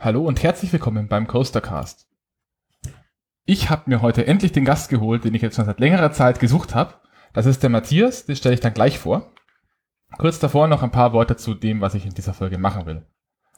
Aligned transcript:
Hallo 0.00 0.24
und 0.24 0.44
herzlich 0.44 0.72
willkommen 0.72 1.08
beim 1.08 1.26
Coastercast. 1.26 2.06
Ich 3.44 3.68
habe 3.68 3.90
mir 3.90 4.00
heute 4.00 4.28
endlich 4.28 4.52
den 4.52 4.64
Gast 4.64 4.90
geholt, 4.90 5.24
den 5.24 5.34
ich 5.34 5.42
jetzt 5.42 5.56
schon 5.56 5.64
seit 5.64 5.80
längerer 5.80 6.12
Zeit 6.12 6.38
gesucht 6.38 6.76
habe. 6.76 6.94
Das 7.32 7.46
ist 7.46 7.64
der 7.64 7.70
Matthias, 7.70 8.24
den 8.24 8.36
stelle 8.36 8.54
ich 8.54 8.60
dann 8.60 8.74
gleich 8.74 9.00
vor. 9.00 9.32
Kurz 10.16 10.38
davor 10.38 10.68
noch 10.68 10.84
ein 10.84 10.92
paar 10.92 11.12
Worte 11.12 11.34
zu 11.34 11.52
dem, 11.52 11.80
was 11.80 11.94
ich 11.94 12.06
in 12.06 12.14
dieser 12.14 12.32
Folge 12.32 12.58
machen 12.58 12.86
will. 12.86 13.06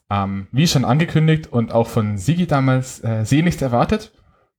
Ähm, 0.08 0.48
wie 0.50 0.66
schon 0.66 0.86
angekündigt 0.86 1.46
und 1.46 1.72
auch 1.72 1.88
von 1.88 2.16
Sigi 2.16 2.46
damals 2.46 3.04
äh, 3.04 3.26
sehnlichst 3.26 3.60
erwartet, 3.60 4.10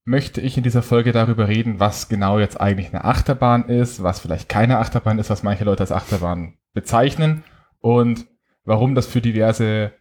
möchte 0.06 0.40
ich 0.40 0.58
in 0.58 0.64
dieser 0.64 0.84
Folge 0.84 1.12
darüber 1.12 1.48
reden, 1.48 1.80
was 1.80 2.10
genau 2.10 2.38
jetzt 2.38 2.62
eigentlich 2.62 2.94
eine 2.94 3.06
Achterbahn 3.06 3.68
ist, 3.68 4.04
was 4.04 4.20
vielleicht 4.20 4.50
keine 4.50 4.78
Achterbahn 4.78 5.18
ist, 5.18 5.32
was 5.32 5.42
manche 5.42 5.64
Leute 5.64 5.82
als 5.82 5.92
Achterbahn 5.92 6.60
bezeichnen 6.76 7.44
und 7.80 8.28
warum 8.66 8.94
das 8.94 9.08
für 9.08 9.20
diverse 9.20 9.94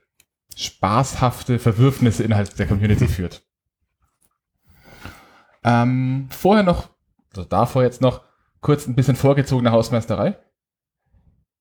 spaßhafte 0.57 1.59
Verwürfnisse 1.59 2.23
innerhalb 2.23 2.55
der 2.57 2.67
Community 2.67 3.09
führt. 3.09 3.43
Ähm, 5.63 6.29
vorher 6.31 6.65
noch, 6.65 6.91
also 7.31 7.45
davor 7.45 7.83
jetzt 7.83 8.01
noch, 8.01 8.23
kurz 8.61 8.87
ein 8.87 8.95
bisschen 8.95 9.17
vorgezogene 9.17 9.73
Hausmeisterei. 9.73 10.39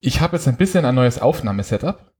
Ich 0.00 0.20
habe 0.20 0.36
jetzt 0.36 0.48
ein 0.48 0.56
bisschen 0.56 0.84
ein 0.84 0.94
neues 0.94 1.20
Aufnahmesetup. 1.20 2.12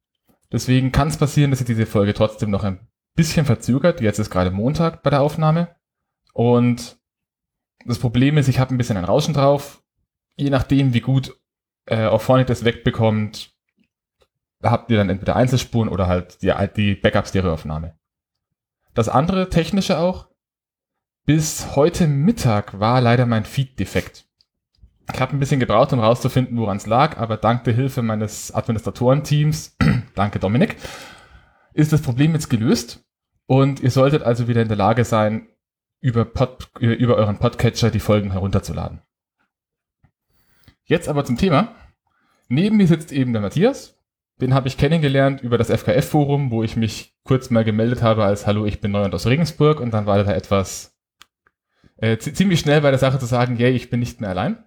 Deswegen 0.52 0.92
kann 0.92 1.08
es 1.08 1.16
passieren, 1.16 1.50
dass 1.50 1.60
sich 1.60 1.66
diese 1.66 1.86
Folge 1.86 2.12
trotzdem 2.12 2.50
noch 2.50 2.64
ein 2.64 2.88
bisschen 3.14 3.46
verzögert. 3.46 4.00
Jetzt 4.00 4.18
ist 4.18 4.30
gerade 4.30 4.50
Montag 4.50 5.02
bei 5.02 5.10
der 5.10 5.22
Aufnahme. 5.22 5.76
Und 6.32 6.98
das 7.86 7.98
Problem 7.98 8.36
ist, 8.36 8.48
ich 8.48 8.58
habe 8.58 8.74
ein 8.74 8.78
bisschen 8.78 8.96
ein 8.96 9.04
Rauschen 9.04 9.34
drauf. 9.34 9.82
Je 10.36 10.50
nachdem, 10.50 10.92
wie 10.92 11.00
gut 11.00 11.36
äh, 11.86 12.06
Auphonic 12.06 12.46
das 12.46 12.64
wegbekommt, 12.64 13.54
habt 14.62 14.90
ihr 14.90 14.96
dann 14.96 15.10
entweder 15.10 15.36
Einzelspuren 15.36 15.88
oder 15.88 16.06
halt 16.06 16.42
die, 16.42 16.52
die 16.76 16.94
Backup-Stereoaufnahme. 16.94 17.94
Das 18.94 19.08
andere 19.08 19.48
technische 19.48 19.98
auch. 19.98 20.28
Bis 21.26 21.76
heute 21.76 22.06
Mittag 22.06 22.80
war 22.80 23.00
leider 23.00 23.26
mein 23.26 23.44
Feed 23.44 23.78
defekt. 23.78 24.26
Ich 25.12 25.20
habe 25.20 25.32
ein 25.32 25.38
bisschen 25.38 25.60
gebraucht, 25.60 25.92
um 25.92 26.00
rauszufinden, 26.00 26.58
woran 26.58 26.76
es 26.76 26.86
lag, 26.86 27.18
aber 27.18 27.36
dank 27.36 27.64
der 27.64 27.74
Hilfe 27.74 28.02
meines 28.02 28.52
Administratorenteams, 28.54 29.76
danke 30.14 30.38
Dominik, 30.38 30.76
ist 31.72 31.92
das 31.92 32.02
Problem 32.02 32.32
jetzt 32.32 32.48
gelöst 32.48 33.04
und 33.46 33.80
ihr 33.80 33.90
solltet 33.90 34.22
also 34.22 34.48
wieder 34.48 34.62
in 34.62 34.68
der 34.68 34.76
Lage 34.76 35.04
sein, 35.04 35.48
über, 36.00 36.24
Pod, 36.24 36.70
über 36.78 37.16
euren 37.16 37.38
Podcatcher 37.38 37.90
die 37.90 38.00
Folgen 38.00 38.32
herunterzuladen. 38.32 39.02
Jetzt 40.84 41.08
aber 41.08 41.24
zum 41.24 41.36
Thema. 41.36 41.74
Neben 42.48 42.78
mir 42.78 42.86
sitzt 42.86 43.12
eben 43.12 43.32
der 43.32 43.42
Matthias, 43.42 43.99
den 44.40 44.54
habe 44.54 44.68
ich 44.68 44.76
kennengelernt 44.76 45.42
über 45.42 45.58
das 45.58 45.70
FKF-Forum, 45.70 46.50
wo 46.50 46.62
ich 46.62 46.76
mich 46.76 47.14
kurz 47.24 47.50
mal 47.50 47.64
gemeldet 47.64 48.02
habe 48.02 48.24
als 48.24 48.46
Hallo, 48.46 48.66
ich 48.66 48.80
bin 48.80 48.90
neu 48.90 49.04
und 49.04 49.14
aus 49.14 49.26
Regensburg 49.26 49.80
und 49.80 49.92
dann 49.92 50.06
war 50.06 50.22
da 50.22 50.32
etwas 50.32 50.96
äh, 51.98 52.18
ziemlich 52.18 52.60
schnell 52.60 52.80
bei 52.80 52.90
der 52.90 52.98
Sache 52.98 53.18
zu 53.18 53.26
sagen, 53.26 53.56
yay, 53.56 53.72
ich 53.72 53.90
bin 53.90 54.00
nicht 54.00 54.20
mehr 54.20 54.30
allein. 54.30 54.64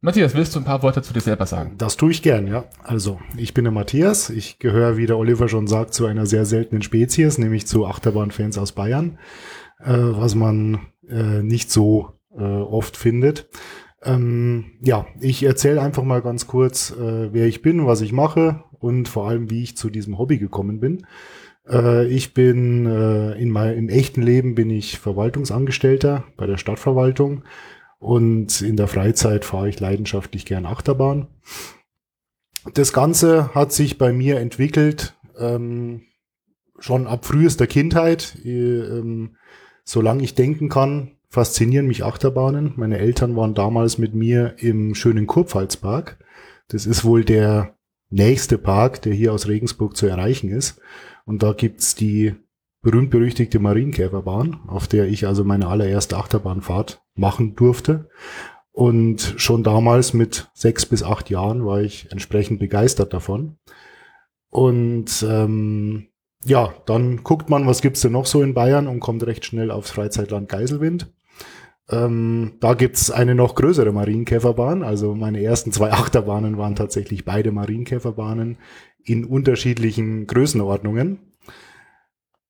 Matthias, 0.00 0.34
willst 0.34 0.54
du 0.54 0.60
ein 0.60 0.64
paar 0.64 0.82
Worte 0.82 1.02
zu 1.02 1.12
dir 1.12 1.20
selber 1.20 1.46
sagen? 1.46 1.74
Das 1.78 1.96
tue 1.96 2.12
ich 2.12 2.22
gern, 2.22 2.46
ja. 2.46 2.64
Also, 2.84 3.18
ich 3.36 3.54
bin 3.54 3.64
der 3.64 3.72
Matthias. 3.72 4.30
Ich 4.30 4.58
gehöre, 4.58 4.96
wie 4.96 5.06
der 5.06 5.16
Oliver 5.18 5.48
schon 5.48 5.66
sagt, 5.66 5.94
zu 5.94 6.06
einer 6.06 6.26
sehr 6.26 6.44
seltenen 6.44 6.82
Spezies, 6.82 7.38
nämlich 7.38 7.66
zu 7.66 7.86
Achterbahnfans 7.86 8.58
aus 8.58 8.72
Bayern, 8.72 9.18
äh, 9.80 9.94
was 9.96 10.34
man 10.34 10.86
äh, 11.08 11.42
nicht 11.42 11.72
so 11.72 12.12
äh, 12.38 12.42
oft 12.42 12.96
findet. 12.96 13.48
Ähm, 14.02 14.72
ja, 14.80 15.06
ich 15.20 15.42
erzähle 15.42 15.80
einfach 15.80 16.02
mal 16.02 16.22
ganz 16.22 16.46
kurz, 16.46 16.90
äh, 16.90 17.32
wer 17.32 17.46
ich 17.46 17.62
bin, 17.62 17.86
was 17.86 18.00
ich 18.00 18.12
mache 18.12 18.62
und 18.78 19.08
vor 19.08 19.28
allem, 19.28 19.50
wie 19.50 19.62
ich 19.62 19.76
zu 19.76 19.90
diesem 19.90 20.18
Hobby 20.18 20.38
gekommen 20.38 20.80
bin. 20.80 21.06
Äh, 21.68 22.06
ich 22.08 22.34
bin 22.34 22.86
äh, 22.86 23.32
in 23.32 23.50
meinem 23.50 23.78
im 23.78 23.88
echten 23.88 24.22
Leben 24.22 24.54
bin 24.54 24.70
ich 24.70 24.98
Verwaltungsangestellter 24.98 26.24
bei 26.36 26.46
der 26.46 26.58
Stadtverwaltung 26.58 27.44
und 27.98 28.60
in 28.60 28.76
der 28.76 28.88
Freizeit 28.88 29.44
fahre 29.44 29.68
ich 29.68 29.80
leidenschaftlich 29.80 30.44
gern 30.44 30.66
Achterbahn. 30.66 31.28
Das 32.74 32.92
Ganze 32.92 33.54
hat 33.54 33.72
sich 33.72 33.96
bei 33.96 34.12
mir 34.12 34.38
entwickelt 34.38 35.14
ähm, 35.38 36.02
schon 36.78 37.06
ab 37.06 37.24
frühester 37.24 37.66
Kindheit. 37.66 38.36
Ähm, 38.44 39.36
solange 39.84 40.24
ich 40.24 40.34
denken 40.34 40.68
kann, 40.68 41.15
faszinieren 41.28 41.86
mich 41.86 42.04
Achterbahnen. 42.04 42.72
Meine 42.76 42.98
Eltern 42.98 43.36
waren 43.36 43.54
damals 43.54 43.98
mit 43.98 44.14
mir 44.14 44.54
im 44.58 44.94
schönen 44.94 45.26
Kurpfalzpark. 45.26 46.18
Das 46.68 46.86
ist 46.86 47.04
wohl 47.04 47.24
der 47.24 47.76
nächste 48.10 48.58
Park, 48.58 49.02
der 49.02 49.12
hier 49.12 49.32
aus 49.32 49.48
Regensburg 49.48 49.96
zu 49.96 50.06
erreichen 50.06 50.50
ist. 50.50 50.80
Und 51.24 51.42
da 51.42 51.52
gibt's 51.52 51.94
die 51.94 52.34
berühmt-berüchtigte 52.82 53.58
Marienkäferbahn, 53.58 54.60
auf 54.68 54.86
der 54.86 55.08
ich 55.08 55.26
also 55.26 55.42
meine 55.44 55.66
allererste 55.66 56.16
Achterbahnfahrt 56.16 57.02
machen 57.14 57.56
durfte. 57.56 58.08
Und 58.70 59.34
schon 59.38 59.64
damals 59.64 60.12
mit 60.12 60.50
sechs 60.54 60.86
bis 60.86 61.02
acht 61.02 61.30
Jahren 61.30 61.64
war 61.64 61.80
ich 61.80 62.12
entsprechend 62.12 62.60
begeistert 62.60 63.12
davon. 63.12 63.56
Und 64.50 65.26
ähm, 65.28 66.08
ja, 66.44 66.74
dann 66.86 67.24
guckt 67.24 67.50
man, 67.50 67.66
was 67.66 67.82
gibt's 67.82 68.02
denn 68.02 68.12
noch 68.12 68.26
so 68.26 68.42
in 68.42 68.54
Bayern 68.54 68.86
und 68.86 69.00
kommt 69.00 69.26
recht 69.26 69.44
schnell 69.44 69.70
aufs 69.70 69.90
Freizeitland 69.90 70.48
Geiselwind. 70.48 71.12
Ähm, 71.88 72.54
da 72.60 72.74
gibt's 72.74 73.10
eine 73.10 73.34
noch 73.34 73.54
größere 73.54 73.92
Marienkäferbahn. 73.92 74.82
Also 74.82 75.14
meine 75.14 75.42
ersten 75.42 75.72
zwei 75.72 75.92
Achterbahnen 75.92 76.58
waren 76.58 76.76
tatsächlich 76.76 77.24
beide 77.24 77.52
Marienkäferbahnen 77.52 78.58
in 79.04 79.24
unterschiedlichen 79.24 80.26
Größenordnungen. 80.26 81.18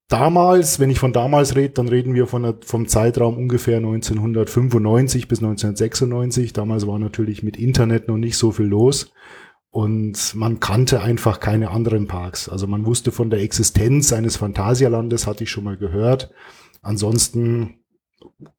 Damals, 0.08 0.78
wenn 0.78 0.90
ich 0.90 1.00
von 1.00 1.12
damals 1.12 1.56
rede, 1.56 1.74
dann 1.74 1.88
reden 1.88 2.14
wir 2.14 2.28
von 2.28 2.44
der, 2.44 2.54
vom 2.64 2.86
Zeitraum 2.86 3.36
ungefähr 3.36 3.78
1995 3.78 5.26
bis 5.26 5.40
1996. 5.40 6.52
Damals 6.52 6.86
war 6.86 6.98
natürlich 6.98 7.42
mit 7.42 7.56
Internet 7.56 8.06
noch 8.06 8.16
nicht 8.16 8.38
so 8.38 8.52
viel 8.52 8.66
los 8.66 9.12
und 9.70 10.34
man 10.36 10.60
kannte 10.60 11.02
einfach 11.02 11.40
keine 11.40 11.70
anderen 11.70 12.06
Parks. 12.06 12.48
Also 12.48 12.68
man 12.68 12.86
wusste 12.86 13.10
von 13.10 13.30
der 13.30 13.40
Existenz 13.40 14.12
eines 14.12 14.36
Phantasialandes, 14.36 15.26
hatte 15.26 15.42
ich 15.42 15.50
schon 15.50 15.64
mal 15.64 15.76
gehört. 15.76 16.30
Ansonsten 16.82 17.80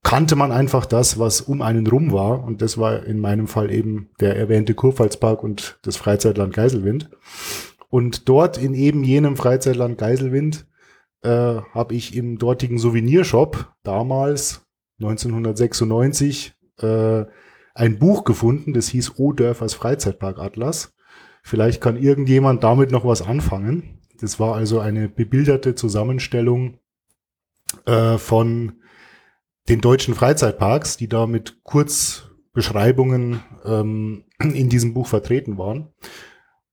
kannte 0.04 0.36
man 0.36 0.52
einfach 0.52 0.86
das, 0.86 1.20
was 1.20 1.42
um 1.42 1.62
einen 1.62 1.88
rum 1.88 2.12
war. 2.12 2.44
Und 2.44 2.62
das 2.62 2.78
war 2.78 3.04
in 3.06 3.20
meinem 3.20 3.48
Fall 3.48 3.72
eben 3.72 4.10
der 4.20 4.36
erwähnte 4.36 4.74
Kurpfalzpark 4.74 5.44
und 5.44 5.80
das 5.84 5.98
Freizeitland 5.98 6.54
Geiselwind. 6.54 7.10
Und 7.90 8.28
dort 8.28 8.58
in 8.58 8.74
eben 8.74 9.04
jenem 9.04 9.38
Freizeitland 9.38 9.98
Geiselwind 9.98 10.68
äh, 11.24 11.30
habe 11.30 11.94
ich 11.94 12.16
im 12.16 12.38
dortigen 12.38 12.80
Souvenirshop 12.80 13.74
damals 13.84 14.66
1996 15.00 16.56
äh, 16.80 17.26
ein 17.76 18.00
Buch 18.00 18.24
gefunden, 18.24 18.74
das 18.74 18.88
hieß 18.90 19.14
O 19.18 19.34
Dörfers 19.34 19.76
Freizeitpark 19.76 20.40
Atlas. 20.40 20.96
Vielleicht 21.44 21.80
kann 21.80 21.96
irgendjemand 21.96 22.64
damit 22.64 22.92
noch 22.92 23.06
was 23.06 23.22
anfangen. 23.22 24.02
Das 24.20 24.40
war 24.40 24.56
also 24.56 24.80
eine 24.80 25.08
bebilderte 25.08 25.76
Zusammenstellung 25.76 26.80
äh, 27.86 28.18
von 28.18 28.77
den 29.70 29.82
deutschen 29.82 30.16
Freizeitparks, 30.16 30.98
die 30.98 31.08
da 31.08 31.28
mit 31.28 31.64
Kurzbeschreibungen 31.64 33.42
ähm, 33.66 34.24
in 34.40 34.70
diesem 34.70 34.94
Buch 34.94 35.08
vertreten 35.08 35.58
waren. 35.58 35.90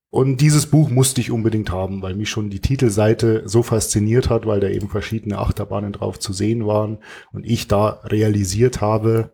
Und 0.09 0.39
dieses 0.39 0.67
Buch 0.67 0.89
musste 0.89 1.19
ich 1.19 1.29
unbedingt 1.29 1.71
haben, 1.71 2.01
weil 2.01 2.15
mich 2.15 2.29
schon 2.29 2.49
die 2.49 2.61
Titelseite 2.61 3.43
so 3.47 3.63
fasziniert 3.63 4.29
hat, 4.29 4.45
weil 4.45 4.61
da 4.61 4.69
eben 4.69 4.87
verschiedene 4.87 5.39
Achterbahnen 5.39 5.91
drauf 5.91 6.19
zu 6.19 6.31
sehen 6.31 6.65
waren 6.65 6.99
und 7.33 7.45
ich 7.45 7.67
da 7.67 7.99
realisiert 8.05 8.79
habe, 8.79 9.33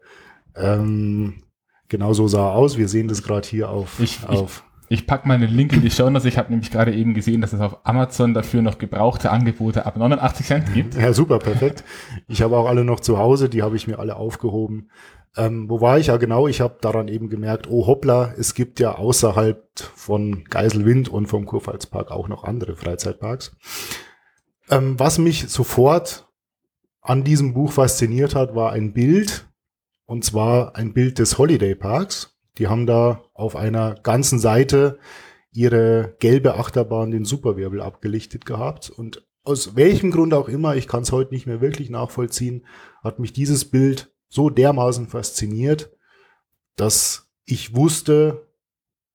ähm, 0.55 1.43
genau 1.87 2.13
so 2.13 2.27
sah 2.27 2.51
aus. 2.51 2.79
Wir 2.79 2.87
sehen 2.87 3.07
das 3.07 3.21
gerade 3.21 3.47
hier 3.47 3.69
auf, 3.69 3.99
ich, 3.99 4.27
auf 4.27 4.63
ich 4.91 5.07
packe 5.07 5.25
mal 5.25 5.35
einen 5.35 5.49
Link 5.49 5.71
in 5.71 5.81
die 5.81 5.89
Show 5.89 6.09
Notes. 6.09 6.25
Ich 6.25 6.37
habe 6.37 6.51
nämlich 6.51 6.69
gerade 6.69 6.93
eben 6.93 7.13
gesehen, 7.13 7.39
dass 7.39 7.53
es 7.53 7.61
auf 7.61 7.85
Amazon 7.85 8.33
dafür 8.33 8.61
noch 8.61 8.77
gebrauchte 8.77 9.31
Angebote 9.31 9.85
ab 9.85 9.95
89 9.95 10.45
Cent 10.45 10.73
gibt. 10.73 10.95
Ja, 10.95 11.13
super, 11.13 11.39
perfekt. 11.39 11.85
Ich 12.27 12.41
habe 12.41 12.57
auch 12.57 12.67
alle 12.67 12.83
noch 12.83 12.99
zu 12.99 13.17
Hause, 13.17 13.47
die 13.47 13.63
habe 13.63 13.77
ich 13.77 13.87
mir 13.87 13.99
alle 13.99 14.17
aufgehoben. 14.17 14.89
Ähm, 15.37 15.69
wo 15.69 15.79
war 15.79 15.97
ich? 15.97 16.07
Ja, 16.07 16.17
genau, 16.17 16.49
ich 16.49 16.59
habe 16.59 16.75
daran 16.81 17.07
eben 17.07 17.29
gemerkt, 17.29 17.69
oh 17.69 17.87
hoppla, 17.87 18.33
es 18.37 18.53
gibt 18.53 18.81
ja 18.81 18.95
außerhalb 18.95 19.63
von 19.95 20.43
Geiselwind 20.43 21.07
und 21.07 21.27
vom 21.27 21.45
Kurpfalzpark 21.45 22.11
auch 22.11 22.27
noch 22.27 22.43
andere 22.43 22.75
Freizeitparks. 22.75 23.55
Ähm, 24.69 24.99
was 24.99 25.19
mich 25.19 25.47
sofort 25.47 26.27
an 26.99 27.23
diesem 27.23 27.53
Buch 27.53 27.71
fasziniert 27.71 28.35
hat, 28.35 28.55
war 28.55 28.73
ein 28.73 28.91
Bild, 28.91 29.47
und 30.05 30.25
zwar 30.25 30.75
ein 30.75 30.91
Bild 30.91 31.17
des 31.17 31.37
Holiday 31.37 31.75
Parks. 31.75 32.30
Die 32.57 32.67
haben 32.67 32.85
da 32.85 33.23
auf 33.33 33.55
einer 33.55 33.95
ganzen 33.95 34.39
Seite 34.39 34.99
ihre 35.51 36.15
gelbe 36.19 36.55
Achterbahn, 36.55 37.11
den 37.11 37.25
Superwirbel, 37.25 37.81
abgelichtet 37.81 38.45
gehabt. 38.45 38.89
Und 38.89 39.25
aus 39.43 39.75
welchem 39.75 40.11
Grund 40.11 40.33
auch 40.33 40.47
immer, 40.47 40.75
ich 40.75 40.87
kann 40.87 41.03
es 41.03 41.11
heute 41.11 41.33
nicht 41.33 41.47
mehr 41.47 41.61
wirklich 41.61 41.89
nachvollziehen, 41.89 42.65
hat 43.03 43.19
mich 43.19 43.33
dieses 43.33 43.65
Bild 43.65 44.13
so 44.29 44.49
dermaßen 44.49 45.07
fasziniert, 45.07 45.91
dass 46.75 47.29
ich 47.45 47.75
wusste, 47.75 48.47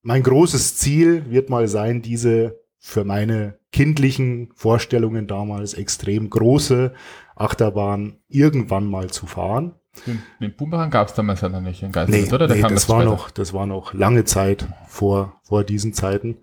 mein 0.01 0.23
großes 0.23 0.77
Ziel 0.77 1.29
wird 1.29 1.49
mal 1.49 1.67
sein, 1.67 2.01
diese 2.01 2.59
für 2.77 3.03
meine 3.03 3.59
kindlichen 3.71 4.51
Vorstellungen 4.55 5.27
damals 5.27 5.73
extrem 5.73 6.29
große 6.29 6.93
Achterbahn 7.35 8.17
irgendwann 8.27 8.85
mal 8.89 9.09
zu 9.09 9.25
fahren. 9.25 9.75
Den, 10.05 10.21
den 10.39 10.55
Boomerang 10.55 10.89
gab 10.89 11.07
es 11.07 11.13
damals 11.13 11.41
ja 11.41 11.49
noch 11.49 11.61
nicht 11.61 11.81
in 11.83 11.91
Geistern, 11.91 12.21
nee, 12.21 12.31
oder? 12.31 12.47
nee, 12.47 12.61
das 12.61 12.89
war 12.89 13.03
noch, 13.03 13.31
das 13.31 13.53
war 13.53 13.65
noch 13.65 13.93
lange 13.93 14.25
Zeit 14.25 14.67
vor, 14.87 15.39
vor 15.43 15.63
diesen 15.63 15.93
Zeiten. 15.93 16.37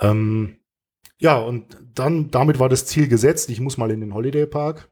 Ähm, 0.00 0.58
ja, 1.18 1.38
und 1.38 1.76
dann, 1.94 2.30
damit 2.30 2.58
war 2.58 2.68
das 2.68 2.86
Ziel 2.86 3.08
gesetzt. 3.08 3.50
Ich 3.50 3.60
muss 3.60 3.76
mal 3.76 3.90
in 3.90 4.00
den 4.00 4.14
Holiday 4.14 4.46
Park. 4.46 4.90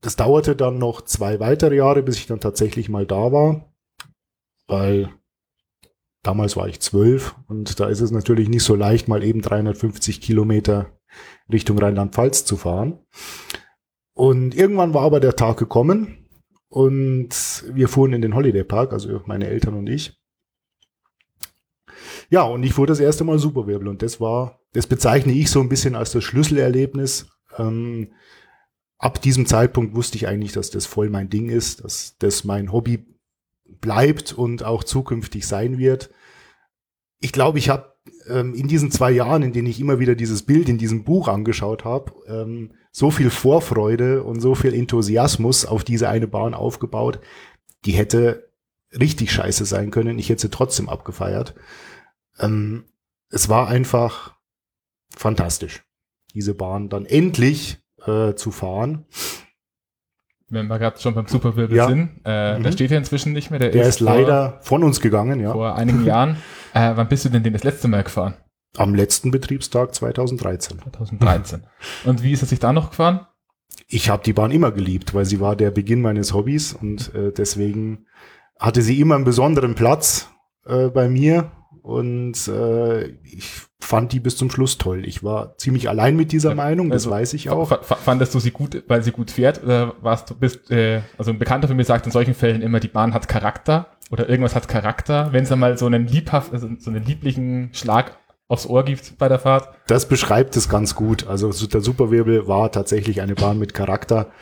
Das 0.00 0.14
dauerte 0.14 0.54
dann 0.54 0.78
noch 0.78 1.02
zwei 1.02 1.40
weitere 1.40 1.76
Jahre, 1.76 2.02
bis 2.02 2.18
ich 2.18 2.26
dann 2.26 2.40
tatsächlich 2.40 2.88
mal 2.88 3.04
da 3.04 3.32
war, 3.32 3.72
weil 4.68 5.10
damals 6.22 6.56
war 6.56 6.68
ich 6.68 6.80
zwölf 6.80 7.34
und 7.48 7.80
da 7.80 7.88
ist 7.88 8.00
es 8.00 8.12
natürlich 8.12 8.48
nicht 8.48 8.62
so 8.62 8.76
leicht, 8.76 9.08
mal 9.08 9.24
eben 9.24 9.42
350 9.42 10.20
Kilometer 10.20 10.98
Richtung 11.50 11.78
Rheinland-Pfalz 11.78 12.44
zu 12.44 12.56
fahren. 12.56 13.00
Und 14.18 14.56
irgendwann 14.56 14.94
war 14.94 15.02
aber 15.02 15.20
der 15.20 15.36
Tag 15.36 15.58
gekommen 15.58 16.26
und 16.68 17.30
wir 17.72 17.86
fuhren 17.86 18.12
in 18.12 18.20
den 18.20 18.34
Holiday 18.34 18.64
Park, 18.64 18.92
also 18.92 19.22
meine 19.26 19.46
Eltern 19.46 19.74
und 19.74 19.86
ich. 19.86 20.20
Ja, 22.28 22.42
und 22.42 22.64
ich 22.64 22.72
fuhr 22.72 22.88
das 22.88 22.98
erste 22.98 23.22
Mal 23.22 23.38
Superwirbel 23.38 23.86
und 23.86 24.02
das 24.02 24.20
war, 24.20 24.58
das 24.72 24.88
bezeichne 24.88 25.32
ich 25.32 25.52
so 25.52 25.60
ein 25.60 25.68
bisschen 25.68 25.94
als 25.94 26.10
das 26.10 26.24
Schlüsselerlebnis. 26.24 27.28
Ähm, 27.58 28.10
ab 28.98 29.22
diesem 29.22 29.46
Zeitpunkt 29.46 29.94
wusste 29.94 30.16
ich 30.16 30.26
eigentlich, 30.26 30.50
dass 30.50 30.70
das 30.70 30.84
voll 30.84 31.10
mein 31.10 31.30
Ding 31.30 31.48
ist, 31.48 31.84
dass 31.84 32.16
das 32.18 32.42
mein 32.42 32.72
Hobby 32.72 33.06
bleibt 33.80 34.32
und 34.32 34.64
auch 34.64 34.82
zukünftig 34.82 35.46
sein 35.46 35.78
wird. 35.78 36.10
Ich 37.20 37.30
glaube, 37.30 37.60
ich 37.60 37.68
habe 37.68 37.94
ähm, 38.28 38.52
in 38.54 38.66
diesen 38.66 38.90
zwei 38.90 39.12
Jahren, 39.12 39.44
in 39.44 39.52
denen 39.52 39.68
ich 39.68 39.78
immer 39.78 40.00
wieder 40.00 40.16
dieses 40.16 40.42
Bild 40.42 40.68
in 40.68 40.78
diesem 40.78 41.04
Buch 41.04 41.28
angeschaut 41.28 41.84
habe, 41.84 42.12
ähm, 42.26 42.72
so 42.98 43.12
viel 43.12 43.30
Vorfreude 43.30 44.24
und 44.24 44.40
so 44.40 44.56
viel 44.56 44.74
Enthusiasmus 44.74 45.64
auf 45.64 45.84
diese 45.84 46.08
eine 46.08 46.26
Bahn 46.26 46.52
aufgebaut, 46.52 47.20
die 47.84 47.92
hätte 47.92 48.50
richtig 48.92 49.30
scheiße 49.30 49.66
sein 49.66 49.92
können. 49.92 50.18
Ich 50.18 50.28
hätte 50.30 50.42
sie 50.42 50.50
trotzdem 50.50 50.88
abgefeiert. 50.88 51.54
Ähm, 52.40 52.86
es 53.30 53.48
war 53.48 53.68
einfach 53.68 54.34
fantastisch, 55.16 55.84
diese 56.34 56.54
Bahn 56.54 56.88
dann 56.88 57.06
endlich 57.06 57.78
äh, 58.04 58.34
zu 58.34 58.50
fahren. 58.50 59.06
Wenn 60.48 60.66
wir 60.66 60.80
gerade 60.80 60.98
schon 60.98 61.14
beim 61.14 61.28
Superwirbel 61.28 61.76
ja. 61.76 61.86
sind, 61.86 62.20
äh, 62.24 62.58
mhm. 62.58 62.64
der 62.64 62.72
steht 62.72 62.90
ja 62.90 62.98
inzwischen 62.98 63.32
nicht 63.32 63.50
mehr. 63.50 63.60
Der, 63.60 63.70
der 63.70 63.82
ist, 63.82 63.88
ist 63.88 64.00
leider 64.00 64.54
vor, 64.54 64.62
von 64.62 64.82
uns 64.82 65.00
gegangen, 65.00 65.38
ja. 65.38 65.52
Vor 65.52 65.76
einigen 65.76 66.04
Jahren. 66.04 66.36
Äh, 66.74 66.96
wann 66.96 67.08
bist 67.08 67.24
du 67.24 67.30
denn 67.30 67.42
den 67.42 67.54
das 67.54 67.64
letzte 67.64 67.88
Mal 67.88 68.04
gefahren? 68.04 68.34
Am 68.76 68.94
letzten 68.94 69.30
Betriebstag 69.30 69.94
2013. 69.94 70.78
2013. 70.78 71.62
Und 72.04 72.22
wie 72.22 72.32
ist 72.32 72.42
es 72.42 72.50
sich 72.50 72.58
da 72.58 72.72
noch 72.72 72.90
gefahren? 72.90 73.26
Ich 73.86 74.10
habe 74.10 74.22
die 74.22 74.32
Bahn 74.32 74.50
immer 74.50 74.70
geliebt, 74.70 75.14
weil 75.14 75.24
sie 75.24 75.40
war 75.40 75.56
der 75.56 75.70
Beginn 75.70 76.02
meines 76.02 76.34
Hobbys 76.34 76.74
und 76.74 77.14
äh, 77.14 77.32
deswegen 77.32 78.06
hatte 78.58 78.82
sie 78.82 79.00
immer 79.00 79.14
einen 79.14 79.24
besonderen 79.24 79.74
Platz 79.74 80.30
äh, 80.66 80.88
bei 80.88 81.08
mir 81.08 81.52
und 81.82 82.48
äh, 82.48 83.06
ich 83.22 83.50
fand 83.80 84.12
die 84.12 84.20
bis 84.20 84.36
zum 84.36 84.50
Schluss 84.50 84.76
toll. 84.76 85.06
Ich 85.06 85.24
war 85.24 85.56
ziemlich 85.56 85.88
allein 85.88 86.16
mit 86.16 86.32
dieser 86.32 86.54
Meinung, 86.54 86.90
das 86.90 87.04
also, 87.04 87.10
weiß 87.10 87.32
ich 87.34 87.48
auch. 87.48 87.82
Fandest 87.82 88.34
du 88.34 88.40
sie 88.40 88.50
gut, 88.50 88.82
weil 88.88 89.02
sie 89.02 89.12
gut 89.12 89.30
fährt? 89.30 89.62
Oder 89.62 89.94
warst 90.02 90.28
du 90.28 90.34
bist, 90.34 90.70
äh, 90.70 91.00
also 91.16 91.30
ein 91.30 91.38
Bekannter 91.38 91.68
von 91.68 91.76
mir 91.76 91.84
sagt 91.84 92.04
in 92.04 92.12
solchen 92.12 92.34
Fällen 92.34 92.60
immer, 92.60 92.80
die 92.80 92.88
Bahn 92.88 93.14
hat 93.14 93.28
Charakter 93.28 93.96
oder 94.10 94.28
irgendwas 94.28 94.54
hat 94.54 94.68
Charakter, 94.68 95.32
wenn 95.32 95.44
es 95.44 95.52
einmal 95.52 95.78
so 95.78 95.86
einen 95.86 96.06
liebhaft, 96.06 96.52
also 96.52 96.68
so 96.78 96.90
einen 96.90 97.04
lieblichen 97.04 97.70
Schlag 97.72 98.18
aufs 98.48 98.66
Ohr 98.66 98.82
gibt 98.82 99.18
bei 99.18 99.28
der 99.28 99.38
Fahrt. 99.38 99.74
Das 99.86 100.08
beschreibt 100.08 100.56
es 100.56 100.68
ganz 100.68 100.94
gut. 100.94 101.26
Also 101.26 101.52
der 101.66 101.80
Superwirbel 101.80 102.48
war 102.48 102.72
tatsächlich 102.72 103.20
eine 103.20 103.34
Bahn 103.34 103.58
mit 103.58 103.74
Charakter. 103.74 104.32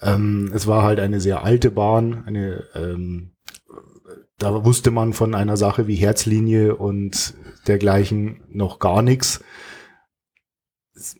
Ähm, 0.00 0.50
es 0.52 0.66
war 0.66 0.82
halt 0.82 1.00
eine 1.00 1.20
sehr 1.20 1.44
alte 1.44 1.70
Bahn, 1.70 2.24
eine 2.26 2.64
ähm, 2.74 3.32
da 4.42 4.64
wusste 4.64 4.90
man 4.90 5.12
von 5.12 5.36
einer 5.36 5.56
Sache 5.56 5.86
wie 5.86 5.94
Herzlinie 5.94 6.74
und 6.74 7.34
dergleichen 7.68 8.42
noch 8.48 8.80
gar 8.80 9.00
nichts. 9.00 9.44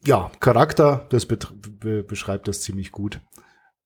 Ja, 0.04 0.32
Charakter, 0.40 1.06
das 1.10 1.26
be 1.26 2.02
beschreibt 2.02 2.48
das 2.48 2.62
ziemlich 2.62 2.90
gut. 2.90 3.20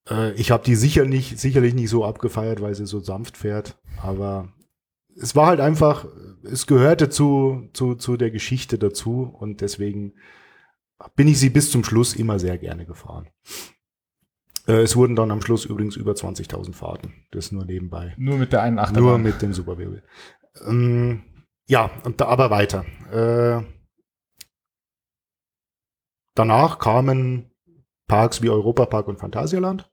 Äh, 0.08 0.32
ich 0.32 0.50
habe 0.50 0.64
die 0.64 0.74
sicher 0.74 1.04
nicht, 1.04 1.38
sicherlich 1.38 1.74
nicht 1.74 1.90
so 1.90 2.04
abgefeiert, 2.04 2.62
weil 2.62 2.74
sie 2.74 2.86
so 2.86 3.00
sanft 3.00 3.36
fährt, 3.36 3.76
aber 4.02 4.48
es 5.20 5.34
war 5.34 5.46
halt 5.46 5.60
einfach, 5.60 6.06
es 6.44 6.66
gehörte 6.66 7.08
zu, 7.08 7.68
zu, 7.72 7.94
zu 7.94 8.16
der 8.16 8.30
Geschichte 8.30 8.78
dazu 8.78 9.34
und 9.38 9.60
deswegen 9.60 10.14
bin 11.14 11.28
ich 11.28 11.38
sie 11.38 11.50
bis 11.50 11.70
zum 11.70 11.84
Schluss 11.84 12.14
immer 12.14 12.38
sehr 12.38 12.58
gerne 12.58 12.86
gefahren. 12.86 13.28
Äh, 14.66 14.82
es 14.82 14.96
wurden 14.96 15.16
dann 15.16 15.30
am 15.30 15.42
Schluss 15.42 15.64
übrigens 15.64 15.96
über 15.96 16.12
20.000 16.12 16.72
Fahrten. 16.74 17.14
Das 17.30 17.52
nur 17.52 17.64
nebenbei. 17.64 18.14
Nur 18.16 18.38
mit 18.38 18.52
der 18.52 18.62
einen 18.62 18.78
Achterbahn. 18.78 19.02
Nur 19.02 19.18
mit 19.18 19.42
dem 19.42 19.52
Superwirbel. 19.52 20.02
Ähm, 20.66 21.22
ja, 21.68 21.90
und 22.04 22.20
da 22.20 22.26
aber 22.26 22.50
weiter. 22.50 22.84
Äh, 23.10 23.64
danach 26.34 26.78
kamen 26.78 27.50
Parks 28.08 28.42
wie 28.42 28.50
Europapark 28.50 29.08
und 29.08 29.18
Phantasialand, 29.18 29.90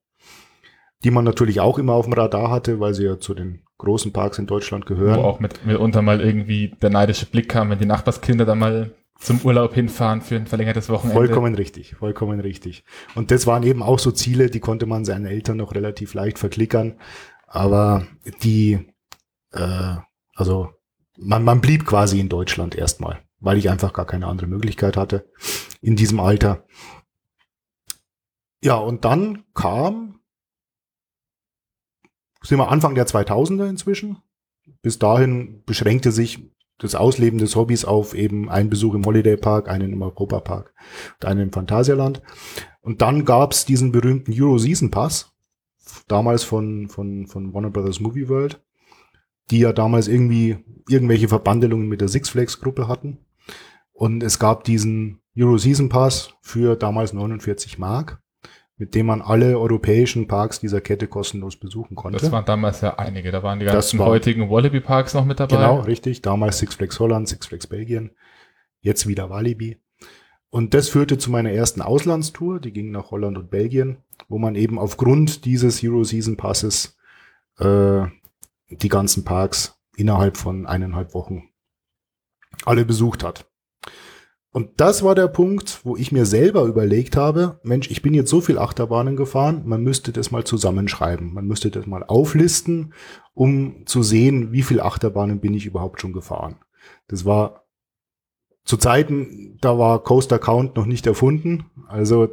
die 1.04 1.12
man 1.12 1.26
natürlich 1.26 1.60
auch 1.60 1.78
immer 1.78 1.94
auf 1.94 2.06
dem 2.06 2.14
Radar 2.14 2.50
hatte, 2.50 2.80
weil 2.80 2.94
sie 2.94 3.06
ja 3.06 3.20
zu 3.20 3.34
den 3.34 3.62
großen 3.78 4.14
Parks 4.14 4.40
in 4.40 4.48
Deutschland 4.48 4.86
gehören. 4.86 5.18
Wo 5.18 5.24
auch 5.24 5.40
mit, 5.40 5.66
mitunter 5.66 6.02
mal 6.02 6.22
irgendwie 6.22 6.70
der 6.82 6.90
neidische 6.90 7.26
Blick 7.26 7.50
kam, 7.50 7.70
wenn 7.70 7.80
die 7.80 7.86
Nachbarskinder 7.86 8.46
da 8.46 8.56
mal 8.56 8.92
zum 9.20 9.40
Urlaub 9.44 9.74
hinfahren 9.74 10.22
für 10.22 10.36
ein 10.36 10.48
verlängertes 10.48 10.90
Wochenende. 10.90 11.16
Vollkommen 11.16 11.56
richtig, 11.56 11.96
vollkommen 11.96 12.40
richtig. 12.40 12.84
Und 13.16 13.32
das 13.32 13.48
waren 13.48 13.64
eben 13.64 13.82
auch 13.82 14.00
so 14.00 14.12
Ziele, 14.12 14.50
die 14.50 14.60
konnte 14.60 14.86
man 14.86 15.06
seinen 15.06 15.26
Eltern 15.26 15.58
noch 15.58 15.74
relativ 15.76 16.14
leicht 16.14 16.40
verklickern. 16.40 16.96
Aber 17.48 18.06
die, 18.44 18.80
äh, 19.52 19.96
also 20.36 20.70
man, 21.18 21.44
man 21.44 21.62
blieb 21.62 21.86
quasi 21.86 22.20
in 22.20 22.30
Deutschland 22.30 22.76
erstmal, 22.76 23.20
weil 23.40 23.58
ich 23.58 23.70
einfach 23.70 23.94
gar 23.94 24.06
keine 24.06 24.28
andere 24.28 24.48
Möglichkeit 24.48 24.98
hatte 24.98 25.26
in 25.82 25.96
diesem 25.96 26.20
Alter. 26.20 26.66
Ja, 28.64 28.76
und 28.76 29.06
dann 29.06 29.44
kam, 29.54 30.13
sind 32.44 32.58
wir 32.58 32.70
Anfang 32.70 32.96
der 32.96 33.08
2000er 33.08 33.68
inzwischen. 33.70 34.18
Bis 34.82 35.00
dahin 35.00 35.64
beschränkte 35.66 36.12
sich 36.12 36.52
das 36.78 36.96
Ausleben 36.96 37.40
des 37.40 37.56
Hobbys 37.56 37.86
auf 37.86 38.14
eben 38.14 38.50
einen 38.50 38.70
Besuch 38.70 38.94
im 38.94 39.06
Holiday 39.06 39.38
Park, 39.38 39.70
einen 39.70 39.94
im 39.94 40.02
Europa 40.02 40.40
Park 40.42 40.74
und 41.16 41.26
einen 41.26 41.42
im 41.42 41.52
Phantasialand. 41.52 42.22
Und 42.82 43.02
dann 43.02 43.26
gab's 43.26 43.66
diesen 43.66 43.92
berühmten 43.92 44.34
Euro 44.34 44.58
Season 44.58 44.92
Pass, 44.92 45.32
damals 46.08 46.44
von, 46.44 46.90
von, 46.90 47.28
von 47.28 47.54
Warner 47.54 47.70
Brothers 47.70 48.00
Movie 48.00 48.28
World, 48.28 48.62
die 49.52 49.60
ja 49.60 49.72
damals 49.72 50.08
irgendwie 50.08 50.58
irgendwelche 50.90 51.30
Verbandelungen 51.30 51.88
mit 51.88 52.02
der 52.02 52.10
Six 52.10 52.30
Flags 52.30 52.60
Gruppe 52.60 52.88
hatten. 52.88 53.20
Und 53.94 54.24
es 54.24 54.40
gab 54.40 54.64
diesen 54.64 55.22
Euro 55.38 55.58
Season 55.58 55.90
Pass 55.90 56.34
für 56.42 56.76
damals 56.76 57.14
49 57.14 57.78
Mark 57.78 58.23
mit 58.84 58.96
dem 58.96 59.06
man 59.06 59.22
alle 59.22 59.58
europäischen 59.58 60.28
Parks 60.28 60.60
dieser 60.60 60.82
Kette 60.82 61.08
kostenlos 61.08 61.56
besuchen 61.56 61.96
konnte. 61.96 62.20
Das 62.20 62.34
waren 62.34 62.44
damals 62.44 62.82
ja 62.82 62.98
einige. 62.98 63.32
Da 63.32 63.42
waren 63.42 63.62
die 63.62 63.66
ganzen 63.66 63.98
war, 63.98 64.08
heutigen 64.08 64.50
Wallaby-Parks 64.50 65.14
noch 65.14 65.24
mit 65.24 65.40
dabei. 65.40 65.56
Genau, 65.56 65.80
richtig. 65.80 66.22
Damals 66.22 66.60
Six 66.60 66.76
Flags 66.76 67.00
Holland, 67.00 67.30
Six 67.30 67.46
Flags 67.46 67.66
Belgien. 67.66 68.12
Jetzt 68.82 69.08
wieder 69.08 69.30
Walibi. 69.30 69.78
Und 70.50 70.74
das 70.74 70.90
führte 70.90 71.18
zu 71.18 71.32
meiner 71.32 71.52
ersten 71.52 71.82
Auslandstour. 71.82 72.60
Die 72.60 72.74
ging 72.74 72.92
nach 72.92 73.10
Holland 73.10 73.38
und 73.38 73.50
Belgien, 73.50 74.00
wo 74.28 74.38
man 74.38 74.56
eben 74.56 74.78
aufgrund 74.78 75.46
dieses 75.46 75.82
Euro 75.82 76.04
Season 76.04 76.36
Passes 76.36 76.98
äh, 77.60 78.02
die 78.68 78.90
ganzen 78.90 79.24
Parks 79.24 79.80
innerhalb 79.96 80.36
von 80.36 80.66
eineinhalb 80.66 81.14
Wochen 81.14 81.44
alle 82.66 82.84
besucht 82.84 83.24
hat. 83.24 83.50
Und 84.54 84.80
das 84.80 85.02
war 85.02 85.16
der 85.16 85.30
Punkt, 85.30 85.82
wo 85.84 85.98
ich 85.98 86.12
mir 86.12 86.28
selber 86.28 86.66
überlegt 86.66 87.18
habe, 87.18 87.60
Mensch, 87.64 87.90
ich 87.90 88.04
bin 88.04 88.14
jetzt 88.14 88.30
so 88.30 88.40
viel 88.40 88.60
Achterbahnen 88.60 89.16
gefahren, 89.16 89.64
man 89.66 89.82
müsste 89.82 90.12
das 90.12 90.30
mal 90.30 90.44
zusammenschreiben, 90.44 91.34
man 91.34 91.48
müsste 91.48 91.72
das 91.72 91.88
mal 91.88 92.04
auflisten, 92.04 92.94
um 93.34 93.88
zu 93.88 94.04
sehen, 94.04 94.52
wie 94.52 94.62
viel 94.62 94.80
Achterbahnen 94.80 95.40
bin 95.40 95.56
ich 95.56 95.66
überhaupt 95.66 96.00
schon 96.00 96.14
gefahren. 96.14 96.58
Das 97.08 97.26
war 97.26 97.66
zu 98.64 98.78
Zeiten, 98.78 99.58
da 99.60 99.80
war 99.80 100.04
Coaster 100.04 100.38
Count 100.38 100.76
noch 100.76 100.86
nicht 100.86 101.08
erfunden. 101.08 101.66
Also 101.88 102.30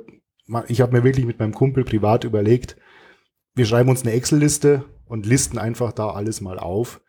ich 0.68 0.82
habe 0.82 0.92
mir 0.92 1.04
wirklich 1.04 1.24
mit 1.24 1.38
meinem 1.38 1.54
Kumpel 1.54 1.84
privat 1.84 2.24
überlegt, 2.24 2.76
wir 3.54 3.64
schreiben 3.64 3.88
uns 3.88 4.02
eine 4.02 4.12
Excel-Liste 4.12 4.84
und 5.06 5.24
listen 5.24 5.56
einfach 5.56 5.92
da 5.92 6.10
alles 6.10 6.42
mal 6.42 6.58
auf, 6.58 7.00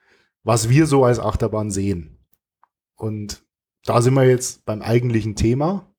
was 0.43 0.69
wir 0.69 0.85
so 0.85 1.03
als 1.03 1.19
Achterbahn 1.19 1.69
sehen. 1.69 2.17
Und 2.95 3.43
da 3.85 4.01
sind 4.01 4.13
wir 4.13 4.25
jetzt 4.25 4.65
beim 4.65 4.81
eigentlichen 4.81 5.35
Thema, 5.35 5.93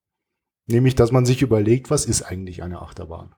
nämlich 0.67 0.95
dass 0.95 1.13
man 1.13 1.27
sich 1.27 1.43
überlegt, 1.43 1.91
was 1.91 2.05
ist 2.05 2.23
eigentlich 2.23 2.63
eine 2.63 2.81
Achterbahn? 2.81 3.35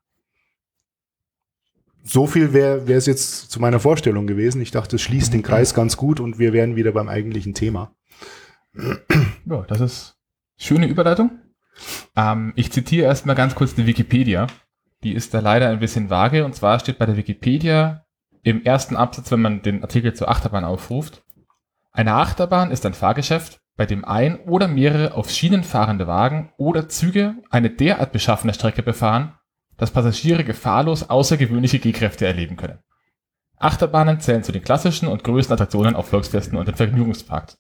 So 2.03 2.27
viel 2.27 2.53
wäre 2.53 2.93
es 2.93 3.07
jetzt 3.07 3.51
zu 3.51 3.61
meiner 3.61 3.81
Vorstellung 3.81 4.27
gewesen. 4.27 4.61
Ich 4.61 4.71
dachte, 4.71 4.97
es 4.97 5.03
schließt 5.03 5.33
den 5.33 5.43
Kreis 5.43 5.73
ganz 5.73 5.97
gut 5.97 6.21
und 6.21 6.39
wir 6.39 6.53
wären 6.53 6.77
wieder 6.77 6.93
beim 6.93 7.09
eigentlichen 7.09 7.55
Thema. 7.55 7.95
Ja, 9.47 9.63
das 9.63 9.81
ist 9.81 10.15
Schöne 10.57 10.87
Überleitung. 10.87 11.41
Ähm, 12.17 12.53
ich 12.57 12.71
zitiere 12.73 13.07
erstmal 13.07 13.35
ganz 13.35 13.55
kurz 13.55 13.75
die 13.75 13.87
Wikipedia. 13.87 14.47
Die 15.03 15.13
ist 15.13 15.35
da 15.35 15.41
leider 15.41 15.69
ein 15.69 15.81
bisschen 15.81 16.11
vage. 16.11 16.45
Und 16.45 16.55
zwar 16.55 16.79
steht 16.79 16.99
bei 16.99 17.07
der 17.07 17.17
Wikipedia 17.17 18.05
im 18.43 18.63
ersten 18.63 18.97
Absatz, 18.97 19.31
wenn 19.31 19.43
man 19.43 19.63
den 19.63 19.83
Artikel 19.83 20.15
zur 20.15 20.29
Achterbahn 20.29 20.65
aufruft, 20.65 21.23
eine 21.93 22.15
Achterbahn 22.15 22.71
ist 22.71 22.85
ein 22.87 22.95
Fahrgeschäft, 22.95 23.61
bei 23.77 23.87
dem 23.87 24.05
ein 24.05 24.39
oder 24.41 24.69
mehrere 24.69 25.15
auf 25.15 25.31
Schienen 25.31 25.65
fahrende 25.65 26.07
Wagen 26.07 26.53
oder 26.57 26.89
Züge 26.89 27.35
eine 27.51 27.71
derart 27.71 28.13
beschaffene 28.13 28.55
Strecke 28.55 28.83
befahren, 28.83 29.35
dass 29.77 29.91
Passagiere 29.91 30.45
gefahrlos 30.45 31.11
außergewöhnliche 31.11 31.81
Gehkräfte 31.81 32.27
erleben 32.27 32.57
können. 32.57 32.79
Achterbahnen 33.59 34.21
zählen 34.21 34.43
zu 34.43 34.53
den 34.53 34.63
klassischen 34.63 35.09
und 35.09 35.25
größten 35.25 35.55
Attraktionen 35.55 35.97
auf 35.97 36.09
Volksfesten 36.09 36.59
und 36.59 36.69
in 36.69 36.75
Vergnügungsparks. 36.75 37.59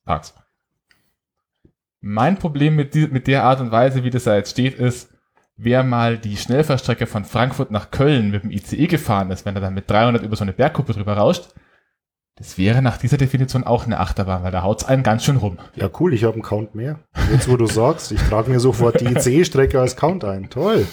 Mein 2.00 2.38
Problem 2.38 2.76
mit, 2.76 2.94
die, 2.94 3.06
mit 3.06 3.26
der 3.26 3.44
Art 3.44 3.60
und 3.60 3.72
Weise, 3.72 4.04
wie 4.04 4.10
das 4.10 4.24
da 4.24 4.36
jetzt 4.36 4.50
steht, 4.50 4.74
ist, 4.74 5.10
wer 5.56 5.82
mal 5.82 6.18
die 6.18 6.36
Schnellfahrstrecke 6.36 7.06
von 7.06 7.24
Frankfurt 7.24 7.70
nach 7.70 7.90
Köln 7.90 8.30
mit 8.30 8.42
dem 8.42 8.50
ICE 8.50 8.86
gefahren 8.86 9.30
ist, 9.30 9.46
wenn 9.46 9.54
er 9.54 9.62
dann 9.62 9.74
mit 9.74 9.90
300 9.90 10.22
über 10.22 10.36
so 10.36 10.44
eine 10.44 10.52
Bergkuppe 10.52 10.92
drüber 10.92 11.16
rauscht, 11.16 11.54
das 12.36 12.58
wäre 12.58 12.82
nach 12.82 12.98
dieser 12.98 13.16
Definition 13.16 13.62
auch 13.62 13.86
eine 13.86 14.00
Achterbahn, 14.00 14.42
weil 14.42 14.50
da 14.50 14.62
haut's 14.62 14.84
einen 14.84 15.04
ganz 15.04 15.24
schön 15.24 15.36
rum. 15.36 15.58
Ja, 15.76 15.88
cool, 16.00 16.12
ich 16.12 16.24
habe 16.24 16.34
einen 16.34 16.42
Count 16.42 16.74
mehr. 16.74 16.98
Jetzt, 17.30 17.48
wo 17.48 17.56
du 17.56 17.66
sagst, 17.66 18.10
ich 18.10 18.20
trage 18.22 18.50
mir 18.50 18.58
sofort 18.58 19.00
die 19.00 19.04
ICE-Strecke 19.14 19.80
als 19.80 19.96
Count 19.96 20.24
ein. 20.24 20.50
Toll. 20.50 20.86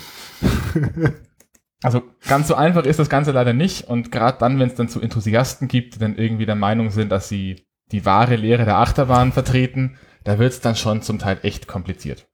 Also 1.83 2.03
ganz 2.27 2.47
so 2.47 2.53
einfach 2.55 2.85
ist 2.85 2.99
das 2.99 3.09
Ganze 3.09 3.31
leider 3.31 3.53
nicht. 3.53 3.87
Und 3.87 4.11
gerade 4.11 4.37
dann, 4.37 4.59
wenn 4.59 4.67
es 4.67 4.75
dann 4.75 4.87
so 4.87 4.99
Enthusiasten 4.99 5.67
gibt, 5.67 5.95
die 5.95 5.99
dann 5.99 6.15
irgendwie 6.15 6.45
der 6.45 6.55
Meinung 6.55 6.91
sind, 6.91 7.11
dass 7.11 7.27
sie 7.27 7.65
die 7.91 8.05
wahre 8.05 8.35
Lehre 8.35 8.65
der 8.65 8.77
Achterbahn 8.77 9.31
vertreten, 9.31 9.97
da 10.23 10.37
wird's 10.37 10.61
dann 10.61 10.75
schon 10.75 11.01
zum 11.01 11.17
Teil 11.17 11.39
echt 11.41 11.67
kompliziert. 11.67 12.27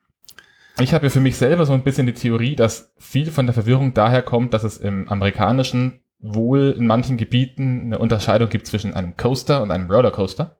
Ich 0.79 0.93
habe 0.93 1.05
ja 1.05 1.09
für 1.09 1.21
mich 1.21 1.37
selber 1.37 1.65
so 1.65 1.73
ein 1.73 1.83
bisschen 1.83 2.05
die 2.05 2.13
Theorie, 2.13 2.55
dass 2.55 2.93
viel 2.97 3.31
von 3.31 3.47
der 3.47 3.53
Verwirrung 3.53 3.93
daher 3.93 4.21
kommt, 4.21 4.53
dass 4.53 4.63
es 4.63 4.77
im 4.77 5.07
amerikanischen 5.07 6.01
wohl 6.19 6.75
in 6.77 6.87
manchen 6.87 7.17
Gebieten 7.17 7.81
eine 7.81 7.99
Unterscheidung 7.99 8.49
gibt 8.49 8.67
zwischen 8.67 8.93
einem 8.93 9.17
Coaster 9.17 9.61
und 9.61 9.71
einem 9.71 9.89
Rollercoaster. 9.89 10.59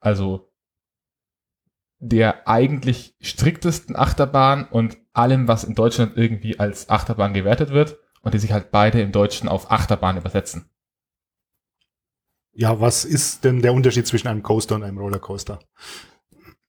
Also 0.00 0.52
der 1.98 2.46
eigentlich 2.46 3.16
striktesten 3.20 3.96
Achterbahn 3.96 4.68
und 4.68 4.98
allem, 5.12 5.48
was 5.48 5.64
in 5.64 5.74
Deutschland 5.74 6.16
irgendwie 6.16 6.58
als 6.58 6.90
Achterbahn 6.90 7.32
gewertet 7.32 7.70
wird 7.70 7.98
und 8.20 8.34
die 8.34 8.38
sich 8.38 8.52
halt 8.52 8.70
beide 8.70 9.00
im 9.00 9.12
Deutschen 9.12 9.48
auf 9.48 9.70
Achterbahn 9.70 10.18
übersetzen. 10.18 10.70
Ja, 12.52 12.80
was 12.80 13.04
ist 13.04 13.44
denn 13.44 13.62
der 13.62 13.72
Unterschied 13.72 14.06
zwischen 14.06 14.28
einem 14.28 14.42
Coaster 14.42 14.76
und 14.76 14.82
einem 14.82 14.98
Rollercoaster? 14.98 15.58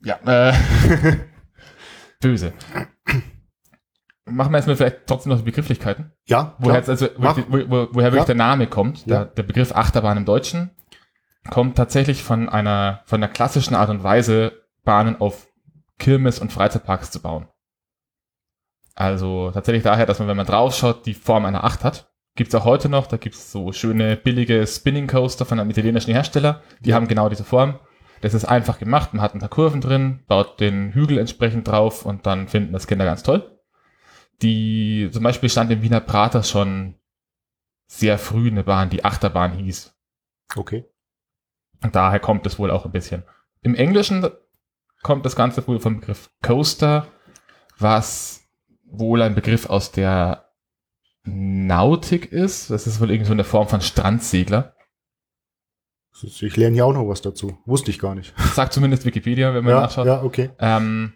Ja, 0.02 0.20
äh, 0.26 0.54
böse. 2.22 2.54
Machen 4.30 4.52
wir 4.52 4.58
erstmal 4.58 4.76
vielleicht 4.76 5.08
trotzdem 5.08 5.32
noch 5.32 5.40
die 5.40 5.46
Begrifflichkeiten. 5.46 6.12
Ja, 6.26 6.56
Woher, 6.60 6.76
jetzt 6.78 6.90
also, 6.90 7.08
wo, 7.18 7.24
wo, 7.70 7.88
woher 7.92 8.12
wirklich 8.12 8.20
Ja. 8.22 8.26
der 8.26 8.36
Name 8.36 8.68
kommt, 8.68 9.06
Ja. 9.06 9.24
der, 9.24 9.26
der 9.26 9.44
Begriff 9.44 9.74
Achterbahn 9.74 10.18
im 10.18 10.26
Deutschen, 10.26 10.72
kommt 11.50 11.78
tatsächlich 11.78 12.24
von 12.24 12.50
einer, 12.50 13.02
von 13.06 13.22
der 13.22 13.30
klassischen 13.30 13.74
Art 13.76 13.90
und 13.90 14.04
Weise, 14.04 14.52
Bahnen 14.84 15.20
auf 15.22 15.48
Kirmes- 15.98 16.40
und 16.40 16.52
Freizeitparks 16.52 17.10
zu 17.12 17.22
bauen. 17.22 17.48
Also 18.96 19.52
tatsächlich 19.52 19.84
daher, 19.84 20.06
dass 20.06 20.20
man, 20.20 20.28
wenn 20.28 20.38
man 20.38 20.46
draufschaut, 20.46 21.06
die 21.06 21.14
Form 21.14 21.46
einer 21.46 21.64
Acht 21.64 21.84
hat. 21.84 22.10
Gibt's 22.36 22.54
auch 22.56 22.66
heute 22.66 22.90
noch, 22.90 23.08
da 23.08 23.18
gibt's 23.18 23.52
so 23.52 23.72
schöne 23.72 24.16
billige 24.16 24.66
Spinning 24.68 25.08
Coaster 25.08 25.46
von 25.46 25.60
einem 25.60 25.70
italienischen 25.72 26.14
Hersteller, 26.14 26.62
die 26.82 26.94
haben 26.94 27.08
genau 27.08 27.30
diese 27.30 27.44
Form. 27.44 27.80
Das 28.22 28.34
ist 28.34 28.46
einfach 28.46 28.80
gemacht, 28.80 29.14
man 29.14 29.22
hat 29.22 29.34
ein 29.36 29.40
paar 29.40 29.50
Kurven 29.50 29.82
drin, 29.82 30.24
baut 30.28 30.60
den 30.60 30.92
Hügel 30.94 31.18
entsprechend 31.20 31.68
drauf 31.68 32.06
und 32.06 32.26
dann 32.26 32.48
finden 32.48 32.74
das 32.74 32.88
Kinder 32.88 33.06
ganz 33.06 33.24
toll. 33.24 33.57
Die, 34.42 35.10
zum 35.12 35.24
Beispiel 35.24 35.50
stand 35.50 35.72
im 35.72 35.82
Wiener 35.82 36.00
Prater 36.00 36.44
schon 36.44 36.96
sehr 37.88 38.18
früh 38.20 38.50
eine 38.50 38.64
Bahn, 38.64 38.90
die 38.90 39.04
Achterbahn 39.06 39.54
hieß. 39.54 39.96
Okay. 40.56 40.86
Und 41.84 41.96
daher 41.96 42.20
kommt 42.20 42.46
es 42.46 42.60
wohl 42.60 42.72
auch 42.72 42.86
ein 42.86 42.92
bisschen. 42.92 43.24
Im 43.62 43.76
Englischen 43.76 44.28
kommt 45.04 45.26
das 45.26 45.36
Ganze 45.36 45.66
wohl 45.68 45.80
vom 45.80 46.00
Begriff 46.00 46.30
Coaster, 46.44 47.08
was 47.78 48.44
wohl 48.86 49.22
ein 49.22 49.36
Begriff 49.36 49.68
aus 49.70 49.92
der 49.92 50.50
Nautik 51.24 52.32
ist. 52.32 52.70
Das 52.70 52.88
ist 52.88 53.00
wohl 53.00 53.12
irgendwie 53.12 53.28
so 53.28 53.34
eine 53.34 53.44
Form 53.44 53.68
von 53.68 53.82
Strandsegler. 53.82 54.76
Ich 56.24 56.56
lerne 56.58 56.78
ja 56.78 56.84
auch 56.84 56.94
noch 56.94 57.08
was 57.08 57.22
dazu. 57.22 57.60
Wusste 57.66 57.92
ich 57.92 58.00
gar 58.00 58.16
nicht. 58.16 58.34
Sagt 58.54 58.74
zumindest 58.74 59.06
Wikipedia, 59.06 59.54
wenn 59.54 59.64
man 59.64 59.74
Ja, 59.74 59.82
nachschaut. 59.82 60.08
ja, 60.08 60.24
okay. 60.24 60.50
Ähm, 60.58 61.14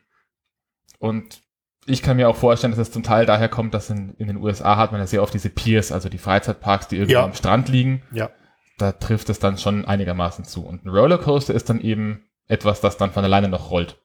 und 1.00 1.42
ich 1.86 2.02
kann 2.02 2.18
mir 2.18 2.30
auch 2.30 2.36
vorstellen, 2.36 2.72
dass 2.72 2.80
es 2.80 2.92
zum 2.92 3.04
Teil 3.04 3.26
daher 3.26 3.50
kommt, 3.50 3.74
dass 3.74 3.90
in, 3.90 4.14
in 4.16 4.28
den 4.28 4.38
USA 4.38 4.78
hat 4.78 4.92
man 4.92 5.02
ja 5.02 5.08
sehr 5.08 5.24
oft 5.24 5.34
diese 5.34 5.50
Piers, 5.50 5.92
also 5.92 6.10
die 6.10 6.18
Freizeitparks, 6.20 6.88
die 6.88 6.98
irgendwo 6.98 7.14
Ja. 7.14 7.24
am 7.24 7.34
Strand 7.34 7.70
liegen. 7.70 8.04
Ja. 8.12 8.30
Da 8.78 8.92
trifft 8.92 9.30
es 9.30 9.40
dann 9.40 9.58
schon 9.58 9.86
einigermaßen 9.86 10.46
zu. 10.46 10.66
Und 10.66 10.86
ein 10.86 10.90
Rollercoaster 10.90 11.54
ist 11.54 11.70
dann 11.70 11.82
eben 11.82 12.24
etwas, 12.48 12.82
das 12.82 12.98
dann 12.98 13.12
von 13.12 13.24
alleine 13.24 13.48
noch 13.50 13.72
rollt, 13.72 14.00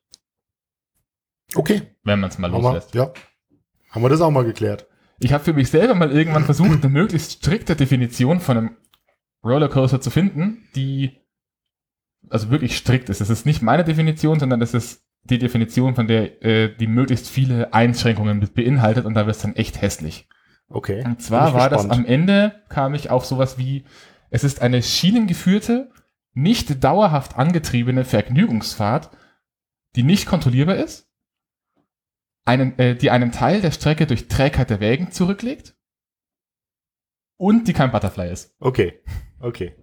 Okay. 1.55 1.83
wenn 2.05 2.21
man 2.21 2.31
es 2.31 2.39
mal 2.39 2.51
Haben 2.51 2.63
wir, 2.63 2.73
loslässt. 2.73 2.95
ja. 2.95 3.13
Haben 3.91 4.03
wir 4.03 4.09
das 4.09 4.21
auch 4.21 4.31
mal 4.31 4.45
geklärt? 4.45 4.87
Ich 5.19 5.33
habe 5.33 5.45
für 5.45 5.53
mich 5.55 5.71
selber 5.71 5.95
mal 5.95 6.13
irgendwann 6.13 6.45
versucht, 6.47 6.83
eine 6.83 6.89
möglichst 6.93 7.33
strikte 7.33 7.77
Definition 7.77 8.41
von 8.41 8.57
einem 8.59 8.77
Rollercoaster 9.45 10.01
zu 10.01 10.11
finden, 10.11 10.69
die 10.75 11.17
also 12.29 12.51
wirklich 12.51 12.77
strikt 12.77 13.09
ist. 13.09 13.21
Es 13.21 13.31
ist 13.31 13.47
nicht 13.47 13.63
meine 13.63 13.85
Definition, 13.85 14.41
sondern 14.41 14.61
es 14.61 14.75
ist 14.75 15.06
die 15.27 15.39
Definition, 15.39 15.95
von 15.95 16.07
der 16.07 16.43
äh, 16.45 16.75
die 16.75 16.87
möglichst 16.87 17.29
viele 17.29 17.73
Einschränkungen 17.73 18.41
beinhaltet 18.55 19.05
und 19.05 19.15
da 19.15 19.27
wird 19.27 19.37
es 19.37 19.43
dann 19.43 19.57
echt 19.57 19.81
hässlich. 19.81 20.29
Okay. 20.69 21.05
Und 21.05 21.23
zwar 21.23 21.55
war 21.55 21.69
das 21.71 21.83
gespannt. 21.83 22.07
am 22.07 22.13
Ende, 22.13 22.63
kam 22.69 22.95
ich 22.95 23.11
auf 23.11 23.25
sowas 23.25 23.59
wie, 23.59 23.85
es 24.31 24.45
ist 24.45 24.63
eine 24.63 24.83
schienengeführte, 24.83 25.91
nicht 26.35 26.83
dauerhaft 26.83 27.37
angetriebene 27.37 28.05
Vergnügungsfahrt, 28.05 29.11
die 29.95 30.03
nicht 30.03 30.27
kontrollierbar 30.27 30.77
ist, 30.77 31.09
einen, 32.45 32.79
äh, 32.79 32.95
die 32.95 33.11
einen 33.11 33.33
Teil 33.33 33.61
der 33.61 33.71
Strecke 33.71 34.07
durch 34.07 34.29
Trägheit 34.29 34.71
der 34.71 34.81
Wägen 34.81 35.11
zurücklegt 35.11 35.75
und 37.37 37.69
die 37.69 37.73
kein 37.73 37.91
Butterfly 37.91 38.31
ist. 38.31 38.55
Okay. 38.61 39.01
Okay. 39.41 39.75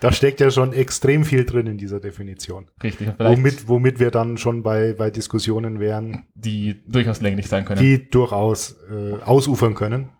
Da 0.00 0.12
steckt 0.12 0.40
ja 0.40 0.50
schon 0.50 0.72
extrem 0.74 1.24
viel 1.24 1.44
drin 1.46 1.66
in 1.66 1.78
dieser 1.78 2.00
Definition. 2.00 2.70
Richtig. 2.82 3.08
Womit, 3.18 3.66
womit 3.68 3.98
wir 3.98 4.10
dann 4.10 4.36
schon 4.36 4.62
bei, 4.62 4.92
bei 4.92 5.10
Diskussionen 5.10 5.80
wären, 5.80 6.26
die 6.34 6.82
durchaus 6.86 7.20
länglich 7.22 7.48
sein 7.48 7.64
können. 7.64 7.80
die 7.80 8.10
durchaus 8.10 8.76
äh, 8.90 9.14
ausufern 9.24 9.74
können. 9.74 10.10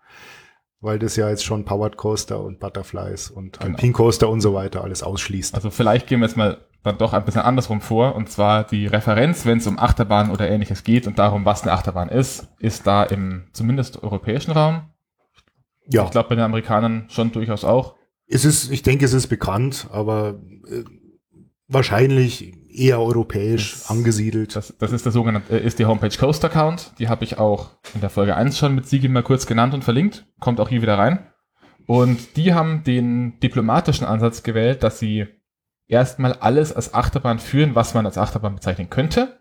Weil 0.79 0.99
das 0.99 1.15
ja 1.15 1.27
jetzt 1.29 1.43
schon 1.43 1.65
Powered 1.65 1.97
Coaster 1.97 2.39
und 2.43 2.59
Butterflies 2.59 3.31
und 3.31 3.59
Genau. 3.59 3.71
Alpine 3.73 3.93
Coaster 3.93 4.29
und 4.29 4.41
so 4.41 4.53
weiter 4.53 4.83
alles 4.83 5.01
ausschließt. 5.03 5.55
Also 5.55 5.69
vielleicht 5.71 6.05
gehen 6.07 6.19
wir 6.21 6.27
jetzt 6.27 6.37
mal 6.37 6.57
dann 6.83 6.97
doch 6.99 7.13
ein 7.13 7.25
bisschen 7.25 7.41
andersrum 7.41 7.81
vor. 7.81 8.15
Und 8.15 8.29
zwar 8.29 8.63
die 8.63 8.85
Referenz, 8.87 9.45
wenn 9.45 9.57
es 9.57 9.65
um 9.67 9.79
Achterbahn 9.79 10.29
oder 10.31 10.47
ähnliches 10.49 10.83
geht 10.83 11.07
und 11.07 11.17
darum, 11.19 11.45
was 11.45 11.63
eine 11.63 11.71
Achterbahn 11.71 12.09
ist, 12.09 12.47
ist 12.59 12.85
da 12.87 13.03
im 13.03 13.47
zumindest 13.53 14.03
europäischen 14.03 14.51
Raum. 14.51 14.89
ja, 15.87 16.05
Ich 16.05 16.11
glaube 16.11 16.29
bei 16.29 16.35
den 16.35 16.43
Amerikanern 16.45 17.05
schon 17.09 17.31
durchaus 17.31 17.63
auch. 17.63 17.96
Es 18.27 18.45
ist, 18.45 18.71
ich 18.71 18.83
denke, 18.83 19.05
es 19.05 19.13
ist 19.13 19.27
bekannt, 19.27 19.87
aber 19.91 20.41
äh, 20.69 20.83
wahrscheinlich 21.67 22.53
eher 22.73 22.99
europäisch 22.99 23.73
Das- 23.73 23.89
angesiedelt. 23.89 24.55
Das, 24.55 24.73
das 24.77 24.91
ist 24.91 25.05
der 25.05 25.11
sogenannte, 25.11 25.59
äh, 25.59 25.65
ist 25.65 25.79
die 25.79 25.85
Homepage 25.85 26.15
Coaster 26.17 26.49
Count. 26.49 26.93
Die 26.99 27.09
habe 27.09 27.23
ich 27.23 27.37
auch 27.39 27.71
in 27.93 28.01
der 28.01 28.09
Folge 28.09 28.35
1 28.35 28.57
schon 28.57 28.75
mit 28.75 28.87
Sigi 28.87 29.07
mal 29.07 29.23
kurz 29.23 29.45
genannt 29.47 29.73
und 29.73 29.83
verlinkt. 29.83 30.25
Kommt 30.39 30.59
auch 30.59 30.69
hier 30.69 30.81
wieder 30.81 30.97
rein. 30.97 31.27
Und 31.87 32.35
die 32.37 32.53
haben 32.53 32.83
den 32.83 33.39
diplomatischen 33.39 34.05
Ansatz 34.05 34.43
gewählt, 34.43 34.83
dass 34.83 34.99
sie 34.99 35.25
erstmal 35.87 36.33
alles 36.33 36.73
als 36.73 36.93
Achterbahn 36.93 37.39
führen, 37.39 37.75
was 37.75 37.93
man 37.93 38.05
als 38.05 38.17
Achterbahn 38.17 38.55
bezeichnen 38.55 38.89
könnte. 38.89 39.39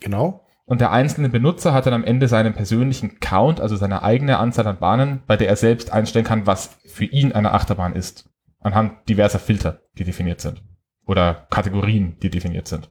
Genau. 0.00 0.45
Und 0.68 0.80
der 0.80 0.90
einzelne 0.90 1.28
Benutzer 1.28 1.72
hat 1.72 1.86
dann 1.86 1.94
am 1.94 2.04
Ende 2.04 2.26
seinen 2.26 2.52
persönlichen 2.52 3.20
Count, 3.20 3.60
also 3.60 3.76
seine 3.76 4.02
eigene 4.02 4.38
Anzahl 4.38 4.66
an 4.66 4.78
Bahnen, 4.78 5.22
bei 5.26 5.36
der 5.36 5.48
er 5.48 5.56
selbst 5.56 5.92
einstellen 5.92 6.24
kann, 6.24 6.46
was 6.46 6.76
für 6.84 7.04
ihn 7.04 7.32
eine 7.32 7.52
Achterbahn 7.52 7.94
ist. 7.94 8.28
Anhand 8.58 9.08
diverser 9.08 9.38
Filter, 9.38 9.80
die 9.96 10.04
definiert 10.04 10.40
sind. 10.40 10.62
Oder 11.06 11.46
Kategorien, 11.50 12.18
die 12.20 12.30
definiert 12.30 12.66
sind. 12.66 12.88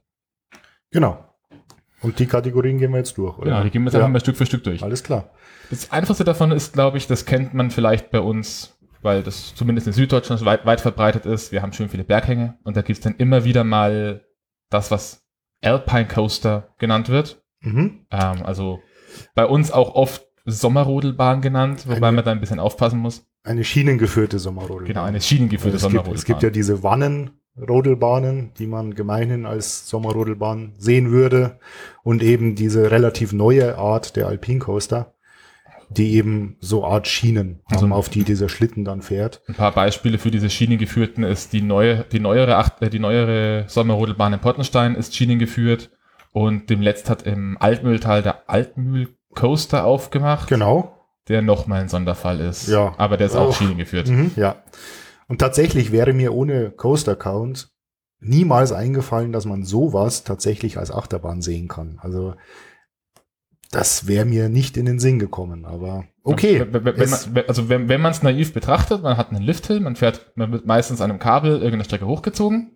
Genau. 0.90 1.22
Und 2.00 2.18
die 2.18 2.26
Kategorien 2.26 2.78
gehen 2.78 2.92
wir 2.92 2.98
jetzt 2.98 3.18
durch, 3.18 3.36
oder? 3.36 3.50
Genau, 3.50 3.62
die 3.62 3.70
gehen 3.70 3.82
wir 3.82 3.88
jetzt 3.88 3.94
ja, 3.94 4.00
einfach 4.00 4.12
mal 4.12 4.20
Stück 4.20 4.36
für 4.36 4.46
Stück 4.46 4.64
durch. 4.64 4.82
Alles 4.82 5.02
klar. 5.02 5.30
Das 5.68 5.92
einfachste 5.92 6.24
davon 6.24 6.52
ist, 6.52 6.72
glaube 6.72 6.96
ich, 6.96 7.06
das 7.06 7.26
kennt 7.26 7.52
man 7.52 7.70
vielleicht 7.70 8.10
bei 8.10 8.20
uns, 8.20 8.78
weil 9.02 9.22
das 9.22 9.54
zumindest 9.54 9.86
in 9.86 9.92
Süddeutschland 9.92 10.44
weit, 10.46 10.64
weit 10.64 10.80
verbreitet 10.80 11.26
ist. 11.26 11.52
Wir 11.52 11.60
haben 11.60 11.74
schön 11.74 11.90
viele 11.90 12.04
Berghänge 12.04 12.58
und 12.64 12.76
da 12.76 12.82
gibt's 12.82 13.02
dann 13.02 13.16
immer 13.16 13.44
wieder 13.44 13.64
mal 13.64 14.24
das, 14.70 14.90
was 14.90 15.26
Alpine 15.62 16.06
Coaster 16.06 16.74
genannt 16.78 17.10
wird. 17.10 17.42
Mhm. 17.66 18.06
Ähm, 18.10 18.42
also 18.44 18.80
bei 19.34 19.44
uns 19.46 19.72
auch 19.72 19.94
oft 19.94 20.26
Sommerrodelbahn 20.44 21.40
genannt, 21.40 21.84
wobei 21.86 21.96
Eine- 22.08 22.16
man 22.16 22.24
da 22.24 22.30
ein 22.32 22.40
bisschen 22.40 22.60
aufpassen 22.60 22.98
muss. 23.00 23.26
Eine 23.44 23.64
schienengeführte 23.64 24.38
Sommerrodelbahn. 24.38 24.86
Genau, 24.86 25.02
eine 25.04 25.20
schienengeführte 25.20 25.74
Also 25.74 25.86
es, 25.86 25.92
gibt, 25.92 25.92
Sommerrodelbahn. 26.04 26.18
es 26.18 26.24
gibt 26.24 26.42
ja 26.42 26.50
diese 26.50 26.82
Wannen, 26.82 27.30
Rodelbahnen, 27.58 28.52
die 28.58 28.66
man 28.66 28.94
gemeinhin 28.94 29.46
als 29.46 29.88
Sommerrodelbahn 29.88 30.74
sehen 30.78 31.10
würde 31.10 31.58
und 32.02 32.22
eben 32.22 32.54
diese 32.54 32.90
relativ 32.90 33.32
neue 33.32 33.78
Art 33.78 34.14
der 34.16 34.26
Alpine 34.28 34.58
Coaster, 34.58 35.14
die 35.88 36.14
eben 36.14 36.56
so 36.60 36.84
Art 36.84 37.06
Schienen 37.08 37.60
Also- 37.66 37.82
haben, 37.82 37.92
auf 37.92 38.08
die 38.08 38.24
dieser 38.24 38.48
Schlitten 38.48 38.84
dann 38.84 39.00
fährt. 39.02 39.40
Ein 39.48 39.54
paar 39.54 39.72
Beispiele 39.72 40.18
für 40.18 40.30
diese 40.30 40.50
schienengeführten 40.50 41.24
ist 41.24 41.52
die 41.52 41.62
neue, 41.62 42.04
die 42.12 42.20
neuere, 42.20 42.62
äh, 42.80 42.90
die 42.90 42.98
neuere 42.98 43.64
Sommerrodelbahn 43.68 44.32
in 44.34 44.40
Pottenstein 44.40 44.94
ist 44.94 45.14
schienengeführt 45.16 45.90
und 46.36 46.68
demletzt 46.68 47.08
hat 47.08 47.22
im 47.22 47.56
Altmühltal 47.58 48.22
der 48.22 48.50
Altmühl 48.50 49.08
Coaster 49.34 49.86
aufgemacht, 49.86 50.50
Genau. 50.50 50.94
der 51.28 51.40
nochmal 51.40 51.80
ein 51.80 51.88
Sonderfall 51.88 52.40
ist. 52.40 52.68
Ja. 52.68 52.92
Aber 52.98 53.16
der 53.16 53.28
ist 53.28 53.36
auch 53.36 53.48
Oh. 53.48 53.52
schienengeführt. 53.52 54.08
Mhm, 54.08 54.32
ja. 54.36 54.56
Und 55.28 55.38
tatsächlich 55.38 55.92
wäre 55.92 56.12
mir 56.12 56.34
ohne 56.34 56.72
Coaster 56.72 57.16
Count 57.16 57.70
niemals 58.20 58.72
eingefallen, 58.72 59.32
dass 59.32 59.46
man 59.46 59.62
sowas 59.64 60.24
tatsächlich 60.24 60.76
als 60.76 60.90
Achterbahn 60.90 61.40
sehen 61.40 61.68
kann. 61.68 61.98
Also 62.02 62.34
das 63.70 64.06
wäre 64.06 64.26
mir 64.26 64.50
nicht 64.50 64.76
in 64.76 64.84
den 64.84 64.98
Sinn 64.98 65.18
gekommen, 65.18 65.64
aber 65.64 66.04
okay. 66.22 66.66
Wenn, 66.70 66.84
wenn, 66.84 66.98
wenn 66.98 67.08
man, 67.10 67.44
also 67.48 67.70
wenn, 67.70 67.88
wenn 67.88 68.02
man 68.02 68.12
es 68.12 68.22
naiv 68.22 68.52
betrachtet, 68.52 69.02
man 69.02 69.16
hat 69.16 69.30
einen 69.30 69.42
Lifthill, 69.42 69.80
man 69.80 69.96
fährt, 69.96 70.32
man 70.34 70.52
wird 70.52 70.66
meistens 70.66 71.00
an 71.00 71.10
einem 71.10 71.18
Kabel 71.18 71.52
irgendeine 71.52 71.84
Strecke 71.84 72.06
hochgezogen, 72.06 72.72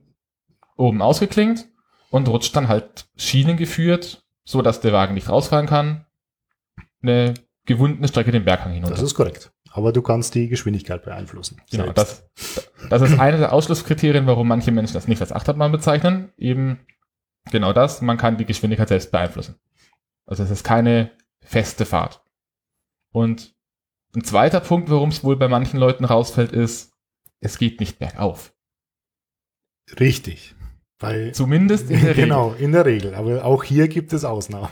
oben 0.79 1.03
ausgeklingt 1.03 1.67
und 2.11 2.29
rutscht 2.29 2.55
dann 2.55 2.69
halt 2.69 3.09
Schienen 3.17 3.57
geführt, 3.57 4.25
so 4.45 4.63
dass 4.63 4.81
der 4.81 4.93
Wagen 4.93 5.15
nicht 5.15 5.29
rausfahren 5.29 5.67
kann, 5.67 6.05
eine 7.03 7.35
gewundene 7.65 8.09
Strecke 8.09 8.33
den 8.33 8.45
Berghang 8.45 8.73
hinunter. 8.73 8.95
das 8.95 9.03
ist 9.03 9.15
korrekt. 9.15 9.53
Aber 9.73 9.93
du 9.93 10.03
kannst 10.03 10.35
die 10.35 10.49
Geschwindigkeit 10.49 11.05
beeinflussen. 11.05 11.63
Genau, 11.71 11.85
selbst. 11.85 12.29
das, 12.37 12.71
das 12.89 13.03
ist 13.03 13.21
eine 13.21 13.39
der 13.39 13.53
Ausschlusskriterien, 13.53 14.27
warum 14.27 14.49
manche 14.49 14.73
Menschen 14.73 14.95
das 14.95 15.07
nicht 15.07 15.21
als 15.21 15.33
Achterbahn 15.33 15.71
bezeichnen. 15.71 16.33
Eben 16.37 16.81
genau 17.53 17.73
das, 17.73 18.03
man 18.03 18.19
kann 18.19 18.37
die 18.37 18.45
Geschwindigkeit 18.45 18.89
selbst 18.89 19.13
beeinflussen. 19.13 19.55
Also 20.27 20.43
es 20.43 20.51
ist 20.51 20.65
keine 20.65 21.13
feste 21.41 21.87
Fahrt. 21.87 22.21
Und 23.13 23.55
ein 24.17 24.25
zweiter 24.25 24.61
Punkt, 24.61 24.91
warum 24.91 25.11
es 25.11 25.23
wohl 25.23 25.37
bei 25.37 25.47
manchen 25.47 25.79
Leuten 25.79 26.05
rausfällt, 26.05 26.51
ist, 26.51 26.93
es 27.39 27.59
geht 27.59 27.79
nicht 27.79 28.01
bergauf. 28.01 28.53
Richtig. 29.99 30.57
Weil 31.01 31.33
Zumindest 31.33 31.91
in 31.91 32.01
der 32.03 32.11
Regel. 32.11 32.25
genau, 32.25 32.55
in 32.59 32.73
der 32.73 32.85
Regel. 32.85 33.15
Aber 33.15 33.45
auch 33.45 33.65
hier 33.65 33.89
gibt 33.89 34.13
es 34.13 34.25
Ausnahmen. 34.25 34.69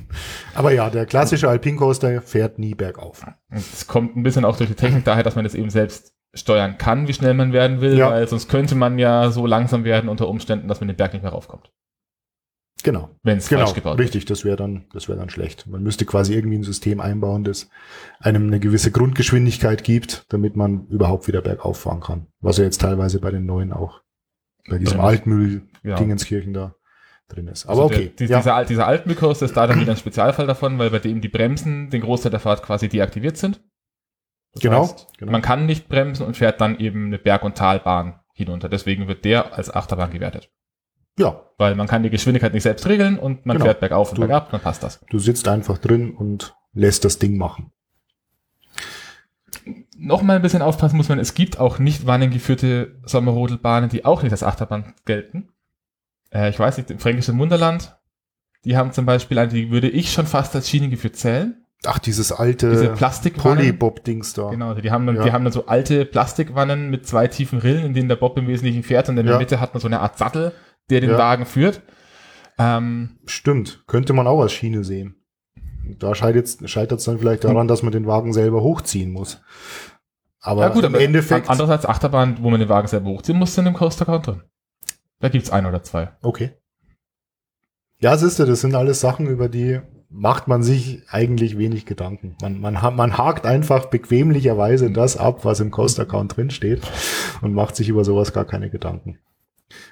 Aber 0.54 0.72
ja, 0.72 0.90
der 0.90 1.06
klassische 1.06 1.48
Alpine 1.48 1.76
Coaster 1.76 2.20
fährt 2.20 2.58
nie 2.58 2.74
bergauf. 2.74 3.24
Es 3.50 3.86
kommt 3.86 4.16
ein 4.16 4.22
bisschen 4.24 4.44
auch 4.44 4.56
durch 4.56 4.68
die 4.70 4.74
Technik 4.76 5.04
daher, 5.04 5.22
dass 5.22 5.36
man 5.36 5.44
das 5.44 5.54
eben 5.54 5.70
selbst 5.70 6.12
steuern 6.34 6.76
kann, 6.78 7.08
wie 7.08 7.14
schnell 7.14 7.32
man 7.34 7.52
werden 7.52 7.80
will, 7.80 7.96
Ja. 7.96 8.10
weil 8.10 8.28
sonst 8.28 8.48
könnte 8.48 8.74
man 8.74 8.98
ja 8.98 9.30
so 9.30 9.46
langsam 9.46 9.84
werden 9.84 10.10
unter 10.10 10.28
Umständen, 10.28 10.68
dass 10.68 10.80
man 10.80 10.88
den 10.88 10.96
Berg 10.96 11.12
nicht 11.14 11.22
mehr 11.22 11.32
raufkommt. 11.32 11.70
Genau. 12.84 13.10
Wenn 13.24 13.38
es 13.38 13.48
Genau, 13.48 13.62
falsch 13.64 13.74
gebaut 13.74 13.98
richtig, 13.98 14.24
das 14.26 14.44
wäre 14.44 14.56
dann, 14.56 14.84
das 14.92 15.08
wäre 15.08 15.18
dann 15.18 15.30
schlecht. 15.30 15.66
Man 15.66 15.82
müsste 15.82 16.04
quasi 16.04 16.34
irgendwie 16.34 16.58
ein 16.58 16.62
System 16.64 17.00
einbauen, 17.00 17.42
das 17.44 17.68
einem 18.20 18.46
eine 18.46 18.60
gewisse 18.60 18.92
Grundgeschwindigkeit 18.92 19.82
gibt, 19.82 20.26
damit 20.28 20.54
man 20.56 20.86
überhaupt 20.86 21.26
wieder 21.26 21.40
bergauf 21.40 21.80
fahren 21.80 22.00
kann. 22.00 22.26
Was 22.40 22.58
ja 22.58 22.64
jetzt 22.64 22.80
teilweise 22.80 23.20
bei 23.20 23.30
den 23.32 23.46
neuen 23.46 23.72
auch, 23.72 24.02
bei 24.68 24.78
diesem 24.78 24.98
Drin 24.98 25.67
ist. 25.78 25.84
Altmühl-Dingenskirchen 25.84 26.52
da 26.52 26.74
drin 27.28 27.48
ist. 27.48 27.64
Aber 27.66 27.72
Also 27.72 27.84
okay. 27.84 28.12
Der, 28.18 28.26
die, 28.26 28.32
ja. 28.32 28.38
Dieser, 28.38 28.64
dieser 28.64 28.86
Altmühlkurs 28.86 29.42
ist 29.42 29.56
da 29.56 29.66
dann 29.66 29.80
wieder 29.80 29.92
ein 29.92 29.98
Spezialfall 29.98 30.46
davon, 30.46 30.78
weil 30.78 30.90
bei 30.90 30.98
dem 30.98 31.20
die 31.20 31.28
Bremsen 31.28 31.90
den 31.90 32.00
Großteil 32.02 32.30
der 32.30 32.40
Fahrt 32.40 32.62
quasi 32.62 32.88
deaktiviert 32.88 33.36
sind. 33.36 33.60
Genau, 34.60 34.82
heißt, 34.84 35.06
genau. 35.18 35.32
Man 35.32 35.42
kann 35.42 35.66
nicht 35.66 35.88
bremsen 35.88 36.24
und 36.26 36.36
fährt 36.36 36.60
dann 36.60 36.78
eben 36.80 37.06
eine 37.06 37.18
Berg- 37.18 37.44
und 37.44 37.56
Talbahn 37.56 38.20
hinunter. 38.32 38.68
Deswegen 38.70 39.06
wird 39.06 39.24
der 39.24 39.52
als 39.54 39.72
Achterbahn 39.74 40.10
gewertet. 40.10 40.50
ja, 41.18 41.42
Weil 41.58 41.74
man 41.74 41.86
kann 41.86 42.02
die 42.02 42.10
Geschwindigkeit 42.10 42.54
nicht 42.54 42.62
selbst 42.62 42.86
regeln 42.88 43.18
und 43.18 43.44
man 43.44 43.56
Genau. 43.56 43.66
fährt 43.66 43.80
bergauf 43.80 44.10
und 44.10 44.16
Du- 44.18 44.22
bergab, 44.22 44.50
dann 44.50 44.60
passt 44.60 44.82
das. 44.82 45.04
du 45.10 45.18
sitzt 45.18 45.48
einfach 45.48 45.76
drin 45.78 46.14
und 46.14 46.56
lässt 46.72 47.04
das 47.04 47.18
Ding 47.18 47.36
machen. 47.36 47.72
Nochmal 49.96 50.36
ein 50.36 50.42
bisschen 50.42 50.62
aufpassen 50.62 50.96
muss 50.96 51.08
man, 51.08 51.18
es 51.18 51.34
gibt 51.34 51.58
auch 51.58 51.78
nicht 51.78 52.06
wannengeführte 52.06 53.00
Sommerrodelbahnen, 53.04 53.90
die 53.90 54.04
auch 54.04 54.22
nicht 54.22 54.32
als 54.32 54.42
Achterbahn 54.44 54.94
gelten. 55.04 55.48
Äh, 56.32 56.50
ich 56.50 56.58
weiß 56.58 56.76
nicht, 56.78 56.90
im 56.90 56.98
fränkischen 56.98 57.36
Munderland, 57.36 57.96
die 58.64 58.76
haben 58.76 58.92
zum 58.92 59.06
Beispiel 59.06 59.38
eine, 59.38 59.50
die 59.52 59.70
würde 59.70 59.88
ich 59.88 60.12
schon 60.12 60.26
fast 60.26 60.54
als 60.54 60.68
schienengeführt 60.68 61.16
zählen. 61.16 61.64
Ach, 61.86 61.98
dieses 62.00 62.28
Diese 62.28 62.38
alte 62.40 62.88
Plastikwannen. 62.96 63.58
Polybob-Dings 63.58 64.32
da. 64.34 64.50
Genau, 64.50 64.74
die 64.74 64.90
haben 64.90 65.06
dann, 65.06 65.14
Ja. 65.16 65.22
die 65.22 65.32
haben 65.32 65.44
dann 65.44 65.52
so 65.52 65.66
alte 65.66 66.04
Plastikwannen 66.04 66.90
mit 66.90 67.06
zwei 67.06 67.28
tiefen 67.28 67.60
Rillen, 67.60 67.84
in 67.86 67.94
denen 67.94 68.08
der 68.08 68.16
Bob 68.16 68.36
im 68.36 68.48
Wesentlichen 68.48 68.82
fährt 68.82 69.08
und 69.08 69.16
in 69.16 69.26
der 69.26 69.34
Ja. 69.34 69.38
Mitte 69.38 69.60
hat 69.60 69.74
man 69.74 69.80
so 69.80 69.86
eine 69.86 70.00
Art 70.00 70.18
Sattel, 70.18 70.52
der 70.90 71.00
den 71.00 71.10
Ja. 71.10 71.18
Wagen 71.18 71.46
führt. 71.46 71.82
Ähm, 72.58 73.18
Stimmt, 73.26 73.84
könnte 73.86 74.12
man 74.12 74.26
auch 74.26 74.40
als 74.42 74.52
Schiene 74.52 74.82
sehen. 74.82 75.14
Da 76.00 76.14
scheitert 76.16 76.46
es 76.58 77.04
dann 77.04 77.18
vielleicht 77.20 77.44
daran, 77.44 77.68
dass 77.68 77.82
man 77.84 77.92
den 77.92 78.06
Wagen 78.08 78.32
selber 78.32 78.60
hochziehen 78.62 79.12
muss. 79.12 79.40
Aber, 80.40 80.62
ja 80.62 80.68
gut, 80.70 80.84
im 80.84 80.94
aber 80.94 81.02
Endeffekt. 81.02 81.46
an- 81.46 81.52
andererseits 81.52 81.86
Achterbahn, 81.86 82.38
wo 82.42 82.50
man 82.50 82.58
den 82.60 82.68
Wagen 82.68 82.88
selber 82.88 83.08
hochziehen 83.10 83.38
muss, 83.38 83.54
sind 83.54 83.66
im 83.66 83.74
Coaster 83.74 84.04
Count 84.04 84.26
drin. 84.26 84.42
Da 85.20 85.28
gibt's 85.28 85.50
ein 85.50 85.66
oder 85.66 85.82
zwei. 85.82 86.10
Okay. 86.22 86.52
Ja, 88.00 88.16
siehst 88.16 88.38
du, 88.38 88.44
das 88.44 88.60
sind 88.60 88.74
alles 88.74 89.00
Sachen, 89.00 89.26
über 89.26 89.48
die 89.48 89.80
macht 90.10 90.48
man 90.48 90.62
sich 90.62 91.02
eigentlich 91.10 91.58
wenig 91.58 91.84
Gedanken. 91.84 92.36
Man, 92.40 92.60
man, 92.60 92.74
man 92.96 93.18
hakt 93.18 93.44
einfach 93.44 93.86
bequemlicherweise 93.86 94.90
das 94.90 95.16
ab, 95.16 95.44
was 95.44 95.60
im 95.60 95.70
Coaster-Count 95.70 96.36
drin 96.36 96.50
steht 96.50 96.80
und 97.42 97.52
macht 97.54 97.76
sich 97.76 97.88
über 97.88 98.04
sowas 98.04 98.32
gar 98.32 98.44
keine 98.44 98.70
Gedanken. 98.70 99.18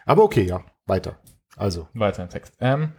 Aber 0.06 0.22
okay, 0.24 0.42
ja, 0.42 0.64
weiter. 0.86 1.18
Also, 1.56 1.88
Weiter 1.94 2.22
im 2.22 2.28
Text. 2.28 2.54
Ähm, 2.60 2.92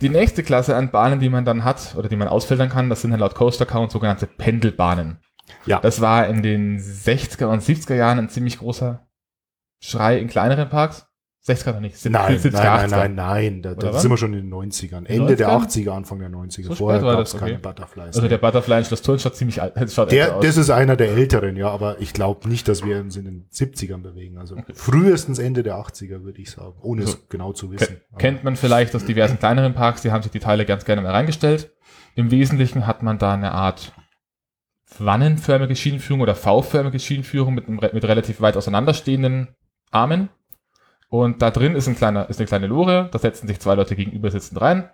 die 0.00 0.08
nächste 0.08 0.42
Klasse 0.42 0.76
an 0.76 0.90
Bahnen, 0.90 1.20
die 1.20 1.28
man 1.28 1.44
dann 1.44 1.64
hat 1.64 1.94
oder 1.96 2.08
die 2.08 2.16
man 2.16 2.28
ausfiltern 2.28 2.68
kann, 2.68 2.88
das 2.90 3.02
sind 3.02 3.10
dann 3.10 3.20
laut 3.20 3.34
Coaster 3.34 3.66
Count 3.66 3.90
sogenannte 3.90 4.26
Pendelbahnen. 4.26 5.18
ja, 5.66 5.80
Das 5.80 6.00
war 6.00 6.28
in 6.28 6.42
den 6.42 6.78
60er 6.78 7.46
und 7.46 7.62
70er 7.62 7.94
Jahren 7.94 8.18
ein 8.18 8.28
ziemlich 8.28 8.58
großer 8.58 9.06
Schrei 9.80 10.18
in 10.18 10.28
kleineren 10.28 10.68
Parks. 10.68 11.06
60er 11.46 11.72
noch 11.74 11.80
nicht. 11.80 11.96
Sieb- 11.98 12.12
nein, 12.12 12.38
70er, 12.38 12.52
nein, 12.52 12.62
nein, 12.62 12.90
80er. 12.90 12.90
nein, 12.90 13.14
nein, 13.14 13.62
da, 13.62 13.74
da 13.74 13.92
sind 13.98 14.10
wir 14.10 14.16
schon 14.16 14.32
in 14.32 14.48
den 14.48 14.54
90ern. 14.54 15.00
In 15.00 15.06
Ende 15.06 15.36
der 15.36 15.48
90ern? 15.50 15.66
80er, 15.84 15.90
Anfang 15.90 16.18
der 16.20 16.30
90er. 16.30 16.62
So 16.68 16.74
Vorher 16.74 17.02
gab 17.02 17.18
es 17.20 17.32
keine 17.36 17.52
okay. 17.52 17.60
Butterflies. 17.62 18.16
Also 18.16 18.28
der 18.28 18.38
Butterfly 18.38 18.78
in 18.78 18.84
Schloss 18.86 19.02
Thurn 19.02 19.18
schaut 19.18 19.36
ziemlich 19.36 19.60
alt. 19.60 19.74
Der, 20.10 20.40
das 20.40 20.56
ist 20.56 20.70
einer 20.70 20.96
der 20.96 21.10
älteren, 21.10 21.56
ja, 21.56 21.68
aber 21.68 22.00
ich 22.00 22.14
glaube 22.14 22.48
nicht, 22.48 22.66
dass 22.68 22.82
wir 22.84 22.98
uns 22.98 23.16
in 23.16 23.24
den 23.26 23.48
70ern 23.52 23.98
bewegen. 23.98 24.38
Also 24.38 24.56
frühestens 24.72 25.38
Ende 25.38 25.62
der 25.62 25.76
80er, 25.76 26.22
würde 26.24 26.40
ich 26.40 26.50
sagen, 26.50 26.74
ohne 26.80 27.02
So. 27.02 27.12
es 27.12 27.28
genau 27.28 27.52
zu 27.52 27.68
Ke- 27.68 27.80
wissen. 27.80 27.96
Aber- 28.10 28.18
Kennt 28.18 28.42
man 28.44 28.56
vielleicht 28.56 28.94
aus 28.96 29.04
diversen 29.04 29.38
kleineren 29.38 29.74
Parks, 29.74 30.00
die 30.02 30.10
haben 30.12 30.22
sich 30.22 30.32
die 30.32 30.40
Teile 30.40 30.64
ganz 30.64 30.84
gerne 30.86 31.02
mal 31.02 31.12
reingestellt. 31.12 31.70
Im 32.14 32.30
Wesentlichen 32.30 32.86
hat 32.86 33.02
man 33.02 33.18
da 33.18 33.34
eine 33.34 33.52
Art 33.52 33.92
wannenförmige 34.98 35.76
Schienenführung 35.76 36.20
oder 36.22 36.34
V-förmige 36.34 36.98
Schienenführung 36.98 37.54
mit, 37.54 37.66
einem, 37.68 37.80
mit 37.92 38.04
relativ 38.04 38.40
weit 38.40 38.56
auseinanderstehenden 38.56 39.48
Armen. 39.90 40.28
Und 41.14 41.42
da 41.42 41.52
drin 41.52 41.76
ist, 41.76 41.86
ein 41.86 41.94
kleiner, 41.94 42.28
ist 42.28 42.40
eine 42.40 42.48
kleine 42.48 42.66
Lore, 42.66 43.08
da 43.12 43.20
setzen 43.20 43.46
sich 43.46 43.60
zwei 43.60 43.76
Leute 43.76 43.94
gegenüber 43.94 44.32
sitzend 44.32 44.60
rein. 44.60 44.90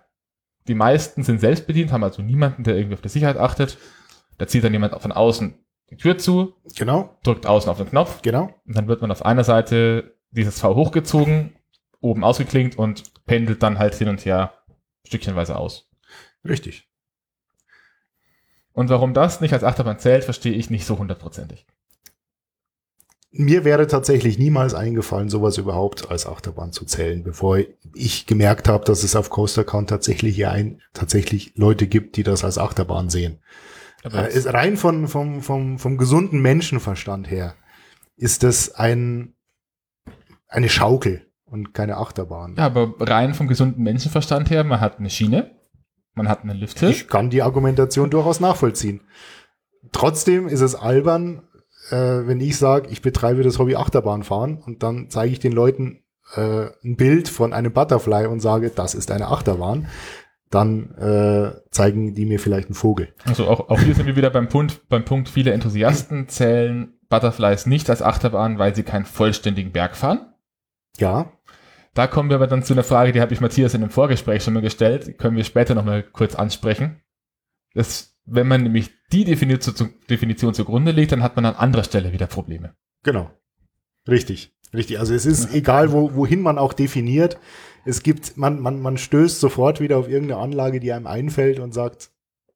Die 0.67 0.75
meisten 0.75 1.23
sind 1.23 1.39
selbstbedient, 1.39 1.91
haben 1.91 2.03
also 2.03 2.21
niemanden, 2.21 2.63
der 2.63 2.75
irgendwie 2.75 2.93
auf 2.93 3.01
die 3.01 3.09
Sicherheit 3.09 3.37
achtet. 3.37 3.79
Da 4.37 4.45
zieht 4.45 4.63
dann 4.63 4.71
jemand 4.71 5.01
von 5.01 5.11
außen 5.11 5.55
die 5.89 5.97
Tür 5.97 6.19
zu, 6.19 6.53
Genau, 6.75 7.17
drückt 7.23 7.47
außen 7.47 7.71
auf 7.71 7.79
den 7.79 7.89
Knopf 7.89 8.21
genau. 8.21 8.53
und 8.67 8.77
dann 8.77 8.87
wird 8.87 9.01
man 9.01 9.11
auf 9.11 9.25
einer 9.25 9.43
Seite 9.43 10.15
dieses 10.29 10.59
V 10.59 10.75
hochgezogen, 10.75 11.55
oben 12.01 12.23
ausgeklinkt 12.23 12.77
und 12.77 13.01
pendelt 13.25 13.63
dann 13.63 13.79
halt 13.79 13.95
hin 13.95 14.07
und 14.07 14.23
her 14.23 14.53
stückchenweise 15.07 15.55
aus. 15.57 15.89
Richtig. 16.47 16.87
Und 18.73 18.89
warum 18.89 19.15
das 19.15 19.41
nicht 19.41 19.53
als 19.53 19.63
Achterbahn 19.63 19.97
zählt, 19.97 20.23
verstehe 20.23 20.53
ich 20.53 20.69
nicht 20.69 20.85
so 20.85 20.99
hundertprozentig. 20.99 21.65
Mir 23.33 23.63
wäre 23.63 23.87
tatsächlich 23.87 24.37
niemals 24.37 24.73
eingefallen, 24.73 25.29
sowas 25.29 25.57
überhaupt 25.57 26.11
als 26.11 26.27
Achterbahn 26.27 26.73
zu 26.73 26.83
zählen, 26.83 27.23
bevor 27.23 27.59
ich 27.93 28.25
gemerkt 28.25 28.67
habe, 28.67 28.83
dass 28.83 29.03
es 29.03 29.15
auf 29.15 29.29
Coaster 29.29 29.63
Count 29.63 29.89
tatsächlich 29.89 30.35
hier 30.35 30.51
ein, 30.51 30.81
tatsächlich 30.93 31.53
Leute 31.55 31.87
gibt, 31.87 32.17
die 32.17 32.23
das 32.23 32.43
als 32.43 32.57
Achterbahn 32.57 33.09
sehen. 33.09 33.39
Aber 34.03 34.29
Äh, 34.29 34.33
ist 34.33 34.47
rein 34.47 34.75
von, 34.75 35.07
vom, 35.07 35.41
vom, 35.41 35.79
vom 35.79 35.97
gesunden 35.97 36.41
Menschenverstand 36.41 37.31
her 37.31 37.55
ist 38.17 38.43
das 38.43 38.75
ein, 38.75 39.33
eine 40.47 40.69
Schaukel 40.69 41.25
und 41.45 41.73
keine 41.73 41.97
Achterbahn. 41.97 42.55
ja, 42.57 42.65
aber 42.65 42.93
rein 42.99 43.33
vom 43.33 43.47
gesunden 43.47 43.83
Menschenverstand 43.83 44.49
her, 44.49 44.63
man 44.63 44.81
hat 44.81 44.99
eine 44.99 45.09
Schiene, 45.09 45.55
man 46.13 46.27
hat 46.27 46.43
einen 46.43 46.57
Lifthill. 46.57 46.89
Ich 46.89 47.07
kann 47.07 47.29
die 47.29 47.41
Argumentation 47.41 48.09
durchaus 48.09 48.39
nachvollziehen. 48.39 49.01
Trotzdem 49.91 50.47
ist 50.47 50.61
es 50.61 50.75
albern, 50.75 51.43
äh, 51.91 52.27
wenn 52.27 52.39
ich 52.39 52.57
sage, 52.57 52.89
ich 52.89 53.01
betreibe 53.01 53.43
das 53.43 53.59
Hobby 53.59 53.75
Achterbahnfahren 53.75 54.57
und 54.57 54.83
dann 54.83 55.09
zeige 55.09 55.33
ich 55.33 55.39
den 55.39 55.51
Leuten 55.51 56.03
äh, 56.35 56.67
ein 56.83 56.95
Bild 56.95 57.29
von 57.29 57.53
einem 57.53 57.73
Butterfly 57.73 58.25
und 58.27 58.39
sage, 58.39 58.71
das 58.73 58.95
ist 58.95 59.11
eine 59.11 59.27
Achterbahn, 59.27 59.87
dann 60.49 60.95
äh, 60.95 61.69
zeigen 61.71 62.13
die 62.13 62.25
mir 62.25 62.39
vielleicht 62.39 62.67
einen 62.67 62.75
Vogel. 62.75 63.13
Also 63.25 63.47
auch, 63.47 63.69
auch 63.69 63.79
hier 63.79 63.95
sind 63.95 64.05
wir 64.05 64.15
wieder 64.15 64.29
beim 64.29 64.49
Punkt, 64.49 64.87
beim 64.89 65.05
Punkt, 65.05 65.29
viele 65.29 65.51
Enthusiasten 65.51 66.27
zählen 66.27 66.93
Butterflies 67.09 67.65
nicht 67.65 67.89
als 67.89 68.01
Achterbahn, 68.01 68.59
weil 68.59 68.75
sie 68.75 68.83
keinen 68.83 69.05
vollständigen 69.05 69.71
Berg 69.71 69.95
fahren. 69.95 70.33
Ja, 70.97 71.31
Da 71.93 72.07
kommen 72.07 72.29
wir 72.29 72.35
aber 72.35 72.47
dann 72.47 72.63
zu 72.63 72.73
einer 72.73 72.83
Frage, 72.83 73.11
die 73.11 73.19
habe 73.21 73.33
ich 73.33 73.41
Matthias 73.41 73.73
in 73.73 73.81
dem 73.81 73.89
Vorgespräch 73.89 74.43
schon 74.43 74.53
mal 74.53 74.61
gestellt, 74.61 75.17
können 75.17 75.35
wir 75.35 75.43
später 75.43 75.75
nochmal 75.75 76.03
kurz 76.03 76.35
ansprechen. 76.35 77.01
Das, 77.73 78.10
wenn 78.25 78.47
man 78.47 78.63
nämlich 78.63 78.91
die 79.11 79.23
Definition, 79.25 79.75
zu, 79.75 79.87
Definition 80.09 80.53
zugrunde 80.53 80.91
legt, 80.91 81.11
dann 81.11 81.23
hat 81.23 81.35
man 81.35 81.45
an 81.45 81.55
anderer 81.55 81.83
Stelle 81.83 82.13
wieder 82.13 82.27
Probleme. 82.27 82.75
genau. 83.03 83.29
Richtig. 84.07 84.51
Richtig. 84.73 84.99
Also 84.99 85.13
es 85.13 85.25
ist 85.27 85.53
egal, 85.53 85.91
wo, 85.91 86.15
wohin 86.15 86.41
man 86.41 86.57
auch 86.57 86.73
definiert. 86.73 87.37
Es 87.85 88.01
gibt, 88.01 88.35
man, 88.37 88.59
man, 88.59 88.79
man 88.81 88.97
stößt 88.97 89.39
sofort 89.39 89.79
wieder 89.79 89.97
auf 89.97 90.07
irgendeine 90.09 90.41
Anlage, 90.41 90.79
die 90.79 90.91
einem 90.91 91.05
einfällt 91.07 91.59
und 91.59 91.71
sagt, 91.73 92.09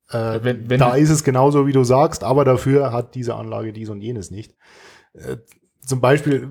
äh, 0.10 0.39
Wenn- 0.41 0.69
wenn- 0.69 0.80
da 0.80 0.95
ist 0.95 1.10
es 1.12 1.23
genauso, 1.23 1.67
wie 1.67 1.71
du 1.71 1.84
sagst, 1.84 2.23
aber 2.23 2.45
dafür 2.45 2.91
hat 2.91 3.13
diese 3.15 3.36
Anlage 3.36 3.73
dies 3.73 3.89
und 3.89 4.01
jenes 4.01 4.32
nicht. 4.32 4.56
Äh, 5.13 5.38
zum 5.86 6.01
Beispiel, 6.01 6.49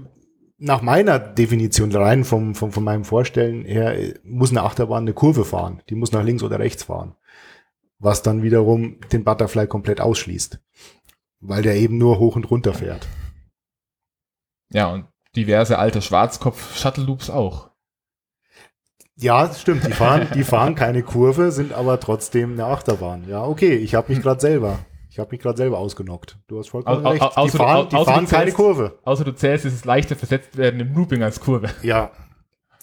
nach 0.58 0.80
meiner 0.82 1.18
Definition 1.18 1.90
rein 1.92 2.22
vom, 2.24 2.54
vom, 2.54 2.70
von 2.70 2.84
meinem 2.84 3.04
Vorstellen 3.04 3.64
her, 3.64 3.98
äh, 3.98 4.14
muss 4.22 4.50
eine 4.50 4.62
Achterbahn 4.62 5.02
eine 5.04 5.12
Kurve 5.14 5.44
fahren. 5.44 5.82
Die 5.88 5.94
muss 5.96 6.12
nach 6.12 6.22
links 6.24 6.42
oder 6.44 6.58
rechts 6.60 6.84
fahren. 6.84 7.16
Was 7.98 8.22
dann 8.22 8.42
wiederum 8.42 8.98
den 9.12 9.24
Butterfly 9.24 9.66
komplett 9.66 10.00
ausschließt. 10.00 10.58
Weil 11.40 11.62
der 11.62 11.76
eben 11.76 11.98
nur 11.98 12.18
hoch 12.18 12.36
und 12.36 12.50
runter 12.50 12.74
fährt. 12.74 13.06
Ja, 14.70 14.88
und 14.92 15.06
diverse 15.36 15.78
alte 15.78 16.00
Schwarzkopf-Shuttle-Loops 16.02 17.30
auch. 17.30 17.70
Ja, 19.16 19.52
stimmt. 19.54 19.86
Die 19.86 19.92
fahren, 19.92 20.26
die 20.34 20.42
fahren 20.44 20.74
keine 20.74 21.02
Kurve, 21.02 21.52
sind 21.52 21.72
aber 21.72 22.00
trotzdem 22.00 22.52
eine 22.54 22.66
Achterbahn. 22.66 23.28
Ja, 23.28 23.44
okay. 23.44 23.76
Ich 23.76 23.94
habe 23.94 24.12
mich 24.12 24.22
gerade 24.22 24.40
selber, 24.40 24.78
ich 25.10 25.18
habe 25.18 25.30
mich 25.30 25.40
gerade 25.40 25.56
selber 25.56 25.78
ausgenockt. 25.78 26.38
Du 26.48 26.58
hast 26.58 26.70
vollkommen 26.70 27.04
Au- 27.06 27.08
au- 27.08 27.12
recht. 27.12 27.22
Die 27.22 27.36
außer 27.36 27.58
fahren, 27.58 27.88
die 27.90 27.96
außer 27.96 28.10
fahren 28.12 28.26
keine 28.26 28.44
zählst- 28.46 28.56
Kurve. 28.56 28.98
Außer 29.04 29.24
du 29.24 29.34
zählst 29.34 29.64
dieses 29.64 29.84
leichte 29.84 30.16
Versetztwerden 30.16 30.80
im 30.80 30.94
Looping 30.94 31.22
als 31.22 31.40
Kurve. 31.40 31.68
Ja. 31.82 32.10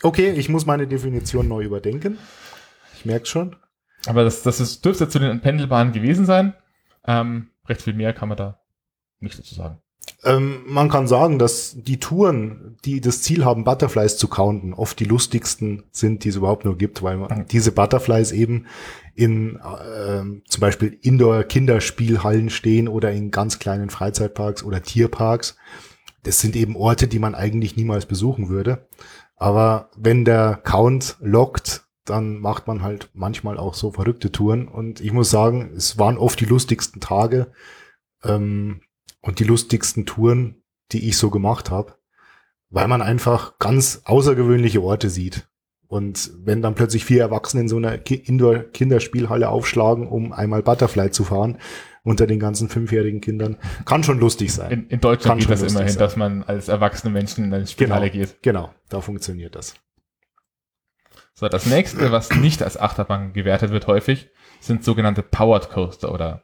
Okay, 0.04 0.32
ich 0.32 0.47
muss 0.50 0.65
meine 0.65 0.88
Definition 0.88 1.47
neu 1.47 1.63
überdenken. 1.63 2.17
Ich 2.95 3.06
merke 3.06 3.26
schon. 3.26 3.56
Aber 4.08 4.24
das, 4.24 4.44
das 4.44 4.60
ist, 4.60 4.84
dürfte 4.84 5.08
zu 5.10 5.20
den 5.20 5.42
Pendelbahnen 5.42 5.94
gewesen 5.94 6.26
sein. 6.26 6.54
Ähm, 7.06 7.50
recht 7.68 7.82
viel 7.82 7.94
mehr 7.94 8.14
kann 8.14 8.30
man 8.30 8.38
da 8.38 8.60
nicht 9.20 9.38
dazu 9.38 9.56
sagen. 9.56 9.80
Ähm, 10.24 10.64
man 10.68 10.90
kann 10.90 11.08
sagen, 11.08 11.38
dass 11.40 11.76
die 11.78 12.00
Touren, 12.00 12.78
die 12.86 13.02
das 13.02 13.22
Ziel 13.22 13.46
haben, 13.46 13.64
Butterflies 13.64 14.18
zu 14.18 14.28
counten, 14.28 14.74
oft 14.74 15.00
die 15.00 15.06
lustigsten 15.06 15.84
sind, 15.92 16.24
die 16.24 16.30
es 16.30 16.36
überhaupt 16.36 16.66
nur 16.66 16.78
gibt, 16.78 17.04
weil 17.04 17.18
man 17.18 17.40
Mhm. 17.40 17.48
diese 17.48 17.72
Butterflies 17.72 18.32
eben 18.32 18.66
in 19.14 19.60
ähm, 20.08 20.44
zum 20.48 20.62
Beispiel 20.62 20.98
Indoor-Kinderspielhallen 21.02 22.50
stehen 22.50 22.88
oder 22.88 23.12
in 23.12 23.30
ganz 23.32 23.60
kleinen 23.60 23.90
Freizeitparks 23.90 24.64
oder 24.64 24.82
Tierparks. 24.82 25.56
Das 26.24 26.40
sind 26.40 26.56
eben 26.56 26.76
Orte, 26.76 27.08
die 27.08 27.20
man 27.20 27.36
eigentlich 27.36 27.76
niemals 27.76 28.06
besuchen 28.06 28.50
würde. 28.50 28.88
Aber 29.36 29.90
wenn 29.98 30.24
der 30.26 30.60
Count 30.64 31.18
lockt, 31.20 31.84
dann 32.06 32.40
macht 32.40 32.68
man 32.68 32.82
halt 32.82 33.10
manchmal 33.14 33.58
auch 33.58 33.74
so 33.74 33.92
verrückte 33.92 34.32
Touren. 34.32 34.68
Und 34.68 35.02
ich 35.02 35.14
muss 35.14 35.30
sagen, 35.30 35.72
es 35.76 35.98
waren 35.98 36.18
oft 36.18 36.40
die 36.40 36.46
lustigsten 36.46 37.02
Tage. 37.02 37.52
Ähm, 38.24 38.82
und 39.22 39.40
die 39.40 39.44
lustigsten 39.44 40.06
Touren, 40.06 40.64
die 40.92 41.08
ich 41.08 41.18
so 41.18 41.30
gemacht 41.30 41.70
habe, 41.70 41.96
weil 42.70 42.88
man 42.88 43.02
einfach 43.02 43.60
ganz 43.60 44.02
außergewöhnliche 44.06 44.82
Orte 44.82 45.10
sieht. 45.10 45.48
Und 45.88 46.32
wenn 46.44 46.62
dann 46.62 46.74
plötzlich 46.74 47.04
vier 47.04 47.22
Erwachsene 47.22 47.62
in 47.64 47.68
so 47.68 47.78
einer 47.78 47.98
Ki- 47.98 48.16
Indoor-Kinderspielhalle 48.16 49.50
aufschlagen, 49.50 50.08
um 50.08 50.32
einmal 50.32 50.64
Butterfly 50.64 51.12
zu 51.12 51.24
fahren, 51.26 51.58
unter 52.04 52.26
den 52.26 52.40
ganzen 52.40 52.70
fünfjährigen 52.70 53.22
Kindern, 53.22 53.58
kann 53.86 54.04
schon 54.04 54.20
lustig 54.20 54.54
sein. 54.54 54.72
In, 54.72 54.88
in 54.88 55.02
Deutschland 55.02 55.42
Kann 55.42 55.50
geht 55.50 55.62
das 55.62 55.72
immerhin, 55.72 55.90
sein. 55.90 56.00
dass 56.00 56.16
man 56.16 56.44
als 56.44 56.68
erwachsene 56.68 57.14
Menschen 57.14 57.46
in 57.46 57.54
eine 57.54 57.68
Spielhalle 57.68 58.10
geht. 58.10 58.42
Genau, 58.42 58.74
da 58.90 59.02
funktioniert 59.02 59.54
das. 59.54 59.76
So, 61.41 61.49
das 61.49 61.65
nächste, 61.65 62.12
was 62.12 62.30
nicht 62.30 62.62
als 62.62 62.80
Achterbahn 62.80 63.34
gewertet 63.34 63.71
wird 63.71 63.88
häufig, 63.88 64.30
sind 64.60 64.84
sogenannte 64.84 65.23
Powered 65.23 65.71
Coaster 65.71 66.13
oder 66.13 66.43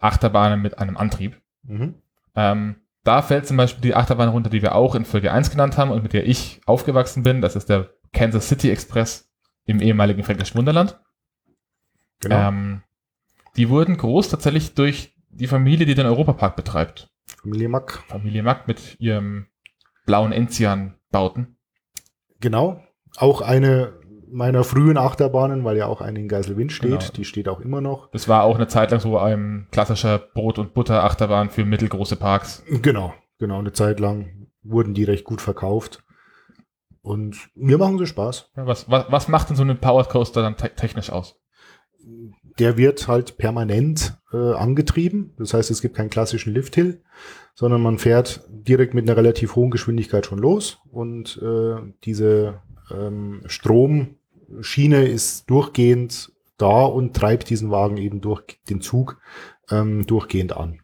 Achterbahnen 0.00 0.62
mit 0.62 0.78
einem 0.78 0.96
Antrieb. 0.96 1.38
Mhm. 1.64 1.96
Ähm, 2.34 2.76
da 3.04 3.20
fällt 3.20 3.46
zum 3.46 3.58
Beispiel 3.58 3.82
die 3.82 3.94
Achterbahn 3.94 4.30
runter, 4.30 4.48
die 4.48 4.62
wir 4.62 4.74
auch 4.74 4.94
in 4.94 5.04
Folge 5.04 5.32
1 5.32 5.50
genannt 5.50 5.76
haben 5.76 5.90
und 5.90 6.02
mit 6.02 6.14
der 6.14 6.26
ich 6.26 6.62
aufgewachsen 6.64 7.22
bin. 7.24 7.42
Das 7.42 7.56
ist 7.56 7.68
der 7.68 7.90
Kansas 8.14 8.48
City 8.48 8.70
Express 8.70 9.30
im 9.66 9.82
ehemaligen 9.82 10.24
Fränkischen 10.24 10.56
Wunderland. 10.56 10.98
Genau. 12.20 12.48
Ähm, 12.48 12.82
die 13.58 13.68
wurden 13.68 13.98
groß 13.98 14.30
tatsächlich 14.30 14.72
durch 14.76 15.14
die 15.28 15.46
Familie, 15.46 15.84
die 15.84 15.94
den 15.94 16.06
Europapark 16.06 16.56
betreibt. 16.56 17.10
Familie 17.42 17.68
Mack. 17.68 18.02
Familie 18.08 18.42
Mack 18.42 18.66
mit 18.66 18.98
ihrem 18.98 19.48
blauen 20.06 20.32
Enzian-Bauten. 20.32 21.58
Genau. 22.40 22.82
Auch 23.18 23.40
eine 23.40 23.98
meiner 24.30 24.64
frühen 24.64 24.96
Achterbahnen, 24.96 25.64
weil 25.64 25.76
ja 25.76 25.86
auch 25.86 26.00
eine 26.00 26.20
in 26.20 26.28
Geiselwind 26.28 26.72
steht. 26.72 27.00
Genau. 27.00 27.12
Die 27.16 27.24
steht 27.24 27.48
auch 27.48 27.60
immer 27.60 27.80
noch. 27.80 28.10
Das 28.10 28.28
war 28.28 28.44
auch 28.44 28.56
eine 28.56 28.68
Zeit 28.68 28.90
lang 28.90 29.00
so 29.00 29.18
ein 29.18 29.68
klassischer 29.70 30.18
Brot- 30.18 30.58
und 30.58 30.74
Butter-Achterbahn 30.74 31.50
für 31.50 31.64
mittelgroße 31.64 32.16
Parks. 32.16 32.62
Genau, 32.82 33.14
genau. 33.38 33.58
Eine 33.58 33.72
Zeit 33.72 34.00
lang 34.00 34.48
wurden 34.62 34.94
die 34.94 35.04
recht 35.04 35.24
gut 35.24 35.40
verkauft. 35.40 36.04
Und 37.00 37.48
mir 37.54 37.78
machen 37.78 37.98
sie 37.98 38.06
Spaß. 38.06 38.50
Ja, 38.56 38.66
was, 38.66 38.90
was, 38.90 39.06
was 39.08 39.28
macht 39.28 39.48
denn 39.48 39.56
so 39.56 39.62
ein 39.62 39.78
Powered 39.78 40.10
Coaster 40.10 40.42
dann 40.42 40.56
te 40.56 40.70
technisch 40.74 41.10
aus? 41.10 41.36
Der 42.58 42.76
wird 42.76 43.08
halt 43.08 43.38
permanent 43.38 44.18
äh, 44.32 44.52
angetrieben. 44.52 45.32
Das 45.38 45.54
heißt, 45.54 45.70
es 45.70 45.80
gibt 45.80 45.96
keinen 45.96 46.10
klassischen 46.10 46.52
Lifthill, 46.52 47.02
sondern 47.54 47.80
man 47.80 47.98
fährt 47.98 48.44
direkt 48.50 48.94
mit 48.94 49.08
einer 49.08 49.16
relativ 49.16 49.56
hohen 49.56 49.70
Geschwindigkeit 49.70 50.26
schon 50.26 50.38
los. 50.38 50.78
Und 50.90 51.40
äh, 51.42 51.76
diese 52.04 52.60
ähm, 52.90 53.42
Stromschiene 53.46 55.04
ist 55.04 55.48
durchgehend 55.50 56.32
da 56.56 56.82
und 56.84 57.14
treibt 57.14 57.50
diesen 57.50 57.70
Wagen 57.70 57.96
eben 57.96 58.20
durch 58.20 58.58
den 58.68 58.80
Zug 58.80 59.20
ähm, 59.70 60.06
durchgehend 60.06 60.56
an. 60.56 60.80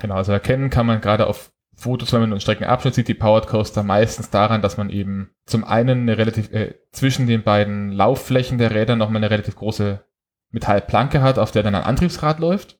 Genau, 0.00 0.14
also 0.14 0.32
erkennen 0.32 0.70
kann 0.70 0.86
man 0.86 1.00
gerade 1.00 1.26
auf 1.26 1.52
Fotos, 1.74 2.12
wenn 2.12 2.20
man 2.20 2.32
einen 2.32 2.40
Streckenabschnitt 2.40 2.94
sieht, 2.94 3.08
die 3.08 3.14
Powered 3.14 3.48
Coaster 3.48 3.82
meistens 3.82 4.30
daran, 4.30 4.62
dass 4.62 4.78
man 4.78 4.88
eben 4.88 5.30
zum 5.44 5.62
einen 5.64 6.02
eine 6.02 6.16
relativ, 6.16 6.50
äh, 6.52 6.74
zwischen 6.92 7.26
den 7.26 7.42
beiden 7.42 7.92
Laufflächen 7.92 8.56
der 8.56 8.70
Räder 8.70 8.96
nochmal 8.96 9.18
eine 9.18 9.30
relativ 9.30 9.56
große 9.56 10.02
Metallplanke 10.52 11.20
hat, 11.20 11.38
auf 11.38 11.50
der 11.50 11.62
dann 11.62 11.74
ein 11.74 11.82
Antriebsrad 11.82 12.38
läuft 12.38 12.78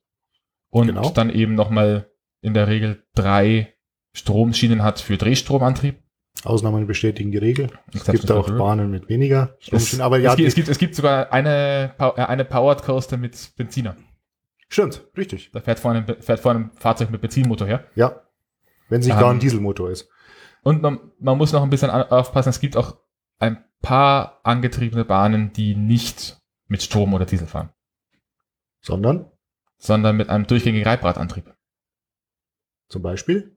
und 0.69 0.87
Genau. 0.87 1.09
dann 1.11 1.29
eben 1.29 1.53
nochmal 1.53 2.09
in 2.41 2.55
der 2.55 2.67
Regel 2.67 3.03
drei 3.13 3.75
Stromschienen 4.13 4.83
hat 4.83 4.99
für 4.99 5.17
Drehstromantrieb. 5.17 6.01
Ausnahmen 6.43 6.87
bestätigen 6.87 7.31
die 7.31 7.37
Regel. 7.37 7.69
Es 7.89 8.01
Exceptions 8.01 8.21
gibt 8.21 8.31
auch 8.31 8.45
true. 8.47 8.57
Bahnen 8.57 8.91
mit 8.91 9.09
weniger 9.09 9.55
Es, 9.59 9.67
Stromschienen. 9.67 10.01
Aber 10.05 10.17
ja, 10.17 10.31
es, 10.31 10.35
gibt, 10.37 10.47
es, 10.47 10.55
gibt, 10.55 10.67
es 10.69 10.77
gibt 10.77 10.95
sogar 10.95 11.31
eine, 11.33 11.95
äh, 11.97 12.21
eine 12.21 12.45
Powered 12.45 12.83
Coaster 12.83 13.17
mit 13.17 13.53
Benziner. 13.57 13.95
stimmt, 14.69 15.05
richtig. 15.17 15.51
Da 15.51 15.61
fährt 15.61 15.79
vorne, 15.79 16.05
fährt 16.19 16.39
vorne 16.39 16.59
ein 16.59 16.71
Fahrzeug 16.75 17.09
mit 17.09 17.21
Benzinmotor 17.21 17.67
her. 17.67 17.85
Ja. 17.95 18.21
Wenn 18.89 19.01
sich 19.01 19.13
Ähm, 19.13 19.19
gar 19.19 19.31
ein 19.31 19.39
Dieselmotor 19.39 19.89
ist. 19.89 20.09
Und 20.63 20.81
man, 20.81 21.11
man 21.19 21.37
muss 21.37 21.51
noch 21.53 21.63
ein 21.63 21.69
bisschen 21.69 21.89
aufpassen, 21.89 22.49
es 22.49 22.59
gibt 22.59 22.77
auch 22.77 22.97
ein 23.39 23.63
paar 23.81 24.39
angetriebene 24.43 25.05
Bahnen, 25.05 25.53
die 25.53 25.75
nicht 25.75 26.39
mit 26.67 26.81
Strom 26.81 27.13
oder 27.13 27.25
Diesel 27.25 27.47
fahren, 27.47 27.69
Sondern 28.81 29.31
sondern 29.77 30.17
mit 30.17 30.29
einem 30.29 30.47
durchgängigen 30.47 30.87
Reibradantrieb. 30.87 31.53
zum 32.89 33.01
Beispiel. 33.01 33.56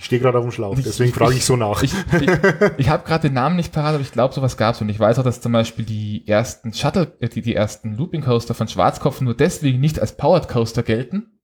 Ich 0.00 0.06
stehe 0.06 0.18
gerade 0.22 0.38
auf 0.38 0.44
dem 0.46 0.50
Schlauch, 0.50 0.74
deswegen 0.76 1.12
frage 1.12 1.34
ich 1.34 1.44
so 1.44 1.56
nach. 1.56 1.82
Ich, 1.82 1.92
ich, 2.22 2.30
ich 2.78 2.88
habe 2.88 3.04
gerade 3.06 3.28
den 3.28 3.34
Namen 3.34 3.56
nicht 3.56 3.70
parat, 3.70 3.92
aber 3.92 4.00
ich 4.02 4.12
glaube, 4.12 4.32
sowas 4.32 4.56
gab's 4.56 4.80
und 4.80 4.88
ich 4.88 4.98
weiß 4.98 5.18
auch, 5.18 5.22
dass 5.22 5.42
zum 5.42 5.52
Beispiel 5.52 5.84
die 5.84 6.26
ersten 6.26 6.72
Shuttle, 6.72 7.12
äh, 7.20 7.28
die, 7.28 7.42
die 7.42 7.54
ersten 7.54 7.98
Looping 7.98 8.22
Coaster 8.22 8.54
von 8.54 8.66
Schwarzkopf 8.66 9.20
nur 9.20 9.34
deswegen 9.36 9.78
nicht 9.78 10.00
als 10.00 10.16
Powered 10.16 10.48
Coaster 10.48 10.82
gelten, 10.82 11.38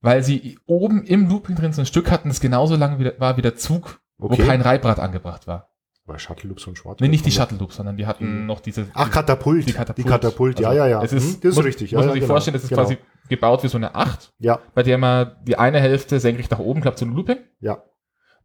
weil 0.00 0.24
sie 0.24 0.58
oben 0.66 1.04
im 1.04 1.28
Looping 1.28 1.54
drin 1.54 1.72
so 1.72 1.80
ein 1.82 1.86
Stück 1.86 2.10
hatten, 2.10 2.28
das 2.28 2.40
genauso 2.40 2.74
lang 2.74 2.98
wieder, 2.98 3.12
war 3.20 3.36
wie 3.36 3.42
der 3.42 3.54
Zug, 3.54 4.00
wo 4.18 4.28
kein 4.36 4.62
Reibrad 4.62 4.98
angebracht 4.98 5.46
war. 5.46 5.70
Bei 6.06 6.18
Shuttle 6.18 6.48
Loops 6.48 6.66
und 6.66 6.76
Schwarz. 6.76 6.98
Nee, 7.00 7.06
nicht 7.06 7.24
die 7.24 7.30
Shuttle 7.30 7.58
Loops, 7.58 7.76
sondern 7.76 7.96
die 7.96 8.06
hatten 8.06 8.40
Mhm. 8.42 8.46
noch 8.46 8.58
diese. 8.58 8.88
Ach, 8.94 9.10
Katapult. 9.12 9.68
Die 9.68 9.72
Katapult. 9.72 10.04
Die 10.04 10.10
Katapult, 10.10 10.58
ja, 10.58 10.68
Also, 10.70 10.78
ja, 10.80 10.86
ja. 10.88 11.02
Es 11.04 11.12
ist, 11.12 11.34
Hm, 11.34 11.40
das 11.40 11.50
ist 11.50 11.56
muss, 11.56 11.64
richtig. 11.64 11.92
Muss 11.92 12.00
ja, 12.02 12.06
man 12.06 12.14
sich 12.14 12.14
ja, 12.14 12.26
genau. 12.26 12.34
vorstellen, 12.34 12.54
das 12.54 12.62
ist 12.64 12.68
genau. 12.68 12.82
quasi 12.82 12.98
gebaut 13.28 13.62
wie 13.62 13.68
so 13.68 13.76
eine 13.78 13.94
Acht, 13.94 14.32
Ja, 14.38 14.60
bei 14.74 14.82
der 14.82 14.98
man 14.98 15.36
die 15.44 15.56
eine 15.58 15.80
Hälfte 15.80 16.20
senkrecht 16.20 16.50
nach 16.50 16.58
oben 16.58 16.80
klappt, 16.80 16.98
so 16.98 17.06
ein 17.06 17.12
Looping. 17.14 17.38
ja, 17.60 17.82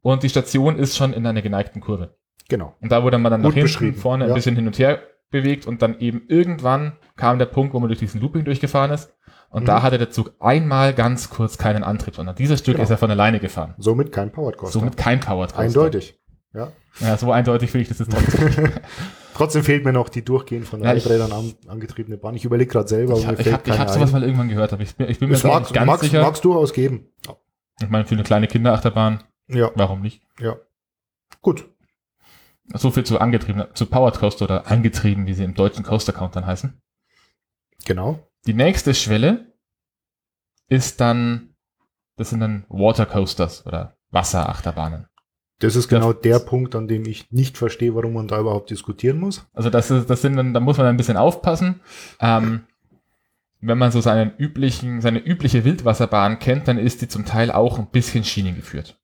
Und 0.02 0.24
die 0.24 0.30
Station 0.30 0.78
ist 0.80 0.98
schon 0.98 1.14
in 1.14 1.26
einer 1.26 1.42
geneigten 1.42 1.82
Kurve. 1.82 2.16
genau. 2.50 2.76
Und 2.82 2.92
da 2.92 3.04
wurde 3.04 3.18
man 3.18 3.32
dann 3.32 3.42
Gut 3.44 3.56
nach 3.56 3.64
hinten, 3.80 3.96
vorne 4.00 4.26
ja. 4.26 4.32
ein 4.32 4.36
bisschen 4.36 4.56
hin 4.56 4.68
und 4.68 4.78
her 4.80 5.00
bewegt 5.30 5.66
und 5.66 5.82
dann 5.82 6.00
eben 6.00 6.24
irgendwann 6.28 6.94
kam 7.16 7.40
der 7.40 7.46
Punkt, 7.46 7.74
wo 7.74 7.80
man 7.80 7.88
durch 7.88 8.00
diesen 8.00 8.20
Looping 8.20 8.44
durchgefahren 8.44 8.92
ist. 8.92 9.14
Und 9.50 9.64
Mhm. 9.64 9.68
da 9.68 9.82
hatte 9.84 9.98
der 9.98 10.10
Zug 10.10 10.34
einmal 10.40 10.94
ganz 10.94 11.30
kurz 11.30 11.58
keinen 11.58 11.84
Antrieb, 11.84 12.16
sondern 12.16 12.36
dieses 12.36 12.60
Stück 12.60 12.76
Genau. 12.76 12.84
ist 12.84 12.90
er 12.90 12.98
von 12.98 13.12
alleine 13.12 13.40
gefahren. 13.40 13.76
Somit 13.78 14.12
kein 14.12 14.32
Powered 14.32 14.58
Coaster. 14.58 14.80
Somit 14.80 14.98
kein 14.98 15.20
Powered 15.20 15.52
Coaster. 15.54 15.60
Eindeutig. 15.62 16.20
Ja. 16.54 16.72
Ja, 17.00 17.16
so 17.18 17.32
eindeutig 17.32 17.72
finde 17.72 17.84
ich 17.84 17.88
das 17.90 18.02
ist 18.02 18.12
trotzdem. 18.12 18.70
Trotzdem 19.42 19.64
fehlt 19.64 19.84
mir 19.86 19.92
noch 19.94 20.10
die 20.10 20.24
durchgehend 20.24 20.68
von 20.68 20.84
Ja, 20.84 20.92
Reibrädern 20.92 21.32
an, 21.32 21.54
angetriebene 21.68 22.18
Bahn. 22.18 22.36
Ich 22.36 22.46
überlege 22.46 22.72
gerade 22.72 22.88
selber, 22.88 23.18
ich 23.18 23.26
habe 23.26 23.38
mir 23.38 23.42
ich 23.48 23.52
hab, 23.54 23.66
ich 23.66 23.74
keine 23.74 23.80
hab 23.80 23.90
sowas 23.90 24.12
mal 24.12 24.22
irgendwann 24.24 24.50
gehört, 24.50 24.72
aber 24.72 24.84
ich 24.84 24.96
bin, 24.96 25.10
ich 25.10 25.18
bin 25.18 25.30
mir 25.30 25.36
Es 25.36 25.42
da 25.42 25.48
mag, 25.48 25.62
nicht 25.62 25.74
ganz 25.74 25.88
mag's, 25.88 26.02
sicher. 26.02 26.22
mag's 26.22 26.42
durchaus 26.42 26.74
geben. 26.74 27.08
Ich 27.82 27.90
meine, 27.90 28.06
für 28.06 28.14
eine 28.14 28.24
kleine 28.24 28.48
Kinderachterbahn, 28.48 29.24
Ja, 29.48 29.72
warum 29.76 30.02
nicht? 30.02 30.22
ja. 30.40 30.58
Gut. 31.42 31.68
So 32.74 32.92
viel 32.92 33.04
zu 33.04 33.20
angetrieben, 33.20 33.66
zu 33.74 33.88
Powered 33.88 34.20
Coaster 34.20 34.46
oder 34.46 34.68
angetrieben, 34.70 35.26
wie 35.26 35.34
sie 35.34 35.44
im 35.44 35.56
deutschen 35.56 35.84
Coaster 35.84 36.14
Count 36.14 36.36
dann 36.36 36.46
heißen. 36.46 36.80
Genau. 37.86 38.20
Die 38.46 38.54
nächste 38.54 38.94
Schwelle 38.94 39.52
ist 40.68 41.02
dann, 41.02 41.56
das 42.16 42.30
sind 42.30 42.42
dann 42.42 42.66
Water 42.70 43.08
Coasters 43.08 43.66
oder 43.66 43.98
Wasserachterbahnen. 44.12 45.08
Das 45.62 45.76
ist 45.76 45.88
genau 45.88 46.12
der 46.12 46.40
Punkt, 46.40 46.74
an 46.76 46.88
dem 46.88 47.06
ich 47.06 47.32
nicht 47.32 47.56
verstehe, 47.56 47.94
warum 47.94 48.14
man 48.14 48.28
da 48.28 48.40
überhaupt 48.40 48.72
diskutieren 48.72 49.20
muss. 49.20 49.46
Also 49.54 49.70
das 49.70 49.92
ist, 49.92 50.10
das 50.10 50.22
sind 50.22 50.36
dann, 50.36 50.56
da 50.56 50.60
muss 50.60 50.78
man 50.78 50.88
ein 50.88 50.98
bisschen 50.98 51.18
aufpassen. 51.18 51.82
Ähm, 52.20 52.62
wenn 53.60 53.78
man 53.78 53.92
so 53.92 54.02
seinen 54.02 54.36
üblichen, 54.38 55.02
seine 55.02 55.20
übliche 55.20 55.64
Wildwasserbahn 55.64 56.40
kennt, 56.40 56.68
dann 56.68 56.80
ist 56.80 57.04
die 57.04 57.08
zum 57.08 57.26
Teil 57.26 57.52
auch 57.52 57.78
ein 57.78 57.92
bisschen 57.92 58.24
Schienen 58.24 58.56
geführt. 58.56 59.00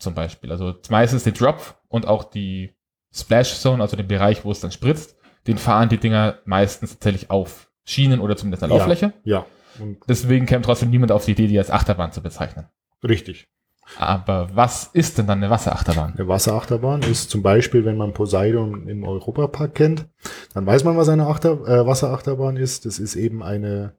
Zum 0.00 0.14
Beispiel. 0.14 0.50
Also 0.50 0.74
meistens 0.90 1.22
den 1.22 1.34
Drop 1.34 1.80
und 1.86 2.08
auch 2.08 2.24
die 2.24 2.74
Splash 3.14 3.60
Zone, 3.60 3.80
also 3.80 3.96
den 3.96 4.08
Bereich, 4.08 4.44
wo 4.44 4.50
es 4.50 4.58
dann 4.58 4.72
spritzt, 4.72 5.16
den 5.46 5.56
fahren 5.56 5.88
die 5.88 5.98
Dinger 5.98 6.38
meistens 6.44 6.94
tatsächlich 6.94 7.30
auf 7.30 7.70
Schienen 7.84 8.18
oder 8.18 8.36
zumindest 8.36 8.64
eine 8.64 8.74
Lauffläche. 8.74 9.12
Ja. 9.22 9.46
Und 9.78 9.98
Deswegen 10.08 10.46
käme 10.46 10.62
trotzdem 10.62 10.90
niemand 10.90 11.12
auf 11.12 11.24
die 11.24 11.32
Idee, 11.32 11.46
die 11.46 11.58
als 11.58 11.70
Achterbahn 11.70 12.10
zu 12.10 12.22
bezeichnen. 12.22 12.66
richtig. 13.04 13.48
Aber 13.96 14.48
was 14.54 14.90
ist 14.92 15.18
denn 15.18 15.26
dann 15.26 15.38
eine 15.38 15.50
Wasserachterbahn? 15.50 16.14
Eine 16.16 16.28
Wasserachterbahn 16.28 17.02
ist 17.02 17.30
zum 17.30 17.42
Beispiel, 17.42 17.84
wenn 17.84 17.96
man 17.96 18.14
Poseidon 18.14 18.88
im 18.88 19.04
Europapark 19.04 19.74
kennt, 19.74 20.08
dann 20.54 20.66
weiß 20.66 20.84
man, 20.84 20.96
was 20.96 21.08
eine 21.08 21.26
Achter, 21.26 21.66
äh, 21.66 21.86
Wasserachterbahn 21.86 22.56
ist. 22.56 22.86
Das 22.86 22.98
ist 22.98 23.16
eben 23.16 23.42
eine 23.42 23.96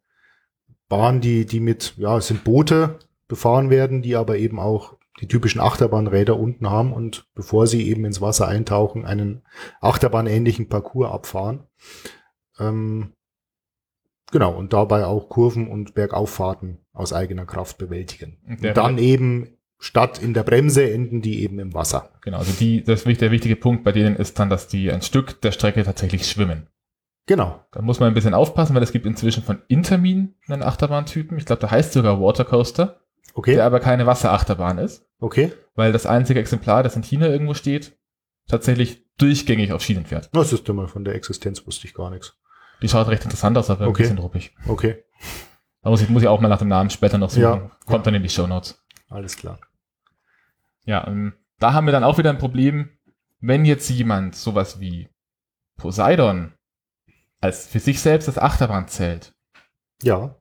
Bahn, 0.90 1.22
die, 1.22 1.46
die 1.46 1.60
mit, 1.60 1.96
ja, 1.98 2.18
es 2.18 2.28
sind 2.28 2.44
Boote 2.44 3.00
befahren 3.28 3.70
werden, 3.70 4.02
die 4.02 4.16
aber 4.16 4.38
eben 4.38 4.60
auch 4.60 4.98
die 5.20 5.28
typischen 5.28 5.62
Achterbahnräder 5.62 6.38
unten 6.38 6.70
haben 6.70 6.92
und 6.92 7.28
bevor 7.36 7.68
sie 7.68 7.88
eben 7.88 8.06
ins 8.06 8.22
Wasser 8.22 8.48
eintauchen, 8.48 9.06
einen 9.06 9.44
Achterbahnähnlichen 9.80 10.70
Parcours 10.70 11.12
abfahren. 11.12 11.68
Ähm, 12.60 13.14
genau, 14.32 14.56
und 14.56 14.74
dabei 14.74 15.06
auch 15.06 15.30
Kurven 15.30 15.68
und 15.68 15.94
Bergauffahrten 15.94 16.80
aus 16.94 17.14
eigener 17.14 17.46
Kraft 17.46 17.78
bewältigen. 17.78 18.40
Und 18.48 18.66
und 18.66 18.78
dann 18.78 18.98
eben 18.98 19.58
statt 19.84 20.22
in 20.22 20.34
der 20.34 20.44
Bremse 20.44 20.90
enden 20.92 21.22
die 21.22 21.42
eben 21.44 21.60
im 21.60 21.74
Wasser. 21.74 22.10
Genau, 22.22 22.38
also 22.38 22.54
die, 22.58 22.84
das, 22.84 23.04
der 23.04 23.32
wichtige 23.32 23.56
Punkt 23.58 23.84
bei 23.84 23.92
denen 23.92 24.16
ist 24.16 24.40
dann, 24.40 24.50
dass 24.50 24.68
die 24.68 24.92
ein 24.92 25.02
Stück 25.02 25.42
der 25.42 25.52
Strecke 25.52 25.84
tatsächlich 25.84 26.26
schwimmen. 26.26 26.68
Genau. 27.26 27.64
Da 27.72 27.82
muss 27.82 28.00
man 28.00 28.08
ein 28.08 28.14
bisschen 28.14 28.34
aufpassen, 28.34 28.76
weil 28.76 28.84
es 28.84 28.92
gibt 28.92 29.06
inzwischen 29.06 29.44
von 29.44 29.62
Intermin 29.68 30.36
einen 30.48 30.64
Achterbahntypen. 30.64 31.38
Ich 31.38 31.46
glaube, 31.46 31.60
der 31.62 31.72
heißt 31.72 31.94
sogar 31.94 32.20
Watercoaster, 32.22 33.00
Okay. 33.34 33.56
der 33.56 33.66
aber 33.66 33.80
keine 33.80 34.06
Wasserachterbahn 34.06 34.78
ist, 34.78 35.06
Okay. 35.20 35.52
weil 35.76 35.92
das 35.92 36.06
einzige 36.06 36.40
Exemplar, 36.40 36.84
das 36.84 36.96
in 36.96 37.04
China 37.04 37.28
irgendwo 37.28 37.54
steht, 37.54 37.98
tatsächlich 38.48 39.06
durchgängig 39.18 39.72
auf 39.74 39.82
Schienen 39.82 40.06
fährt. 40.06 40.30
Das 40.34 40.54
ist 40.54 40.68
mal 40.70 40.88
von 40.88 41.04
der 41.04 41.16
Existenz 41.16 41.66
wusste 41.66 41.88
ich 41.88 41.94
gar 41.94 42.10
nichts. 42.10 42.36
Die 42.82 42.90
schaut 42.90 43.08
recht 43.08 43.24
interessant 43.24 43.58
aus, 43.58 43.70
aber 43.70 43.88
Okay. 43.88 44.04
ein 44.04 44.04
bisschen 44.04 44.18
ruppig. 44.20 44.56
Okay. 44.68 45.04
Da 45.82 45.90
muss 45.90 46.02
ich, 46.02 46.10
muss 46.10 46.22
ich 46.22 46.28
auch 46.28 46.40
mal 46.42 46.48
nach 46.50 46.60
dem 46.60 46.68
Namen 46.70 46.90
später 46.90 47.18
noch 47.18 47.30
suchen. 47.30 47.42
Ja. 47.44 47.72
Kommt 47.86 48.06
dann 48.08 48.14
in 48.16 48.24
die 48.24 48.30
Show 48.30 48.48
Notes. 48.48 48.82
Alles 49.10 49.36
klar. 49.38 49.60
Ja, 50.86 51.08
ähm, 51.08 51.34
da 51.60 51.74
haben 51.74 51.86
wir 51.88 51.92
dann 51.92 52.04
auch 52.04 52.18
wieder 52.18 52.30
ein 52.30 52.38
Problem, 52.38 52.90
wenn 53.40 53.66
jetzt 53.66 53.90
jemand 53.90 54.36
sowas 54.36 54.80
wie 54.80 55.10
Poseidon 55.78 56.54
als 57.42 57.68
für 57.68 57.80
sich 57.80 58.00
selbst 58.00 58.28
als 58.28 58.38
Achterbahn 58.38 58.88
zählt, 58.88 59.34
Ja. 60.02 60.36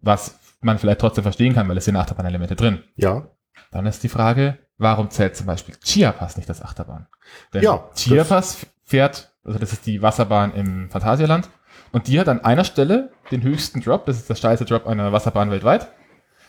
was 0.00 0.38
man 0.60 0.78
vielleicht 0.78 1.00
trotzdem 1.00 1.22
verstehen 1.22 1.54
kann, 1.54 1.68
weil 1.68 1.76
es 1.76 1.84
sind 1.84 1.96
Achterbahnelemente 1.96 2.56
drin, 2.56 2.82
Ja. 2.96 3.28
dann 3.70 3.86
ist 3.86 4.02
die 4.02 4.08
Frage, 4.08 4.58
warum 4.78 5.10
zählt 5.10 5.36
zum 5.36 5.46
Beispiel 5.46 5.76
Chiapas 5.82 6.36
nicht 6.36 6.48
als 6.48 6.62
Achterbahn? 6.62 7.06
Denn 7.52 7.62
Ja, 7.62 7.88
Chiapas 7.94 8.66
fährt, 8.84 9.32
also 9.44 9.58
das 9.58 9.72
ist 9.72 9.86
die 9.86 10.02
Wasserbahn 10.02 10.52
im 10.54 10.90
Phantasialand, 10.90 11.48
und 11.92 12.08
die 12.08 12.18
hat 12.18 12.28
an 12.28 12.40
einer 12.44 12.64
Stelle 12.64 13.12
den 13.30 13.42
höchsten 13.42 13.80
Drop, 13.80 14.06
das 14.06 14.16
ist 14.18 14.28
der 14.28 14.34
steilste 14.34 14.64
Drop 14.64 14.86
einer 14.86 15.12
Wasserbahn 15.12 15.50
weltweit, 15.50 15.88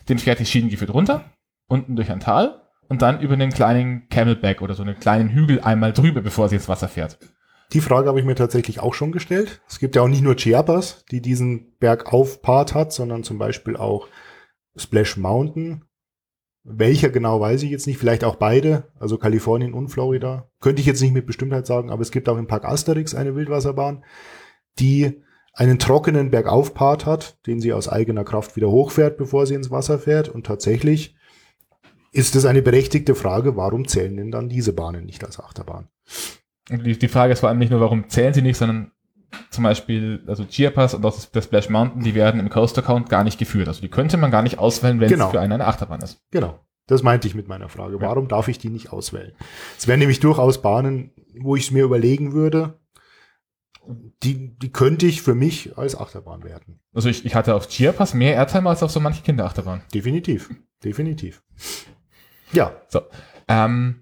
den 0.09 0.17
fährt 0.19 0.39
die 0.39 0.45
Schienen 0.45 0.69
geführt 0.69 0.93
runter, 0.93 1.23
unten 1.67 1.95
durch 1.95 2.11
ein 2.11 2.19
Tal 2.19 2.61
und 2.87 3.01
dann 3.01 3.21
über 3.21 3.33
einen 3.33 3.51
kleinen 3.51 4.07
Camelback 4.09 4.61
oder 4.61 4.73
so 4.73 4.83
einen 4.83 4.99
kleinen 4.99 5.29
Hügel 5.29 5.61
einmal 5.61 5.93
drüber, 5.93 6.21
bevor 6.21 6.49
sie 6.49 6.55
ins 6.55 6.69
Wasser 6.69 6.87
fährt. 6.87 7.17
Die 7.73 7.81
Frage 7.81 8.07
habe 8.07 8.19
ich 8.19 8.25
mir 8.25 8.35
tatsächlich 8.35 8.79
auch 8.79 8.93
schon 8.93 9.11
gestellt. 9.11 9.61
Es 9.67 9.79
gibt 9.79 9.95
ja 9.95 10.03
auch 10.03 10.07
nicht 10.07 10.21
nur 10.21 10.35
Chiapas, 10.35 11.05
die 11.09 11.21
diesen 11.21 11.75
Bergauf-Part 11.79 12.75
hat, 12.75 12.93
sondern 12.93 13.23
zum 13.23 13.39
Beispiel 13.39 13.77
auch 13.77 14.07
Splash 14.75 15.17
Mountain. 15.17 15.85
Welcher 16.63 17.09
genau 17.09 17.39
weiß 17.39 17.63
ich 17.63 17.71
jetzt 17.71 17.87
nicht, 17.87 17.97
vielleicht 17.97 18.23
auch 18.23 18.35
beide, 18.35 18.91
also 18.99 19.17
Kalifornien 19.17 19.73
und 19.73 19.89
Florida. 19.89 20.49
Könnte 20.61 20.81
ich 20.81 20.85
jetzt 20.85 21.01
nicht 21.01 21.13
mit 21.13 21.25
Bestimmtheit 21.25 21.65
sagen, 21.65 21.89
aber 21.89 22.01
es 22.01 22.11
gibt 22.11 22.29
auch 22.29 22.37
im 22.37 22.47
Park 22.47 22.65
Asterix 22.65 23.15
eine 23.15 23.35
Wildwasserbahn, 23.35 24.03
die 24.79 25.23
einen 25.53 25.79
trockenen 25.79 26.31
Bergauf-Part 26.31 27.05
hat, 27.05 27.45
den 27.47 27.59
sie 27.59 27.73
aus 27.73 27.89
eigener 27.89 28.23
Kraft 28.23 28.55
wieder 28.55 28.69
hochfährt, 28.69 29.17
bevor 29.17 29.45
sie 29.45 29.55
ins 29.55 29.71
Wasser 29.71 29.99
fährt. 29.99 30.29
Und 30.29 30.45
tatsächlich 30.45 31.15
ist 32.13 32.35
es 32.35 32.45
eine 32.45 32.61
berechtigte 32.61 33.15
Frage, 33.15 33.57
warum 33.57 33.87
zählen 33.87 34.15
denn 34.15 34.31
dann 34.31 34.47
diese 34.47 34.71
Bahnen 34.71 35.05
nicht 35.05 35.23
als 35.25 35.39
Achterbahn? 35.39 35.89
Die, 36.69 36.97
die 36.97 37.07
Frage 37.09 37.33
ist 37.33 37.41
vor 37.41 37.49
allem 37.49 37.57
nicht 37.59 37.71
nur, 37.71 37.81
warum 37.81 38.07
zählen 38.07 38.33
sie 38.33 38.41
nicht, 38.41 38.57
sondern 38.57 38.91
zum 39.49 39.63
Beispiel, 39.63 40.23
also 40.27 40.45
Chiapas 40.45 40.93
und 40.93 41.03
auch 41.05 41.13
das- 41.15 41.31
der 41.31 41.41
Splash 41.41 41.69
Mountain, 41.69 42.03
die 42.03 42.13
werden 42.15 42.39
im 42.39 42.49
Coaster 42.49 42.83
Count 42.83 43.09
gar 43.09 43.23
nicht 43.23 43.39
geführt. 43.39 43.67
Also 43.67 43.81
die 43.81 43.89
könnte 43.89 44.15
man 44.17 44.29
gar 44.31 44.43
nicht 44.43 44.59
auswählen, 44.59 44.99
wenn 44.99 45.09
Genau. 45.09 45.25
es 45.25 45.31
für 45.31 45.41
einen 45.41 45.51
eine 45.53 45.65
Achterbahn 45.67 46.01
ist. 46.01 46.21
Genau. 46.31 46.59
Das 46.87 47.01
meinte 47.01 47.27
ich 47.27 47.33
mit 47.33 47.47
meiner 47.47 47.69
Frage. 47.69 47.99
Warum 47.99 48.27
darf 48.27 48.47
ich 48.47 48.59
die 48.59 48.69
nicht 48.69 48.91
auswählen? 48.93 49.31
Es 49.77 49.87
wären 49.87 49.99
nämlich 49.99 50.19
durchaus 50.19 50.61
Bahnen, 50.61 51.11
wo 51.39 51.55
ich 51.55 51.63
es 51.63 51.71
mir 51.71 51.83
überlegen 51.83 52.33
würde, 52.33 52.77
die, 54.23 54.55
die 54.57 54.71
könnte 54.71 55.05
ich 55.07 55.21
für 55.21 55.33
mich 55.35 55.77
als 55.77 55.95
Achterbahn 55.97 56.43
werten. 56.43 56.79
Also 56.93 57.09
ich, 57.09 57.25
ich 57.25 57.35
hatte 57.35 57.55
auf 57.55 57.67
Chiapas 57.67 58.13
mehr 58.13 58.35
Airtime 58.35 58.69
als 58.69 58.83
auf 58.83 58.91
so 58.91 58.99
manche 58.99 59.23
Kinderachterbahn. 59.23 59.81
Definitiv. 59.93 60.49
Definitiv. 60.83 61.41
Ja, 62.53 62.71
So. 62.89 63.01
Ähm, 63.47 63.99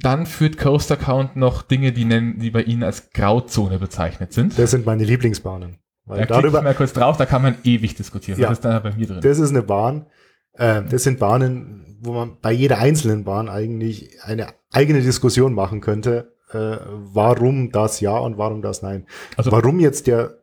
dann 0.00 0.26
führt 0.26 0.58
Coaster 0.58 0.96
Count 0.96 1.34
noch 1.36 1.62
Dinge, 1.62 1.92
die 1.92 2.04
nennen, 2.04 2.38
die 2.38 2.50
bei 2.50 2.62
Ihnen 2.62 2.82
als 2.82 3.10
Grauzone 3.10 3.78
bezeichnet 3.78 4.32
sind. 4.32 4.58
das 4.58 4.70
sind 4.70 4.84
meine 4.86 5.04
Lieblingsbahnen. 5.04 5.78
Weil 6.06 6.18
Da 6.20 6.26
klicke 6.26 6.38
ich 6.38 6.42
darüber, 6.42 6.62
mal 6.62 6.74
kurz 6.74 6.92
drauf, 6.92 7.16
da 7.16 7.24
kann 7.24 7.40
man 7.42 7.56
ewig 7.64 7.94
diskutieren. 7.94 8.38
Ja. 8.38 8.48
Das 8.50 8.58
ist 8.58 8.64
dann 8.64 8.82
bei 8.82 8.92
mir 8.92 9.06
drin. 9.06 9.20
das 9.22 9.38
ist 9.38 9.50
eine 9.50 9.62
Bahn, 9.62 10.06
äh, 10.52 10.82
das 10.82 11.04
sind 11.04 11.18
Bahnen, 11.18 11.98
wo 12.02 12.12
man 12.12 12.36
bei 12.42 12.52
jeder 12.52 12.78
einzelnen 12.78 13.24
Bahn 13.24 13.48
eigentlich 13.48 14.22
eine 14.22 14.48
eigene 14.70 15.00
Diskussion 15.00 15.54
machen 15.54 15.80
könnte, 15.80 16.34
äh, 16.52 16.76
warum 16.94 17.72
das 17.72 18.00
ja 18.00 18.16
und 18.18 18.36
warum 18.36 18.60
das 18.60 18.82
nein. 18.82 19.06
Also- 19.38 19.50
warum 19.52 19.80
jetzt 19.80 20.06
der, 20.06 20.42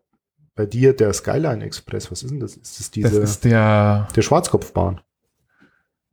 bei 0.55 0.65
dir 0.65 0.93
der 0.95 1.13
Skyline 1.13 1.63
Express, 1.63 2.11
was 2.11 2.23
ist 2.23 2.31
denn 2.31 2.39
das? 2.39 2.55
Ist 2.55 2.61
das 2.63 2.77
das 2.79 2.91
diese, 2.91 3.19
ist 3.21 3.45
der, 3.45 4.07
der 4.15 4.21
Schwarzkopfbahn? 4.23 5.01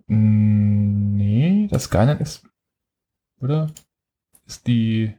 Nee, 0.08 1.68
das 1.70 1.84
Skyline 1.84 2.18
ist, 2.20 2.44
oder? 3.40 3.68
Ist 4.46 4.66
die, 4.66 5.14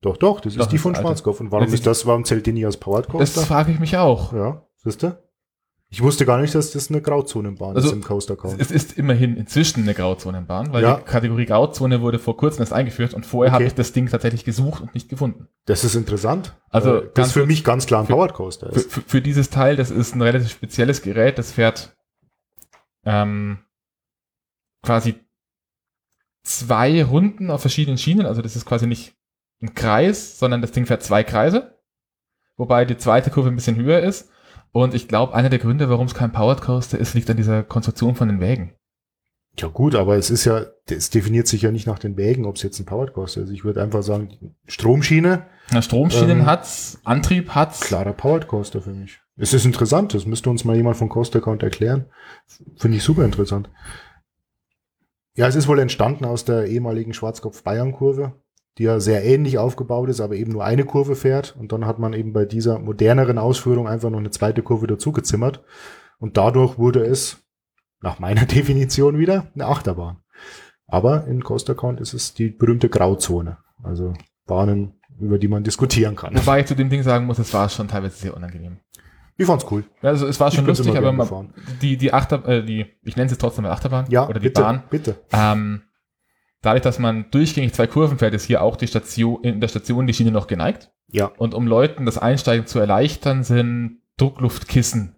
Doch, 0.00 0.16
doch, 0.16 0.40
das 0.40 0.54
Doch, 0.54 0.62
ist 0.62 0.72
die 0.72 0.76
das 0.76 0.82
von. 0.82 0.94
Schwarzkopf. 0.94 1.40
Und 1.40 1.50
warum 1.50 1.64
Das 1.66 1.74
ist 1.74 1.86
das, 1.86 2.06
warum 2.06 2.24
zählt 2.24 2.46
die 2.46 2.52
nicht 2.52 2.64
als 2.66 2.76
Powered 2.76 3.06
das 3.06 3.12
Coaster? 3.12 3.42
frage 3.42 3.72
ich 3.72 3.80
mich 3.80 3.96
auch. 3.96 4.32
Ja, 4.32 4.62
siehst 4.76 5.02
du? 5.02 5.18
Ich 5.90 6.02
wusste 6.02 6.24
gar 6.26 6.38
nicht, 6.38 6.54
dass 6.54 6.70
das 6.72 6.90
eine 6.90 7.00
Grauzonenbahn 7.00 7.74
Also, 7.74 7.88
ist 7.88 7.94
im 7.94 8.02
Coaster 8.04 8.36
Count. 8.36 8.60
Es 8.60 8.70
ist 8.70 8.98
immerhin 8.98 9.36
inzwischen 9.38 9.82
eine 9.82 9.94
Grauzonenbahn, 9.94 10.70
weil 10.72 10.82
Ja. 10.82 10.96
die 10.98 11.02
Kategorie 11.04 11.46
Grauzone 11.46 12.00
wurde 12.02 12.18
vor 12.18 12.36
kurzem 12.36 12.60
erst 12.60 12.74
eingeführt 12.74 13.14
und 13.14 13.24
vorher 13.24 13.50
Okay. 13.52 13.54
habe 13.54 13.64
ich 13.64 13.74
das 13.74 13.92
Ding 13.92 14.06
tatsächlich 14.08 14.44
gesucht 14.44 14.82
und 14.82 14.94
nicht 14.94 15.08
gefunden. 15.08 15.48
Das 15.64 15.84
ist 15.84 15.94
interessant. 15.94 16.54
Also, 16.70 16.96
Äh, 16.98 17.10
das 17.14 17.32
für 17.32 17.46
mich 17.46 17.64
ganz 17.64 17.86
klar 17.86 18.02
ein 18.02 18.06
für- 18.06 18.12
Powered 18.12 18.34
Coaster. 18.34 18.70
Für, 18.70 18.76
Ist. 18.78 18.92
für, 18.92 19.00
für 19.00 19.20
dieses 19.22 19.48
Teil, 19.50 19.76
das 19.76 19.90
ist 19.90 20.14
ein 20.14 20.20
relativ 20.22 20.50
spezielles 20.50 21.00
Gerät, 21.02 21.38
das 21.38 21.52
fährt 21.52 21.96
ähm, 23.08 23.58
quasi 24.82 25.14
zwei 26.42 27.02
Runden 27.02 27.50
auf 27.50 27.62
verschiedenen 27.62 27.98
Schienen, 27.98 28.26
also 28.26 28.42
das 28.42 28.54
ist 28.54 28.66
quasi 28.66 28.86
nicht 28.86 29.14
ein 29.62 29.74
Kreis, 29.74 30.38
sondern 30.38 30.60
das 30.60 30.72
Ding 30.72 30.86
fährt 30.86 31.02
zwei 31.02 31.24
Kreise, 31.24 31.78
wobei 32.56 32.84
die 32.84 32.98
zweite 32.98 33.30
Kurve 33.30 33.48
ein 33.48 33.56
bisschen 33.56 33.76
höher 33.76 34.00
ist. 34.00 34.30
Und 34.70 34.94
ich 34.94 35.08
glaube, 35.08 35.34
einer 35.34 35.48
der 35.48 35.58
Gründe, 35.58 35.88
warum 35.88 36.06
es 36.06 36.14
kein 36.14 36.32
Powered 36.32 36.60
Coaster 36.60 36.98
ist, 36.98 37.14
liegt 37.14 37.30
an 37.30 37.38
dieser 37.38 37.62
Konstruktion 37.62 38.14
von 38.14 38.28
den 38.28 38.40
Wägen. 38.40 38.74
Ja 39.58 39.68
gut, 39.68 39.94
aber 39.94 40.16
es 40.16 40.30
ist 40.30 40.44
ja, 40.44 40.66
es 40.88 41.08
definiert 41.10 41.48
sich 41.48 41.62
ja 41.62 41.72
nicht 41.72 41.86
nach 41.86 41.98
den 41.98 42.16
Wägen, 42.16 42.44
ob 42.44 42.56
es 42.56 42.62
jetzt 42.62 42.78
ein 42.78 42.84
Powered 42.84 43.14
Coaster 43.14 43.40
ist. 43.40 43.50
Ich 43.50 43.64
würde 43.64 43.82
einfach 43.82 44.02
sagen, 44.02 44.54
Stromschiene, 44.66 45.46
Na, 45.72 45.82
Stromschienen 45.82 46.40
Ähm, 46.40 46.46
hat's, 46.46 47.00
Antrieb 47.04 47.54
hat's. 47.54 47.80
klarer 47.80 48.12
Powered 48.12 48.46
Coaster 48.46 48.82
für 48.82 48.92
mich. 48.92 49.20
Es 49.38 49.54
ist 49.54 49.64
interessant, 49.64 50.14
das 50.14 50.26
müsste 50.26 50.50
uns 50.50 50.64
mal 50.64 50.76
jemand 50.76 50.96
von 50.96 51.08
Coaster 51.08 51.40
Count 51.40 51.62
erklären. 51.62 52.06
Finde 52.76 52.96
ich 52.96 53.04
super 53.04 53.24
interessant. 53.24 53.70
Ja, 55.36 55.46
es 55.46 55.54
ist 55.54 55.68
wohl 55.68 55.78
entstanden 55.78 56.24
aus 56.24 56.44
der 56.44 56.66
ehemaligen 56.66 57.14
Schwarzkopf-Bayern-Kurve, 57.14 58.32
die 58.78 58.82
ja 58.82 58.98
sehr 58.98 59.24
ähnlich 59.24 59.56
aufgebaut 59.58 60.08
ist, 60.08 60.20
aber 60.20 60.34
eben 60.34 60.50
nur 60.50 60.64
eine 60.64 60.84
Kurve 60.84 61.14
fährt. 61.14 61.54
Und 61.56 61.70
dann 61.70 61.86
hat 61.86 62.00
man 62.00 62.14
eben 62.14 62.32
bei 62.32 62.44
dieser 62.44 62.80
moderneren 62.80 63.38
Ausführung 63.38 63.86
einfach 63.86 64.10
noch 64.10 64.18
eine 64.18 64.30
zweite 64.30 64.62
Kurve 64.62 64.88
dazugezimmert. 64.88 65.62
Und 66.18 66.36
dadurch 66.36 66.76
wurde 66.76 67.04
es, 67.04 67.38
nach 68.00 68.18
meiner 68.18 68.44
Definition 68.46 69.18
wieder, 69.18 69.46
eine 69.54 69.66
Achterbahn. 69.66 70.18
Aber 70.88 71.28
in 71.28 71.44
Coaster 71.44 71.76
Count 71.76 72.00
ist 72.00 72.12
es 72.12 72.34
die 72.34 72.50
berühmte 72.50 72.88
Grauzone. 72.88 73.58
Also 73.84 74.14
Bahnen, 74.46 74.94
über 75.20 75.38
die 75.38 75.46
man 75.46 75.62
diskutieren 75.62 76.16
kann. 76.16 76.34
Wobei 76.36 76.60
ich 76.60 76.66
zu 76.66 76.74
dem 76.74 76.90
Ding 76.90 77.04
sagen 77.04 77.26
muss, 77.26 77.38
es 77.38 77.54
war 77.54 77.68
schon 77.68 77.86
teilweise 77.86 78.16
sehr 78.16 78.36
unangenehm. 78.36 78.78
Ich 79.38 79.46
fand's 79.46 79.64
cool. 79.70 79.84
Also 80.02 80.26
es 80.26 80.38
war 80.40 80.50
schon 80.50 80.66
lustig, 80.66 80.96
aber 80.96 81.12
man, 81.12 81.54
die, 81.80 81.96
die 81.96 82.12
Achter, 82.12 82.46
äh, 82.46 82.64
die, 82.64 82.86
ich 83.04 83.16
nenne 83.16 83.30
sie 83.30 83.38
trotzdem 83.38 83.62
mal 83.62 83.70
Achterbahn 83.70 84.06
Ja, 84.10 84.28
oder 84.28 84.40
die 84.40 84.48
bitte, 84.48 84.60
Bahn, 84.60 84.82
bitte. 84.90 85.16
ähm, 85.32 85.82
dadurch, 86.60 86.82
dass 86.82 86.98
man 86.98 87.30
durchgängig 87.30 87.72
zwei 87.72 87.86
Kurven 87.86 88.18
fährt, 88.18 88.34
ist 88.34 88.44
hier 88.44 88.62
auch 88.62 88.74
die 88.74 88.88
Station, 88.88 89.42
in 89.44 89.60
der 89.60 89.68
Station 89.68 90.08
die 90.08 90.12
Schiene 90.12 90.32
noch 90.32 90.48
geneigt. 90.48 90.90
Ja, 91.10 91.26
Und 91.38 91.54
um 91.54 91.68
Leuten 91.68 92.04
das 92.04 92.18
Einsteigen 92.18 92.66
zu 92.66 92.80
erleichtern, 92.80 93.44
sind 93.44 94.00
Druckluftkissen 94.16 95.14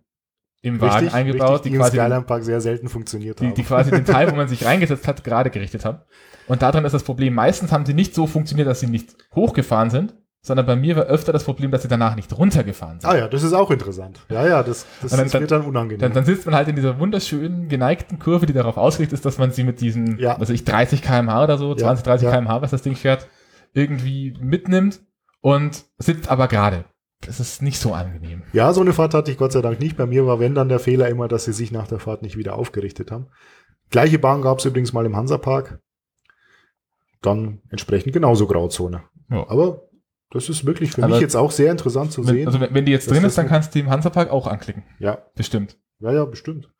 im 0.63 0.81
Wagen 0.83 0.95
richtig, 0.97 1.15
eingebaut, 1.15 1.51
richtig, 1.51 1.73
die 1.73 1.77
im 1.77 1.81
quasi, 1.81 1.97
Skyline 1.97 2.23
Park 2.23 2.45
sehr 2.45 2.61
selten 2.61 2.89
funktioniert 2.91 3.41
die, 3.41 3.47
haben. 3.47 3.55
die 3.55 3.63
quasi 3.63 3.91
den 3.91 4.05
Teil, 4.05 4.31
wo 4.31 4.37
man 4.37 4.49
sich 4.49 4.67
reingesetzt 4.67 5.09
hat, 5.09 5.25
gerade 5.25 5.49
gerichtet 5.49 5.87
haben. 5.87 6.01
Und 6.47 6.61
darin 6.61 6.85
ist 6.85 6.93
das 6.93 7.05
Problem, 7.05 7.33
meistens 7.33 7.73
haben 7.73 7.87
sie 7.87 7.95
nicht 7.95 8.15
so 8.15 8.27
funktioniert, 8.27 8.69
dass 8.69 8.81
sie 8.81 8.87
nicht 8.87 9.17
hochgefahren 9.35 9.89
sind, 9.89 10.15
sondern 10.43 10.65
bei 10.67 10.75
mir 10.77 10.97
war 10.97 11.05
öfter 11.05 11.33
das 11.33 11.45
Problem, 11.45 11.71
dass 11.71 11.83
sie 11.83 11.89
danach 11.89 12.17
nicht 12.17 12.37
runtergefahren 12.37 12.99
sind. 13.01 13.11
ah 13.11 13.17
ja, 13.17 13.29
das 13.29 13.43
ist 13.43 13.53
auch 13.53 13.71
interessant. 13.71 14.21
Ja, 14.31 14.47
ja, 14.47 14.63
das, 14.63 14.87
das 15.03 15.11
dann- 15.13 15.27
ist 15.27 15.35
mir 15.39 15.47
dann 15.47 15.63
unangenehm. 15.67 16.01
Dann, 16.01 16.13
dann 16.15 16.25
sitzt 16.25 16.47
man 16.47 16.55
halt 16.55 16.69
in 16.69 16.77
dieser 16.77 16.99
wunderschönen, 16.99 17.69
geneigten 17.69 18.19
Kurve, 18.19 18.47
die 18.47 18.53
darauf 18.55 18.77
ausgelegt 18.79 19.13
ist, 19.13 19.25
dass 19.27 19.37
man 19.39 19.51
sie 19.53 19.65
mit 19.65 19.81
diesen, 19.83 20.19
Ja. 20.19 20.33
was 20.35 20.49
weiß 20.49 20.51
ich, 20.51 20.65
30 20.65 21.03
kmh 21.03 21.45
oder 21.45 21.59
so, 21.59 21.71
Ja, 21.73 21.77
20, 21.79 22.05
30 22.05 22.25
ja. 22.25 22.31
kmh, 22.33 22.63
was 22.63 22.71
das 22.71 22.81
Ding 22.83 22.97
fährt, 22.97 23.29
irgendwie 23.75 24.35
mitnimmt 24.41 25.01
und 25.43 25.85
sitzt 25.99 26.31
aber 26.31 26.49
gerade. 26.49 26.85
Das 27.27 27.39
ist 27.39 27.61
nicht 27.61 27.79
so 27.79 27.93
angenehm. 27.93 28.43
Ja, 28.55 28.73
so 28.73 28.81
eine 28.81 28.95
Fahrt 28.95 29.13
hatte 29.13 29.31
ich 29.31 29.37
Gott 29.37 29.53
sei 29.53 29.61
Dank 29.61 29.79
nicht. 29.79 29.99
Bei 29.99 30.07
mir 30.07 30.27
war, 30.27 30.41
wenn 30.41 30.55
dann 30.55 30.71
der 30.71 30.79
Fehler 30.79 31.11
immer, 31.11 31.29
dass 31.29 31.45
sie 31.45 31.53
sich 31.53 31.71
nach 31.71 31.87
der 31.87 31.99
Fahrt 32.01 32.23
nicht 32.23 32.39
wieder 32.39 32.55
aufgerichtet 32.57 33.11
haben. 33.11 33.27
Gleiche 33.91 34.19
Bahn 34.19 34.41
gab 34.41 34.59
es 34.61 34.65
übrigens 34.65 34.95
mal 34.95 35.05
im 35.05 35.15
Hansapark. 35.17 35.81
Dann 37.21 37.61
entsprechend 37.69 38.15
genauso 38.15 38.47
Grauzone. 38.47 39.03
Ja. 39.31 39.45
Aber 39.51 39.83
das 40.31 40.49
ist 40.49 40.65
wirklich 40.67 40.93
für 40.93 41.03
Aber 41.03 41.13
mich 41.15 41.21
jetzt 41.21 41.37
auch 41.37 41.51
sehr 41.51 41.71
interessant 41.71 42.13
zu 42.13 42.27
Wenn, 42.27 42.35
sehen. 42.35 42.47
also 42.47 42.61
wenn, 42.61 42.73
wenn 42.75 42.85
die 42.87 42.93
jetzt 42.93 43.11
drin 43.11 43.25
ist, 43.25 43.37
dann 43.39 43.49
kannst 43.49 43.75
du 43.75 43.79
die 43.79 43.85
im 43.85 43.91
Hansapark 43.91 44.31
auch 44.31 44.47
anklicken. 44.47 44.85
ja, 44.99 45.19
Bestimmt. 45.35 45.77
ja, 45.99 46.13
ja, 46.13 46.25
bestimmt. 46.25 46.71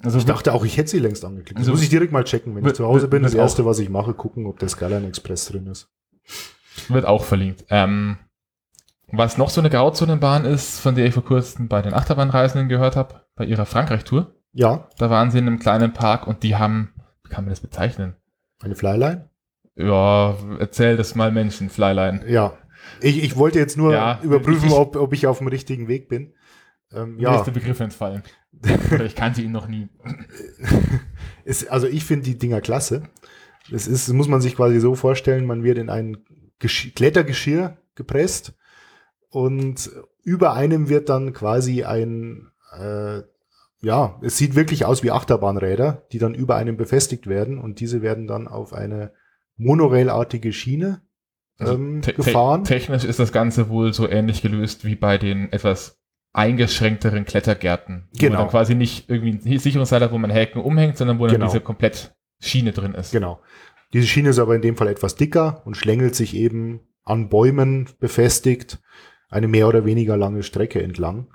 Also 0.00 0.18
Ich 0.18 0.24
dachte 0.26 0.52
auch, 0.52 0.64
ich 0.64 0.76
hätte 0.76 0.90
sie 0.90 1.00
längst 1.00 1.24
angeklickt. 1.24 1.56
Das 1.58 1.62
Also- 1.62 1.72
muss 1.72 1.82
ich 1.82 1.88
direkt 1.88 2.12
mal 2.12 2.22
checken. 2.24 2.54
Wenn 2.54 2.60
ich 2.62 2.66
Wird- 2.66 2.76
zu 2.76 2.86
Hause 2.86 3.08
bin, 3.08 3.22
das 3.24 3.34
erste, 3.34 3.64
was 3.64 3.78
ich 3.80 3.88
mache, 3.88 4.14
gucken, 4.14 4.46
ob 4.46 4.58
der 4.60 4.68
Skyline 4.68 5.06
Express 5.08 5.46
drin 5.46 5.66
ist. 5.66 5.88
wird 6.88 7.04
auch 7.06 7.24
verlinkt. 7.24 7.64
Ähm, 7.70 8.18
was 9.10 9.38
noch 9.38 9.50
so 9.50 9.60
eine 9.60 9.70
Grauzonenbahn 9.70 10.44
ist, 10.44 10.78
von 10.80 10.94
der 10.94 11.06
ich 11.06 11.14
vor 11.14 11.24
kurzem 11.24 11.66
bei 11.66 11.82
den 11.82 11.94
Achterbahnreisenden 11.94 12.68
gehört 12.68 12.94
habe, 12.94 13.22
bei 13.34 13.44
ihrer 13.46 13.66
Frankreich-Tour. 13.66 14.34
Ja, 14.52 14.86
Da 14.98 15.10
waren 15.10 15.30
sie 15.32 15.38
in 15.38 15.46
einem 15.48 15.58
kleinen 15.58 15.92
Park 15.92 16.26
und 16.28 16.42
die 16.44 16.54
haben, 16.56 16.92
wie 17.24 17.30
kann 17.30 17.44
man 17.44 17.50
das 17.50 17.60
bezeichnen? 17.60 18.14
eine 18.60 18.74
Flyline. 18.76 19.28
Ja, 19.78 20.36
erzähl 20.58 20.96
das 20.96 21.14
mal 21.14 21.30
Menschen, 21.32 21.70
Flyline. 21.70 22.28
Ja. 22.28 22.58
Ich, 23.00 23.22
ich 23.22 23.36
wollte 23.36 23.58
jetzt 23.58 23.76
nur 23.76 23.92
Ja, 23.92 24.20
überprüfen, 24.22 24.68
ich- 24.68 24.74
ob, 24.74 24.96
ob 24.96 25.12
ich 25.12 25.26
auf 25.26 25.38
dem 25.38 25.46
richtigen 25.48 25.88
Weg 25.88 26.08
bin. 26.08 26.34
Ähm, 26.92 27.16
Mir 27.16 27.22
ja, 27.22 27.36
ist 27.36 27.44
der 27.44 27.52
Begriff 27.52 27.80
entfallen. 27.80 28.22
Ich 29.04 29.14
kannte 29.14 29.42
ihn 29.42 29.52
noch 29.52 29.68
nie. 29.68 29.88
es, 31.44 31.66
also 31.68 31.86
ich 31.86 32.04
finde 32.04 32.24
die 32.24 32.38
Dinger 32.38 32.60
klasse. 32.60 33.02
Es 33.70 33.86
ist, 33.86 34.08
muss 34.12 34.28
man 34.28 34.40
sich 34.40 34.56
quasi 34.56 34.80
so 34.80 34.94
vorstellen, 34.94 35.44
man 35.46 35.62
wird 35.62 35.78
in 35.78 35.90
ein 35.90 36.18
Gesch 36.58 36.92
Klettergeschirr 36.94 37.76
gepresst 37.94 38.54
und 39.30 39.90
über 40.22 40.54
einem 40.54 40.88
wird 40.88 41.08
dann 41.08 41.32
quasi 41.34 41.84
ein, 41.84 42.50
äh, 42.76 43.20
ja, 43.80 44.18
es 44.22 44.38
sieht 44.38 44.56
wirklich 44.56 44.86
aus 44.86 45.02
wie 45.02 45.10
Achterbahnräder, 45.10 46.06
die 46.10 46.18
dann 46.18 46.34
über 46.34 46.56
einem 46.56 46.76
befestigt 46.76 47.26
werden 47.26 47.58
und 47.58 47.80
diese 47.80 48.02
werden 48.02 48.26
dann 48.26 48.48
auf 48.48 48.72
eine 48.72 49.12
Monorail-artige 49.58 50.52
Schiene 50.52 51.02
ähm, 51.60 52.00
Te- 52.02 52.12
te- 52.14 52.16
gefahren. 52.22 52.64
Technisch 52.64 53.04
ist 53.04 53.18
das 53.18 53.32
Ganze 53.32 53.68
wohl 53.68 53.92
so 53.92 54.08
ähnlich 54.08 54.40
gelöst 54.42 54.84
wie 54.84 54.94
bei 54.94 55.18
den 55.18 55.52
etwas 55.52 55.98
eingeschränkteren 56.32 57.24
Klettergärten. 57.24 58.08
Wo 58.12 58.18
Genau. 58.18 58.32
man 58.34 58.42
dann 58.44 58.50
quasi 58.50 58.74
nicht 58.74 59.10
irgendwie 59.10 59.52
ein 59.54 59.58
Sicherungsseil 59.58 60.00
hat, 60.02 60.12
wo 60.12 60.18
man 60.18 60.30
Häken 60.30 60.60
umhängt, 60.62 60.96
sondern 60.96 61.18
wo 61.18 61.26
dann 61.26 61.34
Genau. 61.36 61.46
diese 61.46 61.60
komplett 61.60 62.14
Schiene 62.40 62.72
drin 62.72 62.94
ist. 62.94 63.12
Genau. 63.12 63.40
Diese 63.92 64.06
Schiene 64.06 64.28
ist 64.28 64.38
aber 64.38 64.54
in 64.54 64.62
dem 64.62 64.76
Fall 64.76 64.88
etwas 64.88 65.16
dicker 65.16 65.62
und 65.64 65.76
schlängelt 65.76 66.14
sich 66.14 66.36
eben 66.36 66.80
an 67.04 67.28
Bäumen 67.28 67.88
befestigt 67.98 68.78
eine 69.30 69.48
mehr 69.48 69.66
oder 69.66 69.84
weniger 69.84 70.16
lange 70.16 70.42
Strecke 70.42 70.82
entlang. 70.82 71.28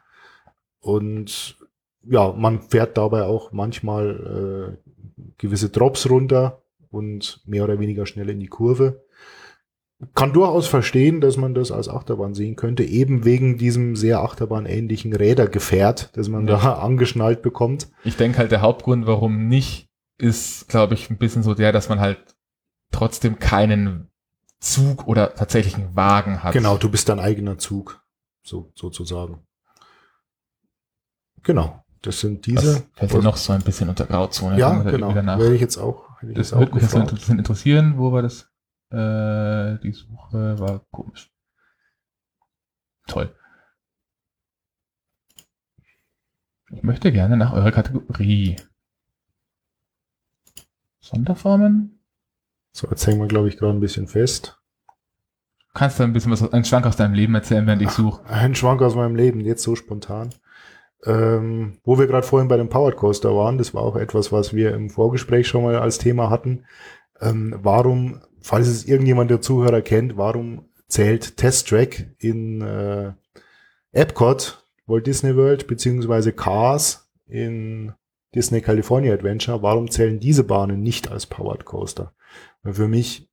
Und 0.80 1.58
ja, 2.06 2.32
man 2.34 2.62
fährt 2.62 2.98
dabei 2.98 3.24
auch 3.24 3.52
manchmal 3.52 4.78
äh, 4.78 4.92
gewisse 5.38 5.70
Drops 5.70 6.10
runter 6.10 6.63
und 6.94 7.42
mehr 7.46 7.64
oder 7.64 7.80
weniger 7.80 8.06
schnell 8.06 8.30
in 8.30 8.40
die 8.40 8.48
Kurve. 8.48 9.04
Kann 10.16 10.34
durchaus 10.34 10.68
verstehen, 10.68 11.22
dass 11.22 11.38
man 11.38 11.54
das 11.54 11.72
als 11.72 11.88
Achterbahn 11.88 12.34
sehen 12.34 12.56
könnte, 12.58 12.84
eben 12.84 13.24
wegen 13.24 13.58
diesem 13.58 13.96
sehr 13.96 14.20
achterbahnähnlichen 14.22 15.14
Rädergefährt, 15.14 16.10
das 16.18 16.28
man 16.28 16.46
Ja. 16.48 16.58
da 16.58 16.74
angeschnallt 16.80 17.42
bekommt. 17.42 17.90
Ich 18.04 18.18
denke 18.18 18.40
halt, 18.40 18.52
der 18.52 18.62
Hauptgrund, 18.62 19.08
warum 19.08 19.48
nicht, 19.48 19.90
ist, 20.18 20.68
glaube 20.70 20.94
ich, 20.94 21.10
ein 21.10 21.18
bisschen 21.18 21.42
so 21.44 21.54
der, 21.54 21.72
dass 21.72 21.90
man 21.90 22.00
halt 22.00 22.20
trotzdem 22.92 23.40
keinen 23.40 24.10
Zug 24.60 25.08
oder 25.08 25.34
tatsächlichen 25.36 25.96
Wagen 25.96 26.44
hat. 26.44 26.54
Genau, 26.54 26.78
du 26.78 26.90
bist 26.90 27.10
dein 27.10 27.20
eigener 27.20 27.58
Zug, 27.58 28.02
so 28.44 28.72
sozusagen. 28.76 29.40
Genau, 31.44 31.84
das 32.02 32.20
sind 32.20 32.46
Das 32.48 32.62
diese. 32.64 32.84
fällt 32.94 33.14
ja 33.14 33.20
noch 33.22 33.38
so 33.38 33.54
ein 33.54 33.62
bisschen 33.62 33.90
unter 33.90 34.06
Grauzone. 34.06 34.58
ja, 34.58 34.82
genau. 34.84 35.14
Werde 35.16 35.56
ich 35.56 35.62
jetzt 35.62 35.78
auch, 35.78 36.10
hätte 36.24 36.34
Das 36.34 36.52
jetzt 36.52 36.60
würde 36.60 36.74
mich 36.74 36.84
jetzt 36.84 36.92
gefragt. 36.94 37.12
bisschen 37.12 37.38
interessieren, 37.40 37.98
wo 37.98 38.12
war 38.12 38.22
das? 38.22 38.50
Äh, 38.90 39.80
die 39.84 39.92
Suche 39.94 40.60
war 40.60 40.86
komisch. 40.92 41.32
Toll. 43.08 43.34
Ich 46.72 46.84
möchte 46.84 47.12
gerne 47.12 47.38
nach 47.38 47.54
eurer 47.54 47.72
Kategorie. 47.72 48.56
Sonderformen? 51.00 52.00
So, 52.72 52.88
jetzt 52.90 53.06
hängen 53.06 53.20
wir, 53.20 53.28
glaube 53.28 53.48
ich, 53.48 53.58
gerade 53.58 53.74
ein 53.74 53.80
bisschen 53.80 54.08
fest. 54.08 54.60
Kannst 55.76 56.00
du 56.00 56.04
ein 56.04 56.14
bisschen 56.14 56.32
was, 56.32 56.52
einen 56.54 56.66
Schwank 56.66 56.86
aus 56.86 56.96
deinem 56.96 57.14
Leben 57.14 57.36
erzählen, 57.36 57.66
während 57.68 57.82
ich 57.82 57.90
suche? 57.90 58.24
Ein 58.26 58.56
Schwank 58.56 58.82
aus 58.82 58.96
meinem 58.96 59.16
Leben, 59.16 59.40
jetzt 59.42 59.64
so 59.64 59.76
spontan. 59.76 60.30
Ähm, 61.06 61.80
wo 61.84 62.00
wir 62.00 62.08
gerade 62.08 62.26
vorhin 62.26 62.48
bei 62.48 62.58
dem 62.58 62.70
Powered 62.70 62.96
Coaster 62.96 63.36
waren, 63.36 63.58
das 63.58 63.74
war 63.74 63.84
auch 63.84 63.96
etwas, 63.96 64.32
was 64.32 64.54
wir 64.54 64.74
im 64.74 64.90
Vorgespräch 64.90 65.48
schon 65.48 65.64
mal 65.64 65.76
als 65.76 65.98
Thema 65.98 66.30
hatten. 66.30 66.66
Ähm, 67.20 67.56
warum, 67.62 68.22
falls 68.42 68.68
es 68.68 68.86
irgendjemand 68.86 69.30
der 69.30 69.42
Zuhörer 69.42 69.82
kennt, 69.82 70.18
warum 70.18 70.70
zählt 70.88 71.38
Test 71.38 71.68
Track 71.68 72.08
in 72.20 72.62
äh, 72.62 73.12
Epcot, 73.92 74.66
Walt 74.86 75.08
Disney 75.08 75.36
World, 75.36 75.68
beziehungsweise 75.68 76.34
Cars 76.34 77.10
in 77.28 77.94
Disney 78.36 78.62
California 78.62 79.14
Adventure, 79.14 79.62
warum 79.62 79.90
zählen 79.90 80.20
diese 80.20 80.44
Bahnen 80.44 80.82
nicht 80.82 81.12
als 81.12 81.26
Powered 81.26 81.66
Coaster? 81.66 82.14
Weil 82.64 82.74
für 82.74 82.88
mich 82.88 83.30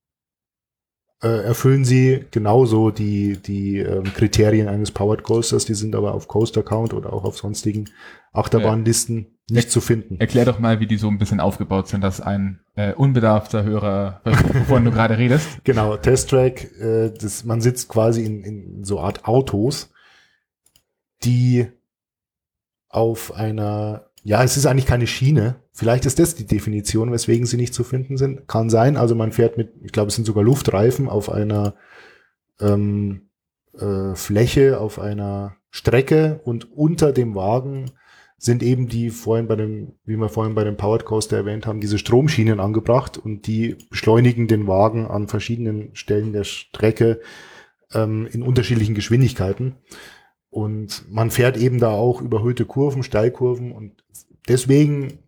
erfüllen 1.28 1.84
sie 1.84 2.24
genauso 2.30 2.90
die, 2.90 3.36
die 3.36 3.78
ähm, 3.78 4.04
Kriterien 4.04 4.68
eines 4.68 4.90
Powered 4.90 5.22
Coasters, 5.22 5.66
die 5.66 5.74
sind 5.74 5.94
aber 5.94 6.14
auf 6.14 6.28
Coaster 6.28 6.62
Count 6.62 6.94
oder 6.94 7.12
auch 7.12 7.24
auf 7.24 7.36
sonstigen 7.36 7.90
Achterbahnlisten 8.32 9.26
nicht 9.50 9.70
zu 9.70 9.80
finden. 9.80 10.18
Erklär 10.20 10.44
doch 10.44 10.58
mal, 10.58 10.80
wie 10.80 10.86
die 10.86 10.96
so 10.96 11.08
ein 11.08 11.18
bisschen 11.18 11.40
aufgebaut 11.40 11.88
sind, 11.88 12.02
dass 12.02 12.20
ein 12.20 12.60
äh, 12.76 12.94
unbedarfter 12.94 13.64
Hörer, 13.64 14.20
wovon 14.24 14.84
du 14.84 14.90
gerade 14.90 15.18
redest. 15.18 15.48
Genau, 15.64 15.96
Test 15.96 16.30
Track, 16.30 16.70
äh, 16.80 17.10
das, 17.10 17.44
man 17.44 17.60
sitzt 17.60 17.88
quasi 17.88 18.24
in, 18.24 18.44
in 18.44 18.84
so 18.84 19.00
Art 19.00 19.26
Autos, 19.26 19.92
die 21.24 21.66
auf 22.88 23.34
einer, 23.34 24.09
ja, 24.22 24.42
es 24.44 24.56
ist 24.56 24.66
eigentlich 24.66 24.86
keine 24.86 25.06
Schiene. 25.06 25.56
Vielleicht 25.72 26.06
ist 26.06 26.18
das 26.18 26.34
die 26.34 26.46
Definition, 26.46 27.12
weswegen 27.12 27.46
sie 27.46 27.56
nicht 27.56 27.74
zu 27.74 27.84
finden 27.84 28.16
sind. 28.16 28.46
Kann 28.48 28.68
sein. 28.68 28.96
Also 28.96 29.14
man 29.14 29.32
fährt 29.32 29.56
mit, 29.56 29.72
ich 29.82 29.92
glaube, 29.92 30.08
es 30.08 30.14
sind 30.14 30.26
sogar 30.26 30.44
Luftreifen 30.44 31.08
auf 31.08 31.30
einer 31.30 31.74
ähm, 32.60 33.30
äh, 33.78 34.14
Fläche, 34.14 34.80
auf 34.80 34.98
einer 34.98 35.56
Strecke 35.70 36.40
und 36.44 36.72
unter 36.76 37.12
dem 37.12 37.34
Wagen 37.34 37.92
sind 38.36 38.62
eben 38.62 38.88
die 38.88 39.10
vorhin 39.10 39.46
bei 39.46 39.56
dem, 39.56 39.92
wie 40.04 40.16
wir 40.16 40.30
vorhin 40.30 40.54
bei 40.54 40.64
dem 40.64 40.76
Powered 40.76 41.04
Coaster 41.04 41.36
erwähnt 41.36 41.66
haben, 41.66 41.80
diese 41.80 41.98
Stromschienen 41.98 42.58
angebracht 42.58 43.18
und 43.18 43.46
die 43.46 43.76
beschleunigen 43.90 44.48
den 44.48 44.66
Wagen 44.66 45.06
an 45.06 45.28
verschiedenen 45.28 45.94
Stellen 45.94 46.32
der 46.32 46.44
Strecke 46.44 47.20
ähm, 47.92 48.26
in 48.32 48.42
unterschiedlichen 48.42 48.94
Geschwindigkeiten. 48.94 49.76
Und 50.50 51.04
man 51.10 51.30
fährt 51.30 51.56
eben 51.56 51.78
da 51.78 51.90
auch 51.90 52.20
überhöhte 52.20 52.64
Kurven, 52.64 53.02
Steilkurven 53.02 53.72
und 53.72 54.04
deswegen 54.48 55.20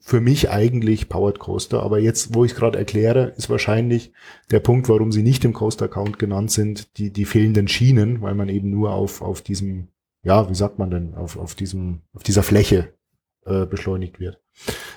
für 0.00 0.20
mich 0.20 0.50
eigentlich 0.50 1.10
Powered 1.10 1.38
Coaster. 1.38 1.82
Aber 1.82 1.98
jetzt, 1.98 2.34
wo 2.34 2.44
ich 2.44 2.54
gerade 2.54 2.78
erkläre, 2.78 3.34
ist 3.36 3.50
wahrscheinlich 3.50 4.12
der 4.50 4.60
Punkt, 4.60 4.88
warum 4.88 5.12
sie 5.12 5.22
nicht 5.22 5.44
im 5.44 5.52
Coaster 5.52 5.88
Count 5.88 6.18
genannt 6.18 6.50
sind, 6.50 6.96
die, 6.96 7.12
die 7.12 7.26
fehlenden 7.26 7.68
Schienen, 7.68 8.22
weil 8.22 8.34
man 8.34 8.48
eben 8.48 8.70
nur 8.70 8.92
auf, 8.92 9.20
auf 9.20 9.42
diesem, 9.42 9.88
ja, 10.22 10.48
wie 10.48 10.54
sagt 10.54 10.78
man 10.78 10.90
denn, 10.90 11.14
auf, 11.14 11.36
auf 11.36 11.54
diesem, 11.54 12.00
auf 12.14 12.22
dieser 12.22 12.42
Fläche 12.42 12.94
äh, 13.46 13.66
beschleunigt 13.66 14.20
wird. 14.20 14.38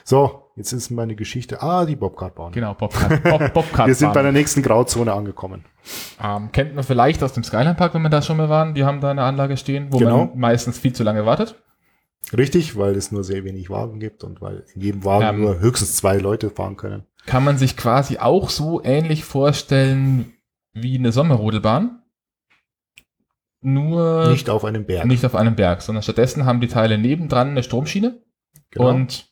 So, 0.04 0.52
jetzt 0.56 0.74
ist 0.74 0.90
meine 0.92 1.16
Geschichte. 1.16 1.62
Ah, 1.62 1.86
die 1.86 1.96
Bobkartbahn. 1.96 2.52
Genau, 2.52 2.74
Bobcat, 2.74 3.24
Bob, 3.24 3.54
Bobcat 3.54 3.88
Wir 3.88 3.96
sind 3.96 4.14
bei 4.14 4.22
der 4.22 4.32
nächsten 4.34 4.62
Grauzone 4.62 5.14
angekommen. 5.14 5.64
ähm, 6.22 6.52
Kennt 6.52 6.76
man 6.76 6.84
vielleicht 6.84 7.24
aus 7.24 7.34
dem 7.34 7.44
Skyline 7.44 7.76
Park, 7.76 7.94
wenn 7.94 8.02
wir 8.02 8.10
da 8.10 8.22
schon 8.22 8.38
mal 8.38 8.50
waren. 8.50 8.74
Die 8.74 8.84
haben 8.84 9.00
da 9.02 9.12
eine 9.12 9.24
Anlage 9.24 9.56
stehen, 9.58 9.88
wo 9.92 9.98
Genau. 9.98 10.26
man 10.26 10.38
meistens 10.40 10.78
viel 10.78 10.94
zu 10.94 11.04
lange 11.04 11.26
wartet. 11.26 11.56
Richtig, 12.38 12.78
weil 12.78 12.96
es 12.96 13.12
nur 13.12 13.24
sehr 13.24 13.44
wenig 13.44 13.70
Wagen 13.70 14.00
gibt 14.00 14.24
und 14.24 14.42
weil 14.42 14.66
in 14.76 14.82
jedem 14.82 15.06
Wagen 15.06 15.36
Ähm. 15.38 15.42
nur 15.42 15.60
höchstens 15.60 15.96
zwei 15.96 16.18
Leute 16.18 16.50
fahren 16.50 16.78
können. 16.78 17.04
Kann 17.26 17.44
man 17.44 17.58
sich 17.58 17.78
quasi 17.78 18.18
auch 18.18 18.50
so 18.50 18.84
ähnlich 18.84 19.24
vorstellen 19.24 20.34
wie 20.74 20.98
eine 20.98 21.12
Sommerrodelbahn. 21.12 22.00
Nur 23.62 24.30
Nicht 24.30 24.50
auf 24.50 24.66
einem 24.66 24.86
Berg. 24.86 25.06
nicht 25.06 25.26
auf 25.26 25.36
einem 25.36 25.56
Berg, 25.56 25.82
sondern 25.82 26.04
stattdessen 26.04 26.46
haben 26.46 26.60
die 26.60 26.68
Teile 26.68 26.98
nebendran 26.98 27.50
eine 27.50 27.64
Stromschiene 27.64 28.22
Genau. 28.74 28.90
und 28.90 29.32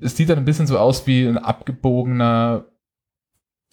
es 0.00 0.16
sieht 0.16 0.28
dann 0.28 0.38
ein 0.38 0.44
bisschen 0.44 0.66
so 0.66 0.78
aus 0.78 1.06
wie 1.06 1.26
ein 1.26 1.38
abgebogener, 1.38 2.66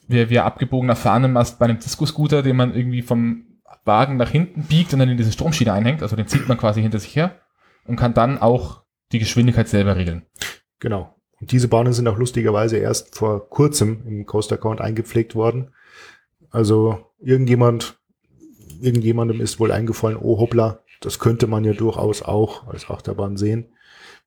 wie, 0.07 0.29
wie 0.29 0.39
ein 0.39 0.45
abgebogener 0.45 0.95
Fahnenmast 0.95 1.59
bei 1.59 1.65
einem 1.65 1.79
Disco-Scooter, 1.79 2.43
den 2.43 2.55
man 2.55 2.75
irgendwie 2.75 3.01
vom 3.01 3.45
Wagen 3.85 4.17
nach 4.17 4.29
hinten 4.29 4.63
biegt 4.63 4.93
und 4.93 4.99
dann 4.99 5.09
in 5.09 5.17
diese 5.17 5.31
Stromschiene 5.31 5.73
einhängt. 5.73 6.01
Also 6.01 6.15
den 6.15 6.27
zieht 6.27 6.47
man 6.47 6.57
quasi 6.57 6.81
hinter 6.81 6.99
sich 6.99 7.15
her 7.15 7.39
und 7.85 7.97
kann 7.97 8.13
dann 8.13 8.37
auch 8.37 8.83
die 9.11 9.19
Geschwindigkeit 9.19 9.67
selber 9.67 9.95
regeln. 9.95 10.25
Genau. 10.79 11.15
Und 11.39 11.51
diese 11.51 11.67
Bahnen 11.67 11.93
sind 11.93 12.07
auch 12.07 12.17
lustigerweise 12.17 12.77
erst 12.77 13.15
vor 13.15 13.49
kurzem 13.49 14.03
im 14.07 14.25
Coaster 14.25 14.55
Account 14.55 14.79
eingepflegt 14.79 15.35
worden. 15.35 15.71
Also 16.51 17.11
irgendjemand, 17.19 17.97
irgendjemandem 18.81 19.41
ist 19.41 19.59
wohl 19.59 19.71
eingefallen, 19.71 20.17
oh 20.17 20.39
hoppla, 20.39 20.79
das 21.01 21.19
könnte 21.19 21.47
man 21.47 21.65
ja 21.65 21.73
durchaus 21.73 22.21
auch 22.21 22.67
als 22.67 22.89
Achterbahn 22.89 23.35
sehen. 23.35 23.73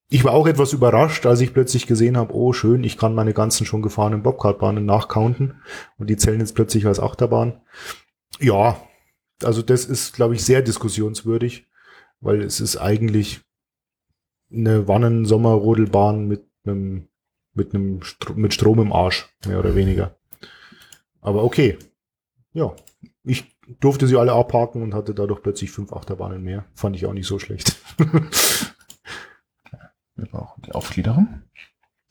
Ich 0.09 0.23
war 0.23 0.33
auch 0.33 0.47
etwas 0.47 0.73
überrascht, 0.73 1.27
als 1.27 1.41
ich 1.41 1.53
plötzlich 1.53 1.87
gesehen 1.87 2.17
habe, 2.17 2.35
oh 2.35 2.53
schön, 2.53 2.85
ich 2.85 2.97
kann 2.97 3.15
meine 3.15 3.35
ganzen 3.35 3.67
schon 3.67 3.83
gefahrenen 3.83 4.23
Bobcartbahnen 4.23 4.85
nachcounten 4.85 5.61
und 5.99 6.09
die 6.09 6.17
zählen 6.17 6.39
jetzt 6.39 6.55
plötzlich 6.55 6.87
als 6.87 7.01
Achterbahn. 7.01 7.61
Ja, 8.39 8.81
also 9.43 9.63
das 9.63 9.85
ist, 9.85 10.15
glaube 10.15 10.35
ich, 10.35 10.45
sehr 10.45 10.63
diskussionswürdig, 10.63 11.67
weil 12.21 12.43
es 12.43 12.61
ist 12.61 12.77
eigentlich 12.77 13.41
eine 14.53 14.87
Wannen-Sommerrodelbahn 14.87 16.27
mit 16.27 16.45
einem, 16.65 17.09
mit 17.55 17.75
einem, 17.75 18.03
Stro 18.03 18.35
mit 18.35 18.55
Strom 18.55 18.79
im 18.79 18.93
Arsch, 18.93 19.29
mehr 19.45 19.59
oder 19.59 19.75
weniger. 19.75 20.17
Aber 21.21 21.43
okay. 21.43 21.79
Ja. 22.53 22.75
Ich 23.25 23.57
durfte 23.81 24.07
sie 24.07 24.17
alle 24.17 24.33
abhaken 24.33 24.83
und 24.83 24.95
hatte 24.95 25.13
dadurch 25.13 25.43
plötzlich 25.43 25.73
fünf 25.73 25.93
Achterbahnen 25.93 26.43
mehr. 26.43 26.65
Fand 26.75 26.95
ich 26.95 27.07
auch 27.07 27.13
nicht 27.13 27.27
so 27.27 27.41
schlecht. 27.41 27.77
Wir 30.17 30.27
brauchen 30.27 30.63
die 30.63 30.73
Aufgliederung. 30.73 31.43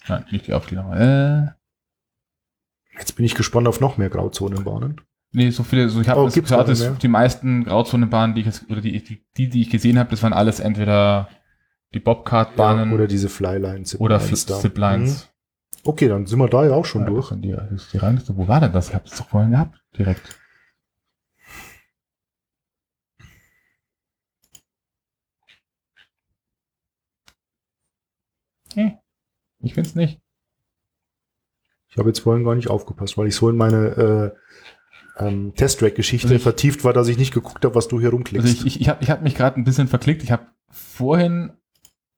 Nein, 0.08 0.26
nicht 0.32 0.48
die 0.48 0.54
Aufgliederung. 0.54 0.94
Äh, 0.94 1.48
Jetzt 2.98 3.16
bin 3.16 3.26
ich 3.26 3.36
gespannt 3.36 3.68
auf 3.68 3.82
noch 3.82 3.98
mehr 3.98 4.10
Grauzonenbahnen. 4.10 5.02
nee, 5.34 5.50
so 5.50 5.64
viele, 5.64 5.90
so 5.90 6.00
ich 6.00 6.08
habe 6.08 6.22
Oh, 6.22 6.30
keine 6.30 6.74
mehr? 6.74 6.92
die 6.92 7.08
meisten 7.10 7.66
Grauzonenbahnen, 7.66 8.36
die 8.36 8.42
ich 8.42 8.48
jetzt, 8.48 8.70
oder 8.70 8.80
die, 8.80 9.04
die, 9.04 9.50
die, 9.50 9.62
ich 9.62 9.70
gesehen 9.70 10.00
habe, 10.00 10.10
das 10.12 10.24
waren 10.24 10.32
alles 10.34 10.60
entweder 10.62 11.28
die 11.94 12.00
Bobcart-Bahnen 12.00 12.94
oder 12.94 13.08
diese 13.08 13.28
Flylines. 13.28 14.00
oder 14.00 14.20
Ziplines. 14.20 15.26
Mhm. 15.26 15.90
Okay, 15.90 16.08
dann 16.08 16.26
sind 16.26 16.40
wir 16.40 16.48
da 16.48 16.66
ja 16.66 16.72
auch 16.74 16.86
schon 16.86 17.02
Ja, 17.04 17.08
durch. 17.10 17.30
das 17.30 17.42
Die, 17.42 17.52
das 17.52 17.90
die 17.92 17.98
Rangliste. 17.98 18.36
Wo 18.38 18.48
war 18.48 18.60
denn 18.62 18.72
das? 18.72 18.90
Ich 18.90 18.96
habe 18.96 19.06
es 19.06 19.18
doch 19.18 19.28
vorhin 19.28 19.52
gehabt. 19.52 19.80
Direkt. 19.98 20.40
Hm. 28.76 28.94
Ich 29.60 29.74
finde 29.74 29.90
es 29.90 29.96
nicht. 29.96 30.22
Ich 31.90 31.98
habe 31.98 32.10
jetzt 32.10 32.20
vorhin 32.20 32.44
gar 32.44 32.56
nicht 32.56 32.70
aufgepasst, 32.70 33.18
weil 33.18 33.28
ich 33.28 33.36
so 33.36 33.50
in 33.50 33.56
meine 33.56 34.34
äh, 35.18 35.24
ähm, 35.26 35.54
Test-Track-Geschichte 35.56 36.28
Also 36.28 36.40
vertieft 36.40 36.84
war, 36.84 36.94
dass 36.94 37.08
ich 37.08 37.18
nicht 37.18 37.34
geguckt 37.34 37.64
habe, 37.64 37.76
was 37.76 37.88
du 37.88 38.00
hier 38.00 38.10
rumklickst. 38.10 38.46
Also 38.46 38.66
ich, 38.68 38.76
ich, 38.76 38.82
ich 38.82 38.90
habe 38.90 39.02
ich 39.04 39.10
hab 39.10 39.22
mich 39.22 39.36
gerade 39.36 39.60
ein 39.60 39.64
bisschen 39.64 39.88
verklickt. 39.88 40.22
Ich 40.24 40.32
habe 40.32 40.48
vorhin 40.70 41.54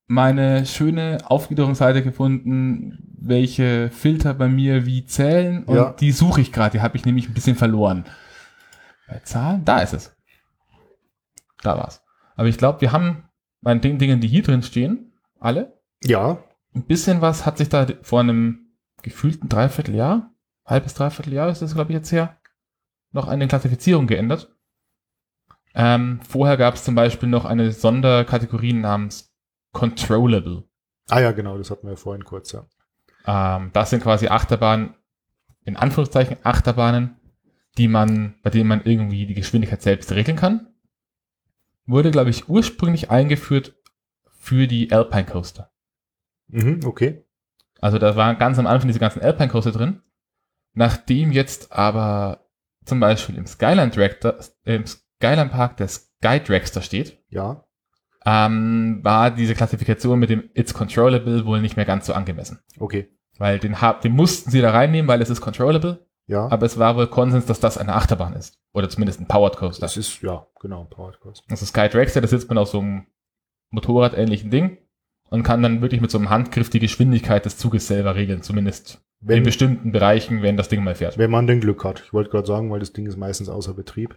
meine 0.08 0.66
schöne 0.66 1.20
Aufgliederungsseite 1.26 2.02
gefunden, 2.02 2.98
welche 3.20 3.90
Filter 3.92 4.34
bei 4.34 4.48
mir 4.48 4.86
wie 4.86 5.06
zählen. 5.06 5.64
Und 5.66 5.76
Ja. 5.76 5.94
die 5.94 6.12
suche 6.12 6.42
ich 6.42 6.52
gerade. 6.52 6.78
Die 6.78 6.82
habe 6.82 6.98
ich 6.98 7.06
nämlich 7.06 7.28
ein 7.28 7.34
bisschen 7.34 7.56
verloren. 7.56 8.06
Bei 9.08 9.20
Zahlen? 9.20 9.64
Da 9.64 9.80
ist 9.80 9.94
es. 9.94 10.16
Da 11.62 11.78
war's. 11.78 12.02
Aber 12.36 12.48
ich 12.48 12.58
glaube, 12.58 12.82
wir 12.82 12.92
haben 12.92 13.26
bei 13.62 13.76
den 13.76 14.00
Dingen, 14.00 14.22
die 14.22 14.28
hier 14.28 14.44
drin 14.44 14.64
stehen, 14.64 15.14
alle, 15.40 15.80
ja, 16.04 16.44
ein 16.78 16.86
bisschen 16.86 17.22
was 17.22 17.46
hat 17.46 17.58
sich 17.58 17.70
da 17.70 17.88
vor 18.02 18.20
einem 18.20 18.72
gefühlten 19.02 19.50
Dreivierteljahr, 19.50 20.32
halbes 20.66 20.94
Dreivierteljahr 20.94 21.50
ist 21.50 21.62
das, 21.62 21.74
glaube 21.74 21.92
ich, 21.92 21.96
jetzt 21.96 22.12
her, 22.12 22.38
noch 23.12 23.28
eine 23.28 23.48
Klassifizierung 23.48 24.08
geändert. 24.08 24.56
Ähm, 25.74 26.20
vorher 26.28 26.58
gab 26.58 26.76
es 26.76 26.84
zum 26.84 26.96
Beispiel 26.96 27.30
noch 27.30 27.46
eine 27.46 27.72
Sonderkategorie 27.72 28.74
namens 28.74 29.34
Controllable. 29.74 30.64
ah 31.10 31.20
ja, 31.20 31.32
genau, 31.32 31.58
das 31.58 31.70
hatten 31.70 31.88
wir 31.88 31.98
vorhin 31.98 32.24
kurz, 32.24 32.52
ja. 32.52 32.66
Ähm, 33.26 33.72
das 33.74 33.90
sind 33.90 34.02
quasi 34.02 34.28
Achterbahnen, 34.28 34.96
in 35.66 35.76
Anführungszeichen 35.76 36.38
Achterbahnen, 36.44 37.18
die 37.78 37.88
man, 37.88 38.36
bei 38.42 38.50
denen 38.50 38.68
man 38.68 38.82
irgendwie 38.84 39.26
die 39.26 39.36
Geschwindigkeit 39.36 39.82
selbst 39.82 40.12
regeln 40.12 40.38
kann. 40.38 40.68
Wurde, 41.86 42.12
glaube 42.12 42.32
ich, 42.32 42.50
ursprünglich 42.50 43.12
eingeführt 43.12 43.76
für 44.32 44.68
die 44.68 44.92
Alpine 44.92 45.26
Coaster. 45.26 45.72
Mhm, 46.48 46.82
okay. 46.86 47.24
Also 47.80 47.98
da 48.00 48.16
waren 48.16 48.38
ganz 48.38 48.58
am 48.60 48.68
Anfang 48.68 48.88
diese 48.88 49.00
ganzen 49.00 49.22
Alpine 49.22 49.50
Coaster 49.50 49.72
drin. 49.72 50.02
Nachdem 50.74 51.32
jetzt 51.32 51.72
aber 51.72 52.48
zum 52.86 53.00
Beispiel 53.00 53.36
im 53.36 53.46
Skyline 53.48 53.92
äh, 53.96 54.76
im 54.76 54.86
Skyline 54.86 55.50
Park 55.50 55.78
der 55.78 55.88
Sky 55.88 56.40
Dragster 56.44 56.82
steht, 56.82 57.20
Ja, 57.30 57.64
ähm, 58.26 59.00
war 59.04 59.32
diese 59.32 59.56
Klassifikation 59.56 60.20
mit 60.20 60.30
dem 60.30 60.50
It's 60.54 60.74
Controllable 60.74 61.46
wohl 61.46 61.62
nicht 61.62 61.78
mehr 61.78 61.86
ganz 61.86 62.06
so 62.08 62.14
angemessen. 62.14 62.60
okay. 62.80 63.10
Weil 63.40 63.60
den, 63.60 63.76
den 64.04 64.14
mussten 64.14 64.50
sie 64.50 64.62
da 64.62 64.72
reinnehmen, 64.72 65.08
weil 65.08 65.22
es 65.22 65.30
ist 65.30 65.42
controllable, 65.42 66.08
Ja, 66.26 66.48
aber 66.48 66.66
es 66.66 66.80
war 66.80 66.96
wohl 66.98 67.06
Konsens, 67.08 67.46
dass 67.46 67.60
das 67.60 67.78
eine 67.78 67.94
Achterbahn 67.94 68.34
ist. 68.34 68.60
Oder 68.74 68.90
zumindest 68.90 69.20
ein 69.20 69.28
Powered 69.28 69.58
Coaster. 69.58 69.82
das 69.82 69.96
ist, 69.96 70.22
ja, 70.24 70.48
genau, 70.60 70.86
Powered 70.86 71.20
Coaster. 71.20 71.46
Also 71.50 71.66
Sky 71.66 71.88
Dragster, 71.88 72.20
da 72.22 72.28
sitzt 72.28 72.50
man 72.50 72.58
auf 72.58 72.70
so 72.70 72.80
einem 72.80 73.06
Motorrad-ähnlichen 73.70 74.50
Ding 74.50 74.78
und 75.30 75.44
kann 75.44 75.62
dann 75.62 75.82
wirklich 75.82 76.02
mit 76.02 76.12
so 76.12 76.18
einem 76.18 76.30
Handgriff 76.30 76.70
die 76.70 76.80
Geschwindigkeit 76.80 77.46
des 77.46 77.58
Zuges 77.58 77.88
selber 77.88 78.16
regeln, 78.16 78.42
zumindest 78.42 79.02
in 79.22 79.28
Wenn, 79.30 79.44
bestimmten 79.44 79.92
Bereichen, 79.92 80.42
wenn 80.42 80.58
das 80.58 80.70
Ding 80.70 80.84
mal 80.84 80.96
fährt. 80.96 81.18
wenn 81.18 81.32
man 81.32 81.48
denn 81.48 81.60
Glück 81.62 81.84
hat. 81.84 82.04
Ich 82.06 82.14
wollte 82.14 82.30
gerade 82.30 82.48
sagen, 82.48 82.72
weil 82.72 82.80
das 82.80 82.94
Ding 82.94 83.06
ist 83.08 83.18
meistens 83.18 83.50
außer 83.50 83.74
Betrieb. 83.74 84.16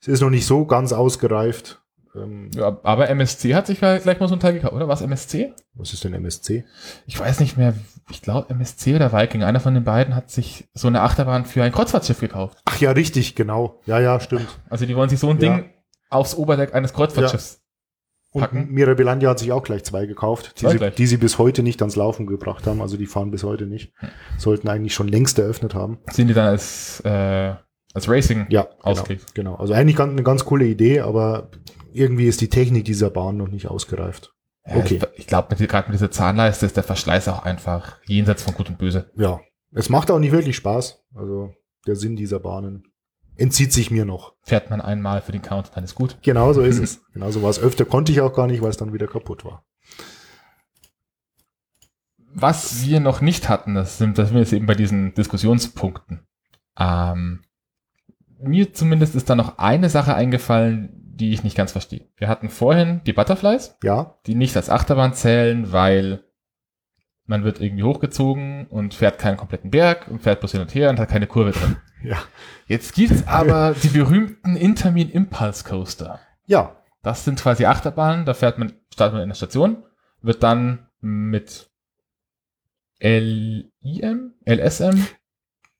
Es 0.00 0.08
ist 0.08 0.20
noch 0.20 0.30
nicht 0.30 0.46
so 0.46 0.66
ganz 0.66 0.92
ausgereift. 0.92 1.80
Ähm, 2.14 2.50
Ja, 2.54 2.78
aber 2.82 3.08
MSC 3.08 3.54
hat 3.54 3.66
sich 3.66 3.80
ja 3.80 3.96
gleich 3.98 4.20
mal 4.20 4.28
so 4.28 4.34
ein 4.34 4.40
Teil 4.40 4.52
gekauft, 4.54 4.74
oder? 4.74 4.88
Was 4.88 5.00
MSC? 5.00 5.52
was 5.74 5.94
ist 5.94 6.04
denn 6.04 6.12
MSC? 6.12 6.64
Ich 7.06 7.18
weiß 7.18 7.40
nicht 7.40 7.56
mehr, 7.56 7.72
ich 8.10 8.20
glaube 8.20 8.50
MSC 8.50 8.94
oder 8.94 9.12
Viking, 9.12 9.42
einer 9.42 9.60
von 9.60 9.72
den 9.72 9.84
beiden 9.84 10.14
hat 10.14 10.30
sich 10.30 10.68
so 10.74 10.88
eine 10.88 11.00
Achterbahn 11.00 11.46
für 11.46 11.62
ein 11.62 11.72
Kreuzfahrtschiff 11.72 12.20
gekauft. 12.20 12.58
Ach 12.66 12.78
ja, 12.78 12.90
richtig, 12.90 13.34
genau. 13.34 13.80
Ja, 13.86 13.98
ja, 14.00 14.20
stimmt. 14.20 14.48
Also 14.68 14.84
die 14.84 14.94
wollen 14.94 15.08
sich 15.08 15.18
so 15.20 15.30
ein 15.30 15.40
Ja. 15.40 15.56
Ding 15.56 15.70
aufs 16.10 16.34
Oberdeck 16.34 16.74
eines 16.74 16.92
Kreuzfahrtschiffs. 16.92 17.54
Und 17.54 17.61
Packen. 18.40 18.68
Mirabilindia 18.70 19.30
hat 19.30 19.38
sich 19.38 19.52
auch 19.52 19.62
gleich 19.62 19.84
zwei 19.84 20.06
gekauft, 20.06 20.60
die 20.60 20.66
sie, 20.68 20.76
gleich. 20.78 20.94
die 20.94 21.06
sie 21.06 21.16
bis 21.18 21.38
heute 21.38 21.62
nicht 21.62 21.80
ans 21.82 21.96
Laufen 21.96 22.26
gebracht 22.26 22.66
haben. 22.66 22.80
Also 22.80 22.96
die 22.96 23.06
fahren 23.06 23.30
bis 23.30 23.44
heute 23.44 23.66
nicht. 23.66 23.92
Sollten 24.38 24.68
eigentlich 24.68 24.94
schon 24.94 25.08
längst 25.08 25.38
eröffnet 25.38 25.74
haben. 25.74 25.98
Sind 26.10 26.28
die 26.28 26.34
dann 26.34 26.46
als, 26.46 27.00
äh, 27.04 27.54
als 27.94 28.08
Racing 28.08 28.46
Ja, 28.48 28.62
genau, 28.62 28.74
ausgelegt? 28.82 29.34
genau. 29.34 29.56
Also 29.56 29.74
eigentlich 29.74 29.96
ganz, 29.96 30.12
eine 30.12 30.22
ganz 30.22 30.44
coole 30.44 30.64
Idee, 30.64 31.00
aber 31.00 31.50
irgendwie 31.92 32.26
ist 32.26 32.40
die 32.40 32.48
Technik 32.48 32.84
dieser 32.86 33.10
Bahn 33.10 33.36
noch 33.36 33.48
nicht 33.48 33.68
ausgereift. 33.68 34.32
Ja, 34.66 34.76
Okay. 34.76 35.00
Ich, 35.14 35.20
ich 35.20 35.26
glaube, 35.26 35.54
gerade 35.56 35.88
mit 35.88 35.94
dieser 35.98 36.10
Zahnleiste 36.10 36.64
ist 36.66 36.76
der 36.76 36.84
Verschleiß 36.84 37.28
auch 37.28 37.42
einfach 37.44 37.98
jenseits 38.06 38.42
von 38.42 38.54
Gut 38.54 38.68
und 38.68 38.78
Böse. 38.78 39.10
Ja, 39.16 39.40
es 39.74 39.88
macht 39.88 40.10
auch 40.10 40.18
nicht 40.20 40.32
wirklich 40.32 40.56
Spaß. 40.56 41.02
Also 41.14 41.52
der 41.86 41.96
Sinn 41.96 42.16
dieser 42.16 42.38
Bahnen 42.38 42.84
entzieht 43.36 43.72
sich 43.72 43.90
mir 43.90 44.04
noch. 44.04 44.34
Fährt 44.42 44.70
man 44.70 44.80
einmal 44.80 45.22
für 45.22 45.32
den 45.32 45.42
Count, 45.42 45.70
dann 45.74 45.84
ist 45.84 45.94
gut. 45.94 46.18
Genau 46.22 46.52
so 46.52 46.62
ist 46.62 46.78
es. 46.82 47.04
Genauso 47.12 47.42
war 47.42 47.50
es 47.50 47.60
öfter, 47.60 47.84
konnte 47.84 48.12
ich 48.12 48.20
auch 48.20 48.34
gar 48.34 48.46
nicht, 48.46 48.62
weil 48.62 48.70
es 48.70 48.76
dann 48.76 48.92
wieder 48.92 49.06
kaputt 49.06 49.44
war. 49.44 49.64
Was 52.34 52.84
wir 52.86 53.00
noch 53.00 53.20
nicht 53.20 53.48
hatten, 53.48 53.74
das 53.74 53.98
sind, 53.98 54.16
das 54.16 54.28
sind 54.28 54.36
wir 54.36 54.42
jetzt 54.42 54.52
eben 54.54 54.66
bei 54.66 54.74
diesen 54.74 55.12
Diskussionspunkten. 55.14 56.26
Ähm, 56.78 57.44
mir 58.40 58.72
zumindest 58.72 59.14
ist 59.14 59.28
da 59.28 59.34
noch 59.34 59.58
eine 59.58 59.90
Sache 59.90 60.14
eingefallen, 60.14 60.90
die 61.14 61.32
ich 61.32 61.44
nicht 61.44 61.56
ganz 61.56 61.72
verstehe. 61.72 62.08
Wir 62.16 62.28
hatten 62.28 62.48
vorhin 62.48 63.02
die 63.06 63.12
Butterflies, 63.12 63.76
Ja, 63.82 64.16
die 64.26 64.34
nicht 64.34 64.56
als 64.56 64.70
Achterbahn 64.70 65.12
zählen, 65.12 65.72
weil 65.72 66.24
man 67.26 67.44
wird 67.44 67.60
irgendwie 67.60 67.84
hochgezogen 67.84 68.66
und 68.66 68.94
fährt 68.94 69.18
keinen 69.18 69.36
kompletten 69.36 69.70
Berg 69.70 70.08
und 70.08 70.22
fährt 70.22 70.40
bloß 70.40 70.52
hin 70.52 70.60
und 70.60 70.74
her 70.74 70.90
und 70.90 70.98
hat 70.98 71.08
keine 71.08 71.26
Kurve 71.26 71.52
drin. 71.52 71.76
ja, 72.02 72.18
Jetzt 72.66 72.94
gibt's 72.94 73.26
aber 73.26 73.74
die 73.80 73.88
berühmten 73.88 74.56
Intermin 74.56 75.10
Impulse 75.10 75.64
Coaster. 75.64 76.20
ja, 76.46 76.76
Das 77.02 77.24
sind 77.24 77.40
quasi 77.40 77.64
Achterbahnen, 77.66 78.24
da 78.24 78.34
fährt 78.34 78.58
man, 78.58 78.72
startet 78.92 79.14
man 79.14 79.22
in 79.22 79.28
der 79.28 79.36
Station, 79.36 79.82
wird 80.20 80.42
dann 80.42 80.86
mit 81.00 81.70
LIM, 83.00 84.34
LSM. 84.46 85.06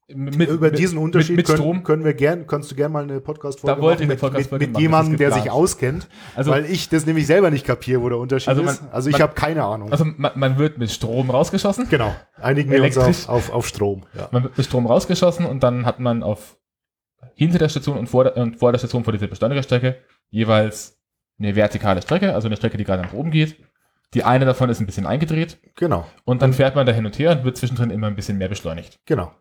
Mit, 0.09 0.49
Über 0.49 0.69
diesen 0.69 0.97
Unterschied 0.97 1.37
mit, 1.37 1.47
mit 1.47 1.57
Strom. 1.57 1.71
Können, 1.77 1.83
können 1.83 2.03
wir 2.05 2.13
gern, 2.13 2.45
kannst 2.45 2.69
du 2.69 2.75
gerne 2.75 2.91
mal 2.91 3.03
eine 3.03 3.21
Podcast-Folge 3.21 3.81
mit, 3.81 4.01
eine 4.01 4.15
Podcast-Folge 4.17 4.65
mit, 4.65 4.67
mit 4.67 4.73
machen, 4.73 4.81
jemandem, 4.81 5.17
der 5.17 5.31
sich 5.31 5.49
auskennt, 5.49 6.09
Also, 6.35 6.51
weil 6.51 6.65
ich 6.65 6.89
das 6.89 7.05
nämlich 7.05 7.25
selber 7.25 7.49
nicht 7.51 7.65
kapiere, 7.65 8.01
wo 8.01 8.09
der 8.09 8.17
Unterschied 8.17 8.49
Also 8.49 8.63
man- 8.63 8.73
ist. 8.73 8.83
Also 8.91 9.09
ich 9.09 9.21
habe 9.21 9.33
keine 9.33 9.63
Ahnung. 9.63 9.91
also 9.93 10.03
man, 10.05 10.31
man 10.35 10.57
wird 10.57 10.77
mit 10.77 10.91
Strom 10.91 11.29
rausgeschossen. 11.29 11.87
genau, 11.89 12.13
einigen 12.35 12.69
wir 12.69 12.83
uns 12.83 12.97
auf, 12.97 13.29
auf, 13.29 13.49
auf 13.53 13.67
Strom. 13.67 14.03
Ja. 14.13 14.27
Man 14.31 14.43
wird 14.43 14.57
mit 14.57 14.65
Strom 14.67 14.85
rausgeschossen 14.87 15.45
und 15.45 15.63
dann 15.63 15.85
hat 15.85 15.99
man 16.01 16.21
auf 16.21 16.57
hinter 17.35 17.57
der 17.59 17.69
Station 17.69 17.97
und 17.97 18.07
vor 18.07 18.25
der, 18.25 18.35
und 18.37 18.57
vor 18.57 18.73
der 18.73 18.79
Station 18.79 19.05
vor 19.05 19.13
dieser 19.13 19.27
Beschleunigerstrecke 19.27 19.97
jeweils 20.29 20.99
eine 21.39 21.55
vertikale 21.55 22.01
Strecke, 22.01 22.33
also 22.35 22.47
eine 22.49 22.57
Strecke, 22.57 22.77
die 22.77 22.83
gerade 22.83 23.01
nach 23.03 23.13
oben 23.13 23.31
geht. 23.31 23.55
Die 24.13 24.23
eine 24.23 24.45
davon 24.45 24.69
ist 24.69 24.79
ein 24.79 24.85
bisschen 24.85 25.07
eingedreht 25.07 25.57
Genau, 25.75 26.05
und 26.25 26.41
dann 26.43 26.53
fährt 26.53 26.75
man 26.75 26.85
da 26.85 26.91
hin 26.91 27.05
und 27.05 27.17
her 27.17 27.31
und 27.31 27.45
wird 27.45 27.57
zwischendrin 27.57 27.89
immer 27.89 28.07
ein 28.07 28.15
bisschen 28.15 28.37
mehr 28.37 28.49
beschleunigt. 28.49 28.99
genau. 29.05 29.31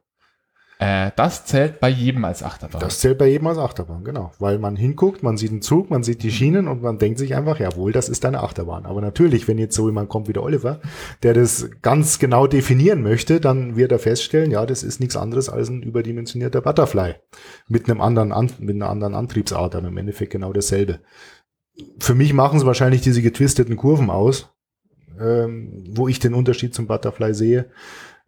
Äh, 0.78 1.12
das 1.14 1.44
zählt 1.44 1.78
bei 1.78 1.88
jedem 1.88 2.24
als 2.24 2.42
Achterbahn. 2.42 2.80
Das 2.80 2.98
zählt 2.98 3.18
bei 3.18 3.28
jedem 3.28 3.46
als 3.46 3.58
Achterbahn, 3.58 4.02
genau. 4.02 4.32
Weil 4.40 4.58
man 4.58 4.74
hinguckt, 4.74 5.22
man 5.22 5.36
sieht 5.36 5.52
den 5.52 5.62
Zug, 5.62 5.90
man 5.90 6.02
sieht 6.02 6.22
die 6.24 6.32
Schienen 6.32 6.66
und 6.66 6.82
man 6.82 6.98
denkt 6.98 7.18
sich 7.18 7.36
einfach, 7.36 7.60
jawohl, 7.60 7.92
das 7.92 8.08
ist 8.08 8.24
eine 8.24 8.42
Achterbahn. 8.42 8.84
Aber 8.84 9.00
natürlich, 9.00 9.46
wenn 9.46 9.58
jetzt 9.58 9.76
so 9.76 9.86
jemand 9.86 10.08
kommt 10.08 10.26
wie 10.26 10.32
der 10.32 10.42
Oliver, 10.42 10.80
der 11.22 11.34
das 11.34 11.70
ganz 11.82 12.18
genau 12.18 12.48
definieren 12.48 13.02
möchte, 13.02 13.40
dann 13.40 13.76
wird 13.76 13.92
er 13.92 14.00
feststellen, 14.00 14.50
ja, 14.50 14.66
das 14.66 14.82
ist 14.82 14.98
nichts 14.98 15.16
anderes 15.16 15.48
als 15.48 15.68
ein 15.68 15.82
überdimensionierter 15.82 16.60
Butterfly. 16.60 17.14
Mit 17.68 17.88
einem 17.88 18.00
anderen, 18.00 18.32
An 18.32 18.50
mit 18.58 18.74
einer 18.74 18.90
anderen 18.90 19.14
Antriebsart, 19.14 19.76
aber 19.76 19.86
im 19.86 19.96
Endeffekt 19.96 20.32
genau 20.32 20.52
dasselbe. 20.52 20.98
Für 21.98 22.14
mich 22.14 22.32
machen 22.32 22.58
es 22.58 22.66
wahrscheinlich 22.66 23.02
diese 23.02 23.22
getwisteten 23.22 23.76
Kurven 23.76 24.10
aus, 24.10 24.52
ähm, 25.20 25.84
wo 25.90 26.08
ich 26.08 26.18
den 26.18 26.34
Unterschied 26.34 26.74
zum 26.74 26.86
Butterfly 26.86 27.34
sehe. 27.34 27.70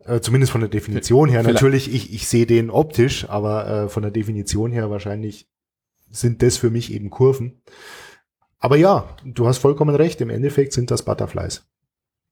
Äh, 0.07 0.21
zumindest 0.21 0.53
von 0.53 0.61
der 0.61 0.71
Definition 0.71 1.29
her. 1.29 1.41
Vielleicht- 1.45 1.55
Natürlich, 1.55 1.93
ich, 1.95 2.13
ich 2.13 2.29
sehe 2.29 2.47
den 2.47 2.71
optisch, 2.71 3.29
aber 3.29 3.67
äh, 3.69 3.89
von 3.89 4.03
der 4.03 4.11
Definition 4.13 4.71
her 4.73 4.91
wahrscheinlich 4.91 5.49
sind 6.11 6.43
das 6.43 6.57
für 6.57 6.71
mich 6.71 6.93
eben 6.93 7.11
Kurven. 7.11 7.63
Aber 8.59 8.77
ja, 8.77 9.09
du 9.25 9.47
hast 9.47 9.59
vollkommen 9.59 9.95
recht. 9.95 10.21
Im 10.21 10.31
Endeffekt 10.31 10.73
sind 10.73 10.91
das 10.91 11.03
Butterflies. 11.05 11.67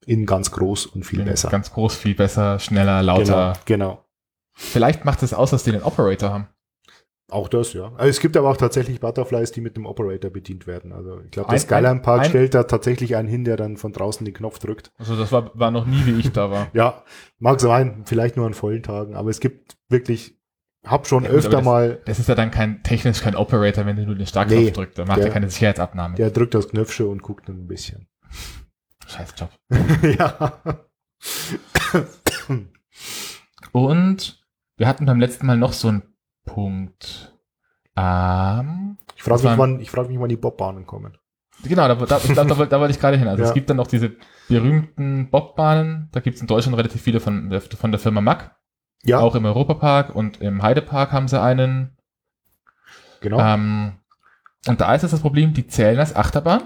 In 0.06 0.26
ganz 0.26 0.50
groß 0.50 0.86
und 0.86 1.04
viel 1.04 1.22
besser. 1.22 1.48
Ganz 1.50 1.72
groß, 1.72 1.94
viel 1.94 2.14
besser, 2.14 2.58
schneller, 2.58 3.02
lauter. 3.02 3.52
Genau, 3.66 3.86
genau. 3.92 4.04
Vielleicht 4.54 5.04
macht 5.04 5.22
es 5.22 5.32
aus, 5.32 5.50
dass 5.50 5.64
die 5.64 5.72
den 5.72 5.82
Operator 5.82 6.30
haben. 6.30 6.48
Auch 7.32 7.48
das, 7.48 7.72
ja. 7.72 7.92
Also 7.96 8.10
es 8.10 8.20
gibt 8.20 8.36
aber 8.36 8.50
auch 8.50 8.56
tatsächlich 8.58 9.00
Butterflies, 9.00 9.52
die 9.52 9.62
mit 9.62 9.76
dem 9.76 9.86
Operator 9.86 10.30
bedient 10.30 10.66
werden. 10.66 10.92
Also 10.92 11.20
ich 11.24 11.30
glaube, 11.30 11.48
Ein- 11.48 11.54
das 11.54 11.62
Skyline 11.62 12.00
Park 12.00 12.20
ein- 12.22 12.28
stellt 12.28 12.52
da 12.54 12.64
tatsächlich 12.64 13.16
einen 13.16 13.26
hin, 13.28 13.44
der 13.44 13.56
dann 13.56 13.76
von 13.78 13.92
draußen 13.92 14.24
den 14.24 14.34
Knopf 14.34 14.58
drückt. 14.58 14.92
Also 14.98 15.16
das 15.16 15.32
war, 15.32 15.50
war 15.58 15.70
noch 15.70 15.86
nie, 15.86 16.04
wie 16.04 16.20
ich 16.20 16.30
da 16.32 16.50
war. 16.50 16.68
Ja, 16.74 17.02
mag 17.38 17.60
sein, 17.60 18.02
vielleicht 18.04 18.36
nur 18.36 18.46
an 18.46 18.54
vollen 18.54 18.82
Tagen, 18.82 19.14
aber 19.16 19.30
es 19.30 19.40
gibt 19.40 19.76
wirklich, 19.88 20.38
hab 20.84 21.06
schon 21.06 21.24
Ja, 21.24 21.30
gut, 21.30 21.38
öfter 21.38 21.58
aber 21.58 21.64
mal, 21.64 22.00
Das 22.04 22.18
ist 22.18 22.28
ja 22.28 22.34
dann 22.34 22.50
kein 22.50 22.82
technisch 22.82 23.22
kein 23.22 23.34
Operator, 23.36 23.86
wenn 23.86 23.96
du 23.96 24.04
nur 24.04 24.14
den 24.14 24.26
Startknopf 24.26 24.60
Nee, 24.60 24.70
drückst. 24.70 24.98
Da 24.98 25.04
macht 25.06 25.18
der- 25.18 25.26
er 25.28 25.32
keine 25.32 25.48
Sicherheitsabnahme. 25.48 26.16
der 26.16 26.30
drückt 26.30 26.54
das 26.54 26.68
Knöpfchen 26.68 27.06
und 27.06 27.22
guckt 27.22 27.48
dann 27.48 27.60
ein 27.64 27.66
bisschen. 27.66 28.08
Scheiß 29.06 29.34
Job. 29.38 29.50
ja. 30.18 30.60
Und 33.72 34.44
wir 34.76 34.86
hatten 34.88 35.06
beim 35.06 35.20
letzten 35.20 35.46
Mal 35.46 35.56
noch 35.56 35.72
so 35.72 35.88
einen 35.88 36.02
Punkt. 36.44 37.36
Ähm, 37.96 38.96
Ich 39.16 39.22
frage 39.22 39.48
mich, 39.48 39.58
wann, 39.58 39.80
ich 39.80 39.90
frag 39.90 40.08
mich, 40.08 40.18
wann 40.18 40.28
die 40.28 40.36
Bobbahnen 40.36 40.86
kommen. 40.86 41.16
genau, 41.62 41.86
da, 41.88 41.94
da, 41.94 42.18
da, 42.18 42.44
da 42.44 42.80
wollte 42.80 42.92
ich 42.92 42.98
gerade 43.00 43.16
hin. 43.16 43.28
Also 43.28 43.42
Ja. 43.42 43.48
es 43.48 43.54
gibt 43.54 43.68
dann 43.70 43.76
noch 43.76 43.86
diese 43.86 44.16
berühmten 44.48 45.30
Bobbahnen. 45.30 46.08
Da 46.12 46.20
gibt 46.20 46.36
es 46.36 46.40
in 46.40 46.46
Deutschland 46.48 46.76
relativ 46.76 47.00
viele 47.02 47.20
von, 47.20 47.50
der- 47.50 47.60
von 47.60 47.90
der 47.92 48.00
Firma 48.00 48.20
Mack. 48.20 48.56
Ja, 49.04 49.18
Auch 49.20 49.34
im 49.34 49.44
Europapark 49.44 50.14
und 50.14 50.40
im 50.40 50.62
Heidepark 50.62 51.10
haben 51.12 51.26
sie 51.28 51.40
einen. 51.40 51.96
genau. 53.20 53.40
Ähm, 53.40 53.98
und 54.68 54.80
da 54.80 54.94
ist 54.94 55.02
jetzt 55.02 55.12
das 55.12 55.20
Problem, 55.22 55.54
die 55.54 55.66
zählen 55.66 55.98
als 55.98 56.14
Achterbahn, 56.14 56.62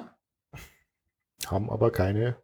Haben 1.46 1.70
aber 1.70 1.90
keine, 1.90 2.36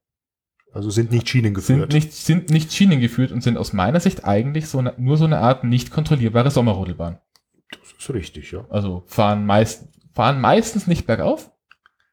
also 0.72 0.90
sind 0.90 1.12
nicht 1.12 1.28
Schienen 1.28 1.54
sind 1.54 1.54
geführt. 1.54 1.92
nicht, 1.92 2.12
sind 2.12 2.50
nicht 2.50 2.72
Schienen 2.72 3.00
geführt 3.00 3.30
und 3.30 3.42
sind 3.42 3.58
aus 3.58 3.72
meiner 3.72 4.00
Sicht 4.00 4.24
eigentlich 4.24 4.68
so 4.68 4.78
eine, 4.78 4.94
nur 4.96 5.16
so 5.16 5.24
eine 5.24 5.38
Art 5.38 5.64
nicht 5.64 5.90
kontrollierbare 5.90 6.50
Sommerrodelbahn. 6.50 7.18
das 7.70 7.92
ist 7.98 8.14
richtig, 8.14 8.52
ja. 8.52 8.64
Also 8.70 9.02
fahren, 9.06 9.44
meist, 9.44 9.88
fahren 10.14 10.40
meistens 10.40 10.86
nicht 10.86 11.06
bergauf. 11.06 11.50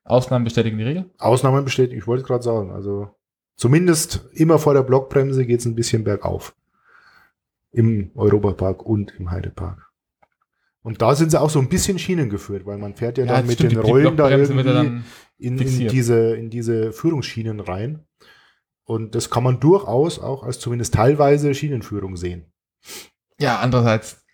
Ausnahmen 0.04 0.44
bestätigen 0.44 0.78
die 0.78 0.84
Regel. 0.84 1.06
Ausnahmen 1.20 1.64
besteht, 1.64 1.94
ich 1.94 2.08
wollte 2.08 2.24
gerade 2.24 2.44
sagen, 2.44 2.72
also 2.72 3.10
zumindest 3.56 4.28
immer 4.34 4.60
vor 4.60 4.74
der 4.74 4.84
Blockbremse 4.84 5.46
geht 5.46 5.60
es 5.60 5.66
ein 5.66 5.76
bisschen 5.76 6.04
bergauf. 6.04 6.56
Im 7.72 8.12
Europapark 8.16 8.84
und 8.86 9.14
im 9.20 9.30
Heidepark. 9.30 9.90
Und 10.82 11.02
da 11.02 11.14
sind 11.14 11.30
sie 11.30 11.40
auch 11.40 11.50
so 11.50 11.60
ein 11.60 11.70
bisschen 11.70 12.00
Schienen 12.00 12.30
geführt, 12.30 12.66
weil 12.66 12.78
man 12.78 12.96
fährt 12.96 13.18
ja, 13.18 13.26
dann 13.26 13.42
das 13.42 13.46
mit 13.46 13.56
stimmt, 13.56 13.74
den 13.74 13.80
Rollen 13.80 14.18
da 14.18 14.30
irgendwie 14.30 14.68
ja 14.68 14.74
dann, 14.74 15.06
in, 15.38 15.58
in, 15.60 15.88
diese, 15.88 16.36
in 16.36 16.50
diese 16.50 16.92
Führungsschienen 16.92 17.60
rein. 17.60 18.06
Und 18.90 19.14
das 19.14 19.30
kann 19.30 19.44
man 19.44 19.60
durchaus 19.60 20.18
auch 20.18 20.42
als 20.42 20.60
zumindest 20.60 20.96
teilweise 20.96 21.54
Schienenführung 21.54 22.18
sehen. 22.18 22.52
ja, 23.40 23.60
andererseits, 23.60 24.26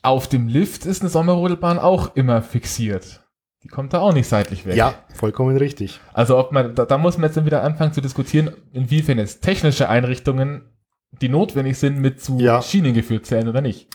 auf 0.00 0.26
dem 0.26 0.48
Lift 0.48 0.86
ist 0.86 1.02
eine 1.02 1.10
Sommerrodelbahn 1.10 1.78
auch 1.78 2.16
immer 2.16 2.40
fixiert. 2.40 3.20
Die 3.62 3.68
kommt 3.68 3.92
da 3.92 4.00
auch 4.00 4.14
nicht 4.14 4.26
seitlich 4.26 4.64
weg. 4.64 4.76
Ja, 4.76 4.94
vollkommen 5.14 5.58
richtig. 5.58 6.00
Also 6.14 6.38
ob 6.38 6.50
man, 6.50 6.74
da, 6.74 6.86
da 6.86 6.96
muss 6.96 7.18
man 7.18 7.26
jetzt 7.26 7.36
dann 7.36 7.44
wieder 7.44 7.62
anfangen 7.62 7.92
zu 7.92 8.00
diskutieren, 8.00 8.52
inwiefern 8.72 9.18
jetzt 9.18 9.42
technische 9.42 9.90
Einrichtungen, 9.90 10.62
die 11.20 11.28
notwendig 11.28 11.76
sind, 11.76 11.98
mit 11.98 12.22
zu 12.22 12.38
Ja. 12.38 12.62
Schienen 12.62 12.94
geführt 12.94 13.26
zählen 13.26 13.48
oder 13.48 13.60
nicht. 13.60 13.88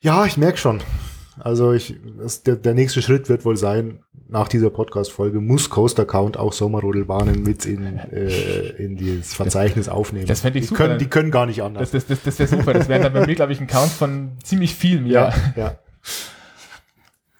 Ja, 0.00 0.24
ich 0.24 0.38
merke 0.38 0.56
schon. 0.56 0.80
Also 1.38 1.72
ich, 1.72 1.96
das, 2.18 2.42
der, 2.42 2.56
der 2.56 2.74
nächste 2.74 3.02
Schritt 3.02 3.28
wird 3.28 3.44
wohl 3.44 3.56
sein, 3.56 4.00
nach 4.28 4.48
dieser 4.48 4.70
Podcast-Folge 4.70 5.40
muss 5.40 5.68
Coaster 5.70 6.04
Count 6.04 6.36
auch 6.36 6.52
Sommerrodelbahnen 6.52 7.42
mit 7.42 7.66
in, 7.66 7.98
äh, 7.98 8.68
in 8.70 8.96
dieses 8.96 9.34
Verzeichnis 9.34 9.88
aufnehmen. 9.88 10.26
das 10.26 10.40
fänd 10.40 10.56
ich 10.56 10.62
die 10.62 10.68
super. 10.68 10.86
Können, 10.86 10.98
die 10.98 11.06
können 11.06 11.30
gar 11.30 11.46
nicht 11.46 11.62
anders. 11.62 11.90
Das, 11.90 12.06
das, 12.06 12.22
das, 12.22 12.36
das 12.36 12.50
wäre 12.50 12.60
super. 12.60 12.72
Das 12.74 12.88
wären 12.88 13.02
dann 13.02 13.12
bei 13.12 13.26
mir, 13.26 13.34
glaube 13.34 13.52
ich, 13.52 13.60
ein 13.60 13.66
Count 13.66 13.90
von 13.90 14.32
ziemlich 14.42 14.74
viel 14.74 15.00
mehr. 15.00 15.32
ja, 15.56 15.62
ja. 15.62 15.78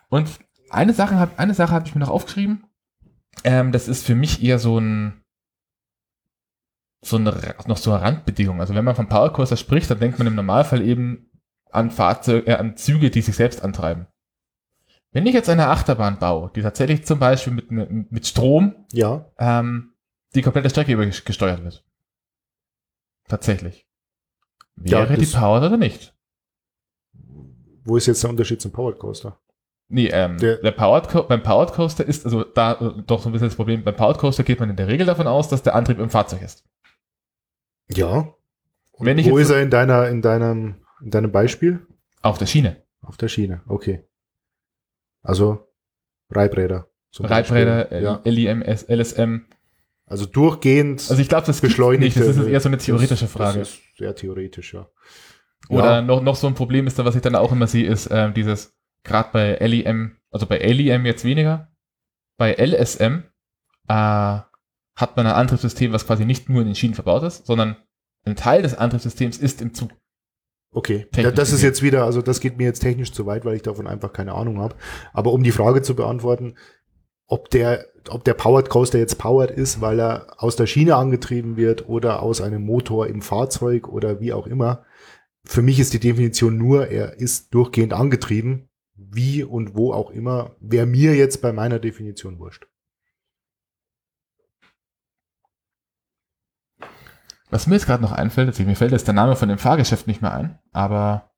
Und 0.09 0.29
eine 0.71 0.93
Sache 0.93 1.17
habe 1.17 1.39
eine 1.39 1.55
Sache 1.55 1.73
habe 1.73 1.87
ich 1.87 1.95
mir 1.95 2.01
noch 2.01 2.11
aufgeschrieben. 2.11 2.65
Ähm, 3.43 3.73
das 3.73 3.89
ist 3.89 4.05
für 4.05 4.15
mich 4.15 4.43
eher 4.43 4.59
so 4.59 4.79
ein 4.79 5.25
so 7.03 7.17
eine 7.17 7.55
noch 7.67 7.77
so 7.77 7.93
eine 7.93 8.03
Randbedingung. 8.03 8.61
Also 8.61 8.75
wenn 8.75 8.85
man 8.85 8.95
vom 8.95 9.09
Powercoaster 9.09 9.57
spricht, 9.57 9.91
dann 9.91 10.01
denkt 10.01 10.19
man 10.19 10.27
im 10.27 10.35
Normalfall 10.35 10.83
eben 10.83 11.31
an 11.75 11.91
Fahrzeuge, 11.91 12.47
äh, 12.47 12.55
an 12.55 12.77
Züge, 12.77 13.11
die 13.11 13.23
sich 13.23 13.37
selbst 13.37 13.63
antreiben. 13.63 14.07
Wenn 15.13 15.27
ich 15.27 15.35
jetzt 15.35 15.49
eine 15.49 15.69
Achterbahn 15.69 16.19
baue, 16.19 16.51
die 16.57 16.63
tatsächlich 16.63 17.05
zum 17.07 17.19
Beispiel 17.21 17.53
mit, 17.53 18.11
mit 18.11 18.27
Strom 18.27 18.75
ja, 18.93 19.31
ähm, 19.39 19.93
die 20.35 20.43
komplette 20.43 20.71
Strecke 20.71 20.93
über 20.93 21.07
gesteuert 21.07 21.63
wird. 21.63 21.85
Tatsächlich. 23.29 23.87
Ja, 24.83 24.99
Wäre 25.09 25.15
die 25.15 25.21
das- 25.21 25.33
powered 25.33 25.65
oder 25.65 25.77
nicht? 25.77 26.13
wo 27.87 27.99
ist 27.99 28.07
jetzt 28.07 28.23
der 28.23 28.31
Unterschied 28.31 28.63
zum 28.63 28.73
Powered 28.73 28.99
Coaster? 28.99 29.39
Nee, 29.89 30.09
ähm, 30.11 30.39
Der- 30.39 30.57
der, 30.57 30.71
Powered 30.73 31.09
Co 31.11 31.23
beim 31.25 31.43
Powered 31.43 31.73
Coaster 31.75 32.05
ist, 32.05 32.25
also 32.25 32.43
da 32.43 32.73
äh, 32.81 33.03
doch 33.07 33.21
so 33.23 33.29
ein 33.29 33.33
bisschen 33.33 33.49
das 33.49 33.57
Problem, 33.57 33.85
beim 33.85 33.95
Powered 33.95 34.17
Coaster 34.19 34.43
geht 34.43 34.59
man 34.59 34.71
in 34.71 34.77
der 34.77 34.89
Regel 34.89 35.07
davon 35.07 35.27
aus, 35.27 35.49
dass 35.49 35.63
der 35.63 35.75
Antrieb 35.75 35.99
im 35.99 36.09
Fahrzeug 36.09 36.41
ist. 36.41 36.65
Ja. 37.91 38.35
Und 38.93 39.07
Wenn 39.07 39.19
ich 39.19 39.27
wo 39.31 39.39
jetzt- 39.39 39.51
ist 39.51 39.55
er 39.55 39.63
in 39.63 39.69
deiner, 39.71 40.09
in 40.09 40.23
deinem, 40.23 40.77
in 41.03 41.11
deinem 41.11 41.33
Beispiel? 41.33 41.87
Auf 42.23 42.39
der 42.39 42.47
Schiene. 42.47 42.83
Auf 43.03 43.17
der 43.17 43.29
Schiene, 43.29 43.63
okay. 43.67 44.05
Also 45.23 45.69
Reibräder. 46.31 46.89
zum 47.11 47.27
Reibräder, 47.27 47.85
Beispiel. 47.85 48.03
ja. 48.03 48.21
LIM, 48.25 48.63
LSM. 48.63 49.47
Also 50.07 50.27
durchgehend 50.27 51.01
Also 51.09 51.21
ich 51.21 51.29
glaube, 51.29 51.47
das 51.47 51.63
nicht. 51.99 52.17
Das 52.17 52.27
ist 52.27 52.47
eher 52.47 52.61
so 52.61 52.69
eine 52.69 52.79
theoretische 52.79 53.25
das, 53.25 53.33
Frage. 53.33 53.61
Das 53.61 53.71
ist 53.71 53.81
sehr 53.97 54.15
theoretisch, 54.15 54.75
ja. 54.75 54.89
Oder 55.71 55.97
Ja. 55.97 56.03
noch, 56.03 56.23
noch 56.23 56.37
so 56.37 56.47
ein 56.47 56.55
Problem 56.55 56.87
ist 56.87 56.99
da, 56.99 57.05
was 57.05 57.15
ich 57.17 57.23
dann 57.23 57.35
auch 57.37 57.53
immer 57.53 57.67
sehe, 57.67 57.87
ist 57.87 58.09
ähm, 58.11 58.35
dieses, 58.35 58.75
gerade 59.03 59.31
bei 59.33 59.57
LIM, 59.67 60.17
also 60.31 60.47
bei 60.47 60.59
LIM 60.59 61.07
jetzt 61.07 61.25
weniger, 61.25 61.73
bei 62.37 62.53
LSM 62.55 63.23
äh, 63.89 63.95
hat 64.97 65.17
man 65.17 65.27
ein 65.27 65.33
Antriebssystem, 65.35 65.93
was 65.93 66.07
quasi 66.07 66.25
nicht 66.27 66.49
nur 66.51 66.61
in 66.61 66.67
den 66.69 66.75
Schienen 66.75 66.95
verbaut 66.95 67.23
ist, 67.23 67.47
sondern 67.47 67.77
ein 68.27 68.37
Teil 68.37 68.61
des 68.63 68.75
Antriebssystems 68.75 69.39
ist 69.39 69.63
im 69.63 69.73
Zug. 69.73 69.91
Okay, 70.75 71.07
Technisch 71.13 71.35
das 71.35 71.53
ist 71.53 71.63
jetzt 71.63 71.83
wieder, 71.83 72.05
also 72.05 72.21
das 72.21 72.41
geht 72.41 72.59
mir 72.59 72.65
jetzt 72.65 72.81
technisch 72.81 73.13
zu 73.13 73.27
weit, 73.27 73.45
weil 73.45 73.55
ich 73.55 73.63
davon 73.63 73.87
einfach 73.87 74.13
keine 74.13 74.35
Ahnung 74.35 74.59
habe. 74.59 74.75
Aber 75.13 75.33
um 75.33 75.45
die 75.45 75.53
Frage 75.53 75.83
zu 75.83 75.95
beantworten, 75.95 76.57
ob 77.27 77.49
der, 77.51 77.87
ob 78.09 78.25
der 78.25 78.35
Powered 78.35 78.69
Coaster 78.69 78.99
jetzt 78.99 79.17
powered 79.17 79.53
ist, 79.53 79.81
weil 79.81 80.01
er 80.01 80.27
aus 80.37 80.57
der 80.57 80.67
Schiene 80.67 80.97
angetrieben 80.97 81.57
wird 81.57 81.89
oder 81.89 82.23
aus 82.23 82.41
einem 82.41 82.63
Motor 82.63 83.07
im 83.07 83.23
Fahrzeug 83.23 83.89
oder 83.89 84.21
wie 84.21 84.33
auch 84.33 84.49
immer. 84.49 84.85
Für 85.45 85.63
mich 85.63 85.79
ist 85.79 85.93
die 85.93 86.01
Definition 86.01 86.59
nur, 86.59 86.89
er 86.89 87.19
ist 87.21 87.55
durchgehend 87.55 87.93
angetrieben. 87.93 88.69
Wie 88.97 89.45
und 89.45 89.77
wo 89.77 89.93
auch 89.93 90.11
immer, 90.11 90.57
wäre 90.61 90.87
mir 90.87 91.15
jetzt 91.15 91.41
bei 91.41 91.53
meiner 91.53 91.79
Definition 91.79 92.39
wurscht. 92.39 92.67
Was 97.55 97.69
mir 97.69 97.77
jetzt 97.77 97.87
gerade 97.87 98.03
noch 98.03 98.11
einfällt, 98.11 98.49
also 98.49 98.65
mir 98.65 98.75
fällt 98.75 98.91
jetzt 98.91 99.07
der 99.07 99.15
Name 99.15 99.37
von 99.37 99.49
dem 99.49 99.59
Fahrgeschäft 99.59 100.09
nicht 100.09 100.21
mehr 100.21 100.33
ein, 100.35 100.59
aber 100.73 101.31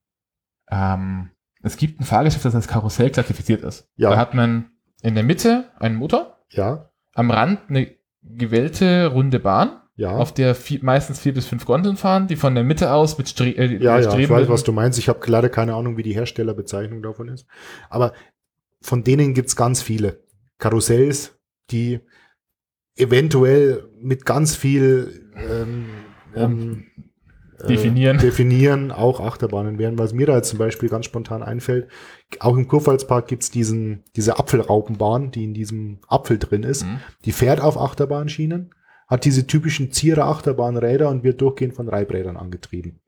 ähm, 0.71 1.29
es 1.63 1.77
gibt 1.77 2.01
ein 2.01 2.05
Fahrgeschäft, 2.05 2.43
das 2.43 2.55
als 2.55 2.69
Karussell 2.69 3.11
klassifiziert 3.11 3.63
ist. 3.63 3.87
Ja. 3.97 4.09
Da 4.09 4.17
hat 4.17 4.33
man 4.33 4.71
in 5.03 5.15
der 5.15 5.25
Mitte 5.25 5.71
einen 5.79 5.97
Motor, 5.97 6.39
Ja, 6.49 6.89
am 7.13 7.31
Rand 7.31 7.61
eine 7.69 7.95
gewellte 8.23 9.09
runde 9.09 9.39
Bahn, 9.41 9.83
ja. 9.97 10.13
auf 10.13 10.33
der 10.33 10.55
vier, 10.55 10.79
meistens 10.83 11.21
vier 11.21 11.35
bis 11.35 11.47
fünf 11.47 11.67
Gondeln 11.67 11.99
fahren, 11.99 12.29
die 12.29 12.37
von 12.37 12.55
der 12.55 12.65
Mitte 12.65 12.93
aus 12.95 13.19
mit 13.19 13.29
Stre 13.29 13.51
äh, 13.51 13.75
Ja, 13.77 13.99
ja, 13.99 13.99
ich 14.01 14.07
Streben- 14.07 14.33
weiß, 14.33 14.49
was 14.49 14.65
du 14.65 14.73
meinst. 14.73 14.99
Ich 14.99 15.11
habe 15.11 15.21
leider 15.27 15.51
keine 15.51 15.75
Ahnung, 15.75 15.99
wie 15.99 16.03
die 16.03 16.15
Herstellerbezeichnung 16.15 17.03
davon 17.03 17.29
ist. 17.29 17.47
Aber 17.91 18.15
von 18.81 19.05
denen 19.05 19.35
gibt's 19.35 19.55
ganz 19.55 19.83
viele 19.83 20.25
Karussells, 20.57 21.39
die 21.71 22.01
eventuell 22.97 23.91
mit 24.01 24.25
ganz 24.25 24.57
viel 24.57 25.31
ähm, 25.37 25.89
ähm, 26.37 26.87
äh, 27.63 27.67
Definieren. 27.69 28.19
definieren 28.19 28.93
auch 28.93 29.21
Achterbahnen 29.21 29.79
wären. 29.79 29.99
Was 29.99 30.13
mir 30.13 30.27
da 30.27 30.37
jetzt 30.37 30.51
zum 30.51 30.59
Beispiel 30.59 30.89
ganz 30.91 31.07
spontan 31.07 31.43
einfällt, 31.43 31.89
auch 32.41 32.57
im 32.57 32.69
Kurpfalzpark 32.69 33.27
gibt's 33.29 33.51
diesen, 33.51 34.03
diese 34.15 34.39
Apfelraupenbahn, 34.39 35.31
die 35.31 35.45
in 35.45 35.55
diesem 35.55 35.99
Apfel 36.07 36.39
drin 36.39 36.63
ist. 36.65 36.85
Mhm. 36.85 36.99
Die 37.25 37.33
fährt 37.33 37.61
auf 37.61 37.79
Achterbahnschienen, 37.81 38.75
hat 39.09 39.25
diese 39.25 39.47
typischen 39.47 39.91
Zierer 39.93 40.27
Achterbahnräder 40.27 41.09
und 41.09 41.25
wird 41.25 41.41
durchgehend 41.41 41.75
von 41.75 41.89
Reibrädern 41.89 42.37
angetrieben. 42.37 43.01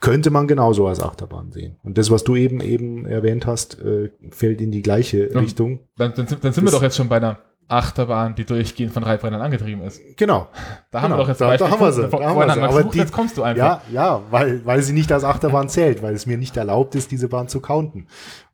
Könnte 0.00 0.30
man 0.30 0.48
genauso 0.48 0.86
als 0.86 1.00
Achterbahn 1.02 1.52
sehen. 1.52 1.76
Und 1.82 1.98
das, 1.98 2.10
was 2.10 2.24
du 2.24 2.34
eben 2.34 2.60
eben 2.62 3.04
erwähnt 3.04 3.46
hast, 3.46 3.78
äh, 3.82 4.10
fällt 4.30 4.62
in 4.62 4.70
die 4.72 4.80
gleiche. 4.80 5.28
Richtung. 5.34 5.80
Dann, 5.98 6.14
dann, 6.16 6.26
sind- 6.26 6.42
dann 6.42 6.52
sind 6.54 6.64
wir 6.64 6.70
Das- 6.70 6.74
doch 6.80 6.82
jetzt 6.82 6.96
schon 6.96 7.10
bei 7.10 7.18
einer 7.18 7.38
Achterbahn, 7.70 8.34
die 8.34 8.44
durchgehend 8.44 8.92
von 8.92 9.02
Reibrädern 9.02 9.40
angetrieben 9.40 9.82
ist. 9.82 10.00
Genau. 10.16 10.48
Da 10.90 11.02
haben 11.02 11.06
Genau, 11.08 11.16
wir 11.18 11.22
doch 11.22 11.28
jetzt 11.28 11.40
da- 11.40 11.56
da 11.56 11.70
haben 11.70 11.80
wir 11.80 11.92
sie, 11.92 12.08
da 12.08 12.20
haben 12.20 12.38
wir 12.38 12.52
sie. 12.54 12.60
Aber 12.60 12.76
gesucht, 12.78 12.94
die- 12.94 12.98
jetzt 12.98 13.12
kommst 13.12 13.36
du 13.36 13.42
einfach. 13.42 13.80
Ja, 13.90 13.92
ja, 13.92 14.22
weil, 14.30 14.64
weil 14.66 14.82
sie 14.82 14.92
nicht 14.92 15.10
als 15.12 15.24
Achterbahn 15.24 15.68
zählt, 15.68 16.02
weil 16.02 16.14
es 16.14 16.26
mir 16.26 16.36
nicht 16.38 16.56
erlaubt 16.56 16.94
ist, 16.94 17.10
diese 17.10 17.28
Bahn 17.28 17.48
zu 17.48 17.60
counten. 17.60 18.06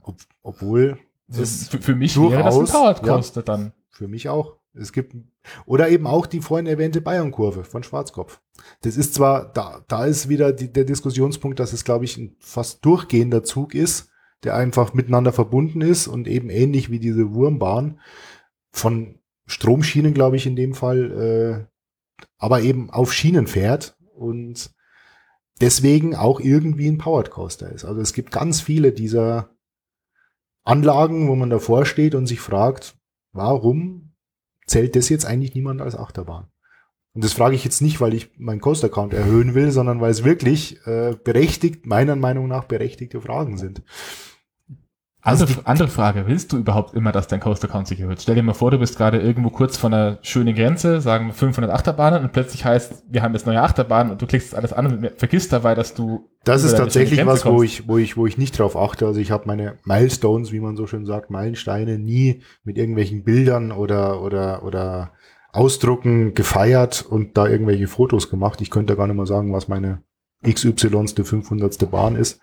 Ob, 0.03 0.17
obwohl 0.43 0.99
es 1.29 1.69
für, 1.69 1.79
für 1.79 1.95
mich 1.95 2.17
wäre 2.21 2.43
das 2.43 2.55
ein 2.55 2.61
durchaus, 2.61 2.73
Powered 2.73 3.07
ja. 3.07 3.15
Coaster 3.15 3.43
dann. 3.43 3.73
Für 3.91 4.09
mich 4.09 4.29
auch. 4.29 4.57
Es 4.79 4.93
gibt, 4.93 5.17
oder 5.65 5.89
eben 5.89 6.07
auch 6.07 6.27
die 6.27 6.41
vorhin 6.43 6.67
erwähnte 6.67 7.01
Bayern-Kurve 7.01 7.65
von 7.65 7.83
Schwarzkopf. 7.83 8.41
Das 8.83 8.99
ist 8.99 9.15
zwar, 9.15 9.51
da, 9.53 9.81
da 9.89 10.05
ist 10.05 10.29
wieder 10.29 10.53
die, 10.53 10.71
der 10.71 10.85
Diskussionspunkt, 10.85 11.59
dass 11.59 11.73
es, 11.73 11.83
glaube 11.85 12.05
ich, 12.05 12.19
ein 12.19 12.37
fast 12.41 12.85
durchgehender 12.85 13.43
Zug 13.43 13.75
ist, 13.75 14.11
der 14.45 14.55
einfach 14.55 14.93
miteinander 14.93 15.33
verbunden 15.33 15.81
ist 15.81 16.07
und 16.09 16.29
eben 16.29 16.51
ähnlich 16.51 16.91
wie 16.91 16.99
diese 16.99 17.33
Wurmbahn 17.33 17.99
von 18.77 19.19
Stromschienen, 19.47 20.15
glaube 20.15 20.37
ich, 20.37 20.47
in 20.47 20.57
dem 20.57 20.75
Fall, 20.75 21.69
äh, 22.21 22.25
aber 22.39 22.61
eben 22.63 22.91
auf 22.91 23.13
Schienen 23.13 23.47
fährt 23.47 23.97
und 24.15 24.71
deswegen 25.61 26.15
auch 26.15 26.41
irgendwie 26.41 26.89
ein 26.89 26.99
Powered 26.99 27.31
Coaster 27.31 27.71
ist. 27.73 27.85
Also 27.85 28.01
es 28.01 28.13
gibt 28.13 28.31
ganz 28.33 28.61
viele 28.61 28.93
dieser 28.93 29.51
Anlagen, 30.65 31.29
wo 31.29 31.37
man 31.37 31.51
davor 31.51 31.87
steht 31.87 32.15
und 32.15 32.27
sich 32.27 32.41
fragt, 32.41 32.99
warum 33.33 34.15
zählt 34.67 34.97
das 34.97 35.09
jetzt 35.09 35.25
eigentlich 35.25 35.55
niemand 35.55 35.81
als 35.81 35.97
Achterbahn? 35.97 36.49
Und 37.15 37.25
das 37.25 37.33
frage 37.33 37.55
ich 37.55 37.65
jetzt 37.65 37.81
nicht, 37.81 38.01
weil 38.01 38.13
ich 38.13 38.37
meinen 38.37 38.61
Coaster-Count 38.61 39.15
erhöhen 39.15 39.55
will, 39.55 39.71
sondern 39.71 40.03
weil 40.03 40.11
es 40.11 40.25
wirklich 40.25 40.87
äh, 40.87 41.17
berechtigt, 41.23 41.87
meiner 41.87 42.17
Meinung 42.17 42.47
nach 42.47 42.65
berechtigte 42.65 43.23
Fragen 43.23 43.57
sind. 43.57 43.83
Also 45.27 45.45
Andere, 45.45 45.67
andere 45.67 45.89
Frage, 45.89 46.25
willst 46.29 46.53
du 46.53 46.57
überhaupt 46.57 46.95
immer, 46.95 47.11
dass 47.11 47.27
dein 47.27 47.41
Coaster 47.41 47.67
Count 47.67 47.89
sich 47.89 47.99
erhöht? 47.99 48.23
Stell 48.23 48.37
dir 48.37 48.45
mal 48.45 48.53
vor, 48.53 48.71
du 48.71 48.79
bist 48.79 48.97
gerade 48.97 49.19
irgendwo 49.19 49.51
kurz 49.51 49.77
vor 49.77 49.91
einer 49.91 50.19
schönen 50.23 50.55
Grenze, 50.55 51.01
sagen 51.01 51.27
wir 51.27 51.35
500 51.35 51.69
Achterbahnen 51.73 52.23
und 52.23 52.33
plötzlich 52.33 52.65
heißt, 52.65 53.03
wir 53.11 53.23
haben 53.23 53.35
jetzt 53.35 53.45
neue 53.45 53.61
Achterbahnen 53.61 54.13
und 54.13 54.23
du 54.23 54.27
klickst 54.27 54.55
alles 54.55 54.73
an 54.73 54.87
und 54.87 55.19
vergisst 55.19 55.53
dabei, 55.53 55.75
dass 55.75 55.95
du 55.95 56.29
Das 56.45 56.63
ist 56.63 56.77
tatsächlich 56.77 57.27
was, 57.27 57.45
wo 57.45 57.65
ich, 57.65 57.89
wo 57.89 57.99
ich, 57.99 58.17
wo 58.17 58.29
ich 58.29 58.39
nicht 58.39 58.57
drauf 58.57 58.77
achte. 58.77 59.05
Also 59.05 59.19
ich 59.19 59.33
habe 59.33 59.49
meine 59.49 59.79
Milestones, 59.85 60.53
wie 60.53 60.61
man 60.61 60.77
so 60.77 60.87
schön 60.87 61.07
sagt, 61.07 61.29
Meilensteine, 61.29 61.99
nie 61.99 62.43
mit 62.63 62.79
irgendwelchen 62.79 63.25
Bildern 63.25 63.73
oder 63.73 64.23
oder 64.23 64.63
oder 64.63 65.11
Ausdrucken 65.53 66.35
gefeiert 66.35 67.05
und 67.05 67.37
da 67.37 67.49
irgendwelche 67.49 67.89
Fotos 67.89 68.31
gemacht. 68.31 68.61
Ich 68.61 68.71
könnte 68.71 68.95
gar 68.95 69.09
nicht 69.09 69.17
mal 69.17 69.27
sagen, 69.27 69.53
was 69.53 69.67
meine 69.67 70.03
XYste 70.45 71.25
500. 71.25 71.91
Bahn 71.91 72.15
ist. 72.15 72.39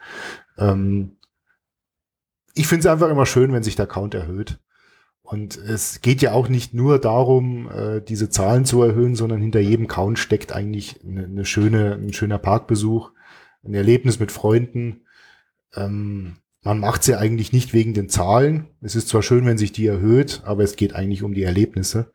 Ähm, 0.58 1.16
ich 2.54 2.68
finde 2.68 2.88
es 2.88 2.92
einfach 2.92 3.10
immer 3.10 3.26
schön, 3.26 3.54
wenn 3.54 3.64
sich 3.64 3.76
der 3.76 3.88
Count 3.88 4.14
erhöht. 4.14 4.60
Und 5.22 5.58
es 5.58 6.02
geht 6.02 6.22
ja 6.22 6.34
auch 6.34 6.50
nicht 6.50 6.74
nur 6.74 7.00
darum, 7.00 7.70
äh, 7.72 8.02
diese 8.02 8.30
Zahlen 8.30 8.66
zu 8.66 8.84
erhöhen, 8.84 9.16
sondern 9.16 9.42
hinter 9.42 9.62
jedem 9.62 9.88
Count 9.88 10.20
steckt 10.20 10.54
eigentlich 10.54 11.00
eine, 11.04 11.24
eine 11.24 11.46
schöne, 11.46 11.94
ein 11.94 12.14
schöner 12.14 12.38
Parkbesuch, 12.38 13.12
ein 13.64 13.74
Erlebnis 13.74 14.20
mit 14.20 14.32
Freunden. 14.32 15.06
Ähm, 15.76 16.38
man 16.62 16.80
macht 16.80 17.02
es 17.02 17.08
ja 17.08 17.18
eigentlich 17.18 17.54
nicht 17.54 17.74
wegen 17.74 17.94
den 17.94 18.10
Zahlen. 18.10 18.68
Es 18.82 18.96
ist 18.96 19.08
zwar 19.08 19.24
schön, 19.24 19.46
wenn 19.46 19.58
sich 19.58 19.72
die 19.72 19.88
erhöht, 19.88 20.42
aber 20.46 20.64
es 20.64 20.76
geht 20.76 20.94
eigentlich 20.94 21.24
um 21.24 21.34
die 21.34 21.44
Erlebnisse. 21.44 22.12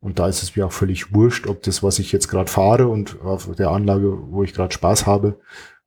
Und 0.00 0.18
da 0.18 0.28
ist 0.28 0.42
es 0.42 0.54
mir 0.54 0.66
auch 0.66 0.72
völlig 0.72 1.14
wurscht, 1.14 1.46
ob 1.46 1.62
das, 1.62 1.82
was 1.82 1.98
ich 1.98 2.12
jetzt 2.12 2.28
gerade 2.28 2.50
fahre 2.50 2.88
und 2.88 3.20
auf 3.22 3.54
der 3.54 3.70
Anlage, 3.70 4.30
wo 4.30 4.42
ich 4.42 4.52
gerade 4.52 4.74
Spaß 4.74 5.06
habe, 5.06 5.40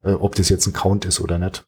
äh, 0.03 0.13
ob 0.13 0.35
das 0.35 0.49
jetzt 0.49 0.65
ein 0.67 0.73
Count 0.73 1.05
ist 1.05 1.21
oder 1.21 1.37
nicht. 1.37 1.67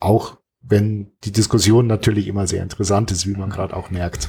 Auch 0.00 0.38
wenn 0.68 1.12
die 1.24 1.32
Diskussion 1.32 1.86
natürlich 1.86 2.28
immer 2.28 2.46
sehr 2.46 2.62
interessant 2.62 3.10
ist, 3.10 3.26
wie 3.26 3.34
man 3.34 3.50
gerade 3.50 3.74
auch 3.76 3.90
merkt. 3.90 4.28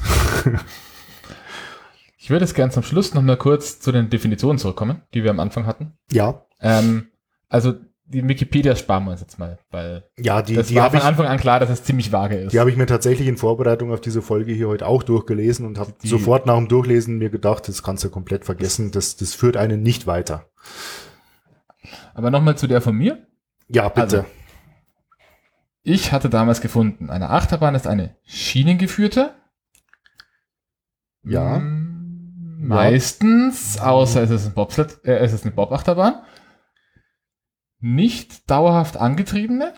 Ich 2.18 2.30
würde 2.30 2.44
jetzt 2.44 2.54
gerne 2.54 2.72
zum 2.72 2.82
Schluss 2.82 3.14
noch 3.14 3.22
mal 3.22 3.36
kurz 3.36 3.80
zu 3.80 3.92
den 3.92 4.10
Definitionen 4.10 4.58
zurückkommen, 4.58 5.02
die 5.14 5.24
wir 5.24 5.30
am 5.30 5.40
Anfang 5.40 5.66
hatten. 5.66 5.94
ja, 6.12 6.44
Ähm, 6.60 7.08
also 7.48 7.74
die 8.04 8.26
Wikipedia 8.28 8.74
sparen 8.76 9.04
wir 9.04 9.12
uns 9.12 9.20
jetzt 9.20 9.38
mal, 9.38 9.58
weil 9.70 10.04
ja, 10.18 10.42
die, 10.42 10.54
das 10.54 10.66
die 10.68 10.74
war 10.74 10.90
von 10.90 10.98
ich, 10.98 11.04
Anfang 11.04 11.26
an 11.26 11.38
klar, 11.38 11.60
dass 11.60 11.70
es 11.70 11.84
ziemlich 11.84 12.10
vage 12.12 12.36
ist. 12.36 12.52
die 12.52 12.58
habe 12.60 12.68
ich 12.70 12.76
mir 12.76 12.86
tatsächlich 12.86 13.28
in 13.28 13.36
Vorbereitung 13.36 13.92
auf 13.92 14.00
diese 14.00 14.20
Folge 14.20 14.52
hier 14.52 14.68
heute 14.68 14.86
auch 14.86 15.02
durchgelesen 15.04 15.64
und 15.64 15.78
habe 15.78 15.94
sofort 16.02 16.44
nach 16.46 16.56
dem 16.56 16.66
Durchlesen 16.68 17.18
mir 17.18 17.30
gedacht, 17.30 17.68
das 17.68 17.82
kannst 17.82 18.02
du 18.04 18.10
komplett 18.10 18.44
vergessen, 18.44 18.90
das, 18.90 19.16
das 19.16 19.34
führt 19.34 19.56
einen 19.56 19.82
nicht 19.82 20.06
weiter. 20.06 20.46
Aber 22.14 22.30
nochmal 22.30 22.58
zu 22.58 22.66
der 22.66 22.80
von 22.80 22.96
mir. 22.96 23.26
Ja, 23.68 23.88
bitte. 23.88 24.02
Also, 24.02 24.24
Ich 25.82 26.12
hatte 26.12 26.28
damals 26.28 26.60
gefunden, 26.60 27.10
eine 27.10 27.30
Achterbahn 27.30 27.74
ist 27.74 27.86
eine 27.86 28.16
schienengeführte. 28.24 29.34
Ja. 31.22 31.58
Mm, 31.58 32.66
Meistens, 32.66 33.80
außer 33.80 34.22
es 34.22 34.30
ist 34.30 34.46
ein 34.46 34.52
Bobsled, 34.54 35.00
äh, 35.04 35.16
es 35.18 35.32
ist 35.32 35.44
eine 35.44 35.54
Bobachterbahn. 35.54 36.22
Nicht 37.78 38.50
dauerhaft 38.50 38.96
angetriebene, 38.98 39.72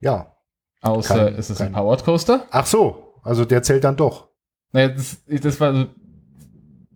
ja. 0.00 0.34
außer 0.80 1.26
Kein- 1.26 1.34
es 1.34 1.50
ist 1.50 1.58
kein- 1.58 1.68
ein 1.68 1.72
Powered 1.74 2.04
Coaster. 2.04 2.46
Ach 2.50 2.64
so, 2.66 3.20
also 3.22 3.44
der 3.44 3.62
zählt 3.62 3.84
dann 3.84 3.96
doch. 3.96 4.30
Naja, 4.72 4.88
das, 4.88 5.22
das 5.26 5.60
war 5.60 5.88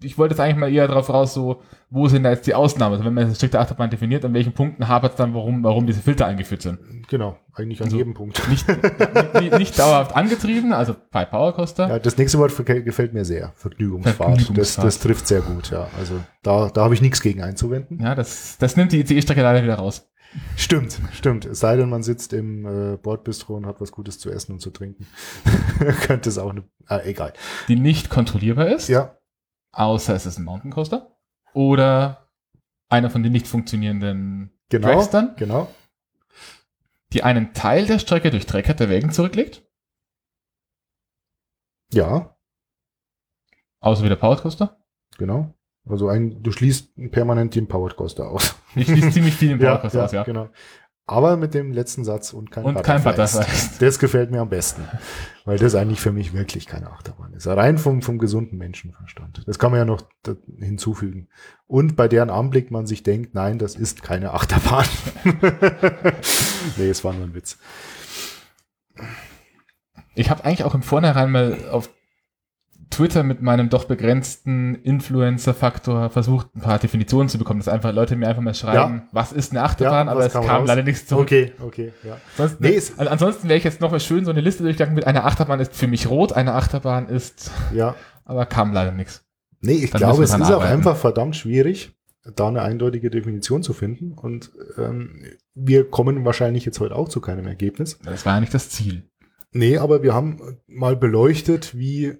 ich 0.03 0.18
wollte 0.18 0.34
jetzt 0.34 0.40
eigentlich 0.40 0.57
mal 0.57 0.72
eher 0.72 0.86
darauf 0.88 1.09
raus, 1.09 1.32
so, 1.34 1.62
wo 1.90 2.09
sind 2.09 2.22
da 2.24 2.30
jetzt 2.30 2.47
die 2.47 2.55
Ausnahmen? 2.55 2.92
Also 2.94 3.05
wenn 3.05 3.14
man 3.14 3.24
eine 3.24 3.34
strikte 3.34 3.59
Achterbahn 3.59 3.88
definiert, 3.90 4.24
an 4.24 4.34
welchen 4.34 4.53
Punkten 4.53 4.88
hapert 4.88 5.12
es 5.12 5.16
dann, 5.16 5.32
warum, 5.34 5.62
warum 5.64 5.86
diese 5.86 6.01
Filter 6.01 6.26
eingeführt 6.26 6.62
sind? 6.62 6.78
Genau, 7.09 7.38
eigentlich 7.55 7.80
an 7.80 7.86
Also- 7.86 7.97
jedem 7.97 8.14
Punkt. 8.14 8.40
Nicht, 8.49 8.66
nicht, 9.40 9.59
nicht 9.59 9.78
dauerhaft 9.78 10.14
angetrieben, 10.14 10.72
also 10.72 10.97
bei 11.11 11.24
Power 11.24 11.53
Coaster. 11.55 11.88
Ja, 11.88 11.99
das 11.99 12.16
nächste 12.18 12.38
Wort 12.38 12.53
gefällt 12.57 13.14
mir 13.14 13.24
sehr. 13.24 13.53
Vergnügungsfahrt. 13.57 14.18
Das, 14.18 14.26
Vergnügungsfahrt. 14.44 14.86
das 14.86 14.99
trifft 14.99 15.26
sehr 15.28 15.40
gut, 15.40 15.70
ja. 15.70 15.88
Also 15.99 16.14
da, 16.42 16.68
da 16.68 16.84
habe 16.84 16.94
ich 16.94 17.01
nichts 17.01 17.20
gegen 17.22 17.42
einzuwenden. 17.42 18.01
Ja, 18.01 18.14
das, 18.14 18.59
das 18.59 18.76
nimmt 18.76 18.92
die 18.92 19.01
ICE-Strecke 19.01 19.42
leider 19.42 19.62
wieder 19.62 19.76
raus. 19.76 20.09
Stimmt, 20.57 21.01
stimmt. 21.12 21.47
Es 21.47 21.61
sei 21.61 21.76
denn, 21.76 21.88
man 21.88 22.03
sitzt 22.03 22.32
im 22.34 22.66
äh, 22.66 22.97
Bordbistro 22.99 23.55
und 23.57 23.64
hat 23.64 23.80
was 23.80 23.90
Gutes 23.92 24.18
zu 24.18 24.28
essen 24.30 24.53
und 24.53 24.61
zu 24.61 24.70
trinken. 24.70 25.07
Könnte 26.07 26.28
es 26.28 26.36
auch 26.36 26.51
eine. 26.51 26.64
Ah, 26.86 27.01
egal. 27.05 27.32
Die 27.68 27.76
nicht 27.76 28.11
kontrollierbar 28.11 28.66
ist, 28.68 28.88
Ja, 28.88 29.16
außer 29.77 30.14
es 30.14 30.27
ist 30.27 30.39
ein 30.39 30.45
Mountain 30.45 30.70
Coaster. 30.72 31.16
Oder 31.53 32.29
einer 32.89 33.11
von 33.11 33.22
den 33.22 33.33
nicht 33.33 33.47
funktionierenden 33.49 34.51
genau. 34.68 35.05
Dann, 35.07 35.37
Genau. 35.37 35.68
die 37.12 37.22
einen 37.22 37.53
Teil 37.55 37.87
der 37.87 37.99
Strecke 37.99 38.31
durch 38.31 38.47
Trecker 38.47 38.89
Wägen 38.89 39.11
zurücklegt. 39.11 39.62
Ja, 41.93 42.33
Außer 43.81 44.03
wieder 44.05 44.16
Powered 44.16 44.41
Coaster. 44.43 44.77
genau. 45.18 45.53
Also 45.89 46.09
ein, 46.09 46.43
du 46.43 46.51
schließt 46.51 46.97
permanent 47.12 47.55
den 47.55 47.68
Powered 47.68 47.95
Coaster 47.97 48.29
aus. 48.29 48.57
Ich 48.74 48.87
schließe 48.89 49.11
ziemlich 49.12 49.35
viel 49.35 49.53
im 49.53 49.59
Powered 49.61 49.83
Coaster 49.83 50.05
aus, 50.05 50.12
ja. 50.12 50.24
genau. 50.24 50.49
Aber 51.09 51.36
mit 51.36 51.54
dem 51.54 51.72
letzten 51.72 52.04
Satz 52.04 52.32
und 52.32 52.50
kein 52.50 52.64
Und 52.64 52.82
kein. 52.82 53.02
Butterflies. 53.02 53.70
Das 53.78 54.00
gefällt 54.00 54.32
mir 54.32 54.40
am 54.40 54.48
besten, 54.48 54.82
weil 55.44 55.57
das 55.57 55.76
eigentlich 55.76 56.00
für 56.00 56.11
mich 56.11 56.32
wirklich 56.32 56.66
keine 56.66 56.90
Achterbahn 56.90 57.32
ist. 57.34 57.46
Rein 57.46 57.78
vom, 57.78 58.02
vom 58.02 58.18
gesunden 58.18 58.59
Menschenverstand. 58.59 59.42
Das 59.46 59.61
kann 59.61 59.70
man 59.70 59.78
ja 59.78 59.84
noch 59.84 60.02
hinzufügen. 60.59 61.28
Und 61.68 61.94
bei 61.94 62.09
deren 62.09 62.30
Anblick 62.30 62.72
man 62.72 62.86
sich 62.86 63.04
denkt, 63.04 63.34
nein, 63.34 63.59
das 63.59 63.76
ist 63.76 64.02
keine 64.02 64.32
Achterbahn. 64.32 64.86
nee, 66.76 66.88
es 66.88 67.04
war 67.04 67.12
nur 67.12 67.24
ein 67.24 67.34
Witz. 67.34 67.59
Ich 70.16 70.30
habe 70.30 70.44
eigentlich 70.44 70.64
auch 70.64 70.74
im 70.74 70.82
Vornherein 70.82 71.30
mal 71.30 71.68
auf 71.70 71.90
Twitter 72.91 73.22
mit 73.22 73.43
meinem 73.43 73.68
doch 73.68 73.84
begrenzten 73.84 74.74
Influencer-Faktor 74.76 76.11
versucht, 76.11 76.55
ein 76.55 76.61
paar 76.61 76.78
Definitionen 76.78 77.28
zu 77.28 77.39
bekommen, 77.39 77.61
dass 77.61 77.68
einfach 77.68 77.93
Leute 77.93 78.16
mir 78.16 78.28
einfach 78.28 78.43
mal 78.43 78.55
schreiben, 78.55 78.95
Ja. 79.03 79.09
was 79.12 79.32
ist 79.32 79.51
eine 79.53 79.62
Achterbahn, 79.62 80.07
Ja, 80.07 80.12
aber 80.12 80.26
es 80.26 80.32
kam 80.32 80.47
kam 80.47 80.66
leider 80.66 80.82
nichts 80.82 81.07
zurück. 81.07 81.24
Okay, 81.24 81.53
okay, 81.61 81.93
ja. 82.05 82.16
Sonst, 82.37 82.61
Nee, 82.61 82.74
es- 82.74 82.99
also 82.99 83.11
ansonsten 83.11 83.49
wäre 83.49 83.59
ich 83.59 83.64
jetzt 83.64 83.80
noch 83.80 83.91
mal 83.91 84.01
schön 84.01 84.24
so 84.24 84.30
eine 84.30 84.41
Liste 84.41 84.62
durchgegangen 84.62 84.95
mit 84.95 85.07
einer 85.07 85.24
Achterbahn 85.24 85.61
ist 85.61 85.74
für 85.74 85.87
mich 85.89 86.09
rot, 86.09 86.32
eine 86.32 86.55
Achterbahn 86.55 87.09
ist, 87.09 87.51
Ja. 87.74 87.95
aber 88.24 88.47
kam 88.47 88.72
leider 88.72 88.93
nichts. 88.93 89.24
Nee, 89.61 89.72
ich 89.72 89.91
Dann 89.91 90.01
glaube, 90.01 90.22
es 90.22 90.30
ist 90.30 90.39
dran 90.39 90.43
auch 90.45 90.51
arbeiten. 90.57 90.72
einfach 90.74 90.97
verdammt 90.97 91.34
schwierig, 91.37 91.93
da 92.34 92.49
eine 92.49 92.62
eindeutige 92.62 93.11
Definition 93.11 93.62
zu 93.62 93.72
finden. 93.72 94.12
Und 94.12 94.51
ähm, 94.78 95.24
wir 95.55 95.89
kommen 95.91 96.24
wahrscheinlich 96.24 96.64
jetzt 96.64 96.78
heute 96.80 96.95
auch 96.95 97.09
zu 97.09 97.20
keinem 97.20 97.47
Ergebnis. 97.47 97.99
Das 98.05 98.26
war 98.26 98.34
ja 98.34 98.41
nicht 98.41 98.55
das 98.55 98.68
Ziel. 98.70 99.05
Nee, 99.53 99.78
aber 99.78 100.03
wir 100.03 100.12
haben 100.14 100.59
mal 100.66 100.97
beleuchtet, 100.97 101.76
wie 101.78 102.14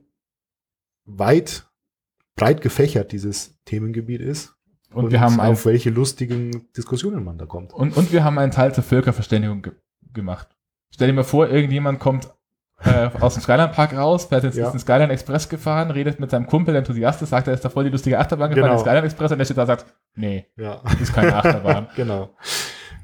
weit, 1.07 1.67
breit 2.37 2.61
gefächert 2.61 3.13
dieses 3.13 3.59
Themengebiet 3.65 4.21
ist. 4.21 4.55
Und, 4.93 5.11
wir 5.11 5.21
haben 5.21 5.41
ein, 5.41 5.53
auf 5.53 5.67
welche 5.67 5.91
lustigen 5.91 6.69
Diskussionen 6.77 7.25
man 7.25 7.39
da 7.39 7.47
kommt. 7.47 7.73
und, 7.73 7.97
und 7.97 8.13
wir 8.13 8.25
haben 8.25 8.39
einen 8.39 8.53
Teil 8.53 8.75
zur 8.75 8.85
Völkerverständigung 8.85 9.63
ge 9.63 9.73
gemacht. 10.13 10.49
Stell 10.91 11.09
dir 11.09 11.13
mal 11.15 11.25
vor, 11.25 11.49
irgendjemand 11.49 11.99
kommt 12.01 12.31
äh, 12.81 13.11
aus 13.21 13.35
dem 13.35 13.43
Skyline 13.43 13.69
Park 13.69 13.95
raus, 13.95 14.27
fährt 14.27 14.45
jetzt 14.45 14.57
Ja. 14.57 14.71
den 14.71 14.79
Skyline 14.81 15.13
Express 15.13 15.49
gefahren, 15.49 15.91
redet 15.91 16.21
mit 16.21 16.31
seinem 16.31 16.47
Kumpel, 16.47 16.73
der 16.73 16.79
Enthusiast 16.79 17.21
ist, 17.21 17.31
sagt, 17.31 17.49
er 17.49 17.55
ist 17.55 17.65
da 17.65 17.69
voll 17.69 17.85
die 17.85 17.91
lustige 17.91 18.19
Achterbahn 18.19 18.49
gefahren, 18.51 18.69
Genau. 18.71 18.79
den 18.79 18.85
Skyline 18.85 19.05
Express, 19.07 19.33
und 19.33 19.39
der 19.39 19.45
steht 19.45 19.57
da 19.59 19.63
und 19.63 19.67
sagt, 19.67 19.87
nee, 20.15 20.47
Ja, 20.57 20.81
das 20.85 21.01
ist 21.01 21.13
keine 21.13 21.35
Achterbahn. 21.35 21.89
genau. 21.97 22.35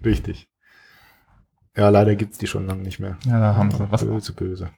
Richtig. 0.05 0.48
Ja, 1.76 1.88
leider 1.88 2.14
gibt's 2.16 2.38
die 2.38 2.46
schon 2.46 2.66
lange 2.66 2.82
nicht 2.82 3.00
mehr. 3.00 3.18
ja, 3.26 3.38
da 3.40 3.57
haben 3.57 3.70
sie. 3.70 3.90
Was, 3.90 4.05
Böse, 4.05 4.32
böse. 4.32 4.70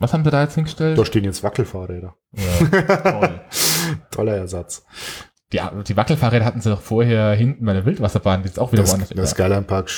Was 0.00 0.12
haben 0.12 0.24
sie 0.24 0.30
da 0.30 0.42
jetzt 0.42 0.54
hingestellt? 0.56 0.98
Da 0.98 1.04
stehen 1.04 1.22
jetzt 1.24 1.42
Wackelfahrräder. 1.44 2.16
Ja, 2.32 2.96
toll. 2.96 3.40
Toller 4.10 4.36
Ersatz. 4.36 4.84
Die, 5.52 5.60
die 5.86 5.96
Wackelfahrräder 5.96 6.44
hatten 6.44 6.60
sie 6.60 6.70
doch 6.70 6.80
vorher 6.80 7.32
hinten 7.34 7.64
bei 7.64 7.72
der 7.72 7.84
Wildwasserbahn, 7.86 8.42
die 8.42 8.48
ist 8.48 8.58
auch 8.58 8.72
wieder 8.72 8.82
Das, 8.82 8.90
woanders. 8.90 9.10
das 9.10 9.30
Skyline 9.30 9.62
Park, 9.62 9.90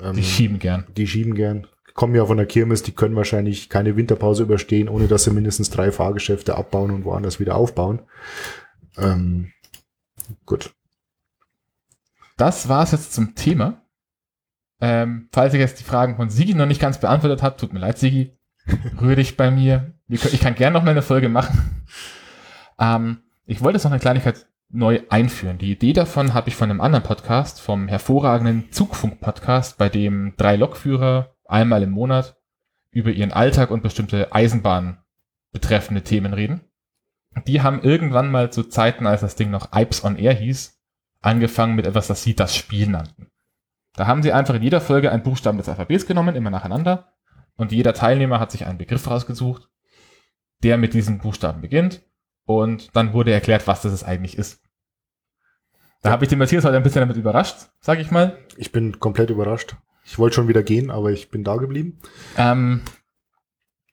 ähm, 0.00 0.14
die 0.16 0.22
schieben 0.22 0.58
gern. 0.58 0.86
die 0.96 1.06
schieben 1.06 1.34
gern. 1.34 1.66
Kommen 1.94 2.14
ja 2.14 2.24
von 2.24 2.36
der 2.36 2.46
Kirmes, 2.46 2.82
die 2.84 2.92
können 2.92 3.16
wahrscheinlich 3.16 3.68
keine 3.68 3.96
Winterpause 3.96 4.44
überstehen, 4.44 4.88
ohne 4.88 5.08
dass 5.08 5.24
sie 5.24 5.32
mindestens 5.32 5.70
drei 5.70 5.90
Fahrgeschäfte 5.90 6.56
abbauen 6.56 6.90
und 6.92 7.04
woanders 7.04 7.40
wieder 7.40 7.56
aufbauen. 7.56 8.02
Ähm, 8.96 9.52
gut. 10.46 10.72
Das 12.36 12.68
war's 12.68 12.92
jetzt 12.92 13.12
zum 13.14 13.34
Thema. 13.34 13.82
Ähm, 14.80 15.28
falls 15.32 15.54
ich 15.54 15.60
jetzt 15.60 15.80
die 15.80 15.84
Fragen 15.84 16.14
von 16.16 16.30
Sigi 16.30 16.54
noch 16.54 16.66
nicht 16.66 16.80
ganz 16.80 17.00
beantwortet 17.00 17.42
habe, 17.42 17.56
tut 17.56 17.72
mir 17.72 17.80
leid, 17.80 17.98
Sigi. 17.98 18.37
Dich 19.16 19.36
bei 19.36 19.50
mir. 19.50 19.94
Ich 20.08 20.40
kann 20.40 20.54
gerne 20.54 20.74
noch 20.74 20.84
mal 20.84 20.92
eine 20.92 21.02
Folge 21.02 21.28
machen. 21.28 21.84
Ähm, 22.78 23.22
ich 23.46 23.62
wollte 23.62 23.76
jetzt 23.76 23.84
noch 23.84 23.90
eine 23.90 24.00
Kleinigkeit 24.00 24.46
neu 24.70 25.00
einführen. 25.08 25.58
Die 25.58 25.72
Idee 25.72 25.92
davon 25.92 26.34
habe 26.34 26.48
ich 26.48 26.56
von 26.56 26.70
einem 26.70 26.80
anderen 26.80 27.02
Podcast, 27.02 27.60
vom 27.60 27.88
hervorragenden 27.88 28.70
Zugfunk-Podcast, 28.70 29.78
bei 29.78 29.88
dem 29.88 30.34
drei 30.36 30.56
Lokführer 30.56 31.34
einmal 31.46 31.82
im 31.82 31.90
Monat 31.90 32.36
über 32.90 33.10
ihren 33.10 33.32
Alltag 33.32 33.70
und 33.70 33.82
bestimmte 33.82 34.32
Eisenbahn 34.32 34.98
betreffende 35.52 36.02
Themen 36.02 36.34
reden. 36.34 36.60
Die 37.46 37.62
haben 37.62 37.82
irgendwann 37.82 38.30
mal 38.30 38.50
zu 38.52 38.64
Zeiten, 38.64 39.06
als 39.06 39.20
das 39.22 39.36
Ding 39.36 39.50
noch 39.50 39.70
Ipes 39.74 40.04
on 40.04 40.16
Air 40.16 40.34
hieß, 40.34 40.78
angefangen 41.20 41.74
mit 41.74 41.86
etwas, 41.86 42.06
das 42.06 42.22
sie 42.22 42.34
das 42.34 42.54
Spiel 42.54 42.88
nannten. 42.88 43.28
Da 43.94 44.06
haben 44.06 44.22
sie 44.22 44.32
einfach 44.32 44.54
in 44.54 44.62
jeder 44.62 44.80
Folge 44.80 45.10
einen 45.10 45.22
Buchstaben 45.22 45.58
des 45.58 45.68
Alphabets 45.68 46.06
genommen, 46.06 46.36
immer 46.36 46.50
nacheinander, 46.50 47.12
und 47.58 47.72
jeder 47.72 47.92
Teilnehmer 47.92 48.40
hat 48.40 48.50
sich 48.50 48.64
einen 48.64 48.78
Begriff 48.78 49.08
rausgesucht, 49.10 49.68
der 50.62 50.78
mit 50.78 50.94
diesem 50.94 51.18
Buchstaben 51.18 51.60
beginnt, 51.60 52.02
und 52.46 52.96
dann 52.96 53.12
wurde 53.12 53.32
erklärt, 53.32 53.66
was 53.66 53.82
das 53.82 54.02
eigentlich 54.02 54.38
ist. 54.38 54.62
Da 56.00 56.10
habe 56.10 56.24
ich 56.24 56.30
den 56.30 56.38
Matthias 56.38 56.64
heute 56.64 56.76
ein 56.76 56.82
bisschen 56.82 57.00
damit 57.00 57.16
überrascht, 57.16 57.68
sage 57.80 58.00
ich 58.00 58.10
mal. 58.10 58.38
Ich 58.56 58.72
bin 58.72 58.98
komplett 59.00 59.28
überrascht. 59.28 59.76
Ich 60.04 60.18
wollte 60.18 60.36
schon 60.36 60.48
wieder 60.48 60.62
gehen, 60.62 60.90
aber 60.90 61.10
ich 61.10 61.30
bin 61.30 61.44
da 61.44 61.56
geblieben. 61.56 61.98
Ähm, 62.38 62.82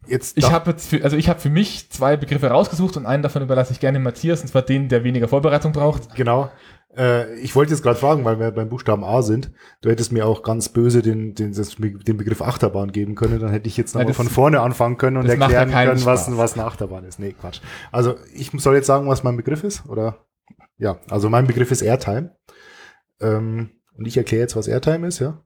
Jetzt 0.08 0.38
ich 0.38 0.52
habe 0.52 0.72
jetzt 0.72 0.88
für, 0.88 1.04
also 1.04 1.18
ich 1.18 1.30
habe 1.30 1.40
für 1.40 1.50
mich 1.50 1.90
zwei 1.90 2.16
Begriffe 2.16 2.48
rausgesucht 2.48 2.96
und 2.98 3.06
einen 3.06 3.24
davon 3.24 3.42
überlasse 3.42 3.74
ich 3.74 3.80
gerne 3.80 4.00
Matthias, 4.00 4.42
und 4.42 4.48
zwar 4.48 4.62
den, 4.62 4.88
der 4.88 5.04
weniger 5.04 5.28
Vorbereitung 5.28 5.72
braucht. 5.72 6.14
Genau. 6.16 6.52
Äh, 6.98 7.36
ich 7.40 7.56
wollte 7.56 7.72
jetzt 7.72 7.82
gerade 7.82 8.00
fragen, 8.00 8.24
weil 8.26 8.40
wir 8.40 8.52
beim 8.52 8.70
Buchstaben 8.70 9.04
A 9.04 9.22
sind. 9.22 9.52
Du 9.82 9.90
hättest 9.90 10.12
mir 10.12 10.26
auch 10.26 10.44
ganz 10.44 10.70
böse 10.70 11.02
den, 11.02 11.36
den, 11.36 11.54
den 11.54 12.18
Begriff 12.18 12.42
Achterbahn 12.42 12.92
geben 12.92 13.16
können. 13.16 13.40
Dann 13.40 13.52
hätte 13.52 13.68
ich 13.68 13.78
jetzt 13.78 13.96
Ja, 13.96 14.02
nochmal 14.02 14.14
von 14.14 14.30
vorne 14.30 14.62
anfangen 14.62 14.98
können 14.98 15.18
und 15.18 15.26
ja 15.26 15.34
erklären 15.34 15.70
keinen 15.70 15.88
können, 15.90 16.06
was, 16.06 16.36
was 16.38 16.54
eine 16.54 16.66
Achterbahn 16.66 17.04
ist. 17.06 17.20
Nee, 17.20 17.34
Quatsch. 17.34 17.62
Also 17.92 18.16
ich 18.34 18.52
soll 18.58 18.76
jetzt 18.76 18.88
sagen, 18.88 19.08
was 19.08 19.24
mein 19.24 19.38
Begriff 19.38 19.64
ist, 19.64 19.88
oder? 19.88 20.26
Ja, 20.78 21.00
also 21.10 21.30
mein 21.30 21.48
Begriff 21.48 21.72
ist 21.72 21.82
Airtime. 21.82 22.36
Ähm, 23.20 23.72
und 23.98 24.08
ich 24.08 24.18
erkläre 24.18 24.42
jetzt, 24.42 24.56
was 24.56 24.68
Airtime 24.68 25.08
ist, 25.08 25.20
ja? 25.20 25.45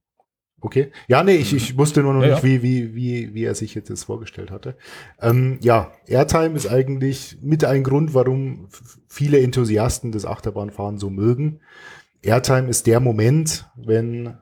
Okay. 0.62 0.91
Ja, 1.07 1.24
nee, 1.24 1.36
ich, 1.36 1.53
ich 1.53 1.78
wusste 1.78 2.01
nur 2.01 2.14
noch 2.14 2.24
Ja, 2.24 2.34
nicht, 2.34 2.43
wie, 2.43 2.62
wie, 2.62 2.95
wie, 2.95 3.34
wie 3.34 3.43
er 3.43 3.55
sich 3.55 3.76
jetzt 3.76 3.89
das 3.89 4.03
vorgestellt 4.03 4.51
hatte. 4.51 4.76
Ähm, 5.22 5.57
ja, 5.62 5.91
Airtime 6.05 6.55
ist 6.55 6.68
eigentlich 6.68 7.38
mit 7.41 7.64
ein 7.64 7.84
Grund, 7.84 8.14
warum 8.14 8.68
viele 9.07 9.39
Enthusiasten 9.39 10.12
des 10.12 10.26
Achterbahnfahren 10.26 10.97
so 10.97 11.10
mögen. 11.10 11.62
Airtime 12.22 12.68
ist 12.68 12.88
der 12.88 12.99
Moment, 12.99 13.70
wenn 13.78 14.38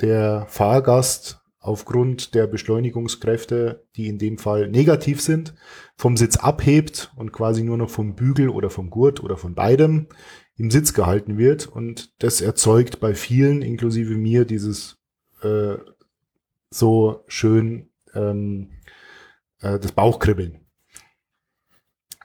der 0.00 0.46
Fahrgast 0.48 1.40
aufgrund 1.58 2.34
der 2.34 2.46
Beschleunigungskräfte, 2.46 3.84
die 3.96 4.08
in 4.08 4.18
dem 4.18 4.38
Fall 4.38 4.68
negativ 4.68 5.20
sind, 5.20 5.54
vom 5.96 6.16
Sitz 6.16 6.38
abhebt 6.38 7.12
und 7.16 7.32
quasi 7.32 7.62
nur 7.62 7.76
noch 7.76 7.90
vom 7.90 8.14
Bügel 8.14 8.48
oder 8.48 8.70
vom 8.70 8.88
Gurt 8.88 9.22
oder 9.22 9.36
von 9.36 9.54
beidem 9.54 10.06
im 10.56 10.70
Sitz 10.70 10.94
gehalten 10.94 11.36
wird. 11.36 11.66
Und 11.66 12.14
das 12.22 12.40
erzeugt 12.40 12.98
bei 13.00 13.14
vielen, 13.14 13.60
inklusive 13.60 14.14
mir, 14.14 14.46
dieses 14.46 14.99
äh, 15.42 15.78
so 16.70 17.24
schön 17.26 17.90
ähm, 18.14 18.70
äh, 19.60 19.78
das 19.78 19.92
Bauchkribbeln. 19.92 20.60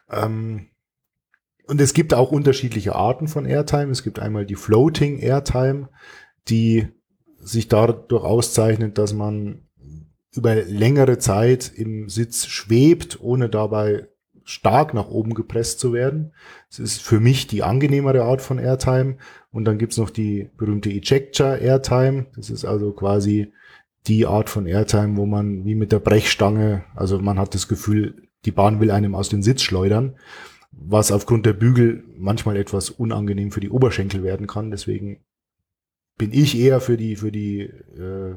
Ähm, 0.10 0.70
und 1.68 1.82
es 1.82 1.94
gibt 1.94 2.14
auch 2.14 2.32
unterschiedliche 2.32 2.96
Arten 2.96 3.28
von 3.28 3.46
Airtime. 3.46 3.92
Es 3.92 4.04
gibt 4.04 4.20
einmal 4.20 4.46
die 4.46 4.56
Floating 4.56 5.20
Airtime, 5.20 5.90
die 6.48 6.88
sich 7.40 7.68
dadurch 7.68 8.24
auszeichnet, 8.24 8.98
dass 8.98 9.14
man 9.14 9.68
über 10.32 10.56
längere 10.56 11.18
Zeit 11.18 11.72
im 11.76 12.10
Sitz 12.10 12.46
schwebt, 12.48 13.20
ohne 13.22 13.50
dabei 13.50 14.08
stark 14.44 14.94
nach 14.94 15.08
oben 15.08 15.34
gepresst 15.34 15.80
zu 15.80 15.92
werden. 15.92 16.34
Es 16.70 16.78
ist 16.78 17.02
für 17.02 17.20
mich 17.20 17.48
die 17.48 17.64
angenehmere 17.64 18.24
Art 18.24 18.42
von 18.42 18.60
Airtime. 18.60 19.18
Und 19.56 19.64
dann 19.64 19.78
gibt's 19.78 19.96
noch 19.96 20.10
die 20.10 20.50
berühmte 20.58 20.90
Ejector 20.90 21.56
Airtime. 21.56 22.26
Das 22.36 22.50
ist 22.50 22.66
also 22.66 22.92
quasi 22.92 23.54
die 24.06 24.26
Art 24.26 24.50
von 24.50 24.68
Airtime, 24.68 25.16
wo 25.16 25.26
man 25.26 25.64
wie 25.64 25.76
mit 25.76 25.94
der 25.94 26.00
Brechstange, 26.00 26.84
also 26.94 27.20
man 27.20 27.40
hat 27.40 27.56
das 27.56 27.70
Gefühl, 27.70 28.28
die 28.44 28.52
Bahn 28.52 28.82
will 28.82 28.92
einem 28.92 29.16
aus 29.16 29.30
dem 29.30 29.42
Sitz 29.42 29.62
schleudern, 29.62 30.18
was 30.74 31.14
aufgrund 31.14 31.46
der 31.46 31.54
Bügel 31.54 32.04
manchmal 32.18 32.58
etwas 32.58 32.90
unangenehm 32.90 33.50
für 33.54 33.62
die 33.62 33.70
Oberschenkel 33.70 34.24
werden 34.24 34.46
kann. 34.46 34.72
Deswegen 34.72 35.24
bin 36.18 36.34
ich 36.34 36.60
eher 36.60 36.82
für 36.82 36.98
die, 36.98 37.16
für 37.16 37.32
die 37.32 37.62
äh, 37.62 38.36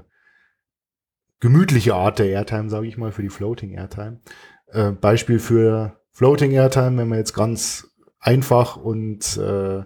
gemütliche 1.41 1.97
Art 1.97 2.21
der 2.21 2.29
Airtime, 2.29 2.71
sage 2.71 2.87
ich 2.87 2.97
mal, 2.97 3.11
für 3.11 3.23
die 3.23 3.29
Floating 3.29 3.73
Airtime. 3.73 4.21
Äh, 4.69 4.93
Beispiel 4.93 5.41
für 5.41 5.99
Floating 6.13 6.53
Airtime, 6.53 6.97
wenn 6.97 7.09
wir 7.09 7.19
jetzt 7.19 7.35
ganz 7.35 7.91
einfach 8.21 8.77
und 8.77 9.37
äh, 9.37 9.83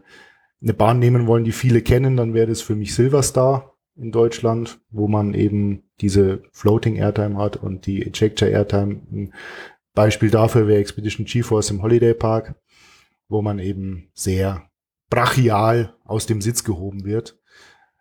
eine 0.63 0.75
Bahn 0.75 0.99
nehmen 0.99 1.27
wollen, 1.27 1.45
die 1.45 1.53
viele 1.53 1.83
kennen, 1.83 2.17
dann 2.17 2.35
wäre 2.35 2.47
das 2.47 2.61
für 2.63 2.77
mich 2.77 2.95
Silverstar 2.95 3.77
in 3.97 4.13
Deutschland, 4.13 4.81
wo 4.91 5.09
man 5.09 5.35
eben 5.35 5.91
diese 6.01 6.43
Floating 6.53 6.97
Airtime 6.97 7.37
hat 7.37 7.57
und 7.57 7.87
die 7.87 8.03
Ejector 8.03 8.49
Airtime. 8.49 9.03
Ein 9.13 9.35
Beispiel 9.95 10.31
dafür 10.31 10.67
wäre 10.67 10.81
Expedition 10.81 11.27
GeForce 11.27 11.71
im 11.71 11.83
Holiday 11.83 12.15
Park, 12.15 12.55
wo 13.29 13.43
man 13.43 13.59
eben 13.59 14.11
sehr 14.15 14.71
brachial 15.11 15.97
aus 16.05 16.27
dem 16.27 16.41
Sitz 16.41 16.65
gehoben 16.65 17.05
wird. 17.05 17.39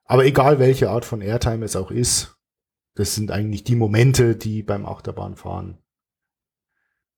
Aber 0.06 0.26
egal 0.26 0.60
welche 0.60 0.90
Art 0.90 1.06
von 1.06 1.22
Airtime 1.22 1.66
es 1.66 1.76
auch 1.76 1.92
ist, 1.92 2.38
das 2.96 3.16
sind 3.16 3.32
eigentlich 3.32 3.64
die 3.64 3.76
Momente, 3.76 4.36
die 4.36 4.64
beim 4.64 4.86
Achterbahnfahren 4.86 5.78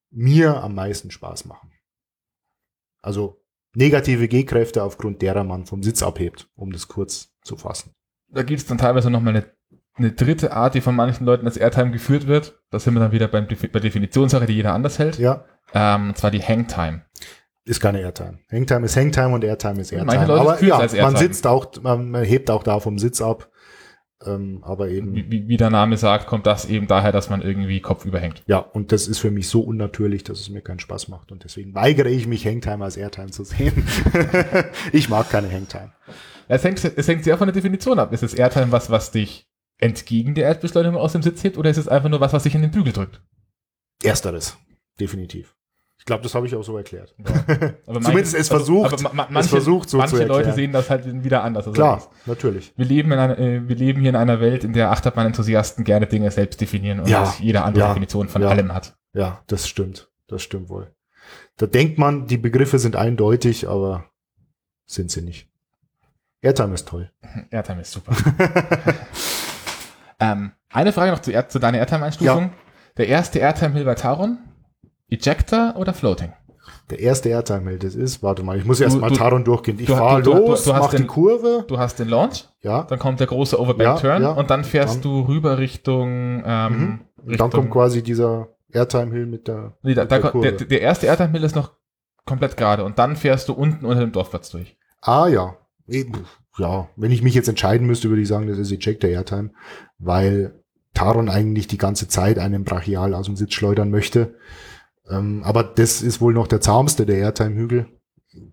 mir 0.10 0.64
am 0.64 0.76
meisten 0.76 1.12
Spaß 1.12 1.46
machen. 1.46 1.72
Also 3.02 3.43
negative 3.76 4.28
G-Kräfte, 4.28 4.84
aufgrund 4.84 5.22
derer 5.22 5.44
man 5.44 5.66
vom 5.66 5.84
Sitz 5.84 6.04
abhebt, 6.04 6.48
um 6.56 6.72
das 6.72 6.88
kurz 6.88 7.30
zu 7.44 7.58
fassen. 7.58 7.92
Da 8.30 8.44
gibt 8.44 8.62
es 8.62 8.66
dann 8.68 8.78
teilweise 8.78 9.10
nochmal 9.10 9.36
eine, 9.36 9.46
eine 9.96 10.12
dritte 10.12 10.54
Art, 10.54 10.74
die 10.76 10.82
von 10.82 10.96
manchen 10.96 11.26
Leuten 11.26 11.46
als 11.46 11.58
Airtime 11.58 11.92
geführt 11.92 12.28
wird. 12.28 12.60
Da 12.72 12.80
sind 12.80 12.94
wir 12.94 13.00
dann 13.00 13.12
wieder 13.12 13.28
beim, 13.28 13.48
bei 13.72 13.80
Definitionssache, 13.80 14.46
die 14.46 14.54
jeder 14.54 14.74
anders 14.74 15.00
hält. 15.00 15.18
Ja, 15.20 15.46
Ähm, 15.74 16.10
und 16.10 16.18
zwar 16.18 16.32
die 16.32 16.42
Hangtime. 16.42 17.02
ist 17.66 17.80
keine 17.80 18.00
Airtime. 18.02 18.40
Hangtime 18.52 18.86
ist 18.86 18.96
Hangtime 18.98 19.30
und 19.30 19.44
Airtime 19.44 19.80
ist 19.82 19.92
Airtime. 19.92 20.06
Manche 20.18 20.26
Leute 20.32 20.42
Aber 20.42 20.64
ja, 20.64 20.78
als 20.78 20.94
man 20.94 21.02
Airtime. 21.02 21.20
sitzt 21.20 21.48
auch, 21.48 21.72
man, 21.82 22.10
man 22.12 22.24
hebt 22.24 22.50
auch 22.52 22.64
da 22.64 22.80
vom 22.80 22.98
Sitz 23.00 23.22
ab. 23.22 23.50
Ähm, 24.26 24.60
aber 24.64 24.90
eben. 24.90 25.14
Wie, 25.16 25.30
wie, 25.30 25.48
wie 25.48 25.58
der 25.58 25.70
Name 25.70 25.98
sagt, 25.98 26.28
kommt 26.28 26.46
das 26.46 26.66
eben 26.66 26.88
daher, 26.88 27.12
dass 27.12 27.30
man 27.30 27.42
irgendwie 27.42 27.82
Kopf 27.82 28.06
überhängt. 28.06 28.44
Ja, 28.48 28.58
und 28.58 28.92
das 28.92 29.08
ist 29.08 29.20
für 29.20 29.32
mich 29.32 29.48
so 29.48 29.62
unnatürlich, 29.62 30.24
dass 30.24 30.40
es 30.40 30.50
mir 30.50 30.62
keinen 30.62 30.80
Spaß 30.80 31.08
macht. 31.08 31.32
Und 31.32 31.44
deswegen 31.44 31.76
weigere 31.76 32.10
ich 32.10 32.28
mich, 32.28 32.46
Hangtime 32.46 32.84
als 32.84 32.98
Airtime 32.98 33.32
zu 33.32 33.44
sehen. 33.44 33.86
ich 34.92 35.10
mag 35.10 35.30
keine 35.30 35.52
Hangtime. 35.52 35.92
Es 36.48 36.64
hängt, 36.64 36.84
es 36.84 37.08
hängt 37.08 37.24
sehr 37.24 37.38
von 37.38 37.48
der 37.48 37.54
Definition 37.54 38.00
ab. 38.00 38.14
Ist 38.14 38.24
es 38.24 38.34
Airtime 38.34 38.72
was, 38.72 38.90
was 38.90 39.12
dich 39.12 39.48
entgegen 39.84 40.36
der 40.36 40.46
Erdbeschleunigung 40.46 40.98
aus 40.98 41.12
dem 41.12 41.22
Sitz 41.22 41.44
hebt, 41.44 41.58
oder 41.58 41.70
ist 41.70 41.78
es 41.78 41.88
einfach 41.88 42.10
nur 42.10 42.22
was, 42.22 42.34
was 42.34 42.44
sich 42.44 42.56
in 42.56 42.62
den 42.62 42.72
Bügel 42.72 42.94
drückt? 42.94 43.22
Ersteres, 44.04 44.58
definitiv. 45.00 45.56
Ich 45.98 46.06
glaube, 46.06 46.22
das 46.24 46.36
habe 46.36 46.46
ich 46.46 46.54
auch 46.56 46.64
so 46.64 46.76
erklärt. 46.76 47.16
Aber 47.88 48.02
Zumindest 48.02 48.36
es 48.36 48.50
versucht, 48.50 48.92
Also, 48.92 49.06
aber 49.06 49.16
ma- 49.16 49.24
es 49.24 49.30
manche, 49.30 49.50
versucht 49.50 49.90
so 49.90 49.98
manche 49.98 50.18
zu 50.18 50.26
Leute 50.26 50.52
sehen 50.52 50.74
das 50.74 50.90
halt 50.90 51.06
wieder 51.24 51.44
anders. 51.46 51.66
Also 51.68 51.76
Klar, 51.76 52.10
natürlich. 52.26 52.74
Wir 52.76 52.86
leben, 52.86 53.12
in 53.14 53.20
einer, 53.20 53.40
äh, 53.40 53.68
wir 53.70 53.76
leben 53.78 54.02
hier 54.02 54.10
in 54.10 54.18
einer 54.18 54.42
Welt, 54.42 54.66
in 54.66 54.74
der 54.74 54.92
Achterbahn-Enthusiasten 54.92 55.86
gerne 55.86 56.06
Dinge 56.08 56.30
selbst 56.30 56.60
definieren 56.60 57.00
und 57.00 57.08
Ja, 57.08 57.34
jeder 57.40 57.64
andere 57.64 57.86
ja, 57.86 57.88
Definition 57.90 58.28
von 58.28 58.42
ja. 58.42 58.50
allem 58.50 58.74
hat. 58.74 58.98
Ja, 59.14 59.44
das 59.48 59.66
stimmt. 59.68 60.10
Das 60.28 60.42
stimmt 60.42 60.68
wohl. 60.68 60.94
Da 61.56 61.68
denkt 61.68 61.98
man, 61.98 62.28
die 62.28 62.38
Begriffe 62.38 62.80
sind 62.80 62.98
eindeutig, 62.98 63.70
aber 63.70 64.10
sind 64.86 65.10
sie 65.10 65.22
nicht. 65.22 65.48
Airtime 66.42 66.74
ist 66.74 66.88
toll. 66.90 67.12
Airtime 67.50 67.80
ist 67.82 67.92
super. 67.94 68.14
ähm, 70.20 70.52
eine 70.70 70.92
Frage 70.92 71.12
noch 71.12 71.20
zu, 71.20 71.32
zu 71.48 71.60
deiner 71.60 71.78
Airtime-Einstufung. 71.78 72.52
Der 72.98 73.08
erste 73.08 73.40
Airtime-Hill 73.40 73.86
bei 73.86 73.96
Taron? 73.96 74.40
Ejector 75.14 75.74
oder 75.78 75.94
Floating? 75.94 76.32
Der 76.90 77.00
erste 77.00 77.30
Airtime-Held, 77.30 77.84
das 77.84 77.96
ist, 77.96 78.22
warte 78.24 78.44
mal, 78.44 78.58
ich 78.58 78.66
muss 78.66 78.80
erst 78.82 78.96
Du- 78.98 79.00
mal 79.00 79.10
du- 79.10 79.16
Taron 79.16 79.44
durchgehen. 79.44 79.80
Ich 79.80 79.86
du- 79.88 79.96
fahre 79.96 80.22
los, 80.22 80.66
mach 80.68 80.90
die 80.90 80.98
den- 80.98 81.08
Kurve. 81.08 81.64
Du 81.68 81.78
hast 81.78 81.98
den 82.00 82.10
Launch, 82.10 82.46
Ja, 82.62 82.84
dann 82.84 83.00
kommt 83.00 83.20
der 83.20 83.28
große 83.28 83.60
Overbank-Turn 83.60 84.22
Ja, 84.22 84.30
ja. 84.32 84.36
und 84.36 84.50
dann 84.50 84.64
fährst 84.64 84.96
Dann- 84.96 85.02
du 85.04 85.22
rüber 85.22 85.58
Richtung, 85.58 86.44
ähm, 86.46 87.00
Mhm. 87.26 87.38
dann 87.38 87.50
kommt 87.52 87.72
quasi 87.72 88.04
dieser 88.04 88.50
Airtime-Hill 88.72 89.26
mit 89.28 89.48
der, 89.48 89.74
nee, 89.84 89.94
da, 89.94 90.02
mit 90.04 90.12
da, 90.12 90.20
der 90.20 90.32
Kurve. 90.32 90.52
der, 90.54 90.68
der 90.68 90.82
erste 90.82 91.06
Airtime-Hill 91.08 91.44
ist 91.44 91.56
noch 91.56 91.72
komplett 92.26 92.58
gerade 92.58 92.84
und 92.84 93.00
dann 93.00 93.16
fährst 93.16 93.50
du 93.50 93.54
unten 93.54 93.86
unter 93.86 94.02
dem 94.02 94.12
Dorfplatz 94.12 94.50
durch. 94.50 94.76
Ah 95.02 95.28
ja, 95.28 95.56
eben. 95.88 96.26
Ja, 96.58 96.88
wenn 96.96 97.12
ich 97.12 97.22
mich 97.24 97.34
jetzt 97.34 97.50
entscheiden 97.50 97.88
müsste, 97.88 98.10
würde 98.10 98.22
ich 98.22 98.28
sagen, 98.28 98.48
das 98.48 98.58
ist 98.58 98.72
Ejector 98.72 99.10
Airtime, 99.10 99.52
weil 100.00 100.54
Taron 100.94 101.28
eigentlich 101.30 101.68
die 101.68 101.78
ganze 101.80 102.08
Zeit 102.08 102.38
einen 102.40 102.64
Brachial 102.64 103.14
aus 103.16 103.26
dem 103.26 103.36
Sitz 103.36 103.54
schleudern 103.54 103.90
möchte. 103.90 104.36
Ähm, 105.10 105.44
aber 105.44 105.64
das 105.64 106.02
ist 106.02 106.22
wohl 106.22 106.34
noch 106.34 106.48
der 106.48 106.62
zahmste 106.62 107.06
der 107.06 107.18
Airtime-Hügel. 107.18 107.88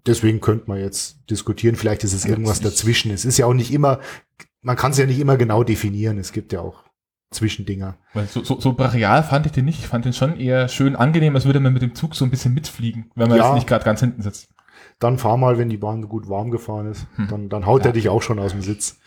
Deswegen 0.06 0.40
könnte 0.40 0.64
man 0.68 0.78
jetzt 0.78 1.18
diskutieren, 1.30 1.76
vielleicht 1.76 2.04
ist 2.04 2.12
es 2.12 2.24
irgendwas 2.26 2.60
dazwischen. 2.60 3.10
Es 3.12 3.24
ist 3.24 3.38
ja 3.38 3.46
auch 3.46 3.54
nicht 3.54 3.72
immer, 3.72 4.00
man 4.60 4.76
kann 4.76 4.90
es 4.92 4.98
ja 4.98 5.06
nicht 5.06 5.18
immer 5.20 5.36
genau 5.36 5.64
definieren. 5.64 6.18
Es 6.18 6.32
gibt 6.32 6.52
ja 6.52 6.60
auch 6.60 6.84
Zwischendinger. 7.30 7.96
Weil 8.12 8.26
so, 8.26 8.42
so, 8.44 8.60
so 8.60 8.72
brachial 8.74 9.22
fand 9.22 9.46
ich 9.46 9.52
den 9.52 9.64
nicht. 9.64 9.78
Ich 9.78 9.86
fand 9.86 10.04
den 10.04 10.12
schon 10.12 10.38
eher 10.38 10.68
schön 10.68 10.96
angenehm, 10.96 11.34
als 11.34 11.44
würde 11.46 11.60
man 11.60 11.72
mit 11.72 11.82
dem 11.82 11.94
Zug 11.94 12.14
so 12.14 12.24
ein 12.24 12.30
bisschen 12.30 12.52
mitfliegen, 12.52 13.10
wenn 13.14 13.28
man 13.28 13.38
Ja. 13.38 13.46
jetzt 13.46 13.54
nicht 13.54 13.66
gerade 13.68 13.84
ganz 13.84 14.00
hinten 14.00 14.20
sitzt. 14.22 14.48
Dann 14.98 15.16
fahr 15.16 15.36
mal, 15.38 15.56
wenn 15.56 15.70
die 15.70 15.78
Bahn 15.78 16.02
gut 16.08 16.28
warm 16.28 16.50
gefahren 16.50 16.86
ist. 16.90 17.06
Hm. 17.16 17.28
Dann, 17.28 17.48
dann 17.48 17.64
haut 17.66 17.82
Ja. 17.82 17.90
er 17.90 17.92
dich 17.92 18.08
auch 18.08 18.20
schon 18.20 18.38
aus 18.38 18.50
dem 18.52 18.60
Sitz. 18.62 18.98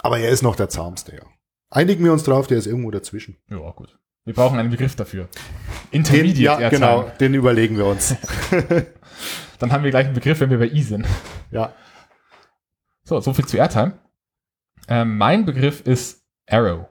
Aber 0.00 0.18
er 0.18 0.30
ist 0.30 0.42
noch 0.42 0.54
der 0.56 0.68
zahmste, 0.68 1.16
ja. 1.16 1.22
Einigen 1.70 2.04
wir 2.04 2.12
uns 2.12 2.22
drauf, 2.22 2.46
der 2.46 2.58
ist 2.58 2.66
irgendwo 2.66 2.90
dazwischen. 2.90 3.36
Ja, 3.50 3.70
gut. 3.72 3.98
Wir 4.28 4.34
brauchen 4.34 4.58
einen 4.58 4.68
Begriff 4.68 4.94
dafür. 4.94 5.26
Den, 5.90 6.00
Intermediate 6.00 6.60
ja, 6.60 6.68
Airtime. 6.68 6.70
genau, 6.80 7.10
den 7.18 7.32
überlegen 7.32 7.78
wir 7.78 7.86
uns. 7.86 8.14
Dann 9.58 9.72
haben 9.72 9.84
wir 9.84 9.90
gleich 9.90 10.04
einen 10.04 10.14
Begriff, 10.14 10.38
wenn 10.40 10.50
wir 10.50 10.58
bei 10.58 10.66
I 10.66 10.82
sind. 10.82 11.06
ja, 11.50 11.72
So, 13.04 13.20
so 13.20 13.32
viel 13.32 13.46
zu 13.46 13.56
Airtime. 13.56 13.98
Ähm, 14.86 15.16
mein 15.16 15.46
Begriff 15.46 15.80
ist 15.80 16.22
Arrow. 16.46 16.88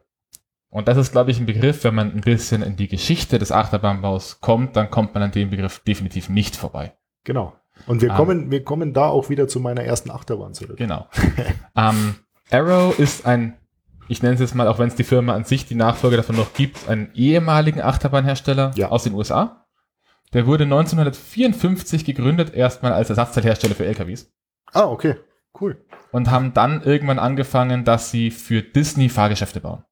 Und 0.69 0.87
das 0.87 0.97
ist, 0.97 1.11
glaube 1.11 1.29
ich, 1.29 1.39
ein 1.39 1.45
Begriff, 1.45 1.83
wenn 1.83 1.93
man 1.93 2.11
ein 2.11 2.21
bisschen 2.21 2.63
in 2.63 2.75
die 2.75 2.87
Geschichte 2.87 3.37
des 3.37 3.51
Achterbahnbaus 3.51 4.41
kommt, 4.41 4.75
dann 4.75 4.89
kommt 4.89 5.13
man 5.13 5.21
an 5.21 5.31
dem 5.31 5.51
Begriff 5.51 5.79
definitiv 5.87 6.29
nicht 6.29 6.55
vorbei. 6.55 6.93
genau. 7.23 7.53
Und 7.85 8.01
wir 8.01 8.11
Ah. 8.11 8.15
kommen, 8.17 8.49
wir 8.49 8.63
kommen 8.63 8.91
da 8.93 9.05
auch 9.09 9.29
wieder 9.29 9.47
zu 9.47 9.59
meiner 9.59 9.83
ersten 9.83 10.09
Achterbahn 10.09 10.55
zurück. 10.55 10.77
Genau. 10.77 11.07
ähm, 11.77 12.15
Arrow 12.49 12.97
ist 12.97 13.27
ein, 13.27 13.55
ich 14.07 14.21
nenne 14.21 14.35
es 14.35 14.39
jetzt 14.39 14.55
mal, 14.55 14.67
auch 14.67 14.79
wenn 14.79 14.87
es 14.87 14.95
die 14.95 15.03
Firma 15.03 15.33
an 15.35 15.43
sich 15.43 15.65
die 15.65 15.75
Nachfolge 15.75 16.17
davon 16.17 16.35
noch 16.35 16.53
gibt, 16.53 16.87
einen 16.89 17.11
ehemaligen 17.13 17.81
Achterbahnhersteller 17.81 18.71
Ja. 18.75 18.89
aus 18.89 19.03
den 19.03 19.13
USA. 19.13 19.65
Der 20.33 20.45
wurde 20.45 20.65
1954 20.65 22.05
gegründet, 22.05 22.53
erstmal 22.53 22.93
als 22.93 23.09
Ersatzteilhersteller 23.09 23.75
für 23.75 23.85
LKWs. 23.85 24.31
Ah, 24.73 24.85
okay. 24.85 25.15
Cool. 25.59 25.83
und 26.11 26.29
haben 26.29 26.53
dann 26.53 26.83
irgendwann 26.83 27.17
angefangen, 27.19 27.83
dass 27.83 28.11
sie 28.11 28.29
für 28.31 28.61
Disney 28.61 29.09
Fahrgeschäfte 29.09 29.59
bauen. 29.59 29.83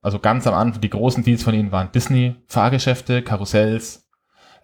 Also 0.00 0.18
ganz 0.20 0.46
am 0.46 0.54
Anfang, 0.54 0.80
die 0.80 0.90
großen 0.90 1.24
Deals 1.24 1.42
von 1.42 1.54
ihnen 1.54 1.72
waren 1.72 1.90
Disney 1.92 2.36
Fahrgeschäfte, 2.46 3.22
Karussells, 3.22 4.08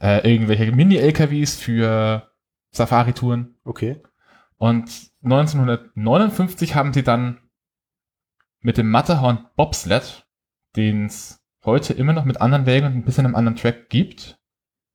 äh, 0.00 0.30
irgendwelche 0.32 0.70
Mini-LKWs 0.70 1.56
für 1.56 2.30
Safari-Touren. 2.70 3.56
Okay. 3.64 4.00
Und 4.56 4.88
1959 5.22 6.74
haben 6.74 6.92
sie 6.92 7.02
dann 7.02 7.38
mit 8.64 8.78
dem 8.78 8.90
Matterhorn 8.90 9.46
Bobsled, 9.56 10.26
den 10.74 11.06
es 11.06 11.44
heute 11.64 11.92
immer 11.92 12.14
noch 12.14 12.24
mit 12.24 12.40
anderen 12.40 12.66
Wägen 12.66 12.86
und 12.86 12.94
ein 12.94 13.04
bisschen 13.04 13.26
einem 13.26 13.36
anderen 13.36 13.56
Track 13.56 13.90
gibt, 13.90 14.40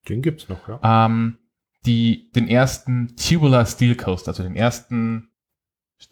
Den 0.10 0.22
gibt's 0.24 0.50
noch, 0.50 0.68
ja. 0.68 1.06
ähm, 1.06 1.38
die, 1.86 2.32
den 2.32 2.48
ersten 2.48 3.16
Tubular 3.16 3.66
Steel 3.68 3.96
Coaster, 3.96 4.30
also 4.30 4.42
den 4.42 4.56
ersten, 4.56 5.32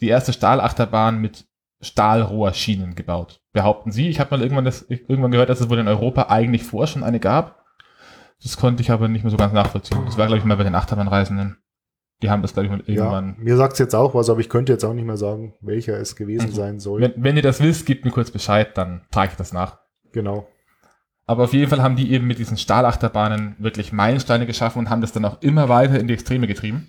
die 0.00 0.08
erste 0.08 0.32
Stahlachterbahn 0.32 1.20
mit 1.20 1.48
Stahlrohrschienen 1.80 2.94
gebaut. 2.94 3.40
Behaupten 3.52 3.90
sie. 3.90 4.08
Ich 4.08 4.20
habe 4.20 4.36
mal 4.36 4.42
irgendwann, 4.42 4.64
das, 4.64 4.82
irgendwann 4.82 5.32
gehört, 5.32 5.48
dass 5.48 5.60
es 5.60 5.68
wohl 5.68 5.78
in 5.78 5.88
Europa 5.88 6.28
eigentlich 6.28 6.62
vorher 6.62 6.86
schon 6.86 7.02
eine 7.02 7.20
gab. 7.20 7.64
Das 8.40 8.56
konnte 8.56 8.82
ich 8.82 8.92
aber 8.92 9.08
nicht 9.08 9.24
mehr 9.24 9.32
so 9.32 9.36
ganz 9.36 9.52
nachvollziehen. 9.52 10.04
Das 10.04 10.16
war, 10.16 10.26
glaube 10.26 10.38
ich, 10.38 10.44
mal 10.44 10.56
bei 10.56 10.64
den 10.64 10.76
Achterbahnreisenden. 10.76 11.58
Die 12.22 12.30
haben 12.30 12.42
das, 12.42 12.52
glaube 12.52 12.66
ich, 12.66 12.70
mal 12.72 12.80
Ja, 12.86 12.94
irgendwann. 12.94 13.36
mir 13.38 13.56
sagt's 13.56 13.78
jetzt 13.78 13.94
auch 13.94 14.14
was, 14.14 14.28
aber 14.28 14.40
ich 14.40 14.48
könnte 14.48 14.72
jetzt 14.72 14.84
auch 14.84 14.92
nicht 14.94 15.04
mehr 15.04 15.16
sagen, 15.16 15.54
welcher 15.60 15.98
es 15.98 16.16
gewesen 16.16 16.48
Mhm. 16.50 16.54
sein 16.54 16.80
soll. 16.80 17.00
Wenn, 17.00 17.14
wenn 17.16 17.36
ihr 17.36 17.42
das 17.42 17.60
wisst, 17.62 17.86
gebt 17.86 18.04
mir 18.04 18.10
kurz 18.10 18.30
Bescheid, 18.30 18.76
dann 18.76 19.02
trage 19.12 19.30
ich 19.32 19.36
das 19.36 19.52
nach. 19.52 19.78
Genau. 20.12 20.48
Aber 21.26 21.44
auf 21.44 21.52
jeden 21.52 21.68
Fall 21.70 21.82
haben 21.82 21.94
die 21.96 22.10
eben 22.12 22.26
mit 22.26 22.38
diesen 22.38 22.56
Stahlachterbahnen 22.56 23.54
wirklich 23.58 23.92
Meilensteine 23.92 24.46
geschaffen 24.46 24.78
und 24.80 24.90
haben 24.90 25.02
das 25.02 25.12
dann 25.12 25.24
auch 25.26 25.40
immer 25.42 25.68
weiter 25.68 26.00
in 26.00 26.08
die 26.08 26.14
Extreme 26.14 26.46
getrieben. 26.46 26.88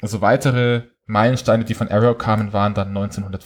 Also 0.00 0.20
weitere 0.20 0.84
Meilensteine, 1.06 1.64
die 1.64 1.74
von 1.74 1.88
Arrow 1.88 2.16
kamen, 2.16 2.52
waren 2.52 2.74
dann 2.74 2.88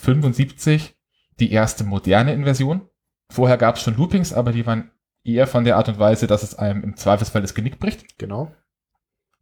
1975 0.08 0.94
die 1.40 1.50
erste 1.50 1.84
moderne 1.84 2.32
Inversion. 2.34 2.82
Vorher 3.30 3.56
gab 3.56 3.76
es 3.76 3.82
schon 3.82 3.96
Loopings, 3.96 4.32
aber 4.32 4.52
die 4.52 4.66
waren 4.66 4.90
eher 5.24 5.46
von 5.46 5.64
der 5.64 5.76
Art 5.78 5.88
und 5.88 5.98
Weise, 5.98 6.26
dass 6.26 6.42
es 6.42 6.54
einem 6.54 6.82
im 6.84 6.96
Zweifelsfall 6.96 7.42
das 7.42 7.54
Genick 7.54 7.78
bricht. 7.80 8.18
Genau. 8.18 8.52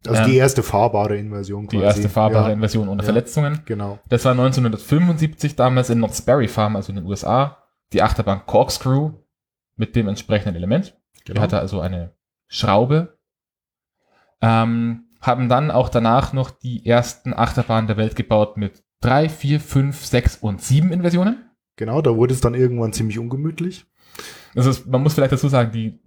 Also 0.07 0.21
Ähm, 0.21 0.29
die 0.29 0.37
erste 0.37 0.63
fahrbare 0.63 1.17
Inversion 1.17 1.67
Die 1.67 1.77
erste 1.77 2.09
fahrbare 2.09 2.51
Inversion 2.51 2.87
ohne 2.89 3.01
Ja. 3.01 3.05
Verletzungen. 3.05 3.61
Genau. 3.65 3.99
Das 4.09 4.25
war 4.25 4.31
1975 4.31 5.55
damals 5.55 5.89
in 5.89 5.99
Knott's 5.99 6.21
Berry 6.21 6.47
Farm, 6.47 6.75
also 6.75 6.91
in 6.91 6.97
den 6.97 7.05
USA, 7.05 7.57
die 7.93 8.01
Achterbahn 8.01 8.45
Corkscrew 8.45 9.11
mit 9.75 9.95
dem 9.95 10.07
entsprechenden 10.07 10.55
Element. 10.55 10.97
genau. 11.25 11.37
Die 11.39 11.41
hatte 11.41 11.59
also 11.59 11.79
eine 11.79 12.13
Schraube. 12.47 13.17
Ähm, 14.41 15.05
haben 15.21 15.47
dann 15.47 15.71
auch 15.71 15.87
danach 15.89 16.33
noch 16.33 16.51
die 16.51 16.85
ersten 16.85 17.33
Achterbahnen 17.33 17.87
der 17.87 17.95
Welt 17.97 18.15
gebaut 18.15 18.57
mit 18.57 18.83
drei, 18.99 19.29
vier, 19.29 19.59
fünf, 19.61 20.03
sechs 20.05 20.35
und 20.35 20.61
sieben 20.61 20.91
Inversionen. 20.91 21.49
Genau, 21.77 22.01
da 22.01 22.15
wurde 22.15 22.33
es 22.33 22.41
dann 22.41 22.53
irgendwann 22.53 22.91
ziemlich 22.93 23.17
ungemütlich. 23.19 23.85
Also 24.55 24.71
man 24.87 25.01
muss 25.01 25.13
vielleicht 25.13 25.31
dazu 25.31 25.47
sagen, 25.47 25.71
die, 25.71 25.99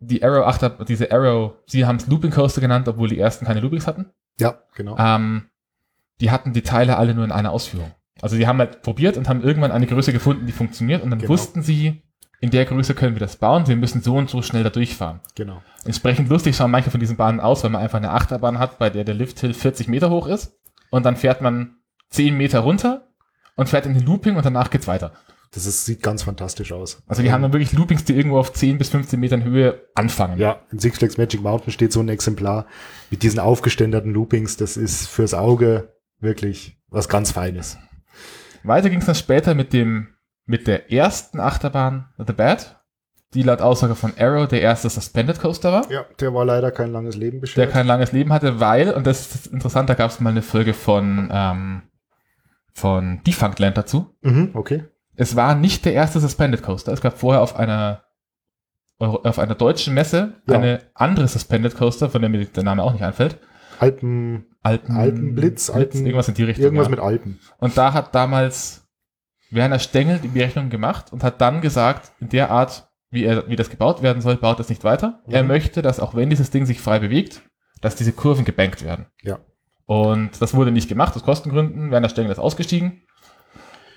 die 0.00 0.22
Arrow 0.22 0.46
Achter, 0.46 0.70
diese 0.86 1.10
Arrow, 1.12 1.54
sie 1.66 1.86
haben 1.86 1.96
es 1.96 2.06
Looping 2.06 2.30
Coaster 2.30 2.60
genannt, 2.60 2.88
obwohl 2.88 3.08
die 3.08 3.18
ersten 3.18 3.46
keine 3.46 3.60
Loopings 3.60 3.86
hatten. 3.86 4.10
Ja, 4.38 4.58
genau. 4.74 4.96
Ähm, 4.98 5.48
die 6.20 6.30
hatten 6.30 6.52
die 6.52 6.62
Teile 6.62 6.96
alle 6.96 7.14
nur 7.14 7.24
in 7.24 7.32
einer 7.32 7.52
Ausführung. 7.52 7.92
Also 8.22 8.36
die 8.36 8.46
haben 8.46 8.58
halt 8.58 8.82
probiert 8.82 9.16
und 9.16 9.28
haben 9.28 9.42
irgendwann 9.42 9.72
eine 9.72 9.86
Größe 9.86 10.12
gefunden, 10.12 10.46
die 10.46 10.52
funktioniert 10.52 11.02
und 11.02 11.10
dann 11.10 11.18
Genau. 11.18 11.30
wussten 11.30 11.62
sie, 11.62 12.02
in 12.40 12.50
der 12.50 12.64
Größe 12.64 12.94
können 12.94 13.14
wir 13.16 13.20
das 13.20 13.36
bauen, 13.36 13.66
wir 13.66 13.76
müssen 13.76 14.02
so 14.02 14.16
und 14.16 14.28
so 14.30 14.42
schnell 14.42 14.62
da 14.62 14.70
durchfahren. 14.70 15.20
Genau. 15.34 15.62
Entsprechend 15.84 16.28
lustig 16.28 16.54
schauen 16.56 16.70
manche 16.70 16.90
von 16.90 17.00
diesen 17.00 17.16
Bahnen 17.16 17.40
aus, 17.40 17.64
weil 17.64 17.70
man 17.70 17.82
einfach 17.82 17.98
eine 17.98 18.10
Achterbahn 18.10 18.58
hat, 18.58 18.78
bei 18.78 18.90
der 18.90 19.04
der 19.04 19.14
Lifthill 19.14 19.54
40 19.54 19.88
Meter 19.88 20.10
hoch 20.10 20.26
ist 20.26 20.56
und 20.90 21.04
dann 21.04 21.16
fährt 21.16 21.40
man 21.40 21.76
10 22.10 22.36
Meter 22.36 22.60
runter 22.60 23.08
und 23.56 23.68
fährt 23.68 23.86
in 23.86 23.94
den 23.94 24.04
Looping 24.04 24.36
und 24.36 24.44
danach 24.44 24.70
geht's 24.70 24.86
weiter. 24.86 25.12
Das 25.54 25.66
ist, 25.66 25.84
sieht 25.84 26.02
ganz 26.02 26.24
fantastisch 26.24 26.72
aus. 26.72 27.02
Also 27.06 27.22
die 27.22 27.30
haben 27.30 27.42
dann 27.42 27.52
wirklich 27.52 27.72
Loopings, 27.72 28.04
die 28.04 28.16
irgendwo 28.16 28.38
auf 28.38 28.52
10 28.52 28.76
bis 28.78 28.88
15 28.88 29.20
Metern 29.20 29.44
Höhe 29.44 29.82
anfangen. 29.94 30.38
Ja, 30.38 30.60
in 30.72 30.80
Six 30.80 30.98
Flags 30.98 31.16
Magic 31.16 31.42
Mountain 31.42 31.72
steht 31.72 31.92
so 31.92 32.00
ein 32.00 32.08
Exemplar 32.08 32.66
mit 33.10 33.22
diesen 33.22 33.38
aufgeständerten 33.38 34.12
Loopings. 34.12 34.56
Das 34.56 34.76
ist 34.76 35.06
fürs 35.06 35.32
Auge 35.32 35.94
wirklich 36.18 36.76
was 36.88 37.08
ganz 37.08 37.30
Feines. 37.30 37.78
Weiter 38.64 38.90
ging 38.90 38.98
es 38.98 39.06
dann 39.06 39.14
später 39.14 39.54
mit 39.54 39.72
dem, 39.72 40.08
mit 40.46 40.66
der 40.66 40.90
ersten 40.92 41.38
Achterbahn, 41.38 42.08
The 42.18 42.32
Bad, 42.32 42.80
die 43.34 43.42
laut 43.42 43.60
Aussage 43.60 43.94
von 43.94 44.12
Arrow 44.18 44.48
der 44.48 44.60
erste 44.60 44.88
Suspended 44.88 45.38
Coaster 45.40 45.72
war, 45.72 45.90
Ja, 45.90 46.04
der 46.20 46.32
war 46.34 46.44
leider 46.44 46.70
kein 46.72 46.90
langes 46.92 47.16
Leben 47.16 47.38
der 47.38 47.40
beschert. 47.42 47.70
kein 47.72 47.86
langes 47.86 48.12
Leben 48.12 48.32
hatte, 48.32 48.58
weil, 48.60 48.92
und 48.92 49.06
das 49.06 49.34
ist 49.34 49.46
interessant, 49.48 49.88
da 49.90 49.94
gab 49.94 50.10
es 50.10 50.18
mal 50.20 50.30
eine 50.30 50.42
Folge 50.42 50.72
von 50.74 51.28
ähm, 51.32 51.82
von 52.72 53.20
Defunctland 53.24 53.76
dazu. 53.76 54.16
Mhm, 54.22 54.50
okay. 54.54 54.84
Es 55.16 55.36
war 55.36 55.54
nicht 55.54 55.84
der 55.84 55.94
erste 55.94 56.20
Suspended 56.20 56.62
Coaster. 56.62 56.92
Es 56.92 57.00
gab 57.00 57.18
vorher 57.18 57.40
auf 57.42 57.56
einer 57.56 58.02
auf 58.98 59.38
einer 59.38 59.54
deutschen 59.56 59.92
Messe 59.92 60.34
Ja. 60.48 60.54
eine 60.58 60.80
andere 60.94 61.26
Suspended 61.28 61.76
Coaster, 61.76 62.08
von 62.10 62.20
der 62.22 62.30
mir 62.30 62.44
der 62.44 62.62
Name 62.62 62.82
auch 62.82 62.92
nicht 62.92 63.02
einfällt. 63.02 63.38
Alpen, 63.80 64.46
Alpen, 64.62 64.96
Alpenblitz, 64.96 65.68
Alpen- 65.68 66.06
irgendwas 66.06 66.28
in 66.28 66.34
die 66.34 66.44
Richtung. 66.44 66.64
irgendwas 66.64 66.86
ja. 66.86 66.90
mit 66.92 67.00
Alpen. 67.00 67.40
Und 67.58 67.76
da 67.76 67.92
hat 67.92 68.14
damals 68.14 68.86
Werner 69.50 69.80
Stengel 69.80 70.20
die 70.20 70.28
Berechnung 70.28 70.70
gemacht 70.70 71.12
und 71.12 71.24
hat 71.24 71.40
dann 71.40 71.60
gesagt, 71.60 72.12
in 72.20 72.28
der 72.28 72.50
Art, 72.52 72.88
wie, 73.10 73.24
er, 73.24 73.48
wie 73.48 73.56
das 73.56 73.68
gebaut 73.68 74.00
werden 74.02 74.22
soll, 74.22 74.36
baut 74.36 74.60
es 74.60 74.68
nicht 74.68 74.84
weiter. 74.84 75.20
Mhm. 75.26 75.34
Er 75.34 75.42
möchte, 75.42 75.82
dass 75.82 75.98
auch 76.00 76.14
wenn 76.14 76.30
dieses 76.30 76.50
Ding 76.50 76.64
sich 76.64 76.80
frei 76.80 77.00
bewegt, 77.00 77.42
dass 77.80 77.96
diese 77.96 78.12
Kurven 78.12 78.44
gebankt 78.44 78.84
werden. 78.84 79.06
Ja. 79.22 79.40
Und 79.86 80.40
das 80.40 80.54
wurde 80.54 80.70
nicht 80.70 80.88
gemacht, 80.88 81.14
aus 81.16 81.24
Kostengründen. 81.24 81.90
Werner 81.90 82.08
Stengel 82.08 82.32
ist 82.32 82.38
ausgestiegen. 82.38 83.02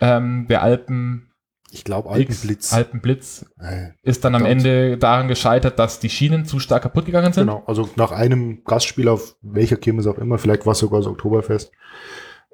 Ähm, 0.02 0.48
der 0.50 0.62
Alpen 0.62 1.32
Ich 1.72 1.84
glaube 1.84 2.10
Alpenblitz. 2.10 2.74
Alpenblitz 2.74 3.46
Äh, 3.60 3.90
ist 4.04 4.24
dann 4.24 4.36
am. 4.36 4.46
Ende 4.46 4.98
daran 4.98 5.28
gescheitert, 5.28 5.80
dass 5.80 6.00
die 6.00 6.10
Schienen 6.10 6.46
zu 6.46 6.60
stark 6.60 6.84
kaputt 6.84 7.06
gegangen 7.06 7.34
sind. 7.34 7.48
Genau, 7.48 7.64
also 7.66 7.90
nach 7.96 8.12
einem 8.12 8.64
Gastspiel 8.64 9.08
auf 9.08 9.36
welcher 9.42 9.78
Kirmes 9.78 10.08
auch 10.08 10.18
immer, 10.18 10.38
vielleicht 10.38 10.66
war 10.66 10.74
es 10.74 10.80
sogar 10.80 11.00
das 11.00 11.08
Oktoberfest, 11.08 11.72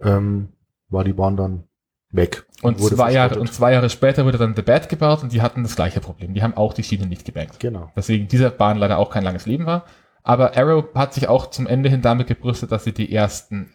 ähm, 0.02 0.50
war 0.90 1.04
die 1.04 1.14
Bahn 1.14 1.38
dann 1.38 1.64
weg. 2.10 2.46
Und 2.62 2.80
wurde 2.80 2.96
zwei, 2.96 3.12
Jahre, 3.12 3.40
und 3.40 3.52
zwei 3.52 3.74
Jahre 3.74 3.90
später 3.90 4.26
wurde 4.26 4.38
dann 4.38 4.56
The 4.56 4.62
Bad 4.62 4.88
gebaut 4.88 5.24
und 5.24 5.34
die 5.34 5.42
hatten 5.42 5.64
das 5.64 5.76
gleiche 5.76 6.00
Problem. 6.00 6.34
Die 6.34 6.44
haben 6.44 6.56
auch 6.56 6.74
die 6.74 6.84
Schienen 6.84 7.10
nicht 7.10 7.26
gebankt. 7.26 7.60
Genau. 7.60 7.92
Weswegen 7.96 8.28
dieser 8.28 8.52
Bahn 8.52 8.78
leider 8.78 8.98
auch 9.00 9.10
kein 9.10 9.24
langes 9.24 9.46
Leben 9.46 9.66
war. 9.66 9.86
Aber 10.22 10.56
Arrow 10.56 10.86
hat 10.96 11.14
sich 11.14 11.28
auch 11.28 11.50
zum 11.50 11.68
Ende 11.68 11.90
hin 11.90 12.02
damit 12.02 12.28
gebrüstet, 12.28 12.72
dass 12.72 12.86
sie 12.86 12.94
die 12.94 13.14
ersten 13.14 13.74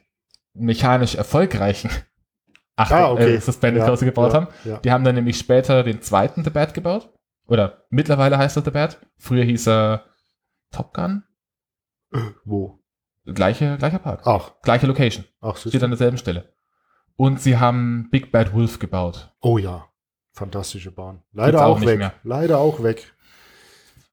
mechanisch 0.55 1.15
erfolgreichen 1.15 1.91
Achter, 2.79 2.97
Ah, 2.97 3.13
okay. 3.13 3.35
äh, 3.35 3.41
Suspended 3.41 3.83
Ja, 3.87 3.95
gebaut 3.95 4.33
ja, 4.33 4.35
haben. 4.35 4.47
Ja. 4.65 4.77
Die 4.79 4.91
haben 4.93 5.05
dann 5.05 5.15
nämlich 5.17 5.39
später 5.39 5.83
den 5.83 6.01
zweiten 6.01 6.45
The 6.45 6.51
Bad 6.51 6.75
gebaut. 6.75 7.11
Oder 7.47 7.85
mittlerweile 7.91 8.39
heißt 8.39 8.57
er 8.57 8.63
The 8.63 8.71
Bad. 8.71 8.99
Früher 9.17 9.45
hieß 9.45 9.69
er 9.69 10.05
Top 10.71 10.95
Gun. 10.95 11.25
Wo? 12.45 12.79
Gleiche, 13.25 13.77
gleicher 13.79 13.99
Park. 13.99 14.23
Ach, 14.25 14.53
Gleiche 14.63 14.87
Location. 14.87 15.25
ach, 15.41 15.57
so 15.57 15.69
Steht 15.69 15.83
an 15.83 15.91
derselben 15.91 16.17
Stelle. 16.19 16.53
Und 17.17 17.41
sie 17.41 17.59
haben 17.59 18.09
Big 18.11 18.31
Bad 18.33 18.55
Wolf 18.55 18.79
gebaut. 18.79 19.35
Oh 19.41 19.59
ja, 19.59 19.87
fantastische 20.33 20.93
Bahn. 20.93 21.23
Leider 21.33 21.67
auch 21.67 21.77
auch, 21.79 21.81
weg. 21.85 21.99
mehr. 21.99 22.13
Leider 22.23 22.59
auch 22.59 22.83
weg. 22.83 23.13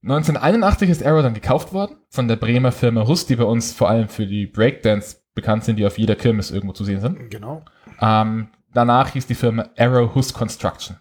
1981 0.04 0.90
ist 0.90 1.04
Arrow 1.06 1.22
dann 1.24 1.34
gekauft 1.34 1.74
worden 1.74 1.98
von 2.10 2.28
der 2.28 2.36
Bremer 2.36 2.72
Firma 2.72 3.08
Huss, 3.08 3.26
die 3.26 3.36
bei 3.36 3.44
uns 3.44 3.74
vor 3.74 3.90
allem 3.90 4.08
für 4.08 4.28
die 4.28 4.46
Breakdance 4.48 5.18
bekannt 5.34 5.64
sind, 5.64 5.78
die 5.78 5.86
auf 5.86 5.98
jeder 5.98 6.16
Kirmes 6.16 6.52
irgendwo 6.52 6.74
zu 6.74 6.84
sehen 6.84 7.02
sind. 7.02 7.30
Genau. 7.32 7.64
Ähm, 8.02 8.50
danach 8.76 9.10
hieß 9.14 9.28
die 9.28 9.36
Firma 9.36 9.70
Arrow 9.78 10.14
Huss 10.16 10.34
Construction. 10.34 10.98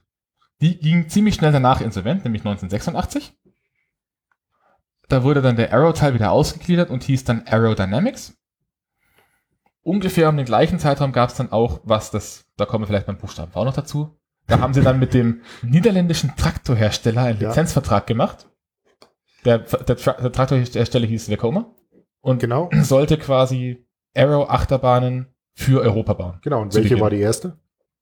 Die 0.60 0.78
ging 0.78 1.08
ziemlich 1.08 1.34
schnell 1.34 1.52
danach 1.52 1.80
insolvent, 1.80 2.24
nämlich 2.24 2.42
1986. 2.42 3.36
Da 5.08 5.22
wurde 5.22 5.42
dann 5.42 5.56
der 5.56 5.72
Arrow-Teil 5.72 6.14
wieder 6.14 6.30
ausgegliedert 6.30 6.88
und 6.90 7.02
hieß 7.04 7.24
dann 7.24 7.44
Arrow 7.46 7.74
Dynamics. 7.74 8.36
Ungefähr 9.82 10.30
um 10.30 10.36
den 10.36 10.46
gleichen 10.46 10.78
Zeitraum 10.78 11.12
gab 11.12 11.28
es 11.28 11.36
dann 11.36 11.52
auch, 11.52 11.80
was 11.84 12.10
das, 12.10 12.46
da 12.56 12.64
kommen 12.64 12.84
wir 12.84 12.86
vielleicht 12.86 13.06
beim 13.06 13.18
Buchstaben 13.18 13.52
V 13.52 13.64
noch 13.64 13.74
dazu. 13.74 14.18
Da 14.46 14.60
haben 14.60 14.72
sie 14.72 14.82
dann 14.82 14.98
mit 14.98 15.12
dem 15.12 15.42
niederländischen 15.62 16.34
Traktorhersteller 16.36 17.22
einen 17.22 17.40
Ja. 17.40 17.48
Lizenzvertrag 17.48 18.06
gemacht. 18.06 18.48
Der, 19.44 19.58
der, 19.58 19.96
Tra 19.96 20.12
der 20.14 20.32
Traktorhersteller 20.32 21.06
hieß 21.06 21.28
Vekoma 21.28 21.74
und 22.22 22.38
Genau. 22.38 22.70
sollte 22.80 23.18
quasi 23.18 23.86
Arrow-Achterbahnen 24.16 25.34
für 25.54 25.82
Europa 25.82 26.14
bauen. 26.14 26.38
Genau. 26.42 26.62
Und 26.62 26.74
welche 26.74 26.98
war 26.98 27.10
die 27.10 27.20
erste? 27.20 27.58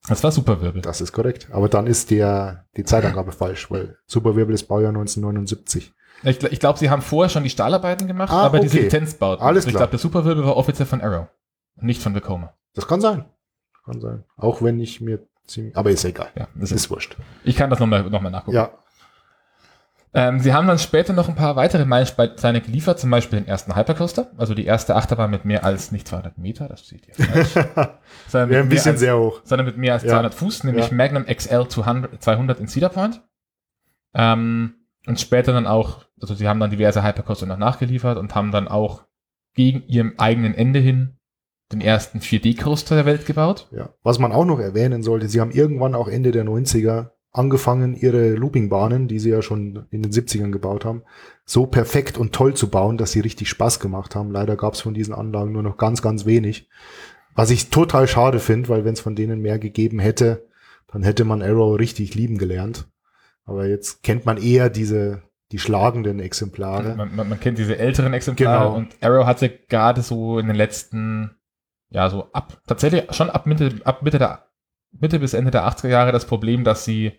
Das 0.09 0.23
war 0.25 0.33
Superwirbel. 0.33 0.83
Das 0.83 1.01
ist 1.01 1.13
korrekt. 1.13 1.49
Aber 1.53 1.69
dann 1.69 1.87
ist 1.87 2.11
der, 2.11 2.67
die 2.77 2.85
Zeitangabe 2.85 3.33
falsch, 3.33 3.71
weil 3.71 3.99
Superwirbel 4.07 4.55
ist 4.55 4.65
Baujahr 4.65 4.89
1979. 4.91 5.93
Ich, 6.25 6.43
ich 6.43 6.61
glaube, 6.61 6.79
sie 6.79 6.91
haben 6.91 7.03
vorher 7.03 7.29
schon 7.29 7.43
die 7.45 7.51
Stahlarbeiten 7.51 8.07
gemacht, 8.07 8.33
Ah, 8.33 8.43
aber 8.45 8.61
diese 8.61 8.77
okay. 8.77 8.85
Lizenzbauten. 8.85 9.45
Alles 9.45 9.61
Also 9.65 9.69
ich 9.69 9.73
klar. 9.75 9.81
glaube, 9.83 9.91
der 9.93 9.99
Superwirbel 10.01 10.45
war 10.45 10.57
offiziell 10.57 10.87
von 10.87 11.01
Arrow. 11.01 11.27
Nicht 11.77 12.03
von 12.03 12.15
Vekoma. 12.15 12.53
Das 12.75 12.87
kann 12.87 13.01
sein. 13.01 13.25
Kann 13.85 14.01
sein. 14.01 14.25
Auch 14.37 14.63
wenn 14.63 14.79
ich 14.81 15.01
mir 15.01 15.27
ziemlich, 15.47 15.77
aber 15.77 15.91
ist 15.91 16.05
egal. 16.05 16.29
Ja, 16.37 16.49
das 16.55 16.71
Ist 16.71 16.85
ist, 16.85 16.91
wurscht. 16.91 17.17
ich 17.45 17.57
kann 17.57 17.71
das 17.71 17.79
nochmal 17.81 18.09
noch 18.09 18.21
mal 18.21 18.31
nachgucken. 18.31 18.57
Ja. 18.57 18.71
Ähm, 20.15 20.41
sie 20.41 20.53
haben 20.53 20.67
dann 20.67 20.79
später 20.79 21.15
noch 21.15 21.29
ein 21.31 21.35
paar 21.35 21.57
weitere 21.57 21.87
Meilensteine 21.87 22.61
geliefert, 22.61 23.01
zum 23.01 23.11
Beispiel 23.11 23.39
den 23.41 23.49
ersten 23.49 23.75
Hypercoaster, 23.75 24.31
also 24.37 24.53
die 24.55 24.67
erste 24.67 24.95
Achterbahn 24.95 25.31
mit 25.31 25.47
mehr 25.47 25.65
als 25.65 25.91
nicht 25.91 26.07
200 26.07 26.37
Meter, 26.37 26.69
das 26.69 26.85
steht 26.85 27.07
hier 27.07 27.15
falsch, 27.27 27.55
sondern, 28.29 28.49
mit 28.51 28.59
ein 28.59 28.69
bisschen 28.69 28.91
als, 28.93 29.01
sehr 29.01 29.19
hoch. 29.19 29.41
sondern 29.45 29.67
mit 29.67 29.79
mehr 29.79 29.95
als 29.95 30.03
Ja. 30.03 30.11
200 30.11 30.35
Fuß, 30.35 30.65
nämlich 30.65 30.89
Ja. 30.89 30.95
Magnum 30.95 31.25
XL 31.25 31.67
200, 31.67 32.23
200 32.23 32.61
in 32.61 32.69
Cedar 32.69 32.91
Point. 32.91 33.23
Ähm, 34.15 34.75
und 35.07 35.19
später 35.19 35.53
dann 35.55 35.67
auch, 35.67 36.05
also 36.21 36.35
sie 36.35 36.47
haben 36.47 36.61
dann 36.61 36.71
diverse 36.71 37.03
Hypercoaster 37.03 37.47
noch 37.47 37.57
nachgeliefert 37.57 38.19
und 38.19 38.35
haben 38.35 38.53
dann 38.53 38.69
auch 38.69 39.05
gegen 39.55 39.83
ihrem 39.87 40.13
eigenen 40.19 40.55
Ende 40.55 40.79
hin 40.79 41.17
den 41.73 41.81
ersten 41.81 42.19
4D-Coaster 42.19 42.97
der 42.97 43.07
Welt 43.07 43.25
gebaut. 43.25 43.67
Ja. 43.71 43.89
Was 44.03 44.19
man 44.19 44.31
auch 44.33 44.45
noch 44.45 44.61
erwähnen 44.61 45.03
sollte, 45.03 45.27
sie 45.29 45.41
haben 45.41 45.51
irgendwann 45.53 45.95
auch 45.95 46.07
Ende 46.07 46.31
der 46.31 46.45
90er 46.45 47.12
angefangen, 47.33 47.95
ihre 47.95 48.31
Loopingbahnen, 48.35 49.09
die 49.09 49.19
sie 49.19 49.31
ja 49.31 49.43
schon 49.43 49.87
in 49.91 50.03
den 50.03 50.13
70ern 50.13 50.51
gebaut 50.51 50.85
haben, 50.85 51.03
so 51.45 51.67
perfekt 51.67 52.19
und 52.19 52.33
toll 52.35 52.55
zu 52.55 52.69
bauen, 52.69 52.99
dass 52.99 53.13
sie 53.13 53.21
richtig 53.21 53.49
Spaß 53.49 53.81
gemacht 53.81 54.15
haben. 54.15 54.31
Leider 54.31 54.57
gab 54.57 54.75
es 54.75 54.81
von 54.83 54.95
diesen 54.95 55.15
Anlagen 55.15 55.53
nur 55.53 55.63
noch 55.63 55.79
ganz, 55.79 56.03
ganz 56.03 56.27
wenig. 56.27 56.69
Was 57.35 57.51
ich 57.51 57.71
total 57.71 58.07
schade 58.07 58.39
finde, 58.39 58.69
weil 58.69 58.85
wenn 58.85 58.93
es 58.93 59.01
von 59.01 59.15
denen 59.17 59.41
mehr 59.41 59.59
gegeben 59.59 59.99
hätte, 59.99 60.47
dann 60.89 61.03
hätte 61.03 61.25
man 61.25 61.43
Arrow 61.43 61.79
richtig 61.79 62.15
lieben 62.15 62.37
gelernt. 62.37 62.87
Aber 63.45 63.67
jetzt 63.67 64.03
kennt 64.03 64.27
man 64.27 64.37
eher 64.37 64.69
diese, 64.69 65.23
die 65.53 65.59
schlagenden 65.59 66.21
Exemplare. 66.21 66.95
Man, 66.97 67.17
man, 67.17 67.29
man 67.31 67.41
kennt 67.41 67.57
diese 67.57 67.79
älteren 67.79 68.13
Exemplare 68.13 68.65
Genau. 68.67 68.77
und 68.77 68.95
Arrow 69.01 69.25
hatte 69.25 69.49
gerade 69.49 70.03
so 70.03 70.39
in 70.39 70.47
den 70.49 70.57
letzten, 70.57 71.31
ja, 71.89 72.11
so 72.11 72.29
ab, 72.33 72.61
tatsächlich 72.67 73.05
schon 73.11 73.31
ab 73.31 73.47
Mitte, 73.47 73.81
ab 73.85 74.03
Mitte 74.03 74.19
der, 74.19 74.47
Mitte 74.93 75.19
bis 75.19 75.35
Ende 75.35 75.51
der 75.51 75.65
80er 75.67 75.89
Jahre 75.89 76.13
das 76.13 76.27
Problem, 76.27 76.65
dass 76.65 76.85
sie 76.85 77.13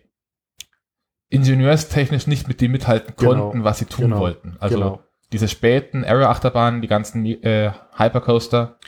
ingenieurstechnisch 1.30 2.26
nicht 2.26 2.48
mit 2.48 2.60
dem 2.60 2.72
mithalten 2.72 3.14
Genau. 3.16 3.30
konnten, 3.50 3.64
was 3.64 3.78
sie 3.78 3.86
tun 3.86 4.06
Genau. 4.06 4.20
wollten. 4.20 4.56
Also 4.60 4.76
Genau. 4.76 5.02
diese 5.32 5.48
späten 5.48 6.04
Arrow-Achterbahnen, 6.04 6.80
die 6.80 6.88
ganzen 6.88 7.24
äh, 7.26 7.72
Hypercoaster, 7.96 8.78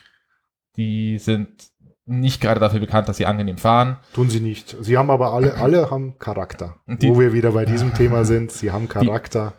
die 0.76 1.18
sind 1.18 1.49
nicht 2.09 2.41
gerade 2.41 2.61
dafür 2.61 2.78
bekannt, 2.78 3.09
dass 3.09 3.16
sie 3.16 3.26
angenehm 3.26 3.59
fahren. 3.59 3.97
Tun 4.12 4.30
sie 4.30 4.39
nicht. 4.41 4.76
Sie 4.80 4.97
haben 4.97 5.11
aber 5.11 5.32
alle, 5.32 5.55
alle 5.57 5.91
haben 5.91 6.18
Charakter. 6.18 6.76
Die- 6.87 7.09
Wo 7.09 7.18
wir 7.18 7.32
wieder 7.32 7.51
bei 7.53 7.64
diesem 7.64 7.93
Thema 7.95 8.24
sind, 8.24 8.53
sie 8.53 8.70
haben 8.70 8.89
Charakter. 8.89 9.55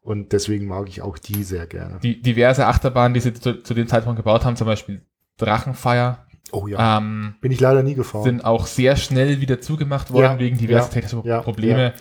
und 0.00 0.32
deswegen 0.32 0.66
mag 0.66 0.86
ich 0.88 1.00
auch 1.02 1.18
die 1.18 1.42
sehr 1.42 1.66
gerne. 1.66 1.98
Die 2.00 2.20
diverse 2.20 2.66
Achterbahnen, 2.66 3.14
die 3.14 3.20
sie 3.20 3.32
zu, 3.32 3.62
zu 3.62 3.74
dem 3.74 3.88
Zeitpunkt 3.88 4.18
gebaut 4.18 4.44
haben, 4.44 4.54
zum 4.54 4.66
Beispiel 4.66 5.00
Drachenfire, 5.38 6.18
Oh 6.54 6.66
ja. 6.68 6.98
ähm, 6.98 7.34
Bin 7.40 7.50
ich 7.52 7.60
leider 7.60 7.82
nie 7.82 7.94
gefahren. 7.94 8.22
sind 8.24 8.44
auch 8.44 8.66
sehr 8.66 8.96
schnell 8.96 9.40
wieder 9.40 9.60
zugemacht 9.60 10.12
worden 10.12 10.24
Ja, 10.34 10.38
wegen 10.38 10.56
diverser 10.58 10.86
ja, 10.86 10.92
technischer 10.92 11.22
ja, 11.26 11.40
Probleme, 11.42 11.92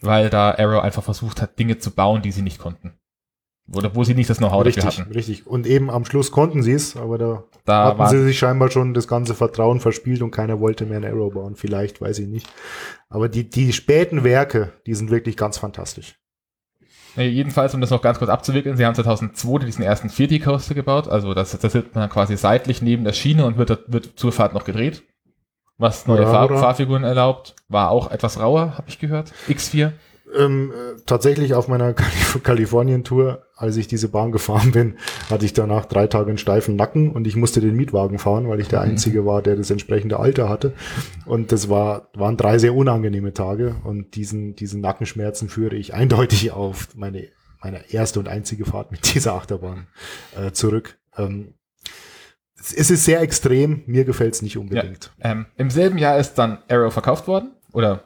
weil 0.00 0.30
da 0.30 0.52
Arrow 0.52 0.82
einfach 0.82 1.02
versucht 1.04 1.42
hat, 1.42 1.58
Dinge 1.58 1.78
zu 1.78 1.90
bauen, 1.90 2.22
die 2.22 2.32
sie 2.32 2.42
nicht 2.42 2.58
konnten. 2.58 2.94
Oder 3.74 3.94
wo 3.94 4.02
sie 4.02 4.14
nicht 4.14 4.30
das 4.30 4.38
Know-how 4.38 4.64
dafür 4.64 4.84
Richtig, 4.84 5.00
hatten. 5.00 5.12
richtig. 5.12 5.46
Und 5.46 5.66
eben 5.66 5.90
am 5.90 6.06
Schluss 6.06 6.30
konnten 6.30 6.62
sie 6.62 6.72
es, 6.72 6.96
aber 6.96 7.18
da 7.18 7.44
Da 7.66 7.84
hatten 7.98 8.06
sie 8.16 8.24
sich 8.24 8.38
scheinbar 8.38 8.70
schon 8.70 8.94
das 8.94 9.06
ganze 9.06 9.34
Vertrauen 9.34 9.80
verspielt 9.80 10.22
und 10.22 10.30
keiner 10.30 10.58
wollte 10.58 10.86
mehr 10.86 10.96
ein 10.96 11.04
Arrow 11.04 11.30
bauen. 11.34 11.54
Vielleicht, 11.54 12.00
weiß 12.00 12.18
ich 12.20 12.28
nicht. 12.28 12.48
Aber 13.10 13.28
die, 13.28 13.50
die 13.50 13.74
späten 13.74 14.24
Werke, 14.24 14.72
die 14.86 14.94
sind 14.94 15.10
wirklich 15.10 15.36
ganz 15.36 15.58
fantastisch. 15.58 16.18
Nee, 17.18 17.30
jedenfalls, 17.30 17.74
um 17.74 17.80
das 17.80 17.90
noch 17.90 18.00
ganz 18.00 18.18
kurz 18.20 18.30
abzuwickeln, 18.30 18.76
sie 18.76 18.86
haben 18.86 18.94
2002 18.94 19.66
diesen 19.66 19.82
ersten 19.82 20.08
4D-Coaster 20.08 20.74
gebaut, 20.74 21.08
also 21.08 21.34
das, 21.34 21.50
das 21.58 21.72
sitzt 21.72 21.92
man 21.96 22.02
dann 22.02 22.10
quasi 22.10 22.36
seitlich 22.36 22.80
neben 22.80 23.02
der 23.02 23.12
Schiene 23.12 23.44
und 23.44 23.58
wird, 23.58 23.82
wird 23.88 24.12
zur 24.14 24.30
Fahrt 24.30 24.54
noch 24.54 24.64
gedreht. 24.64 25.02
Was 25.78 26.06
neue 26.06 26.22
Ja, 26.22 26.30
Fahr? 26.30 26.48
Fahrfiguren 26.48 27.02
erlaubt. 27.02 27.56
War 27.68 27.90
auch 27.90 28.12
etwas 28.12 28.38
rauer, 28.38 28.74
habe 28.78 28.88
ich 28.88 29.00
gehört. 29.00 29.32
X4. 29.48 29.92
Ähm, 30.36 30.72
äh, 30.72 31.00
tatsächlich 31.06 31.54
auf 31.54 31.68
meiner 31.68 31.94
Kalif 31.94 32.40
Kalifornien-Tour, 32.42 33.44
als 33.56 33.76
ich 33.76 33.88
diese 33.88 34.08
Bahn 34.08 34.32
gefahren 34.32 34.72
bin, 34.72 34.96
hatte 35.30 35.44
ich 35.44 35.52
danach 35.52 35.84
drei 35.86 36.06
Tage 36.06 36.28
einen 36.28 36.38
steifen 36.38 36.76
Nacken 36.76 37.10
und 37.12 37.26
ich 37.26 37.36
musste 37.36 37.60
den 37.60 37.76
Mietwagen 37.76 38.18
fahren, 38.18 38.48
weil 38.48 38.60
ich 38.60 38.68
der 38.68 38.80
Mhm. 38.80 38.90
Einzige 38.90 39.24
war, 39.26 39.42
der 39.42 39.56
das 39.56 39.70
entsprechende 39.70 40.18
Alter 40.18 40.48
hatte. 40.48 40.72
Und 41.26 41.52
das 41.52 41.68
war, 41.68 42.08
waren 42.14 42.36
drei 42.36 42.58
sehr 42.58 42.74
unangenehme 42.74 43.32
Tage 43.32 43.76
und 43.84 44.14
diesen, 44.16 44.54
diesen 44.54 44.80
Nackenschmerzen 44.80 45.48
führe 45.48 45.76
ich 45.76 45.94
eindeutig 45.94 46.52
auf 46.52 46.88
meine, 46.94 47.28
meine 47.62 47.90
erste 47.92 48.18
und 48.18 48.28
einzige 48.28 48.64
Fahrt 48.64 48.92
mit 48.92 49.14
dieser 49.14 49.34
Achterbahn 49.34 49.86
äh, 50.36 50.52
zurück. 50.52 50.98
Ähm, 51.16 51.54
es 52.60 52.90
ist 52.90 53.04
sehr 53.04 53.20
extrem, 53.20 53.82
mir 53.86 54.04
gefällt 54.04 54.34
es 54.34 54.42
nicht 54.42 54.58
unbedingt. 54.58 55.12
Ähm, 55.20 55.46
Im 55.56 55.70
selben 55.70 55.96
Jahr 55.96 56.18
ist 56.18 56.34
dann 56.34 56.58
Arrow 56.68 56.92
verkauft 56.92 57.28
worden. 57.28 57.52
Oder 57.72 58.04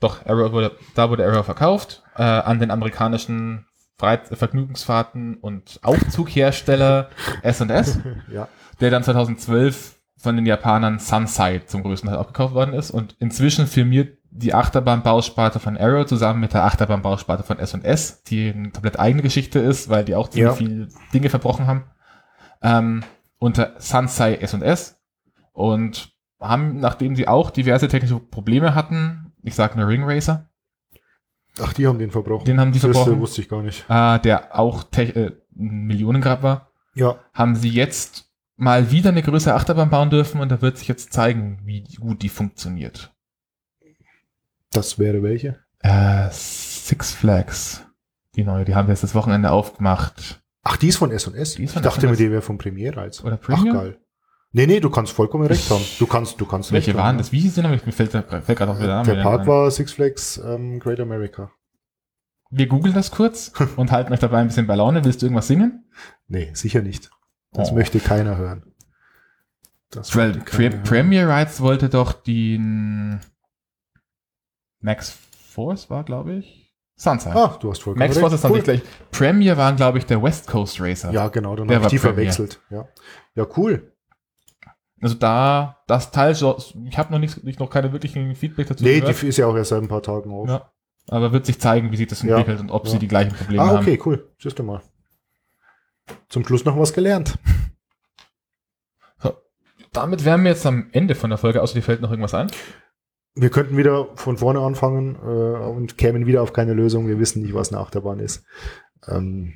doch, 0.00 0.24
Arrow 0.26 0.52
wurde, 0.52 0.72
da 0.94 1.10
wurde 1.10 1.26
Arrow 1.26 1.44
verkauft 1.44 2.02
äh, 2.16 2.22
an 2.22 2.58
den 2.58 2.70
amerikanischen 2.70 3.66
Freit 3.98 4.28
Vergnügungsfahrten 4.28 5.36
und 5.36 5.78
Aufzughersteller 5.82 7.10
S&S, 7.42 8.00
Ja, 8.32 8.48
der 8.80 8.90
dann 8.90 9.02
2012 9.04 9.96
von 10.16 10.36
den 10.36 10.46
Japanern 10.46 10.98
Sunside 10.98 11.66
zum 11.66 11.82
größten 11.82 12.08
Teil 12.10 12.18
aufgekauft 12.18 12.54
worden 12.54 12.74
ist. 12.74 12.90
Und 12.90 13.16
inzwischen 13.20 13.66
firmiert 13.66 14.18
die 14.30 14.54
Achterbahnbausparte 14.54 15.58
von 15.60 15.76
Arrow 15.76 16.06
zusammen 16.06 16.40
mit 16.40 16.52
der 16.54 16.64
Achterbahnbausparte 16.64 17.42
von 17.42 17.58
S&S, 17.58 18.22
die 18.24 18.50
eine 18.54 18.70
komplett 18.70 18.98
eigene 18.98 19.22
Geschichte 19.22 19.58
ist, 19.58 19.88
weil 19.88 20.04
die 20.04 20.14
auch 20.14 20.28
ziemlich 20.28 20.50
Ja. 20.50 20.54
viel 20.56 20.88
Dinge 21.12 21.30
verbrochen 21.30 21.66
haben, 21.66 21.84
ähm, 22.62 23.02
unter 23.38 23.74
Sansei 23.78 24.34
S&S 24.36 25.00
und 25.52 26.12
haben, 26.40 26.78
nachdem 26.80 27.16
sie 27.16 27.26
auch 27.28 27.50
diverse 27.50 27.88
technische 27.88 28.18
Probleme 28.18 28.74
hatten, 28.74 29.29
ich 29.42 29.54
sage 29.54 29.78
nur 29.78 29.88
Ring 29.88 30.02
Racer, 30.04 30.48
Ach, 31.60 31.72
die 31.72 31.86
haben 31.86 31.98
den 31.98 32.10
verbrochen. 32.10 32.44
den 32.46 32.60
haben 32.60 32.72
die 32.72 32.78
Das 32.78 32.90
verbrochen, 32.90 33.20
wusste 33.20 33.40
ich 33.42 33.48
gar 33.48 33.62
nicht. 33.62 33.84
äh, 33.88 34.18
der 34.20 34.58
auch 34.58 34.84
äh, 34.96 35.32
ein 35.56 35.86
Millionengrad 35.86 36.42
war, 36.42 36.70
Ja, 36.94 37.18
haben 37.34 37.56
sie 37.56 37.70
jetzt 37.70 38.30
mal 38.56 38.90
wieder 38.90 39.10
eine 39.10 39.22
größere 39.22 39.54
Achterbahn 39.54 39.90
bauen 39.90 40.10
dürfen 40.10 40.40
und 40.40 40.50
da 40.50 40.60
wird 40.62 40.78
sich 40.78 40.88
jetzt 40.88 41.12
zeigen, 41.12 41.60
wie 41.64 41.82
gut 41.98 42.22
die 42.22 42.28
funktioniert. 42.28 43.12
das 44.72 44.98
wäre 44.98 45.22
welche? 45.22 45.58
Äh, 45.80 46.28
Six 46.30 47.12
Flags. 47.12 47.84
Die 48.36 48.44
neue, 48.44 48.64
die 48.64 48.74
haben 48.74 48.86
wir 48.88 48.92
jetzt 48.92 49.02
das 49.02 49.14
Wochenende 49.14 49.50
aufgemacht. 49.50 50.42
Ach, 50.62 50.76
die 50.76 50.88
ist 50.88 50.96
von 50.98 51.10
S&S. 51.10 51.58
Ich 51.58 51.72
dachte 51.72 52.06
mir, 52.06 52.16
die 52.16 52.30
wäre 52.30 52.42
von 52.42 52.58
Premiere 52.58 53.00
als. 53.00 53.24
Oder 53.24 53.38
Ach, 53.40 53.40
Premium? 53.40 53.74
geil. 53.76 53.99
Nee, 54.52 54.66
nee, 54.66 54.80
du 54.80 54.90
kannst 54.90 55.12
vollkommen 55.12 55.46
recht 55.46 55.70
haben. 55.70 55.84
Du 55.98 56.06
kannst, 56.06 56.40
du 56.40 56.44
kannst 56.46 56.72
Welche 56.72 56.88
recht 56.88 56.96
waren 56.96 57.06
haben, 57.06 57.18
das? 57.18 57.30
Wie 57.30 57.38
hieß 57.40 57.56
noch? 57.58 57.70
Mir 57.70 57.78
fällt, 57.92 58.10
fällt 58.10 58.46
gerade 58.46 58.72
auch 58.72 58.78
wieder 58.80 58.96
an. 58.98 59.06
Der 59.06 59.22
Park 59.22 59.46
war 59.46 59.70
Six 59.70 59.92
Flags 59.92 60.38
ähm, 60.44 60.80
Great 60.80 60.98
America. 60.98 61.52
Wir 62.50 62.66
googeln 62.66 62.92
das 62.94 63.12
kurz 63.12 63.52
und 63.76 63.92
halten 63.92 64.12
euch 64.12 64.18
dabei 64.18 64.38
ein 64.38 64.48
bisschen 64.48 64.66
bei 64.66 64.74
Laune. 64.74 65.04
Willst 65.04 65.22
du 65.22 65.26
irgendwas 65.26 65.46
singen? 65.46 65.84
Nee, 66.26 66.50
sicher 66.54 66.82
nicht. 66.82 67.10
Das 67.52 67.70
Oh. 67.70 67.74
möchte 67.74 68.00
keiner 68.00 68.36
hören. 68.36 68.64
Das 69.90 70.16
Weil 70.16 70.32
Pre. 70.38 70.70
Premier 70.70 71.28
Rights 71.28 71.60
wollte 71.60 71.88
doch 71.88 72.12
den 72.12 73.20
Max 74.80 75.16
Force 75.52 75.90
war, 75.90 76.04
glaube 76.04 76.34
ich. 76.34 76.74
Sunshine. 76.96 77.34
Ah, 77.34 77.56
du 77.60 77.70
hast 77.70 77.82
vollkommen 77.82 78.06
Max 78.06 78.18
Force 78.18 78.34
ist 78.34 78.44
dann 78.44 78.50
Cool. 78.50 78.58
nicht 78.58 78.64
gleich. 78.64 78.82
Premier 79.10 79.56
waren, 79.56 79.76
glaube 79.76 79.98
ich, 79.98 80.06
der 80.06 80.22
West 80.22 80.46
Coast 80.46 80.80
Racer. 80.80 81.10
Ja, 81.12 81.28
genau, 81.28 81.56
dann 81.56 81.66
Der 81.68 81.76
habe 81.76 81.84
war 81.86 81.92
ich 81.92 81.98
die 82.00 82.06
Premier. 82.06 82.32
verwechselt. 82.32 82.60
Ja. 82.70 82.88
ja, 83.34 83.46
cool. 83.56 83.92
Also 85.00 85.14
da, 85.14 85.78
das 85.86 86.10
Teil, 86.10 86.34
so- 86.34 86.58
ich 86.86 86.98
habe 86.98 87.12
noch 87.12 87.18
nicht, 87.18 87.42
nicht 87.44 87.58
noch 87.60 87.70
keine 87.70 87.92
wirklichen 87.92 88.34
Feedback 88.34 88.66
dazu 88.68 88.84
Nee, 88.84 89.00
gehört. 89.00 89.22
die 89.22 89.26
ist 89.28 89.36
ja 89.38 89.46
auch 89.46 89.56
erst 89.56 89.70
seit 89.70 89.82
ein 89.82 89.88
paar 89.88 90.02
Tagen 90.02 90.30
auf. 90.32 90.48
Ja. 90.48 90.70
Aber 91.08 91.32
wird 91.32 91.46
sich 91.46 91.58
zeigen, 91.58 91.90
wie 91.90 91.96
sich 91.96 92.06
das 92.06 92.22
Ja. 92.22 92.36
entwickelt 92.38 92.60
und 92.60 92.70
ob 92.70 92.84
Ja. 92.86 92.92
sie 92.92 92.98
die 92.98 93.08
gleichen 93.08 93.34
Probleme 93.34 93.62
ah, 93.62 93.66
haben. 93.68 93.78
okay, 93.78 93.98
cool. 94.04 94.30
Siehst 94.38 94.58
du 94.58 94.62
mal. 94.62 94.82
Zum 96.28 96.44
Schluss 96.44 96.64
noch 96.64 96.78
was 96.78 96.92
gelernt. 96.92 97.38
Damit 99.92 100.24
wären 100.24 100.44
wir 100.44 100.50
jetzt 100.52 100.66
am 100.66 100.88
Ende 100.92 101.16
von 101.16 101.30
der 101.30 101.38
Folge, 101.38 101.60
außer 101.60 101.74
dir 101.74 101.82
fällt 101.82 102.00
noch 102.00 102.10
irgendwas 102.10 102.34
ein. 102.34 102.48
Wir 103.34 103.50
könnten 103.50 103.76
wieder 103.76 104.06
von 104.14 104.36
vorne 104.38 104.60
anfangen 104.60 105.16
äh, 105.16 105.66
und 105.66 105.98
kämen 105.98 106.26
wieder 106.26 106.42
auf 106.42 106.52
keine 106.52 106.74
Lösung. 106.74 107.08
Wir 107.08 107.18
wissen 107.18 107.42
nicht, 107.42 107.54
was 107.54 107.72
eine 107.72 107.80
Achterbahn 107.80 108.20
ist. 108.20 108.44
Ähm, 109.08 109.54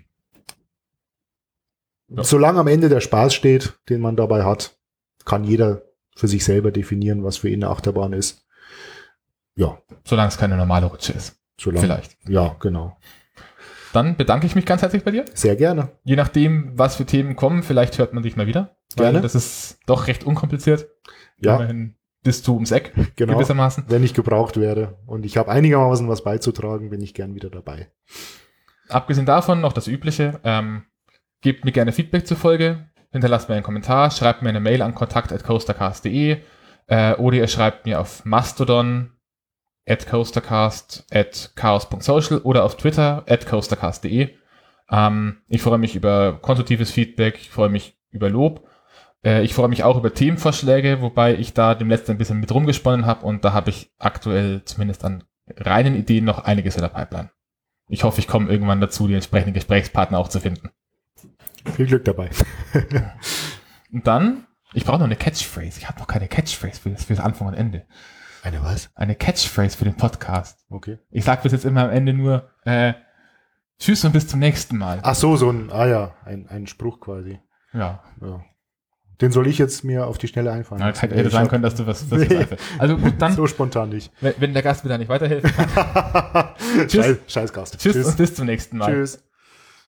Ja. 2.08 2.22
Solange 2.24 2.58
am 2.60 2.66
Ende 2.66 2.88
der 2.88 3.00
Spaß 3.00 3.32
steht, 3.34 3.78
den 3.88 4.00
man 4.00 4.14
dabei 4.16 4.44
hat, 4.44 4.76
kann 5.24 5.44
jeder 5.44 5.82
für 6.16 6.28
sich 6.28 6.44
selber 6.44 6.70
definieren, 6.70 7.24
was 7.24 7.36
für 7.38 7.48
ihn 7.48 7.62
eine 7.64 7.72
Achterbahn 7.72 8.12
ist. 8.12 8.46
Ja, 9.56 9.78
Solange 10.04 10.28
es 10.28 10.36
keine 10.38 10.56
normale 10.56 10.86
Rutsche 10.86 11.12
ist. 11.12 11.36
solange. 11.60 11.86
Vielleicht. 11.86 12.16
Ja, 12.28 12.56
genau. 12.60 12.96
Dann 13.92 14.16
bedanke 14.16 14.46
ich 14.46 14.56
mich 14.56 14.66
ganz 14.66 14.82
herzlich 14.82 15.04
bei 15.04 15.12
dir. 15.12 15.24
Sehr 15.34 15.54
gerne. 15.54 15.90
Je 16.02 16.16
nachdem, 16.16 16.76
was 16.76 16.96
für 16.96 17.04
Themen 17.06 17.36
kommen, 17.36 17.62
vielleicht 17.62 17.96
hört 17.98 18.12
man 18.12 18.24
dich 18.24 18.36
mal 18.36 18.48
wieder. 18.48 18.76
Gerne. 18.96 19.20
Das 19.20 19.36
ist 19.36 19.78
doch 19.86 20.08
recht 20.08 20.24
unkompliziert. 20.24 20.88
Ja, 21.38 21.56
Immerhin 21.56 21.94
bist 22.24 22.46
du 22.48 22.54
ums 22.54 22.72
Eck, 22.72 22.92
genau. 23.16 23.34
gewissermaßen. 23.34 23.84
Wenn 23.88 24.02
ich 24.02 24.14
gebraucht 24.14 24.56
werde 24.56 24.98
und 25.06 25.24
ich 25.24 25.36
habe 25.36 25.50
einigermaßen 25.50 26.08
was 26.08 26.24
beizutragen, 26.24 26.90
bin 26.90 27.00
ich 27.02 27.14
gern 27.14 27.34
wieder 27.36 27.50
dabei. 27.50 27.88
Abgesehen 28.88 29.26
davon 29.26 29.60
noch 29.60 29.72
das 29.72 29.86
Übliche. 29.86 30.40
Ähm, 30.42 30.84
gebt 31.40 31.64
mir 31.64 31.72
gerne 31.72 31.92
Feedback 31.92 32.26
zur 32.26 32.36
Folge. 32.36 32.88
Hinterlasst 33.14 33.48
mir 33.48 33.54
einen 33.54 33.64
Kommentar. 33.64 34.10
Schreibt 34.10 34.42
mir 34.42 34.48
eine 34.48 34.58
Mail 34.58 34.82
an 34.82 34.92
kontakt.coastercast.de 34.92 36.38
äh, 36.88 37.14
oder 37.14 37.36
ihr 37.36 37.46
schreibt 37.46 37.86
mir 37.86 38.00
auf 38.00 38.24
Mastodon 38.24 39.12
at 39.86 40.08
coastercast 40.08 41.06
at 41.12 41.52
chaos.social 41.54 42.38
oder 42.38 42.64
auf 42.64 42.76
Twitter 42.76 43.22
at 43.28 43.46
coastercast.de. 43.46 44.30
Ähm, 44.90 45.36
ich 45.46 45.62
freue 45.62 45.78
mich 45.78 45.94
über 45.94 46.40
konstruktives 46.42 46.90
Feedback. 46.90 47.36
Ich 47.36 47.50
freue 47.50 47.68
mich 47.68 47.96
über 48.10 48.28
Lob. 48.28 48.66
Äh, 49.24 49.44
ich 49.44 49.54
freue 49.54 49.68
mich 49.68 49.84
auch 49.84 49.96
über 49.96 50.12
Themenvorschläge, 50.12 51.00
wobei 51.00 51.36
ich 51.36 51.54
da 51.54 51.76
dem 51.76 51.90
letzten 51.90 52.10
ein 52.10 52.18
bisschen 52.18 52.40
mit 52.40 52.52
rumgesponnen 52.52 53.06
habe 53.06 53.24
und 53.24 53.44
da 53.44 53.52
habe 53.52 53.70
ich 53.70 53.92
aktuell 54.00 54.64
zumindest 54.64 55.04
an 55.04 55.22
reinen 55.56 55.94
Ideen 55.94 56.24
noch 56.24 56.40
einiges 56.40 56.74
in 56.74 56.82
der 56.82 56.88
Pipeline. 56.88 57.30
Ich 57.88 58.02
hoffe, 58.02 58.18
ich 58.18 58.26
komme 58.26 58.50
irgendwann 58.50 58.80
dazu, 58.80 59.06
die 59.06 59.14
entsprechenden 59.14 59.54
Gesprächspartner 59.54 60.18
auch 60.18 60.28
zu 60.28 60.40
finden. 60.40 60.70
Viel 61.76 61.86
Glück 61.86 62.04
dabei. 62.04 62.30
Und 63.92 64.06
dann, 64.06 64.46
ich 64.72 64.84
brauche 64.84 64.98
noch 64.98 65.04
eine 65.06 65.16
Catchphrase. 65.16 65.78
Ich 65.78 65.88
habe 65.88 65.98
noch 66.00 66.06
keine 66.06 66.28
Catchphrase 66.28 66.80
für 66.80 66.90
das, 66.90 67.04
für 67.04 67.14
das 67.14 67.24
Anfang 67.24 67.46
und 67.48 67.54
Ende. 67.54 67.86
Eine 68.42 68.62
was? 68.62 68.90
Eine 68.94 69.14
Catchphrase 69.14 69.76
für 69.76 69.84
den 69.84 69.96
Podcast. 69.96 70.64
Okay. 70.68 70.98
Ich 71.10 71.24
sage 71.24 71.42
bis 71.42 71.52
jetzt 71.52 71.64
immer 71.64 71.84
am 71.84 71.90
Ende 71.90 72.12
nur 72.12 72.50
äh, 72.64 72.94
Tschüss 73.78 74.04
und 74.04 74.12
bis 74.12 74.26
zum 74.28 74.40
nächsten 74.40 74.76
Mal. 74.76 74.98
Ach 75.02 75.14
so, 75.14 75.36
so 75.36 75.50
ein, 75.50 75.70
ah 75.72 75.86
ja, 75.86 76.14
ein, 76.24 76.48
ein 76.48 76.66
Spruch 76.66 77.00
quasi. 77.00 77.38
Ja, 77.72 78.02
Ja. 78.20 78.44
Den 79.20 79.30
soll 79.30 79.46
ich 79.46 79.58
jetzt 79.58 79.84
mir 79.84 80.08
auf 80.08 80.18
die 80.18 80.26
Schnelle 80.26 80.50
einfallen. 80.50 80.80
ja 80.80 80.88
lassen. 80.88 81.00
hätte, 81.02 81.14
Ich 81.14 81.30
sein 81.32 81.42
hab- 81.44 81.48
können, 81.50 81.62
dass 81.62 81.76
du 81.76 81.86
was, 81.86 82.10
was 82.10 82.18
Nee. 82.18 82.26
nee. 82.28 82.46
Also 82.78 82.96
gut, 82.96 83.14
dann, 83.20 83.32
So 83.36 83.46
spontan 83.46 83.90
nicht. 83.90 84.12
wenn 84.20 84.34
wenn 84.38 84.52
der 84.52 84.62
Gast 84.64 84.82
mir 84.82 84.90
da 84.90 84.98
nicht 84.98 85.08
weiterhelfen 85.08 85.50
kann. 85.52 86.48
Scheiß, 86.90 87.18
Scheiß 87.28 87.52
Gast. 87.52 87.78
Tschüss, 87.78 88.04
und 88.04 88.16
bis 88.16 88.34
zum 88.34 88.46
nächsten 88.46 88.76
Mal. 88.76 88.90
Tschüss. 88.92 89.22